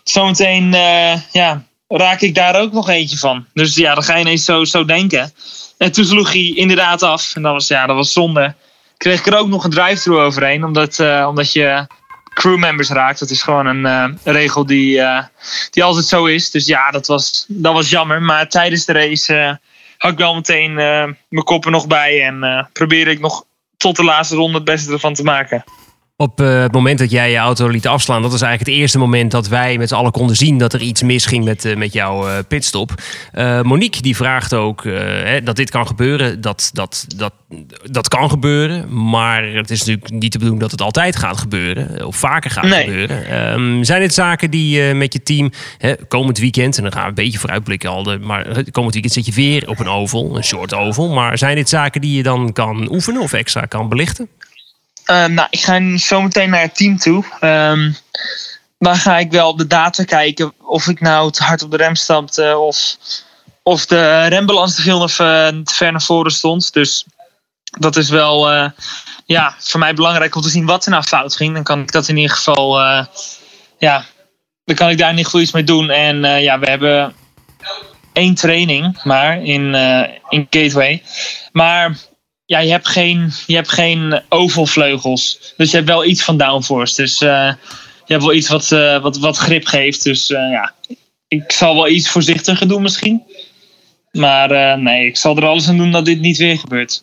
zometeen 0.05 0.75
eh, 0.75 1.21
ja, 1.33 1.65
raak 1.89 2.21
ik 2.21 2.35
daar 2.35 2.61
ook 2.61 2.73
nog 2.73 2.89
eentje 2.89 3.17
van. 3.19 3.47
Dus 3.55 3.75
ja, 3.75 3.95
dan 3.95 4.03
ga 4.05 4.15
je 4.15 4.21
ineens 4.21 4.45
zo, 4.45 4.65
zo 4.65 4.85
denken. 4.85 5.33
En 5.79 5.93
toen 5.93 6.05
sloeg 6.05 6.33
hij 6.33 6.53
inderdaad 6.55 7.03
af. 7.03 7.35
En 7.35 7.43
dat 7.43 7.53
was, 7.53 7.69
ja, 7.69 7.87
dat 7.87 7.97
was 7.97 8.13
zonde. 8.13 8.55
Kreeg 8.97 9.19
ik 9.19 9.27
er 9.27 9.39
ook 9.39 9.49
nog 9.49 9.65
een 9.65 9.71
drive-thru 9.71 10.19
overheen. 10.19 10.65
Omdat, 10.65 10.99
eh, 10.99 11.27
omdat 11.29 11.53
je 11.53 11.87
crewmembers 12.35 12.89
raakt. 12.89 13.19
Dat 13.19 13.31
is 13.31 13.43
gewoon 13.43 13.67
een 13.67 13.87
eh, 13.87 14.35
regel 14.35 14.67
die, 14.67 15.01
eh, 15.01 15.25
die 15.71 15.85
altijd 15.85 16.07
zo 16.07 16.25
is. 16.25 16.51
Dus 16.51 16.67
ja, 16.67 16.91
dat 16.91 17.07
was, 17.07 17.45
dat 17.49 17.73
was 17.73 17.91
jammer. 17.91 18.23
Maar 18.23 18.49
tijdens 18.49 18.85
de 18.85 18.93
race 18.93 19.35
eh, 19.35 19.55
had 19.99 20.13
ik 20.13 20.19
wel 20.19 20.35
meteen 20.35 20.75
mijn 20.75 21.45
kop 21.45 21.65
er 21.65 21.71
nog 21.71 21.87
bij. 21.87 22.23
En 22.23 22.69
probeerde 22.73 23.11
ik 23.11 23.21
nog 23.21 23.45
tot 23.77 23.97
de 23.97 24.05
laatste 24.05 24.37
ronde 24.37 24.55
het 24.55 24.65
beste 24.65 24.93
ervan 24.93 25.15
te 25.15 25.23
maken. 25.23 25.65
Op 26.17 26.41
eh, 26.41 26.61
het 26.63 26.73
moment 26.73 26.99
dat 26.99 27.11
jij 27.11 27.31
je 27.31 27.37
auto 27.37 27.69
liet 27.69 27.87
afslaan, 27.87 28.23
dat 28.23 28.31
was 28.31 28.43
eigenlijk 28.43 28.71
het 28.71 28.81
eerste 28.81 28.99
moment 28.99 29.31
dat 29.31 29.49
wij 29.49 29.79
met 29.79 29.89
z'n 29.89 29.95
allen 29.95 30.13
konden 30.13 30.37
zien 30.37 30.59
dat 30.59 30.73
er 30.73 30.81
iets 30.81 31.03
misging 31.03 31.45
met, 31.45 31.65
eh, 31.65 31.77
met 31.77 31.93
jouw 31.93 32.29
eh, 32.29 32.39
pitstop. 32.49 32.91
Monique 33.63 34.03
die 34.03 34.17
vraagt 34.17 34.55
ook 34.55 34.85
hè, 34.85 35.43
dat 35.43 35.57
dit 35.57 35.71
kan 35.71 35.87
gebeuren. 35.87 36.41
Dat, 36.41 36.71
dat, 36.73 37.07
dat, 37.17 37.33
dat 37.91 38.09
kan 38.09 38.31
gebeuren, 38.31 39.09
maar 39.11 39.45
het 39.45 39.71
is 39.71 39.79
natuurlijk 39.79 40.11
niet 40.11 40.33
de 40.33 40.39
bedoeling 40.39 40.61
dat 40.63 40.71
het 40.71 40.81
altijd 40.81 41.17
gaat 41.17 41.39
gebeuren. 41.39 42.07
Of 42.07 42.17
vaker 42.17 42.51
gaat 42.51 42.65
Nee. 42.65 42.85
gebeuren. 42.85 43.27
Ehm, 43.27 43.83
zijn 43.83 44.01
dit 44.01 44.15
zaken 44.15 44.51
die 44.51 44.95
met 44.95 45.13
je 45.13 45.23
team 45.23 45.51
hè, 45.79 45.95
komend 46.09 46.39
weekend, 46.39 46.77
en 46.77 46.83
dan 46.83 46.93
gaan 46.93 47.03
we 47.03 47.09
een 47.09 47.15
beetje 47.15 47.39
vooruitblikken 47.39 47.91
al, 47.91 48.03
de- 48.03 48.19
maar 48.19 48.63
komend 48.71 48.93
weekend 48.93 49.13
zit 49.15 49.27
je 49.27 49.33
weer 49.33 49.69
op 49.69 49.79
een 49.79 49.89
oval, 49.89 50.37
een 50.37 50.45
short 50.45 50.75
oval. 50.75 51.09
Maar 51.09 51.39
zijn 51.39 51.57
dit 51.57 51.69
zaken 51.69 52.01
die 52.01 52.17
je 52.17 52.23
dan 52.23 52.53
kan 52.53 52.89
oefenen 52.93 53.23
of 53.23 53.33
extra 53.33 53.61
kan 53.61 53.89
belichten? 53.89 54.29
Eh, 55.05 55.25
nou, 55.25 55.47
ik 55.51 55.61
ga 55.61 55.97
zo 55.99 56.23
meteen 56.23 56.51
naar 56.51 56.61
het 56.61 56.77
team 56.77 56.99
toe. 56.99 57.25
Ehm, 57.41 57.93
dan 58.79 58.97
ga 58.97 59.19
ik 59.19 59.31
wel 59.31 59.49
op 59.49 59.59
de 59.59 59.67
data 59.67 60.05
kijken 60.05 60.53
of 60.59 60.89
ik 60.89 61.01
nou 61.01 61.31
te 61.31 61.43
hard 61.43 61.63
op 61.63 61.71
de 61.71 61.77
rem 61.77 61.95
stapte 61.95 62.57
of, 62.59 62.97
of 63.63 63.87
de 63.87 64.27
rembalans 64.27 64.75
te 64.75 64.83
veel 64.83 65.01
of, 65.01 65.19
eh, 65.19 65.49
te 65.49 65.75
ver 65.75 65.93
naar 65.93 66.03
voren 66.03 66.33
stond. 66.33 66.73
Dus 66.73 67.05
dat 67.65 67.97
is 67.97 68.11
wel 68.11 68.51
eh, 68.51 68.71
ja, 69.27 69.55
voor 69.59 69.81
mij 69.81 69.95
belangrijk 69.95 70.35
om 70.35 70.43
te 70.43 70.49
zien 70.49 70.67
wat 70.67 70.85
er 70.85 70.91
nou 70.91 71.03
fout 71.03 71.37
ging. 71.37 71.55
Dan 71.55 71.63
kan 71.63 71.81
ik 71.81 71.93
dat 71.93 72.09
in 72.09 72.17
ieder 72.17 72.37
geval, 72.37 72.81
eh, 72.81 73.07
ja, 73.79 74.05
dan 74.65 74.77
kan 74.77 74.91
ik 74.91 74.99
daar 74.99 75.11
ieder 75.11 75.25
geval 75.25 75.41
iets 75.41 75.53
mee 75.53 75.65
doen. 75.65 75.91
En 75.91 76.43
ja, 76.43 76.59
we 76.59 76.67
hebben 76.67 77.15
één 78.13 78.35
training 78.35 79.03
maar 79.03 79.43
in, 79.43 79.75
in 80.29 80.47
Gateway. 80.51 81.03
Maar 81.53 81.97
ja, 82.47 82.59
je 82.59 82.71
hebt 82.71 82.89
geen, 82.89 83.33
je 83.47 83.55
hebt 83.55 83.73
geen 83.73 84.23
ovalvleugels. 84.29 85.55
Dus 85.57 85.71
je 85.71 85.77
hebt 85.77 85.89
wel 85.89 86.05
iets 86.05 86.25
van 86.25 86.37
downforce. 86.37 87.03
Dus 87.03 87.21
eh, 87.21 87.53
je 88.05 88.13
hebt 88.13 88.23
wel 88.23 88.35
iets 88.35 88.49
wat, 88.49 88.73
eh, 88.73 89.03
wat, 89.03 89.19
wat 89.19 89.37
grip 89.37 89.67
geeft. 89.67 90.03
Dus 90.03 90.31
eh, 90.31 90.51
ja, 90.51 90.75
ik 91.29 91.53
zal 91.53 91.75
wel 91.75 91.89
iets 91.89 92.09
voorzichtiger 92.09 92.69
doen 92.69 92.83
misschien. 92.83 93.23
Maar 94.13 94.79
nee, 94.79 95.07
ik 95.07 95.17
zal 95.17 95.37
er 95.37 95.47
alles 95.47 95.69
aan 95.69 95.77
doen 95.77 95.91
dat 95.91 96.05
dit 96.05 96.21
niet 96.21 96.37
weer 96.37 96.59
gebeurt. 96.59 97.03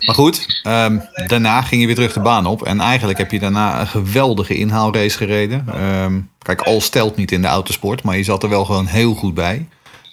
Maar 0.00 0.14
goed, 0.14 0.60
ehm, 0.62 0.98
daarna 1.26 1.62
ging 1.62 1.80
je 1.80 1.86
weer 1.86 1.96
terug 1.96 2.12
de 2.12 2.20
baan 2.20 2.46
op. 2.46 2.62
En 2.62 2.80
eigenlijk 2.80 3.18
heb 3.18 3.30
je 3.30 3.38
daarna 3.38 3.80
een 3.80 3.86
geweldige 3.86 4.54
inhaalrace 4.54 5.16
gereden. 5.16 5.64
Ehm, 5.68 6.20
kijk, 6.38 6.60
al 6.60 6.80
stelt 6.80 7.16
niet 7.16 7.32
in 7.32 7.42
de 7.42 7.48
autosport, 7.48 8.02
maar 8.02 8.16
je 8.16 8.24
zat 8.24 8.42
er 8.42 8.48
wel 8.48 8.64
gewoon 8.64 8.86
heel 8.86 9.14
goed 9.14 9.34
bij. 9.34 9.68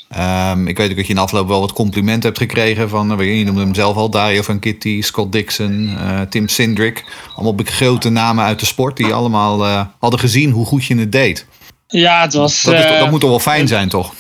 Ehm, 0.10 0.68
ik 0.68 0.78
weet 0.78 0.90
ook 0.90 0.96
dat 0.96 1.06
je 1.06 1.10
in 1.10 1.16
de 1.16 1.22
afloop 1.22 1.48
wel 1.48 1.60
wat 1.60 1.74
complimenten 1.74 2.30
hebt 2.30 2.38
gekregen 2.38 2.90
van, 2.90 3.20
eh, 3.20 3.38
je 3.38 3.44
noemde 3.44 3.62
hem 3.62 3.74
zelf 3.74 3.96
al, 3.96 4.10
Dario 4.10 4.42
van 4.42 4.60
Kitty, 4.60 5.02
Scott 5.02 5.32
Dixon, 5.32 5.98
eh, 6.00 6.22
Tim 6.22 6.48
Sindrick. 6.48 7.06
Allemaal 7.36 7.56
grote 7.66 8.10
namen 8.10 8.46
uit 8.46 8.60
de 8.60 8.66
sport 8.66 8.98
die 8.98 9.14
allemaal 9.14 9.66
eh, 9.66 9.86
hadden 10.00 10.20
gezien 10.20 10.52
hoe 10.52 10.66
goed 10.66 10.86
je 10.86 10.98
het 10.98 11.12
deed. 11.12 11.48
Ja, 11.88 12.22
het 12.22 12.34
was. 12.34 12.62
Dat, 12.62 12.74
is, 12.74 13.00
dat 13.00 13.10
moet 13.10 13.20
toch 13.20 13.30
wel 13.30 13.40
fijn 13.40 13.68
zijn, 13.68 13.90
toch? 13.90 14.14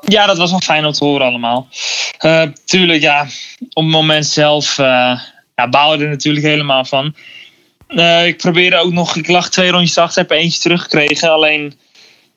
Ja, 0.00 0.26
dat 0.26 0.36
was 0.36 0.50
wel 0.50 0.60
fijn 0.60 0.84
om 0.84 0.92
te 0.92 1.04
horen 1.04 1.26
allemaal. 1.26 1.68
Tuurlijk, 2.64 3.02
ja, 3.02 3.22
op 3.72 3.82
het 3.82 3.92
moment 3.92 4.26
zelf 4.26 4.76
ja, 4.76 5.68
baalde 5.70 6.04
er 6.04 6.10
natuurlijk 6.10 6.44
helemaal 6.44 6.84
van. 6.84 7.14
Ik 8.24 8.36
probeerde 8.36 8.76
ook 8.76 8.92
nog, 8.92 9.16
ik 9.16 9.28
lag 9.28 9.50
twee 9.50 9.70
rondjes 9.70 9.98
achter, 9.98 10.22
heb 10.22 10.30
eentje 10.30 10.60
teruggekregen. 10.60 11.30
Alleen 11.30 11.74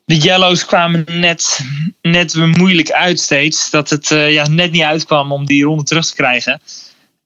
de 0.08 0.16
yellows 0.16 0.64
kwamen 0.64 1.04
net, 1.06 1.60
net 2.02 2.34
moeilijk 2.34 2.90
uit 2.90 3.20
steeds. 3.20 3.70
Dat 3.70 3.90
het 3.90 4.10
eh, 4.10 4.32
ja, 4.32 4.48
net 4.48 4.72
niet 4.72 4.82
uitkwam 4.82 5.32
om 5.32 5.46
die 5.46 5.64
ronde 5.64 5.82
terug 5.82 6.06
te 6.06 6.14
krijgen. 6.14 6.60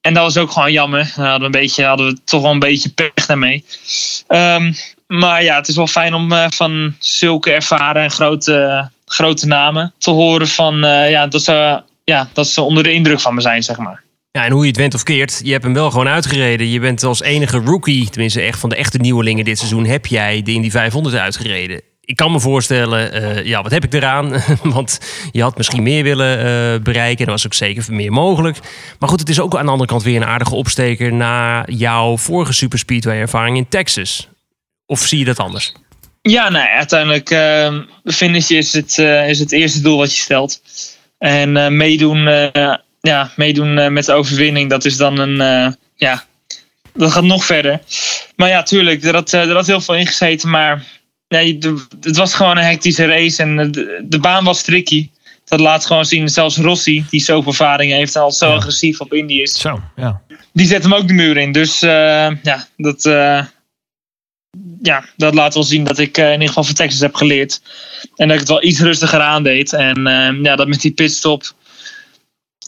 En 0.01 0.15
dat 0.15 0.23
was 0.23 0.37
ook 0.37 0.51
gewoon 0.51 0.73
jammer. 0.73 1.13
Daar 1.17 1.31
hadden 1.31 1.51
we, 1.51 1.57
een 1.57 1.63
beetje, 1.63 1.85
hadden 1.85 2.07
we 2.07 2.19
toch 2.25 2.43
wel 2.43 2.51
een 2.51 2.59
beetje 2.59 2.89
pech 2.89 3.27
daarmee. 3.27 3.65
Ehm, 4.27 4.73
maar 5.07 5.43
ja, 5.43 5.57
het 5.57 5.69
is 5.69 5.77
wel 5.77 5.87
fijn 5.87 6.15
om 6.15 6.33
eh, 6.33 6.47
van 6.51 6.95
zulke 6.99 7.53
ervaren 7.53 8.03
en 8.03 8.11
grote, 8.11 8.91
grote 9.07 9.47
namen 9.47 9.95
te 9.99 10.11
horen 10.11 10.49
van, 10.49 10.85
eh, 10.85 11.11
ja, 11.11 11.27
dat, 11.27 11.43
ze, 11.43 11.83
ja, 12.05 12.29
dat 12.33 12.49
ze 12.49 12.63
onder 12.63 12.83
de 12.83 12.93
indruk 12.93 13.21
van 13.21 13.35
me 13.35 13.41
zijn, 13.41 13.63
zeg 13.63 13.77
maar. 13.77 14.03
Ja, 14.31 14.45
en 14.45 14.53
hoe 14.53 14.63
je 14.63 14.69
het 14.69 14.77
went 14.77 14.95
of 14.95 15.03
keert, 15.03 15.41
je 15.45 15.53
hebt 15.53 15.65
hem 15.65 15.75
wel 15.75 15.91
gewoon 15.91 16.09
uitgereden. 16.09 16.69
Je 16.69 16.81
bent 16.81 17.03
als 17.03 17.23
enige 17.23 17.59
rookie, 17.59 18.11
tenminste 18.11 18.41
echt 18.41 18.59
van 18.59 18.69
de 18.69 18.77
echte 18.77 18.99
nieuwelingen 18.99 19.45
dit 19.45 19.59
seizoen, 19.59 19.85
heb 19.85 20.07
jij 20.07 20.43
de 20.43 20.53
Indy 20.53 20.71
500 20.71 21.17
uitgereden. 21.17 21.92
Ik 22.05 22.17
kan 22.17 22.33
me 22.33 22.41
voorstellen, 22.41 23.13
eh, 23.13 23.45
ja, 23.45 23.63
wat 23.63 23.73
heb 23.73 23.85
ik 23.85 23.95
eraan? 23.95 24.43
Want 24.63 25.01
je 25.33 25.43
had 25.43 25.57
misschien 25.57 25.83
meer 25.83 26.03
willen 26.03 26.39
eh, 26.39 26.83
bereiken. 26.83 27.25
Er 27.25 27.31
was 27.31 27.47
ook 27.47 27.55
zeker 27.55 27.85
meer 27.89 28.13
mogelijk. 28.13 28.59
Maar 28.99 29.09
goed, 29.09 29.21
het 29.21 29.29
is 29.29 29.41
ook 29.41 29.57
aan 29.57 29.65
de 29.65 29.71
andere 29.71 29.89
kant 29.89 30.03
weer 30.03 30.17
een 30.17 30.25
aardige 30.25 30.55
opsteker 30.55 31.13
na 31.13 31.65
jouw 31.67 32.17
vorige 32.17 32.53
superspeedway 32.53 33.19
ervaring 33.19 33.57
in 33.57 33.69
Texas. 33.69 34.29
Of 34.87 35.01
zie 35.01 35.19
je 35.19 35.25
dat 35.25 35.39
anders? 35.39 35.75
Ja, 36.23 36.49
nou, 36.49 36.69
uiteindelijk 36.69 37.31
eh 37.31 37.79
finish 38.05 38.51
is 38.51 38.73
het, 38.73 38.99
eh, 38.99 39.29
is 39.29 39.39
het 39.39 39.53
eerste 39.53 39.81
doel 39.81 39.99
wat 39.99 40.15
je 40.15 40.21
stelt. 40.21 40.61
En 41.19 41.77
meedoen, 41.77 42.25
ja, 43.01 43.33
meedoen 43.37 43.93
met 43.93 44.05
de 44.05 44.13
overwinning, 44.13 44.71
dat 44.71 44.85
is 44.85 44.97
dan 44.97 45.19
een, 45.19 45.37
ja, 45.97 46.25
dat 46.95 47.13
gaat 47.13 47.25
nog 47.25 47.45
verder. 47.45 47.81
Maar 48.37 48.49
ja, 48.49 48.63
tuurlijk, 48.63 49.05
er 49.05 49.15
had, 49.15 49.33
er 49.33 49.55
had 49.55 49.67
heel 49.67 49.81
veel 49.81 49.95
ingezeten, 49.95 50.51
maar 50.51 50.85
nee, 51.33 51.59
de- 51.59 51.87
het 52.01 52.17
was 52.17 52.35
gewoon 52.35 52.57
een 52.57 52.65
hectische 52.65 53.07
race 53.07 53.43
en 53.43 53.73
de, 53.73 54.05
de 54.09 54.19
baan 54.19 54.45
was 54.45 54.63
tricky. 54.63 55.11
Dat 55.45 55.61
laat 55.61 55.87
gewoon 55.87 56.05
zien, 56.05 56.29
zelfs 56.29 56.57
Rossi, 56.57 57.05
die 57.11 57.21
zoveel 57.21 57.51
ervaring 57.51 57.93
heeft 57.93 58.15
en 58.15 58.23
al 58.23 58.33
zo 58.33 58.55
agressief 58.55 59.01
op 59.01 59.13
Indy 59.13 59.35
is, 59.35 59.61
Zo, 59.61 59.81
ja. 59.97 60.21
die 60.53 60.67
zet 60.67 60.83
hem 60.83 60.95
ook 60.95 61.09
de 61.09 61.15
muur 61.15 61.37
in. 61.37 61.53
Dus 61.53 61.83
eh, 61.83 62.31
ja, 62.43 62.67
dat, 62.77 63.05
eh, 63.05 63.45
ja, 64.83 65.05
dat 65.17 65.35
laat 65.35 65.55
wel 65.55 65.63
zien 65.63 65.85
dat 65.85 65.99
ik 65.99 66.19
eh, 66.19 66.27
in 66.27 66.33
ieder 66.33 66.49
geval 66.49 66.65
van 66.65 66.75
Texas 66.75 67.01
heb 67.01 67.15
geleerd. 67.15 67.61
En 68.17 68.27
dat 68.27 68.35
ik 68.35 68.41
het 68.41 68.49
wel 68.49 68.63
iets 68.65 68.81
rustiger 68.81 69.21
aandeed. 69.21 69.73
En 69.73 70.03
ja, 70.43 70.57
dat 70.57 70.69
met 70.69 70.81
die 70.81 70.93
pitstop 70.93 71.55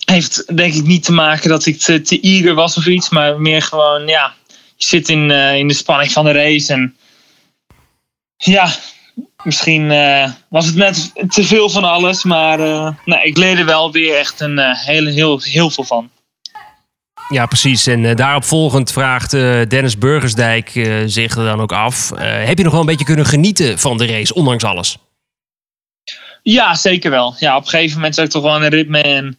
heeft 0.05 0.57
denk 0.57 0.75
ik 0.75 0.85
niet 0.85 1.05
te 1.05 1.13
maken 1.13 1.49
dat 1.49 1.67
ik 1.67 1.79
te, 1.79 2.01
te 2.01 2.21
eager 2.21 2.55
was 2.55 2.77
of 2.77 2.87
iets. 2.87 3.09
Maar 3.09 3.41
meer 3.41 3.63
gewoon, 3.63 4.07
ja, 4.07 4.35
je 4.77 4.85
zit 4.87 5.09
in, 5.09 5.31
in 5.31 5.69
de 5.69 5.75
spanning 5.75 6.13
van 6.13 6.25
de 6.25 6.33
race. 6.33 6.73
En 6.73 6.97
ja, 8.37 8.69
misschien 9.45 9.91
eh, 9.91 10.31
was 10.49 10.67
het 10.67 10.75
net 10.75 11.13
te 11.29 11.45
veel 11.45 11.71
van 11.71 11.85
alles. 11.85 12.25
Maar 12.25 12.61
eh, 12.61 12.91
nou, 13.05 13.23
ik 13.23 13.37
leerde 13.37 13.65
wel 13.65 13.93
weer 13.93 14.19
echt 14.19 14.41
een, 14.41 14.59
eh, 14.59 14.85
hele, 14.85 15.11
heel, 15.11 15.41
heel 15.41 15.71
veel 15.71 15.85
van. 15.85 16.11
Ja, 17.29 17.47
precies. 17.47 17.87
En 17.87 18.17
daarop 18.17 18.45
volgend 18.45 18.93
vraagt 18.93 19.31
Dennis 19.31 19.99
Burgersdijk 19.99 20.71
zich 21.07 21.37
er 21.37 21.45
dan 21.45 21.61
ook 21.61 21.73
af. 21.73 22.13
Heb 22.19 22.59
je 22.59 22.65
nog 22.65 22.73
wel 22.73 22.81
een 22.81 22.87
beetje 22.87 23.05
kunnen 23.05 23.27
genieten 23.27 23.79
van 23.79 23.99
de 23.99 24.07
race, 24.07 24.35
ondanks 24.35 24.65
alles? 24.65 24.99
Ja, 26.43 26.75
zeker 26.75 27.11
wel. 27.11 27.35
Ja, 27.39 27.57
op 27.57 27.63
een 27.63 27.69
gegeven 27.69 27.97
moment 27.97 28.15
zat 28.15 28.25
ik 28.25 28.31
toch 28.31 28.43
wel 28.43 28.57
in 28.57 28.63
een 28.63 28.71
ritme. 28.71 29.01
En 29.01 29.39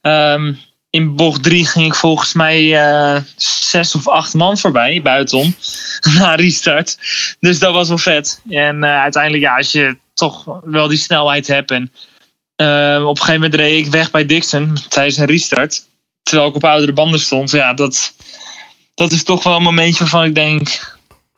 ehm, 0.00 0.54
in 0.90 1.16
bocht 1.16 1.42
drie 1.42 1.66
ging 1.66 1.86
ik 1.86 1.94
volgens 1.94 2.32
mij 2.32 2.88
eh, 2.88 3.22
zes 3.36 3.94
of 3.94 4.08
acht 4.08 4.34
man 4.34 4.58
voorbij, 4.58 5.02
buitenom, 5.02 5.54
na 6.18 6.34
restart. 6.34 6.98
Dus 7.40 7.58
dat 7.58 7.72
was 7.72 7.88
wel 7.88 7.98
vet. 7.98 8.40
En 8.48 8.84
eh, 8.84 9.00
uiteindelijk, 9.00 9.42
ja, 9.42 9.56
als 9.56 9.72
je 9.72 9.98
toch 10.14 10.60
wel 10.64 10.88
die 10.88 10.98
snelheid 10.98 11.46
hebt. 11.46 11.70
En 11.70 11.92
eh, 12.56 13.02
op 13.02 13.18
een 13.18 13.24
gegeven 13.24 13.40
moment 13.40 13.54
reed 13.54 13.86
ik 13.86 13.92
weg 13.92 14.10
bij 14.10 14.26
Dixon 14.26 14.76
tijdens 14.88 15.16
een 15.16 15.26
restart. 15.26 15.84
Terwijl 16.22 16.48
ik 16.48 16.54
op 16.54 16.64
oudere 16.64 16.92
banden 16.92 17.20
stond. 17.20 17.50
Ja, 17.50 17.74
dat, 17.74 18.14
dat 18.94 19.12
is 19.12 19.24
toch 19.24 19.42
wel 19.42 19.56
een 19.56 19.62
momentje 19.62 19.98
waarvan 19.98 20.24
ik 20.24 20.34
denk... 20.34 20.94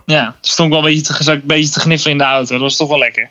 Ja, 0.07 0.36
stond 0.40 0.68
ik 0.68 0.74
wel 0.74 0.88
een 0.88 0.94
beetje 0.94 1.14
te, 1.14 1.32
een 1.32 1.42
beetje 1.44 1.70
te 1.70 1.80
gniffelen 1.80 2.12
in 2.12 2.18
de 2.18 2.24
auto. 2.24 2.53
Dat 2.53 2.61
was 2.61 2.76
toch 2.76 2.88
wel 2.88 2.99
lekker. 2.99 3.30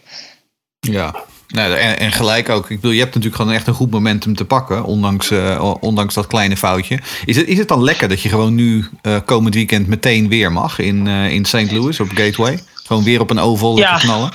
Ja, 0.80 1.26
nou, 1.48 1.74
en, 1.74 2.00
en 2.00 2.12
gelijk 2.12 2.50
ook. 2.50 2.70
Ik 2.70 2.76
bedoel, 2.76 2.91
je 2.91 3.00
hebt 3.00 3.14
natuurlijk 3.14 3.41
gewoon 3.41 3.58
echt 3.58 3.68
een 3.68 3.74
goed 3.74 3.91
momentum 3.91 4.36
te 4.36 4.45
pakken, 4.45 4.84
ondanks, 4.84 5.32
eh, 5.32 5.74
ondanks 5.80 6.14
dat 6.14 6.28
kleine 6.28 6.58
foutje. 6.58 7.00
Is 7.26 7.36
het, 7.36 7.48
is 7.48 7.58
het 7.58 7.68
dan 7.68 7.84
lekker 7.84 8.10
dat 8.10 8.22
je 8.22 8.30
gewoon 8.30 8.56
nu 8.56 8.89
eh, 9.02 9.18
komend 9.26 9.54
weekend 9.56 9.88
meteen 9.88 10.30
weer 10.30 10.52
mag 10.52 10.80
in, 10.80 11.08
eh, 11.08 11.30
in 11.30 11.45
St. 11.45 11.72
Louis 11.72 12.00
op 12.00 12.10
Gateway? 12.10 12.60
Gewoon 12.86 13.04
weer 13.04 13.20
op 13.20 13.30
een 13.30 13.39
oval 13.39 13.78
Ja. 13.78 13.98
knallen? 13.98 14.32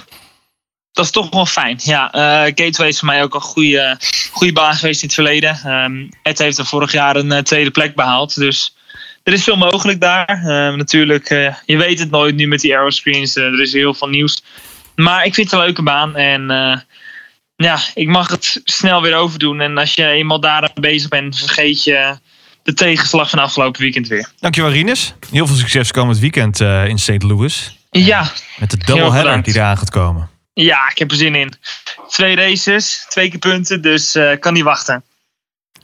dat 0.92 1.04
is 1.04 1.10
toch 1.10 1.30
wel 1.30 1.46
fijn. 1.46 1.78
Ja, 1.82 2.08
Gateway 2.54 2.88
is 2.88 2.98
voor 2.98 3.08
mij 3.08 3.22
ook 3.22 3.34
een 3.34 3.40
goede, 3.40 3.98
goede 4.30 4.52
baan 4.52 4.74
geweest 4.74 5.00
in 5.02 5.06
het 5.06 5.14
verleden. 5.14 5.60
Ehm 5.64 6.08
Ed 6.22 6.38
heeft 6.38 6.58
er 6.58 6.66
vorig 6.66 6.92
jaar 6.92 7.16
een 7.16 7.44
tweede 7.44 7.70
plek 7.70 7.94
behaald. 7.94 8.34
Dus 8.34 8.76
er 9.22 9.32
is 9.32 9.44
veel 9.44 9.56
mogelijk 9.56 10.00
daar. 10.00 10.26
Ehm, 10.26 10.76
natuurlijk, 10.76 11.28
je 11.66 11.76
weet 11.76 11.98
het 11.98 12.10
nooit 12.10 12.34
nu 12.34 12.46
met 12.46 12.60
die 12.60 12.76
aeroscreens. 12.76 13.36
er 13.36 13.60
is 13.60 13.72
heel 13.72 13.94
veel 13.94 14.08
nieuws. 14.08 14.42
Maar 14.96 15.24
ik 15.24 15.34
vind 15.34 15.50
het 15.50 15.58
een 15.60 15.66
leuke 15.66 15.82
baan. 15.82 16.16
En 16.16 16.50
ja, 17.62 17.78
ik 17.94 18.08
mag 18.08 18.28
het 18.30 18.60
snel 18.64 19.02
weer 19.02 19.14
overdoen. 19.16 19.60
En 19.60 19.78
als 19.78 19.94
je 19.94 20.06
eenmaal 20.06 20.40
daar 20.40 20.62
aan 20.62 20.70
bezig 20.82 21.08
bent, 21.08 21.38
vergeet 21.38 21.84
je 21.84 22.18
de 22.62 22.74
tegenslag 22.74 23.30
van 23.30 23.38
afgelopen 23.38 23.80
weekend 23.80 24.08
weer. 24.08 24.28
Dankjewel 24.40 24.70
Rinus. 24.70 25.14
Heel 25.30 25.46
veel 25.46 25.56
succes 25.56 25.90
komend 25.90 26.18
weekend 26.18 26.60
eh, 26.60 26.86
in 26.86 26.98
St. 26.98 27.22
Louis. 27.22 27.76
Ja, 27.90 28.30
Met 28.58 28.70
de 28.70 28.76
doubleheader 28.76 29.42
die 29.42 29.54
eraan 29.54 29.78
gaat 29.78 29.90
komen. 29.90 30.28
ja, 30.54 30.90
ik 30.90 30.98
heb 30.98 31.10
er 31.10 31.16
zin 31.16 31.34
in. 31.34 31.52
Twee 32.08 32.36
races, 32.36 33.04
twee 33.08 33.28
keer 33.30 33.38
punten, 33.38 33.82
dus 33.82 34.14
eh 34.14 34.38
kan 34.40 34.52
niet 34.52 34.62
wachten. 34.62 35.04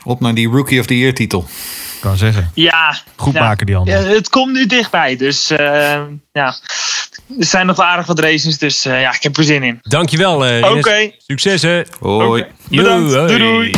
Op 0.05 0.21
naar 0.21 0.35
die 0.35 0.49
Rookie 0.49 0.81
of 0.81 0.87
the 0.87 0.99
Year 0.99 1.15
titel. 1.15 1.49
Ik 1.99 2.05
kan 2.05 2.17
zeggen. 2.17 2.51
Ja, 2.55 2.97
Goed 3.17 3.35
ja. 3.35 3.41
maken 3.41 3.67
die 3.67 3.75
Ja, 3.75 3.81
anderen. 3.81 4.09
het 4.15 4.29
komt 4.29 4.53
nu 4.53 4.67
dichtbij, 4.67 5.17
dus 5.17 5.51
eh, 5.51 6.01
ja. 6.33 6.55
Er 7.39 7.45
zijn 7.45 7.67
nog 7.67 7.77
wel 7.77 7.87
aardig 7.87 8.07
wat 8.07 8.19
races, 8.19 8.59
dus 8.59 8.85
eh, 8.85 9.01
ja, 9.01 9.15
ik 9.15 9.23
heb 9.23 9.37
er 9.37 9.45
zin 9.45 9.63
in. 9.63 9.79
Dankjewel, 9.83 10.47
eh 10.47 10.73
Oké. 10.73 11.11
Succes, 11.27 11.63
hè. 11.63 11.83
Hoi. 12.01 12.45
Bedankt. 12.69 13.13
Doei, 13.13 13.39
doei. 13.39 13.73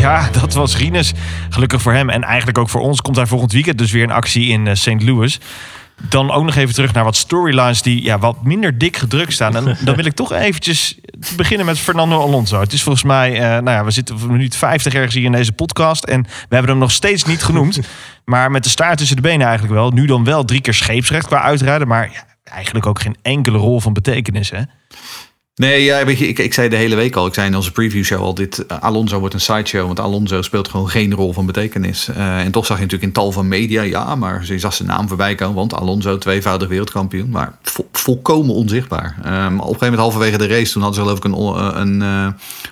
Ja, 0.00 0.28
dat 0.40 0.54
was 0.54 0.76
Rinus. 0.76 1.12
Gelukkig 1.50 1.82
voor 1.82 1.92
hem 1.92 2.10
en 2.10 2.22
eigenlijk 2.22 2.58
ook 2.58 2.68
voor 2.68 2.80
ons 2.80 3.00
komt 3.02 3.16
hij 3.16 3.26
volgend 3.26 3.52
weekend 3.52 3.78
dus 3.78 3.90
weer 3.90 4.02
in 4.02 4.10
actie 4.10 4.48
in 4.48 4.66
eh, 4.66 4.74
St. 4.74 5.02
Louis. 5.02 5.38
Dan 6.02 6.30
ook 6.30 6.44
nog 6.44 6.54
even 6.54 6.74
terug 6.74 6.92
naar 6.92 7.04
wat 7.04 7.16
storylines 7.16 7.82
die 7.82 8.02
ja, 8.02 8.18
wat 8.18 8.44
minder 8.44 8.78
dik 8.78 8.96
gedrukt 8.96 9.32
staan. 9.32 9.56
En 9.56 9.76
dan 9.84 9.96
wil 9.96 10.04
ik 10.04 10.14
toch 10.14 10.32
eventjes 10.32 10.98
beginnen 11.36 11.66
met 11.66 11.78
Fernando 11.78 12.20
Alonso. 12.20 12.60
Het 12.60 12.72
is 12.72 12.82
volgens 12.82 13.04
mij, 13.04 13.32
eh, 13.32 13.40
nou 13.40 13.70
ja, 13.70 13.84
we 13.84 13.90
zitten 13.90 14.14
op 14.14 14.22
minuut 14.22 14.56
50 14.56 14.94
ergens 14.94 15.14
hier 15.14 15.24
in 15.24 15.32
deze 15.32 15.52
podcast. 15.52 16.04
En 16.04 16.22
we 16.22 16.54
hebben 16.54 16.70
hem 16.70 16.80
nog 16.80 16.92
steeds 16.92 17.24
niet 17.24 17.42
genoemd. 17.42 17.80
maar 18.24 18.50
met 18.50 18.64
de 18.64 18.70
staart 18.70 18.98
tussen 18.98 19.16
de 19.16 19.22
benen 19.22 19.46
eigenlijk 19.46 19.74
wel. 19.74 19.90
Nu 19.90 20.06
dan 20.06 20.24
wel 20.24 20.44
drie 20.44 20.60
keer 20.60 20.74
scheepsrecht 20.74 21.26
qua 21.26 21.42
uitrijden. 21.42 21.88
Maar 21.88 22.10
ja, 22.12 22.24
eigenlijk 22.44 22.86
ook 22.86 23.00
geen 23.00 23.16
enkele 23.22 23.58
rol 23.58 23.80
van 23.80 23.92
betekenis, 23.92 24.50
hè? 24.50 24.62
Nee, 25.56 25.84
ja, 25.84 26.04
weet 26.04 26.18
je, 26.18 26.28
ik, 26.28 26.38
ik 26.38 26.54
zei 26.54 26.68
de 26.68 26.76
hele 26.76 26.94
week 26.94 27.16
al, 27.16 27.26
ik 27.26 27.34
zei 27.34 27.46
in 27.46 27.56
onze 27.56 27.72
preview 27.72 28.04
show 28.04 28.20
al, 28.22 28.34
dit, 28.34 28.66
eh, 28.66 28.78
Alonso 28.80 29.18
wordt 29.18 29.34
een 29.34 29.40
sideshow, 29.40 29.86
want 29.86 30.00
Alonso 30.00 30.42
speelt 30.42 30.68
gewoon 30.68 30.88
geen 30.88 31.14
rol 31.14 31.32
van 31.32 31.46
betekenis. 31.46 32.08
Eh, 32.08 32.38
en 32.38 32.50
toch 32.50 32.66
zag 32.66 32.76
je 32.76 32.82
natuurlijk 32.82 33.08
in 33.08 33.14
tal 33.22 33.32
van 33.32 33.48
media, 33.48 33.82
ja, 33.82 34.14
maar 34.14 34.42
je 34.46 34.58
zag 34.58 34.74
zijn 34.74 34.88
naam 34.88 35.08
voorbij 35.08 35.34
komen, 35.34 35.54
want 35.54 35.74
Alonso, 35.74 36.18
tweevoudig 36.18 36.68
wereldkampioen, 36.68 37.28
maar 37.30 37.52
vo- 37.62 37.88
volkomen 37.92 38.54
onzichtbaar. 38.54 39.16
Ehm, 39.24 39.34
op 39.36 39.42
een 39.50 39.58
gegeven 39.58 39.78
moment 39.80 40.00
halverwege 40.00 40.38
de 40.38 40.46
race, 40.46 40.72
toen 40.72 40.82
hadden 40.82 41.00
ze 41.00 41.04
geloof 41.06 41.18
ik 41.18 41.24
een, 41.24 41.32
on- 41.32 41.56
eh, 41.58 41.70
een, 41.80 42.00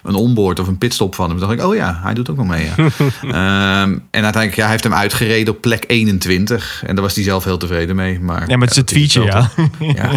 een 0.03 0.15
onboard 0.15 0.59
of 0.61 0.67
een 0.69 0.79
pitstop 0.79 1.15
van 1.15 1.29
hem. 1.31 1.39
Toen 1.39 1.49
dacht 1.49 1.61
ik, 1.61 1.67
oh 1.67 1.75
ja, 1.75 2.01
hij 2.03 2.15
doet 2.15 2.31
ook 2.31 2.37
nog 2.37 2.47
mee, 2.47 2.65
ja. 2.65 2.75
Ehm, 3.23 3.93
en 4.11 4.23
uiteindelijk, 4.23 4.55
ja, 4.55 4.63
hij 4.63 4.71
heeft 4.71 4.85
hem 4.85 4.95
uitgereden 4.95 5.55
op 5.55 5.61
plek 5.61 5.85
21 5.87 6.83
en 6.87 6.95
daar 6.95 7.05
was 7.05 7.15
hij 7.15 7.25
zelf 7.25 7.45
heel 7.45 7.57
tevreden 7.59 7.97
mee. 7.97 8.21
Maar, 8.21 8.49
Ja, 8.49 8.57
met 8.57 8.73
zijn 8.73 8.85
tweetje, 8.85 9.23
ja. 9.23 9.51
Ja, 9.79 10.11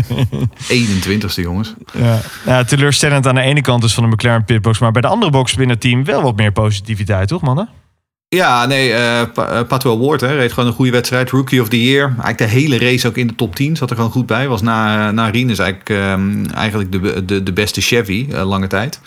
21ste 0.67 1.41
jongens. 1.41 1.73
Ja. 1.93 2.19
Ja, 2.57 2.63
teleurstellend 2.63 3.27
aan 3.27 3.35
de 3.35 3.41
ene 3.41 3.61
kant 3.61 3.81
dus 3.81 3.93
van 3.93 4.03
de 4.03 4.09
McLaren 4.09 4.43
pitbox. 4.45 4.79
Maar 4.79 4.91
bij 4.91 5.01
de 5.01 5.07
andere 5.07 5.31
box 5.31 5.55
binnen 5.55 5.75
het 5.75 5.81
team 5.81 6.03
wel 6.03 6.21
wat 6.21 6.35
meer 6.35 6.51
positiviteit, 6.51 7.27
toch 7.27 7.41
mannen? 7.41 7.69
Ja, 8.29 8.65
nee, 8.65 8.93
eh 8.93 9.21
Pa- 9.33 9.47
eh, 9.47 9.67
Pato 9.67 9.99
Ward 9.99 10.21
hè, 10.21 10.35
reed 10.35 10.51
gewoon 10.53 10.69
een 10.69 10.75
goede 10.75 10.91
wedstrijd. 10.91 11.29
Rookie 11.29 11.61
of 11.61 11.69
the 11.69 11.83
Year. 11.83 12.05
Eigenlijk 12.05 12.37
de 12.37 12.45
hele 12.45 12.77
race 12.77 13.07
ook 13.07 13.17
in 13.17 13.27
de 13.27 13.35
top 13.35 13.55
10. 13.55 13.75
Zat 13.75 13.89
er 13.89 13.95
gewoon 13.95 14.11
goed 14.11 14.25
bij. 14.25 14.47
Was 14.47 14.61
na, 14.61 15.11
na 15.11 15.29
Rinus 15.29 15.59
eigenlijk, 15.59 15.89
ehm, 15.89 16.45
eigenlijk 16.45 16.91
de, 16.91 17.25
de, 17.25 17.43
de 17.43 17.53
beste 17.53 17.81
Chevy 17.81 18.27
eh, 18.31 18.47
lange 18.47 18.67
tijd. 18.67 18.99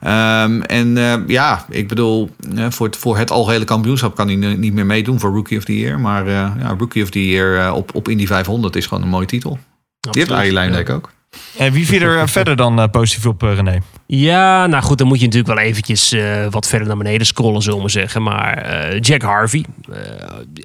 Ehm, 0.00 0.60
en 0.60 0.96
eh, 0.96 1.14
ja, 1.26 1.64
ik 1.70 1.88
bedoel, 1.88 2.30
eh, 2.56 2.66
voor, 2.70 2.86
het, 2.86 2.96
voor 2.96 3.18
het 3.18 3.30
algehele 3.30 3.64
kampioenschap 3.64 4.14
kan 4.14 4.26
hij 4.26 4.36
niet 4.36 4.72
meer 4.72 4.86
meedoen 4.86 5.20
voor 5.20 5.30
Rookie 5.34 5.58
of 5.58 5.64
the 5.64 5.78
Year. 5.78 6.00
Maar 6.00 6.26
eh, 6.26 6.32
ja, 6.32 6.74
Rookie 6.78 7.02
of 7.02 7.10
the 7.10 7.28
Year 7.28 7.66
eh, 7.66 7.74
op, 7.74 7.94
op 7.94 8.08
Indy 8.08 8.26
500 8.26 8.76
is 8.76 8.86
gewoon 8.86 9.02
een 9.02 9.08
mooie 9.08 9.26
titel. 9.26 9.58
Die 10.00 10.10
heeft 10.12 10.30
Arie 10.30 10.52
Luijendijk 10.52 10.90
ook. 10.90 11.10
En 11.58 11.72
wie 11.72 11.86
viel 11.86 12.00
er 12.00 12.18
eh, 12.18 12.26
verder 12.26 12.56
dan 12.56 12.80
eh, 12.80 12.88
positief 12.90 13.26
op, 13.26 13.42
eh, 13.42 13.54
René? 13.54 13.78
Ja, 14.06 14.66
nou 14.66 14.82
goed, 14.82 14.98
dan 14.98 15.06
moet 15.06 15.20
je 15.20 15.24
natuurlijk 15.24 15.54
wel 15.54 15.64
eventjes 15.64 16.14
wat 16.50 16.66
verder 16.66 16.88
naar 16.88 16.96
beneden 16.96 17.26
scrollen, 17.26 17.62
zullen 17.62 17.82
we 17.82 17.88
zeggen. 17.88 18.22
Maar 18.22 18.96
Jack 18.98 19.22
Harvey, 19.22 19.64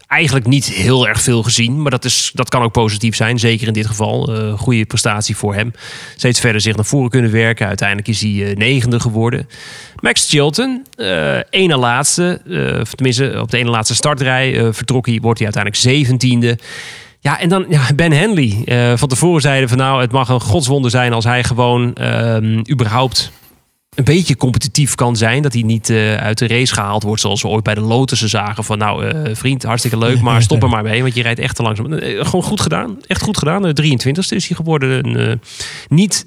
eigenlijk 0.07 0.47
niet 0.47 0.65
heel 0.65 1.07
erg 1.07 1.21
veel 1.21 1.43
gezien, 1.43 1.81
maar 1.81 1.91
dat, 1.91 2.05
is, 2.05 2.31
dat 2.33 2.49
kan 2.49 2.61
ook 2.61 2.71
positief 2.71 3.15
zijn, 3.15 3.39
zeker 3.39 3.67
in 3.67 3.73
dit 3.73 3.87
geval. 3.87 4.31
Goede 4.57 4.85
prestatie 4.85 5.35
voor 5.35 5.53
hem. 5.53 5.73
Steeds 6.15 6.39
verder 6.39 6.61
zich 6.61 6.75
naar 6.75 6.85
voren 6.85 7.09
kunnen 7.09 7.31
werken. 7.31 7.67
Uiteindelijk 7.67 8.07
is 8.07 8.21
hij 8.21 8.53
negende 8.57 8.99
geworden. 8.99 9.49
Max 9.99 10.29
Chilton, 10.29 10.85
ene 11.49 11.77
laatste, 11.77 12.41
tenminste 12.95 13.39
op 13.41 13.51
de 13.51 13.57
ene 13.57 13.69
laatste 13.69 13.95
startrij 13.95 14.73
vertrok 14.73 15.05
hij, 15.05 15.19
wordt 15.21 15.39
hij 15.39 15.51
uiteindelijk 15.53 15.83
zeventiende. 15.83 16.57
Ja, 17.21 17.39
en 17.39 17.49
dan 17.49 17.65
ja, 17.69 17.93
Ben 17.95 18.11
Henley. 18.11 18.61
Eh, 18.65 18.97
van 18.97 19.07
tevoren 19.07 19.41
zeiden 19.41 19.69
van 19.69 19.77
nou, 19.77 20.01
het 20.01 20.11
mag 20.11 20.29
een 20.29 20.41
godswonder 20.41 20.91
zijn 20.91 21.13
als 21.13 21.23
hij 21.23 21.43
gewoon 21.43 21.93
ehm, 21.93 22.61
überhaupt 22.71 23.31
een 23.95 24.03
beetje 24.03 24.37
competitief 24.37 24.95
kan 24.95 25.15
zijn. 25.15 25.41
Dat 25.41 25.53
hij 25.53 25.61
niet 25.61 25.89
eh, 25.89 26.15
uit 26.15 26.37
de 26.37 26.47
race 26.47 26.73
gehaald 26.73 27.03
wordt 27.03 27.21
zoals 27.21 27.41
we 27.41 27.47
ooit 27.47 27.63
bij 27.63 27.73
de 27.73 27.81
Lotussen 27.81 28.29
zagen. 28.29 28.63
Van 28.63 28.77
nou, 28.77 29.05
eh, 29.05 29.35
vriend, 29.35 29.63
hartstikke 29.63 29.97
leuk, 29.97 30.21
maar 30.21 30.41
stop 30.41 30.63
er 30.63 30.69
maar 30.69 30.83
mee. 30.83 31.01
Want 31.01 31.15
je 31.15 31.21
rijdt 31.21 31.39
echt 31.39 31.55
te 31.55 31.61
langzaam. 31.61 31.91
Gewoon 31.99 32.43
goed 32.43 32.61
gedaan. 32.61 32.97
Echt 33.07 33.21
goed 33.21 33.37
gedaan. 33.37 33.61
De 33.61 33.73
23ste 33.73 34.35
is 34.35 34.47
hij 34.47 34.55
geworden. 34.55 35.39
Niet, 35.87 36.25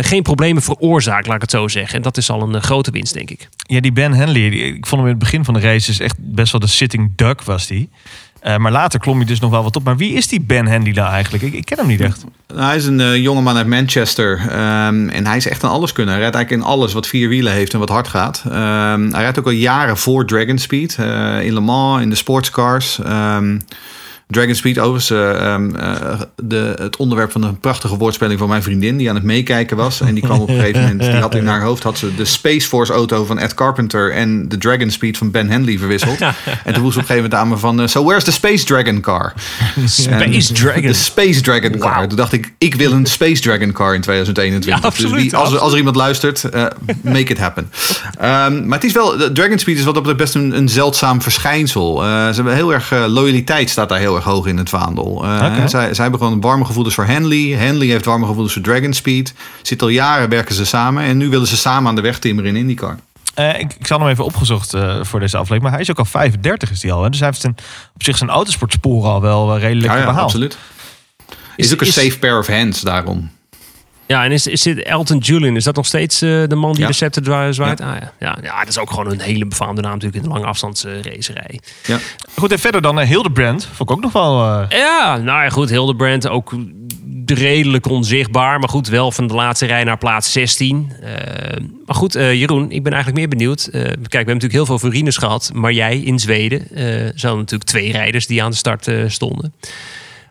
geen 0.00 0.22
problemen 0.22 0.62
veroorzaakt, 0.62 1.26
laat 1.26 1.36
ik 1.36 1.42
het 1.42 1.50
zo 1.50 1.68
zeggen. 1.68 1.96
En 1.96 2.02
dat 2.02 2.16
is 2.16 2.30
al 2.30 2.42
een 2.42 2.62
grote 2.62 2.90
winst, 2.90 3.14
denk 3.14 3.30
ik. 3.30 3.48
Ja, 3.56 3.80
die 3.80 3.92
Ben 3.92 4.12
Henley, 4.12 4.46
ik 4.48 4.86
vond 4.86 5.00
hem 5.00 5.10
in 5.10 5.16
het 5.16 5.18
begin 5.18 5.44
van 5.44 5.54
de 5.54 5.60
race 5.60 6.02
echt 6.04 6.16
best 6.18 6.52
wel 6.52 6.60
de 6.60 6.66
sitting 6.66 7.12
duck 7.16 7.42
was 7.42 7.66
die. 7.66 7.88
Eh, 8.40 8.56
maar 8.56 8.72
later 8.72 9.00
klom 9.00 9.16
hij 9.16 9.26
dus 9.26 9.40
nog 9.40 9.50
wel 9.50 9.62
wat 9.62 9.76
op. 9.76 9.84
Maar 9.84 9.96
wie 9.96 10.12
is 10.12 10.26
die 10.28 10.40
Ben 10.40 10.66
Henley 10.66 10.92
nou 10.92 11.10
eigenlijk? 11.10 11.44
Ik, 11.44 11.52
ik 11.52 11.64
ken 11.64 11.78
hem 11.78 11.86
niet 11.86 12.00
echt. 12.00 12.24
Hij 12.54 12.76
is 12.76 12.86
een 12.86 13.00
eh, 13.00 13.16
jongeman 13.16 13.56
uit 13.56 13.66
Manchester. 13.66 14.38
ehm, 14.48 15.08
en 15.08 15.26
hij 15.26 15.36
is 15.36 15.48
echt 15.48 15.62
een 15.62 15.68
alleskunner. 15.68 16.12
Hij 16.12 16.22
rijdt 16.22 16.36
eigenlijk 16.36 16.66
in 16.66 16.72
alles 16.72 16.92
wat 16.92 17.06
vier 17.06 17.28
wielen 17.28 17.52
heeft 17.52 17.72
en 17.72 17.78
wat 17.78 17.88
hard 17.88 18.08
gaat. 18.08 18.42
Ehm, 18.50 19.10
hij 19.10 19.20
rijdt 19.22 19.38
ook 19.38 19.44
al 19.44 19.50
jaren 19.50 19.96
voor 19.96 20.26
Dragon 20.26 20.58
Speed. 20.58 20.96
eh, 20.98 21.40
in 21.40 21.52
Le 21.54 21.60
Mans, 21.60 22.02
in 22.02 22.10
de 22.10 22.16
sportscars. 22.16 22.98
Ehm 22.98 23.56
Dragon 24.30 24.54
Speed, 24.54 24.78
overigens 24.78 25.10
eh, 25.10 25.52
ehm, 25.54 25.74
eh, 25.74 26.20
de, 26.36 26.74
het 26.78 26.96
onderwerp 26.96 27.32
van 27.32 27.42
een 27.42 27.58
prachtige 27.58 27.96
woordspeling 27.96 28.38
van 28.38 28.48
mijn 28.48 28.62
vriendin... 28.62 28.96
die 28.96 29.08
aan 29.08 29.14
het 29.14 29.24
meekijken 29.24 29.76
was. 29.76 30.00
En 30.00 30.14
die 30.14 30.22
kwam 30.22 30.40
op 30.40 30.48
een 30.48 30.54
gegeven 30.58 30.80
moment, 30.80 31.00
die 31.00 31.10
had 31.10 31.34
in 31.34 31.46
haar 31.46 31.62
hoofd... 31.62 31.82
had 31.82 31.98
ze 31.98 32.14
de 32.14 32.24
Space 32.24 32.68
Force 32.68 32.92
auto 32.92 33.24
van 33.24 33.38
Ed 33.38 33.54
Carpenter... 33.54 34.12
en 34.12 34.48
de 34.48 34.58
Dragon 34.58 34.90
Speed 34.90 35.16
van 35.18 35.30
Ben 35.30 35.50
Henley 35.50 35.78
verwisseld. 35.78 36.20
en 36.20 36.32
toen 36.64 36.74
vroeg 36.74 36.74
ze 36.74 36.78
op 36.82 36.84
een 36.84 36.92
gegeven 36.94 37.14
moment 37.16 37.34
aan 37.34 37.48
me 37.48 37.56
van... 37.56 37.80
eh, 37.80 37.86
so 37.86 38.04
where's 38.04 38.24
the 38.24 38.32
Space 38.32 38.64
Dragon 38.64 39.00
car? 39.00 39.32
Space 39.86 40.52
Dragon. 40.52 40.82
De 40.82 40.92
Space 40.92 41.40
Dragon 41.40 41.78
car. 41.78 42.08
Toen 42.08 42.16
dacht 42.16 42.32
ik, 42.32 42.52
ik 42.58 42.74
wil 42.74 42.92
een 42.92 43.06
Space 43.06 43.40
Dragon 43.42 43.72
car 43.72 43.94
in 43.94 44.00
2021. 44.00 44.80
Ja, 44.82 44.86
absoluut, 44.88 45.12
dus 45.12 45.22
wie, 45.22 45.36
als, 45.36 45.52
er- 45.52 45.58
als 45.58 45.72
er 45.72 45.78
iemand 45.78 45.96
luistert, 45.96 46.42
make 47.02 47.32
it 47.32 47.38
happen. 47.38 47.70
Ehm, 48.18 48.66
maar 48.66 48.78
het 48.78 48.86
is 48.86 48.92
wel, 48.92 49.32
Dragon 49.32 49.58
Speed 49.58 49.78
is 49.78 49.84
wat 49.84 49.94
dat 49.94 50.02
betreft 50.02 50.32
best 50.32 50.44
een, 50.44 50.56
een 50.56 50.68
zeldzaam 50.68 51.22
verschijnsel. 51.22 51.96
Ze 51.98 52.32
hebben 52.34 52.54
heel 52.54 52.72
erg, 52.72 52.90
loyaliteit 53.06 53.70
staat 53.70 53.88
daar 53.88 53.98
heel 53.98 54.16
erg 54.16 54.17
hoog 54.24 54.46
in 54.46 54.56
het 54.56 54.68
vaandel. 54.68 55.24
Eh, 55.24 55.52
Oké. 55.52 55.68
zij, 55.68 55.94
zij 55.94 56.02
hebben 56.02 56.20
gewoon 56.20 56.40
warme 56.40 56.64
gevoelens 56.64 56.94
voor 56.94 57.04
Henley. 57.04 57.38
Henley 57.56 57.86
heeft 57.86 58.04
warme 58.04 58.26
gevoelens 58.26 58.52
voor 58.52 58.62
Dragon 58.62 58.92
Speed. 58.92 59.34
Zit 59.62 59.82
al 59.82 59.88
jaren 59.88 60.28
werken 60.28 60.54
ze 60.54 60.66
samen. 60.66 61.02
En 61.02 61.16
nu 61.16 61.28
willen 61.28 61.46
ze 61.46 61.56
samen 61.56 61.88
aan 61.88 61.94
de 61.94 62.00
weg 62.00 62.18
timmeren 62.18 62.50
in 62.50 62.56
IndyCar. 62.56 62.98
Eh, 63.34 63.58
ik, 63.60 63.74
ik 63.78 63.86
zal 63.86 63.98
hem 64.00 64.08
even 64.08 64.24
opgezocht 64.24 64.74
eh, 64.74 64.96
voor 65.02 65.20
deze 65.20 65.34
aflevering. 65.36 65.62
Maar 65.62 65.72
hij 65.72 65.80
is 65.80 65.90
ook 65.90 65.98
al 65.98 66.04
35 66.04 66.70
is 66.70 66.82
hij 66.82 66.92
al. 66.92 67.02
Hè? 67.02 67.08
Dus 67.10 67.18
hij 67.18 67.28
heeft 67.28 67.40
zijn, 67.40 67.54
op 67.94 68.02
zich 68.02 68.16
zijn 68.16 68.30
autosportsporen 68.30 69.10
al 69.10 69.20
wel 69.20 69.58
redelijk 69.58 69.92
Ja, 69.92 69.98
ja, 69.98 70.04
behaald. 70.04 70.24
absoluut. 70.24 70.58
Is, 71.56 71.66
Is- 71.66 71.72
ook 71.72 71.80
een 71.80 71.86
is- 71.86 71.94
safe 71.94 72.18
pair 72.18 72.38
of 72.38 72.46
hands 72.46 72.80
daarom. 72.80 73.30
Ja, 74.08 74.24
en 74.24 74.32
is, 74.32 74.46
is 74.46 74.62
dit 74.62 74.82
Elton 74.82 75.18
Julian? 75.18 75.56
Is 75.56 75.64
dat 75.64 75.76
nog 75.76 75.86
steeds 75.86 76.22
eh, 76.22 76.42
de 76.46 76.54
man 76.54 76.72
die 76.72 76.80
Ja. 76.80 76.86
de 76.86 76.92
scepter 76.92 77.54
zwaait? 77.54 77.80
Ah, 77.80 77.94
ja. 78.00 78.12
Ja, 78.20 78.38
ja, 78.42 78.58
dat 78.58 78.68
is 78.68 78.78
ook 78.78 78.90
gewoon 78.90 79.10
een 79.10 79.20
hele 79.20 79.46
befaamde 79.46 79.80
naam 79.80 79.92
natuurlijk 79.92 80.16
in 80.22 80.28
de 80.28 80.34
lange 80.34 80.46
afstandsracerij. 80.46 81.60
Ja. 81.86 81.98
Goed, 82.36 82.52
en 82.52 82.58
verder 82.58 82.82
dan 82.82 83.00
eh, 83.00 83.08
Hildebrand. 83.08 83.64
Vond 83.72 83.90
ik 83.90 83.96
ook 83.96 84.02
nog 84.02 84.12
wel... 84.12 84.42
eh, 84.44 84.78
Ja, 84.78 85.16
nou 85.16 85.42
ja, 85.42 85.48
goed. 85.48 85.70
Hildebrand 85.70 86.28
ook 86.28 86.54
redelijk 87.26 87.86
onzichtbaar. 87.88 88.58
Maar 88.58 88.68
goed, 88.68 88.88
wel 88.88 89.12
van 89.12 89.26
de 89.26 89.34
laatste 89.34 89.66
rij 89.66 89.84
naar 89.84 89.98
plaats 89.98 90.32
16. 90.32 90.92
Eh, 91.02 91.12
maar 91.86 91.94
goed, 91.96 92.14
eh, 92.14 92.34
Jeroen, 92.34 92.70
ik 92.70 92.82
ben 92.82 92.92
eigenlijk 92.92 93.20
meer 93.20 93.38
benieuwd. 93.38 93.66
Eh, 93.66 93.80
kijk, 93.82 93.94
we 93.94 94.16
hebben 94.16 94.34
natuurlijk 94.34 94.52
heel 94.52 94.66
veel 94.66 94.78
Verines 94.78 95.16
gehad. 95.16 95.50
Maar 95.54 95.72
jij 95.72 95.98
in 96.00 96.18
Zweden 96.18 96.60
eh 96.74 96.84
zijn 97.14 97.36
natuurlijk 97.36 97.70
twee 97.70 97.92
rijders 97.92 98.26
die 98.26 98.42
aan 98.42 98.50
de 98.50 98.56
start 98.56 98.86
eh, 98.88 99.04
stonden. 99.06 99.54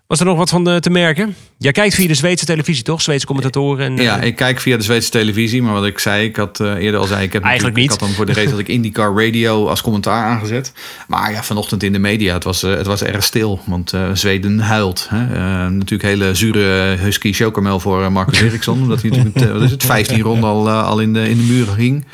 Was 0.07 0.19
er 0.19 0.25
nog 0.25 0.37
wat 0.37 0.49
van 0.49 0.69
eh, 0.69 0.75
te 0.75 0.89
merken? 0.89 1.35
Jij 1.57 1.71
kijkt 1.71 1.95
via 1.95 2.07
de 2.07 2.13
Zweedse 2.13 2.45
televisie, 2.45 2.83
toch? 2.83 3.01
Zweedse 3.01 3.25
commentatoren. 3.25 3.85
En, 3.85 4.03
Ja, 4.03 4.19
eh, 4.19 4.27
ik 4.27 4.35
kijk 4.35 4.59
via 4.59 4.77
de 4.77 4.83
Zweedse 4.83 5.09
televisie, 5.09 5.61
maar 5.61 5.73
wat 5.73 5.85
ik 5.85 5.99
zei, 5.99 6.25
ik 6.25 6.35
had 6.35 6.59
eh, 6.59 6.75
eerder 6.75 6.99
al 6.99 7.05
zei, 7.05 7.23
ik 7.23 7.33
heb 7.33 7.43
Eigenlijk 7.43 7.75
niet. 7.75 7.85
Ik 7.85 7.89
had 7.89 7.99
dan 7.99 8.09
voor 8.09 8.25
de 8.25 8.33
race 8.33 8.49
had 8.49 8.59
ik 8.59 8.67
IndyCar 8.67 9.25
Radio 9.25 9.67
als 9.67 9.81
commentaar 9.81 10.25
aangezet. 10.25 10.73
Maar 11.07 11.31
ja, 11.31 11.43
vanochtend 11.43 11.83
in 11.83 11.91
de 11.91 11.99
media, 11.99 12.33
het 12.33 12.43
was, 12.43 12.61
het 12.61 12.85
was 12.85 13.03
erg 13.03 13.23
stil, 13.23 13.59
want 13.65 13.93
Zweden 14.13 14.59
huilt. 14.59 15.07
Hè? 15.09 15.25
Natuurlijk 15.69 16.09
hele 16.09 16.35
zure 16.35 16.95
husky 16.95 17.33
chokermel 17.33 17.79
voor 17.79 18.11
Marcus 18.11 18.41
Ericsson, 18.47 18.81
omdat 18.81 19.01
hij 19.01 19.09
natuurlijk 19.09 19.35
met, 19.39 19.51
wat 19.51 19.61
is 19.61 19.71
het, 19.71 19.83
15 19.83 20.21
ronden 20.21 20.49
al, 20.49 20.69
al 20.69 20.99
in 20.99 21.13
de, 21.13 21.29
in 21.29 21.37
de 21.37 21.43
muren 21.43 21.75
hing. 21.75 22.05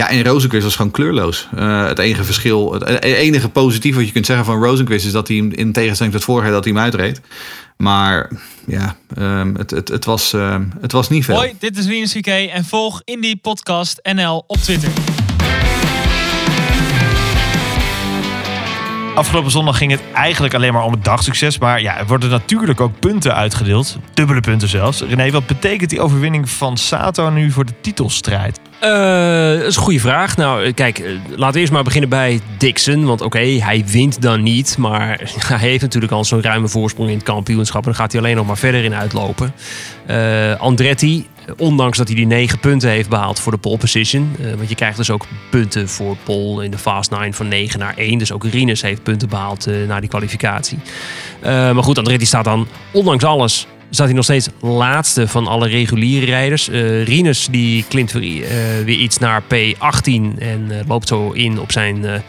Ja, 0.00 0.08
en 0.08 0.24
Rosenquist 0.24 0.64
was 0.64 0.76
gewoon 0.76 0.90
kleurloos. 0.90 1.48
Eh, 1.56 1.86
het 1.86 1.98
enige 1.98 2.24
verschil, 2.24 2.72
het 2.72 3.02
enige 3.02 3.48
positief 3.48 3.94
wat 3.94 4.06
je 4.06 4.12
kunt 4.12 4.26
zeggen 4.26 4.44
van 4.44 4.62
Rosenquist 4.62 5.06
is 5.06 5.12
dat 5.12 5.28
hij 5.28 5.36
in 5.36 5.72
tegenstelling 5.72 6.14
tot 6.14 6.24
vorig 6.24 6.42
jaar 6.42 6.52
dat 6.52 6.64
hij 6.64 6.72
hem 6.72 6.82
uitreed. 6.82 7.20
Maar 7.76 8.30
ja, 8.66 8.96
ehm, 9.16 9.54
het, 9.54 9.70
het, 9.70 9.88
het, 9.88 10.04
was, 10.04 10.32
ehm, 10.32 10.64
het 10.80 10.92
was 10.92 11.08
niet 11.08 11.24
veel. 11.24 11.34
Hoi, 11.34 11.52
dit 11.58 11.78
is 11.78 11.86
Rinus 11.86 12.12
VK 12.12 12.26
en 12.26 12.64
volg 12.64 13.02
Indie 13.04 13.36
Podcast 13.36 14.00
NL 14.14 14.44
op 14.46 14.56
Twitter. 14.56 14.90
Afgelopen 19.14 19.50
zondag 19.50 19.78
ging 19.78 19.90
het 19.90 20.02
eigenlijk 20.14 20.54
alleen 20.54 20.72
maar 20.72 20.84
om 20.84 20.92
het 20.92 21.04
dagsucces. 21.04 21.58
Maar 21.58 21.82
ja, 21.82 21.98
er 21.98 22.06
worden 22.06 22.30
natuurlijk 22.30 22.80
ook 22.80 22.98
punten 22.98 23.34
uitgedeeld. 23.34 23.98
Dubbele 24.14 24.40
punten 24.40 24.68
zelfs. 24.68 25.00
René, 25.00 25.30
wat 25.30 25.46
betekent 25.46 25.90
die 25.90 26.00
overwinning 26.00 26.50
van 26.50 26.76
Sato 26.76 27.30
nu 27.30 27.50
voor 27.50 27.64
de 27.64 27.74
titelstrijd? 27.80 28.60
Eh, 28.80 29.58
dat 29.58 29.66
is 29.66 29.76
een 29.76 29.82
goede 29.82 30.00
vraag. 30.00 30.36
Nou, 30.36 30.64
eh, 30.64 30.74
kijk, 30.74 30.98
eh, 30.98 31.12
laten 31.28 31.54
we 31.54 31.60
eerst 31.60 31.72
maar 31.72 31.82
beginnen 31.82 32.10
bij 32.10 32.40
Dixon. 32.58 33.04
Want 33.04 33.20
oké, 33.20 33.38
hij 33.38 33.84
wint 33.86 34.22
dan 34.22 34.42
niet. 34.42 34.78
Maar 34.78 35.32
hij 35.46 35.68
heeft 35.68 35.82
natuurlijk 35.82 36.12
al 36.12 36.24
zo'n 36.24 36.42
ruime 36.42 36.68
voorsprong 36.68 37.08
in 37.08 37.14
het 37.14 37.24
kampioenschap. 37.24 37.80
En 37.80 37.88
dan 37.88 37.94
gaat 38.00 38.12
hij 38.12 38.20
alleen 38.20 38.36
nog 38.36 38.46
maar 38.46 38.58
verder 38.58 38.84
in 38.84 38.94
uitlopen. 38.94 39.54
Andretti, 40.58 41.26
ondanks 41.56 41.98
dat 41.98 42.06
hij 42.06 42.16
die 42.16 42.26
negen 42.26 42.58
punten 42.58 42.90
heeft 42.90 43.08
behaald 43.08 43.40
voor 43.40 43.52
de 43.52 43.58
pole 43.58 43.76
position. 43.76 44.36
want 44.56 44.68
je 44.68 44.74
krijgt 44.74 44.96
dus 44.96 45.10
ook 45.10 45.26
punten 45.50 45.88
voor 45.88 46.16
pole 46.24 46.64
in 46.64 46.70
de 46.70 46.78
Fast 46.78 47.10
9 47.10 47.34
van 47.34 47.48
9 47.48 47.78
naar 47.78 47.94
1. 47.96 48.18
Dus 48.18 48.32
ook 48.32 48.44
Rinus 48.44 48.82
heeft 48.82 49.02
punten 49.02 49.28
behaald 49.28 49.66
eh, 49.66 49.74
na 49.86 50.00
die 50.00 50.08
kwalificatie. 50.08 50.78
Maar 51.42 51.82
goed, 51.82 51.98
Andretti 51.98 52.26
staat 52.26 52.44
dan, 52.44 52.66
ondanks 52.92 53.24
alles, 53.24 53.66
staat 53.90 54.06
hij 54.06 54.14
nog 54.14 54.24
steeds 54.24 54.48
laatste 54.60 55.28
van 55.28 55.46
alle 55.46 55.68
reguliere 55.68 56.26
rijders. 56.26 56.68
Rinus 57.04 57.48
die 57.50 57.84
klimt 57.88 58.12
weer, 58.12 58.44
eh, 58.44 58.84
weer 58.84 58.98
iets 58.98 59.18
naar 59.18 59.42
P18 59.42 60.38
en 60.38 60.66
eh, 60.68 60.78
loopt 60.88 61.08
zo 61.08 61.30
in 61.30 61.60
op 61.60 61.72
zijn 61.72 62.22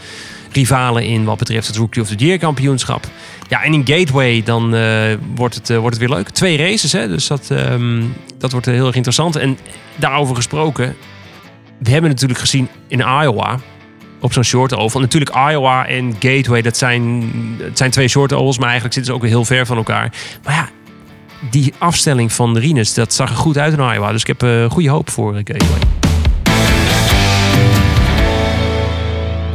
rivalen 0.51 1.03
in 1.03 1.23
wat 1.23 1.37
betreft 1.37 1.67
het 1.67 1.75
Rookie 1.75 2.01
of 2.01 2.07
the 2.07 2.15
Year 2.15 2.37
kampioenschap. 2.37 3.07
Ja, 3.49 3.63
en 3.63 3.73
in 3.73 3.87
Gateway 3.87 4.43
dan 4.43 4.69
wordt, 5.35 5.55
het, 5.55 5.69
wordt 5.69 5.97
het 5.97 6.07
weer 6.07 6.17
leuk. 6.17 6.29
Twee 6.29 6.57
races, 6.57 6.91
hè? 6.91 7.07
dus 7.07 7.27
dat, 7.27 7.49
ehm, 7.51 8.03
dat 8.37 8.51
wordt 8.51 8.65
heel 8.65 8.85
erg 8.85 8.95
interessant. 8.95 9.35
En 9.35 9.57
daarover 9.95 10.35
gesproken, 10.35 10.95
we 11.77 11.89
hebben 11.89 12.09
natuurlijk 12.09 12.39
gezien 12.39 12.67
in 12.87 12.99
Iowa 12.99 13.59
op 14.21 14.33
zo'n 14.33 14.43
short 14.43 14.75
oval. 14.75 15.01
Natuurlijk 15.01 15.35
Iowa 15.35 15.87
en 15.87 16.15
Gateway, 16.19 16.61
dat 16.61 16.77
zijn, 16.77 17.31
het 17.57 17.77
zijn 17.77 17.91
twee 17.91 18.07
short 18.07 18.33
ovals, 18.33 18.57
maar 18.57 18.69
eigenlijk 18.69 18.93
zitten 18.93 19.11
ze 19.11 19.17
ook 19.17 19.23
weer 19.23 19.35
heel 19.35 19.45
ver 19.45 19.65
van 19.65 19.77
elkaar. 19.77 20.13
Maar 20.43 20.53
ja, 20.53 20.69
die 21.49 21.73
afstelling 21.77 22.33
van 22.33 22.57
Rinus, 22.57 22.93
dat 22.93 23.13
zag 23.13 23.29
er 23.29 23.35
goed 23.35 23.57
uit 23.57 23.73
in 23.73 23.79
Iowa. 23.79 24.11
Dus 24.11 24.21
ik 24.21 24.27
heb 24.27 24.43
eh, 24.43 24.69
goede 24.69 24.89
hoop 24.89 25.09
voor 25.09 25.35
eh, 25.35 25.41
Gateway. 25.43 25.79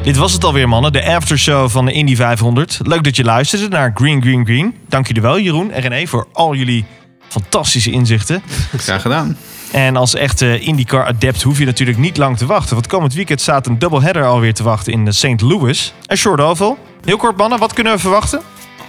Dit 0.03 0.16
was 0.16 0.32
het 0.32 0.45
alweer, 0.45 0.68
mannen. 0.68 0.93
De 0.93 1.14
aftershow 1.14 1.70
van 1.70 1.84
de 1.84 1.93
Indy 1.93 2.16
500. 2.16 2.80
Leuk 2.82 3.05
dat 3.05 3.16
je 3.16 3.24
luisterde 3.24 3.68
naar 3.68 3.91
Green 3.95 4.22
Green 4.22 4.45
Green. 4.45 4.74
Dank 4.89 5.07
jullie 5.07 5.22
wel, 5.22 5.41
Jeroen 5.41 5.70
en 5.70 5.80
René, 5.80 6.07
voor 6.07 6.26
al 6.32 6.55
jullie 6.55 6.84
fantastische 7.28 7.91
inzichten. 7.91 8.43
Graag 8.76 9.03
gedaan. 9.03 9.37
En 9.72 9.97
als 9.97 10.14
echte 10.14 10.59
IndyCar-adept 10.61 11.43
hoef 11.43 11.59
je 11.59 11.64
natuurlijk 11.64 11.99
niet 11.99 12.16
lang 12.16 12.37
te 12.37 12.47
wachten. 12.47 12.74
Want 12.74 12.87
komend 12.87 13.14
weekend 13.14 13.41
staat 13.41 13.66
een 13.66 13.78
doubleheader 13.78 14.24
alweer 14.24 14.55
te 14.55 14.62
wachten 14.62 14.93
in 14.93 15.12
St. 15.12 15.41
Louis. 15.41 15.93
En 16.07 16.16
Short 16.16 16.41
Oval. 16.41 16.78
Heel 17.05 17.16
kort, 17.16 17.37
mannen, 17.37 17.59
wat 17.59 17.72
kunnen 17.72 17.93
we 17.93 17.99
verwachten? 17.99 18.41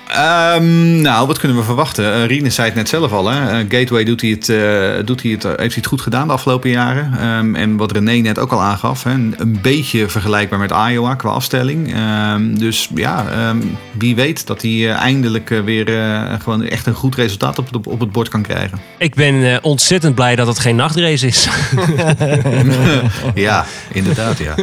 Ehm, 0.08 1.02
nou, 1.02 1.28
wat 1.28 1.40
kunnen 1.40 1.58
we 1.58 1.64
verwachten? 1.64 2.06
Uh, 2.06 2.26
Rines 2.26 2.56
zei 2.56 2.68
het 2.68 2.76
net 2.76 2.90
zelf 2.90 3.12
al. 3.12 3.28
Hè? 3.28 3.64
Uh, 3.64 3.66
Gateway 3.70 4.04
doet 4.04 4.22
hij 4.22 4.30
het, 4.30 4.48
uh, 4.50 5.06
doet 5.06 5.22
hij 5.22 5.32
het, 5.32 5.44
heeft 5.44 5.58
hij 5.58 5.68
het 5.76 5.86
goed 5.86 6.02
gedaan 6.02 6.28
de 6.28 6.34
afgelopen 6.34 6.70
jaren. 6.70 7.28
Um, 7.28 7.56
en 7.56 7.78
wat 7.78 7.92
René 7.92 8.14
net 8.14 8.40
ook 8.40 8.52
al 8.52 8.62
aangaf. 8.62 9.04
Hè? 9.04 9.12
Een, 9.12 9.36
een 9.38 9.60
beetje 9.62 10.10
vergelijkbaar 10.10 10.60
met 10.60 10.72
Iowa 10.72 11.16
qua 11.16 11.30
afstelling. 11.30 11.96
Um, 11.98 12.60
dus 12.60 12.90
ja, 12.96 13.50
um, 13.50 13.78
wie 13.92 14.16
weet 14.16 14.48
dat 14.48 14.62
hij 14.62 14.72
uh, 14.72 14.92
eindelijk 14.92 15.50
weer 15.50 15.90
uh, 15.90 16.34
gewoon 16.42 16.64
echt 16.64 16.86
een 16.86 16.94
goed 16.94 17.16
resultaat 17.16 17.60
op, 17.60 17.76
op, 17.76 17.88
op 17.88 18.00
het 18.00 18.12
bord 18.12 18.30
kan 18.30 18.42
krijgen. 18.42 18.80
Ik 18.98 19.16
ben 19.16 19.34
uh, 19.34 19.58
ontzettend 19.62 20.16
blij 20.16 20.36
dat 20.36 20.48
het 20.48 20.60
geen 20.60 20.76
nachtrace 20.76 21.28
is. 21.28 21.48
ja, 23.36 23.66
inderdaad 23.92 24.38
ja. 24.38 24.56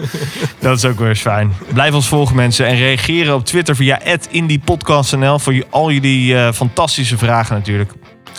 Dat 0.59 0.77
is 0.77 0.85
ook 0.85 0.99
weer 0.99 1.09
eens 1.09 1.21
fijn. 1.21 1.53
Blijf 1.73 1.95
ons 1.95 2.09
volgen 2.09 2.37
mensen 2.37 2.67
en 2.67 2.77
reageren 2.77 3.35
op 3.35 3.45
Twitter 3.45 3.77
via 3.77 4.01
@indiepodcast.nl 4.31 5.34
voor 5.39 5.65
al 5.71 5.91
jullie 5.91 6.35
uh, 6.35 6.53
fantastische 6.53 7.19
vragen 7.19 7.57
natuurlijk. 7.57 7.93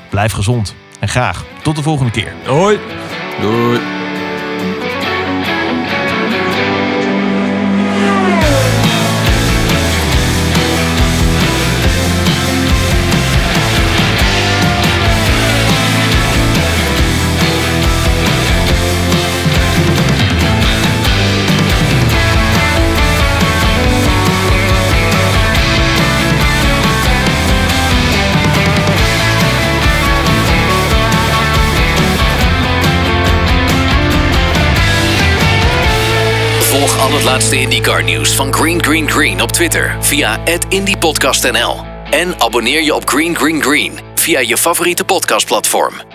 Blijf 0.10 0.32
gezond 0.32 0.76
en 1.00 1.08
graag 1.08 1.46
tot 1.62 1.76
de 1.76 1.82
volgende 1.82 2.12
keer. 2.12 2.34
Hoi. 2.46 2.80
Doei. 3.42 4.05
Het 37.16 37.24
laatste 37.24 37.60
IndyCar 37.60 38.04
nieuws 38.04 38.36
van 38.36 38.54
Green 38.54 38.84
Green 38.84 39.10
Green 39.10 39.42
op 39.42 39.52
Twitter 39.52 39.96
via 40.00 40.40
@indiepodcastnl 40.70 41.86
en 42.10 42.40
abonneer 42.40 42.82
je 42.82 42.96
op 42.96 43.10
Green 43.10 43.36
Green 43.36 43.62
Green 43.62 44.00
via 44.16 44.40
je 44.40 44.58
favoriete 44.58 45.04
podcastplatform. 45.04 46.15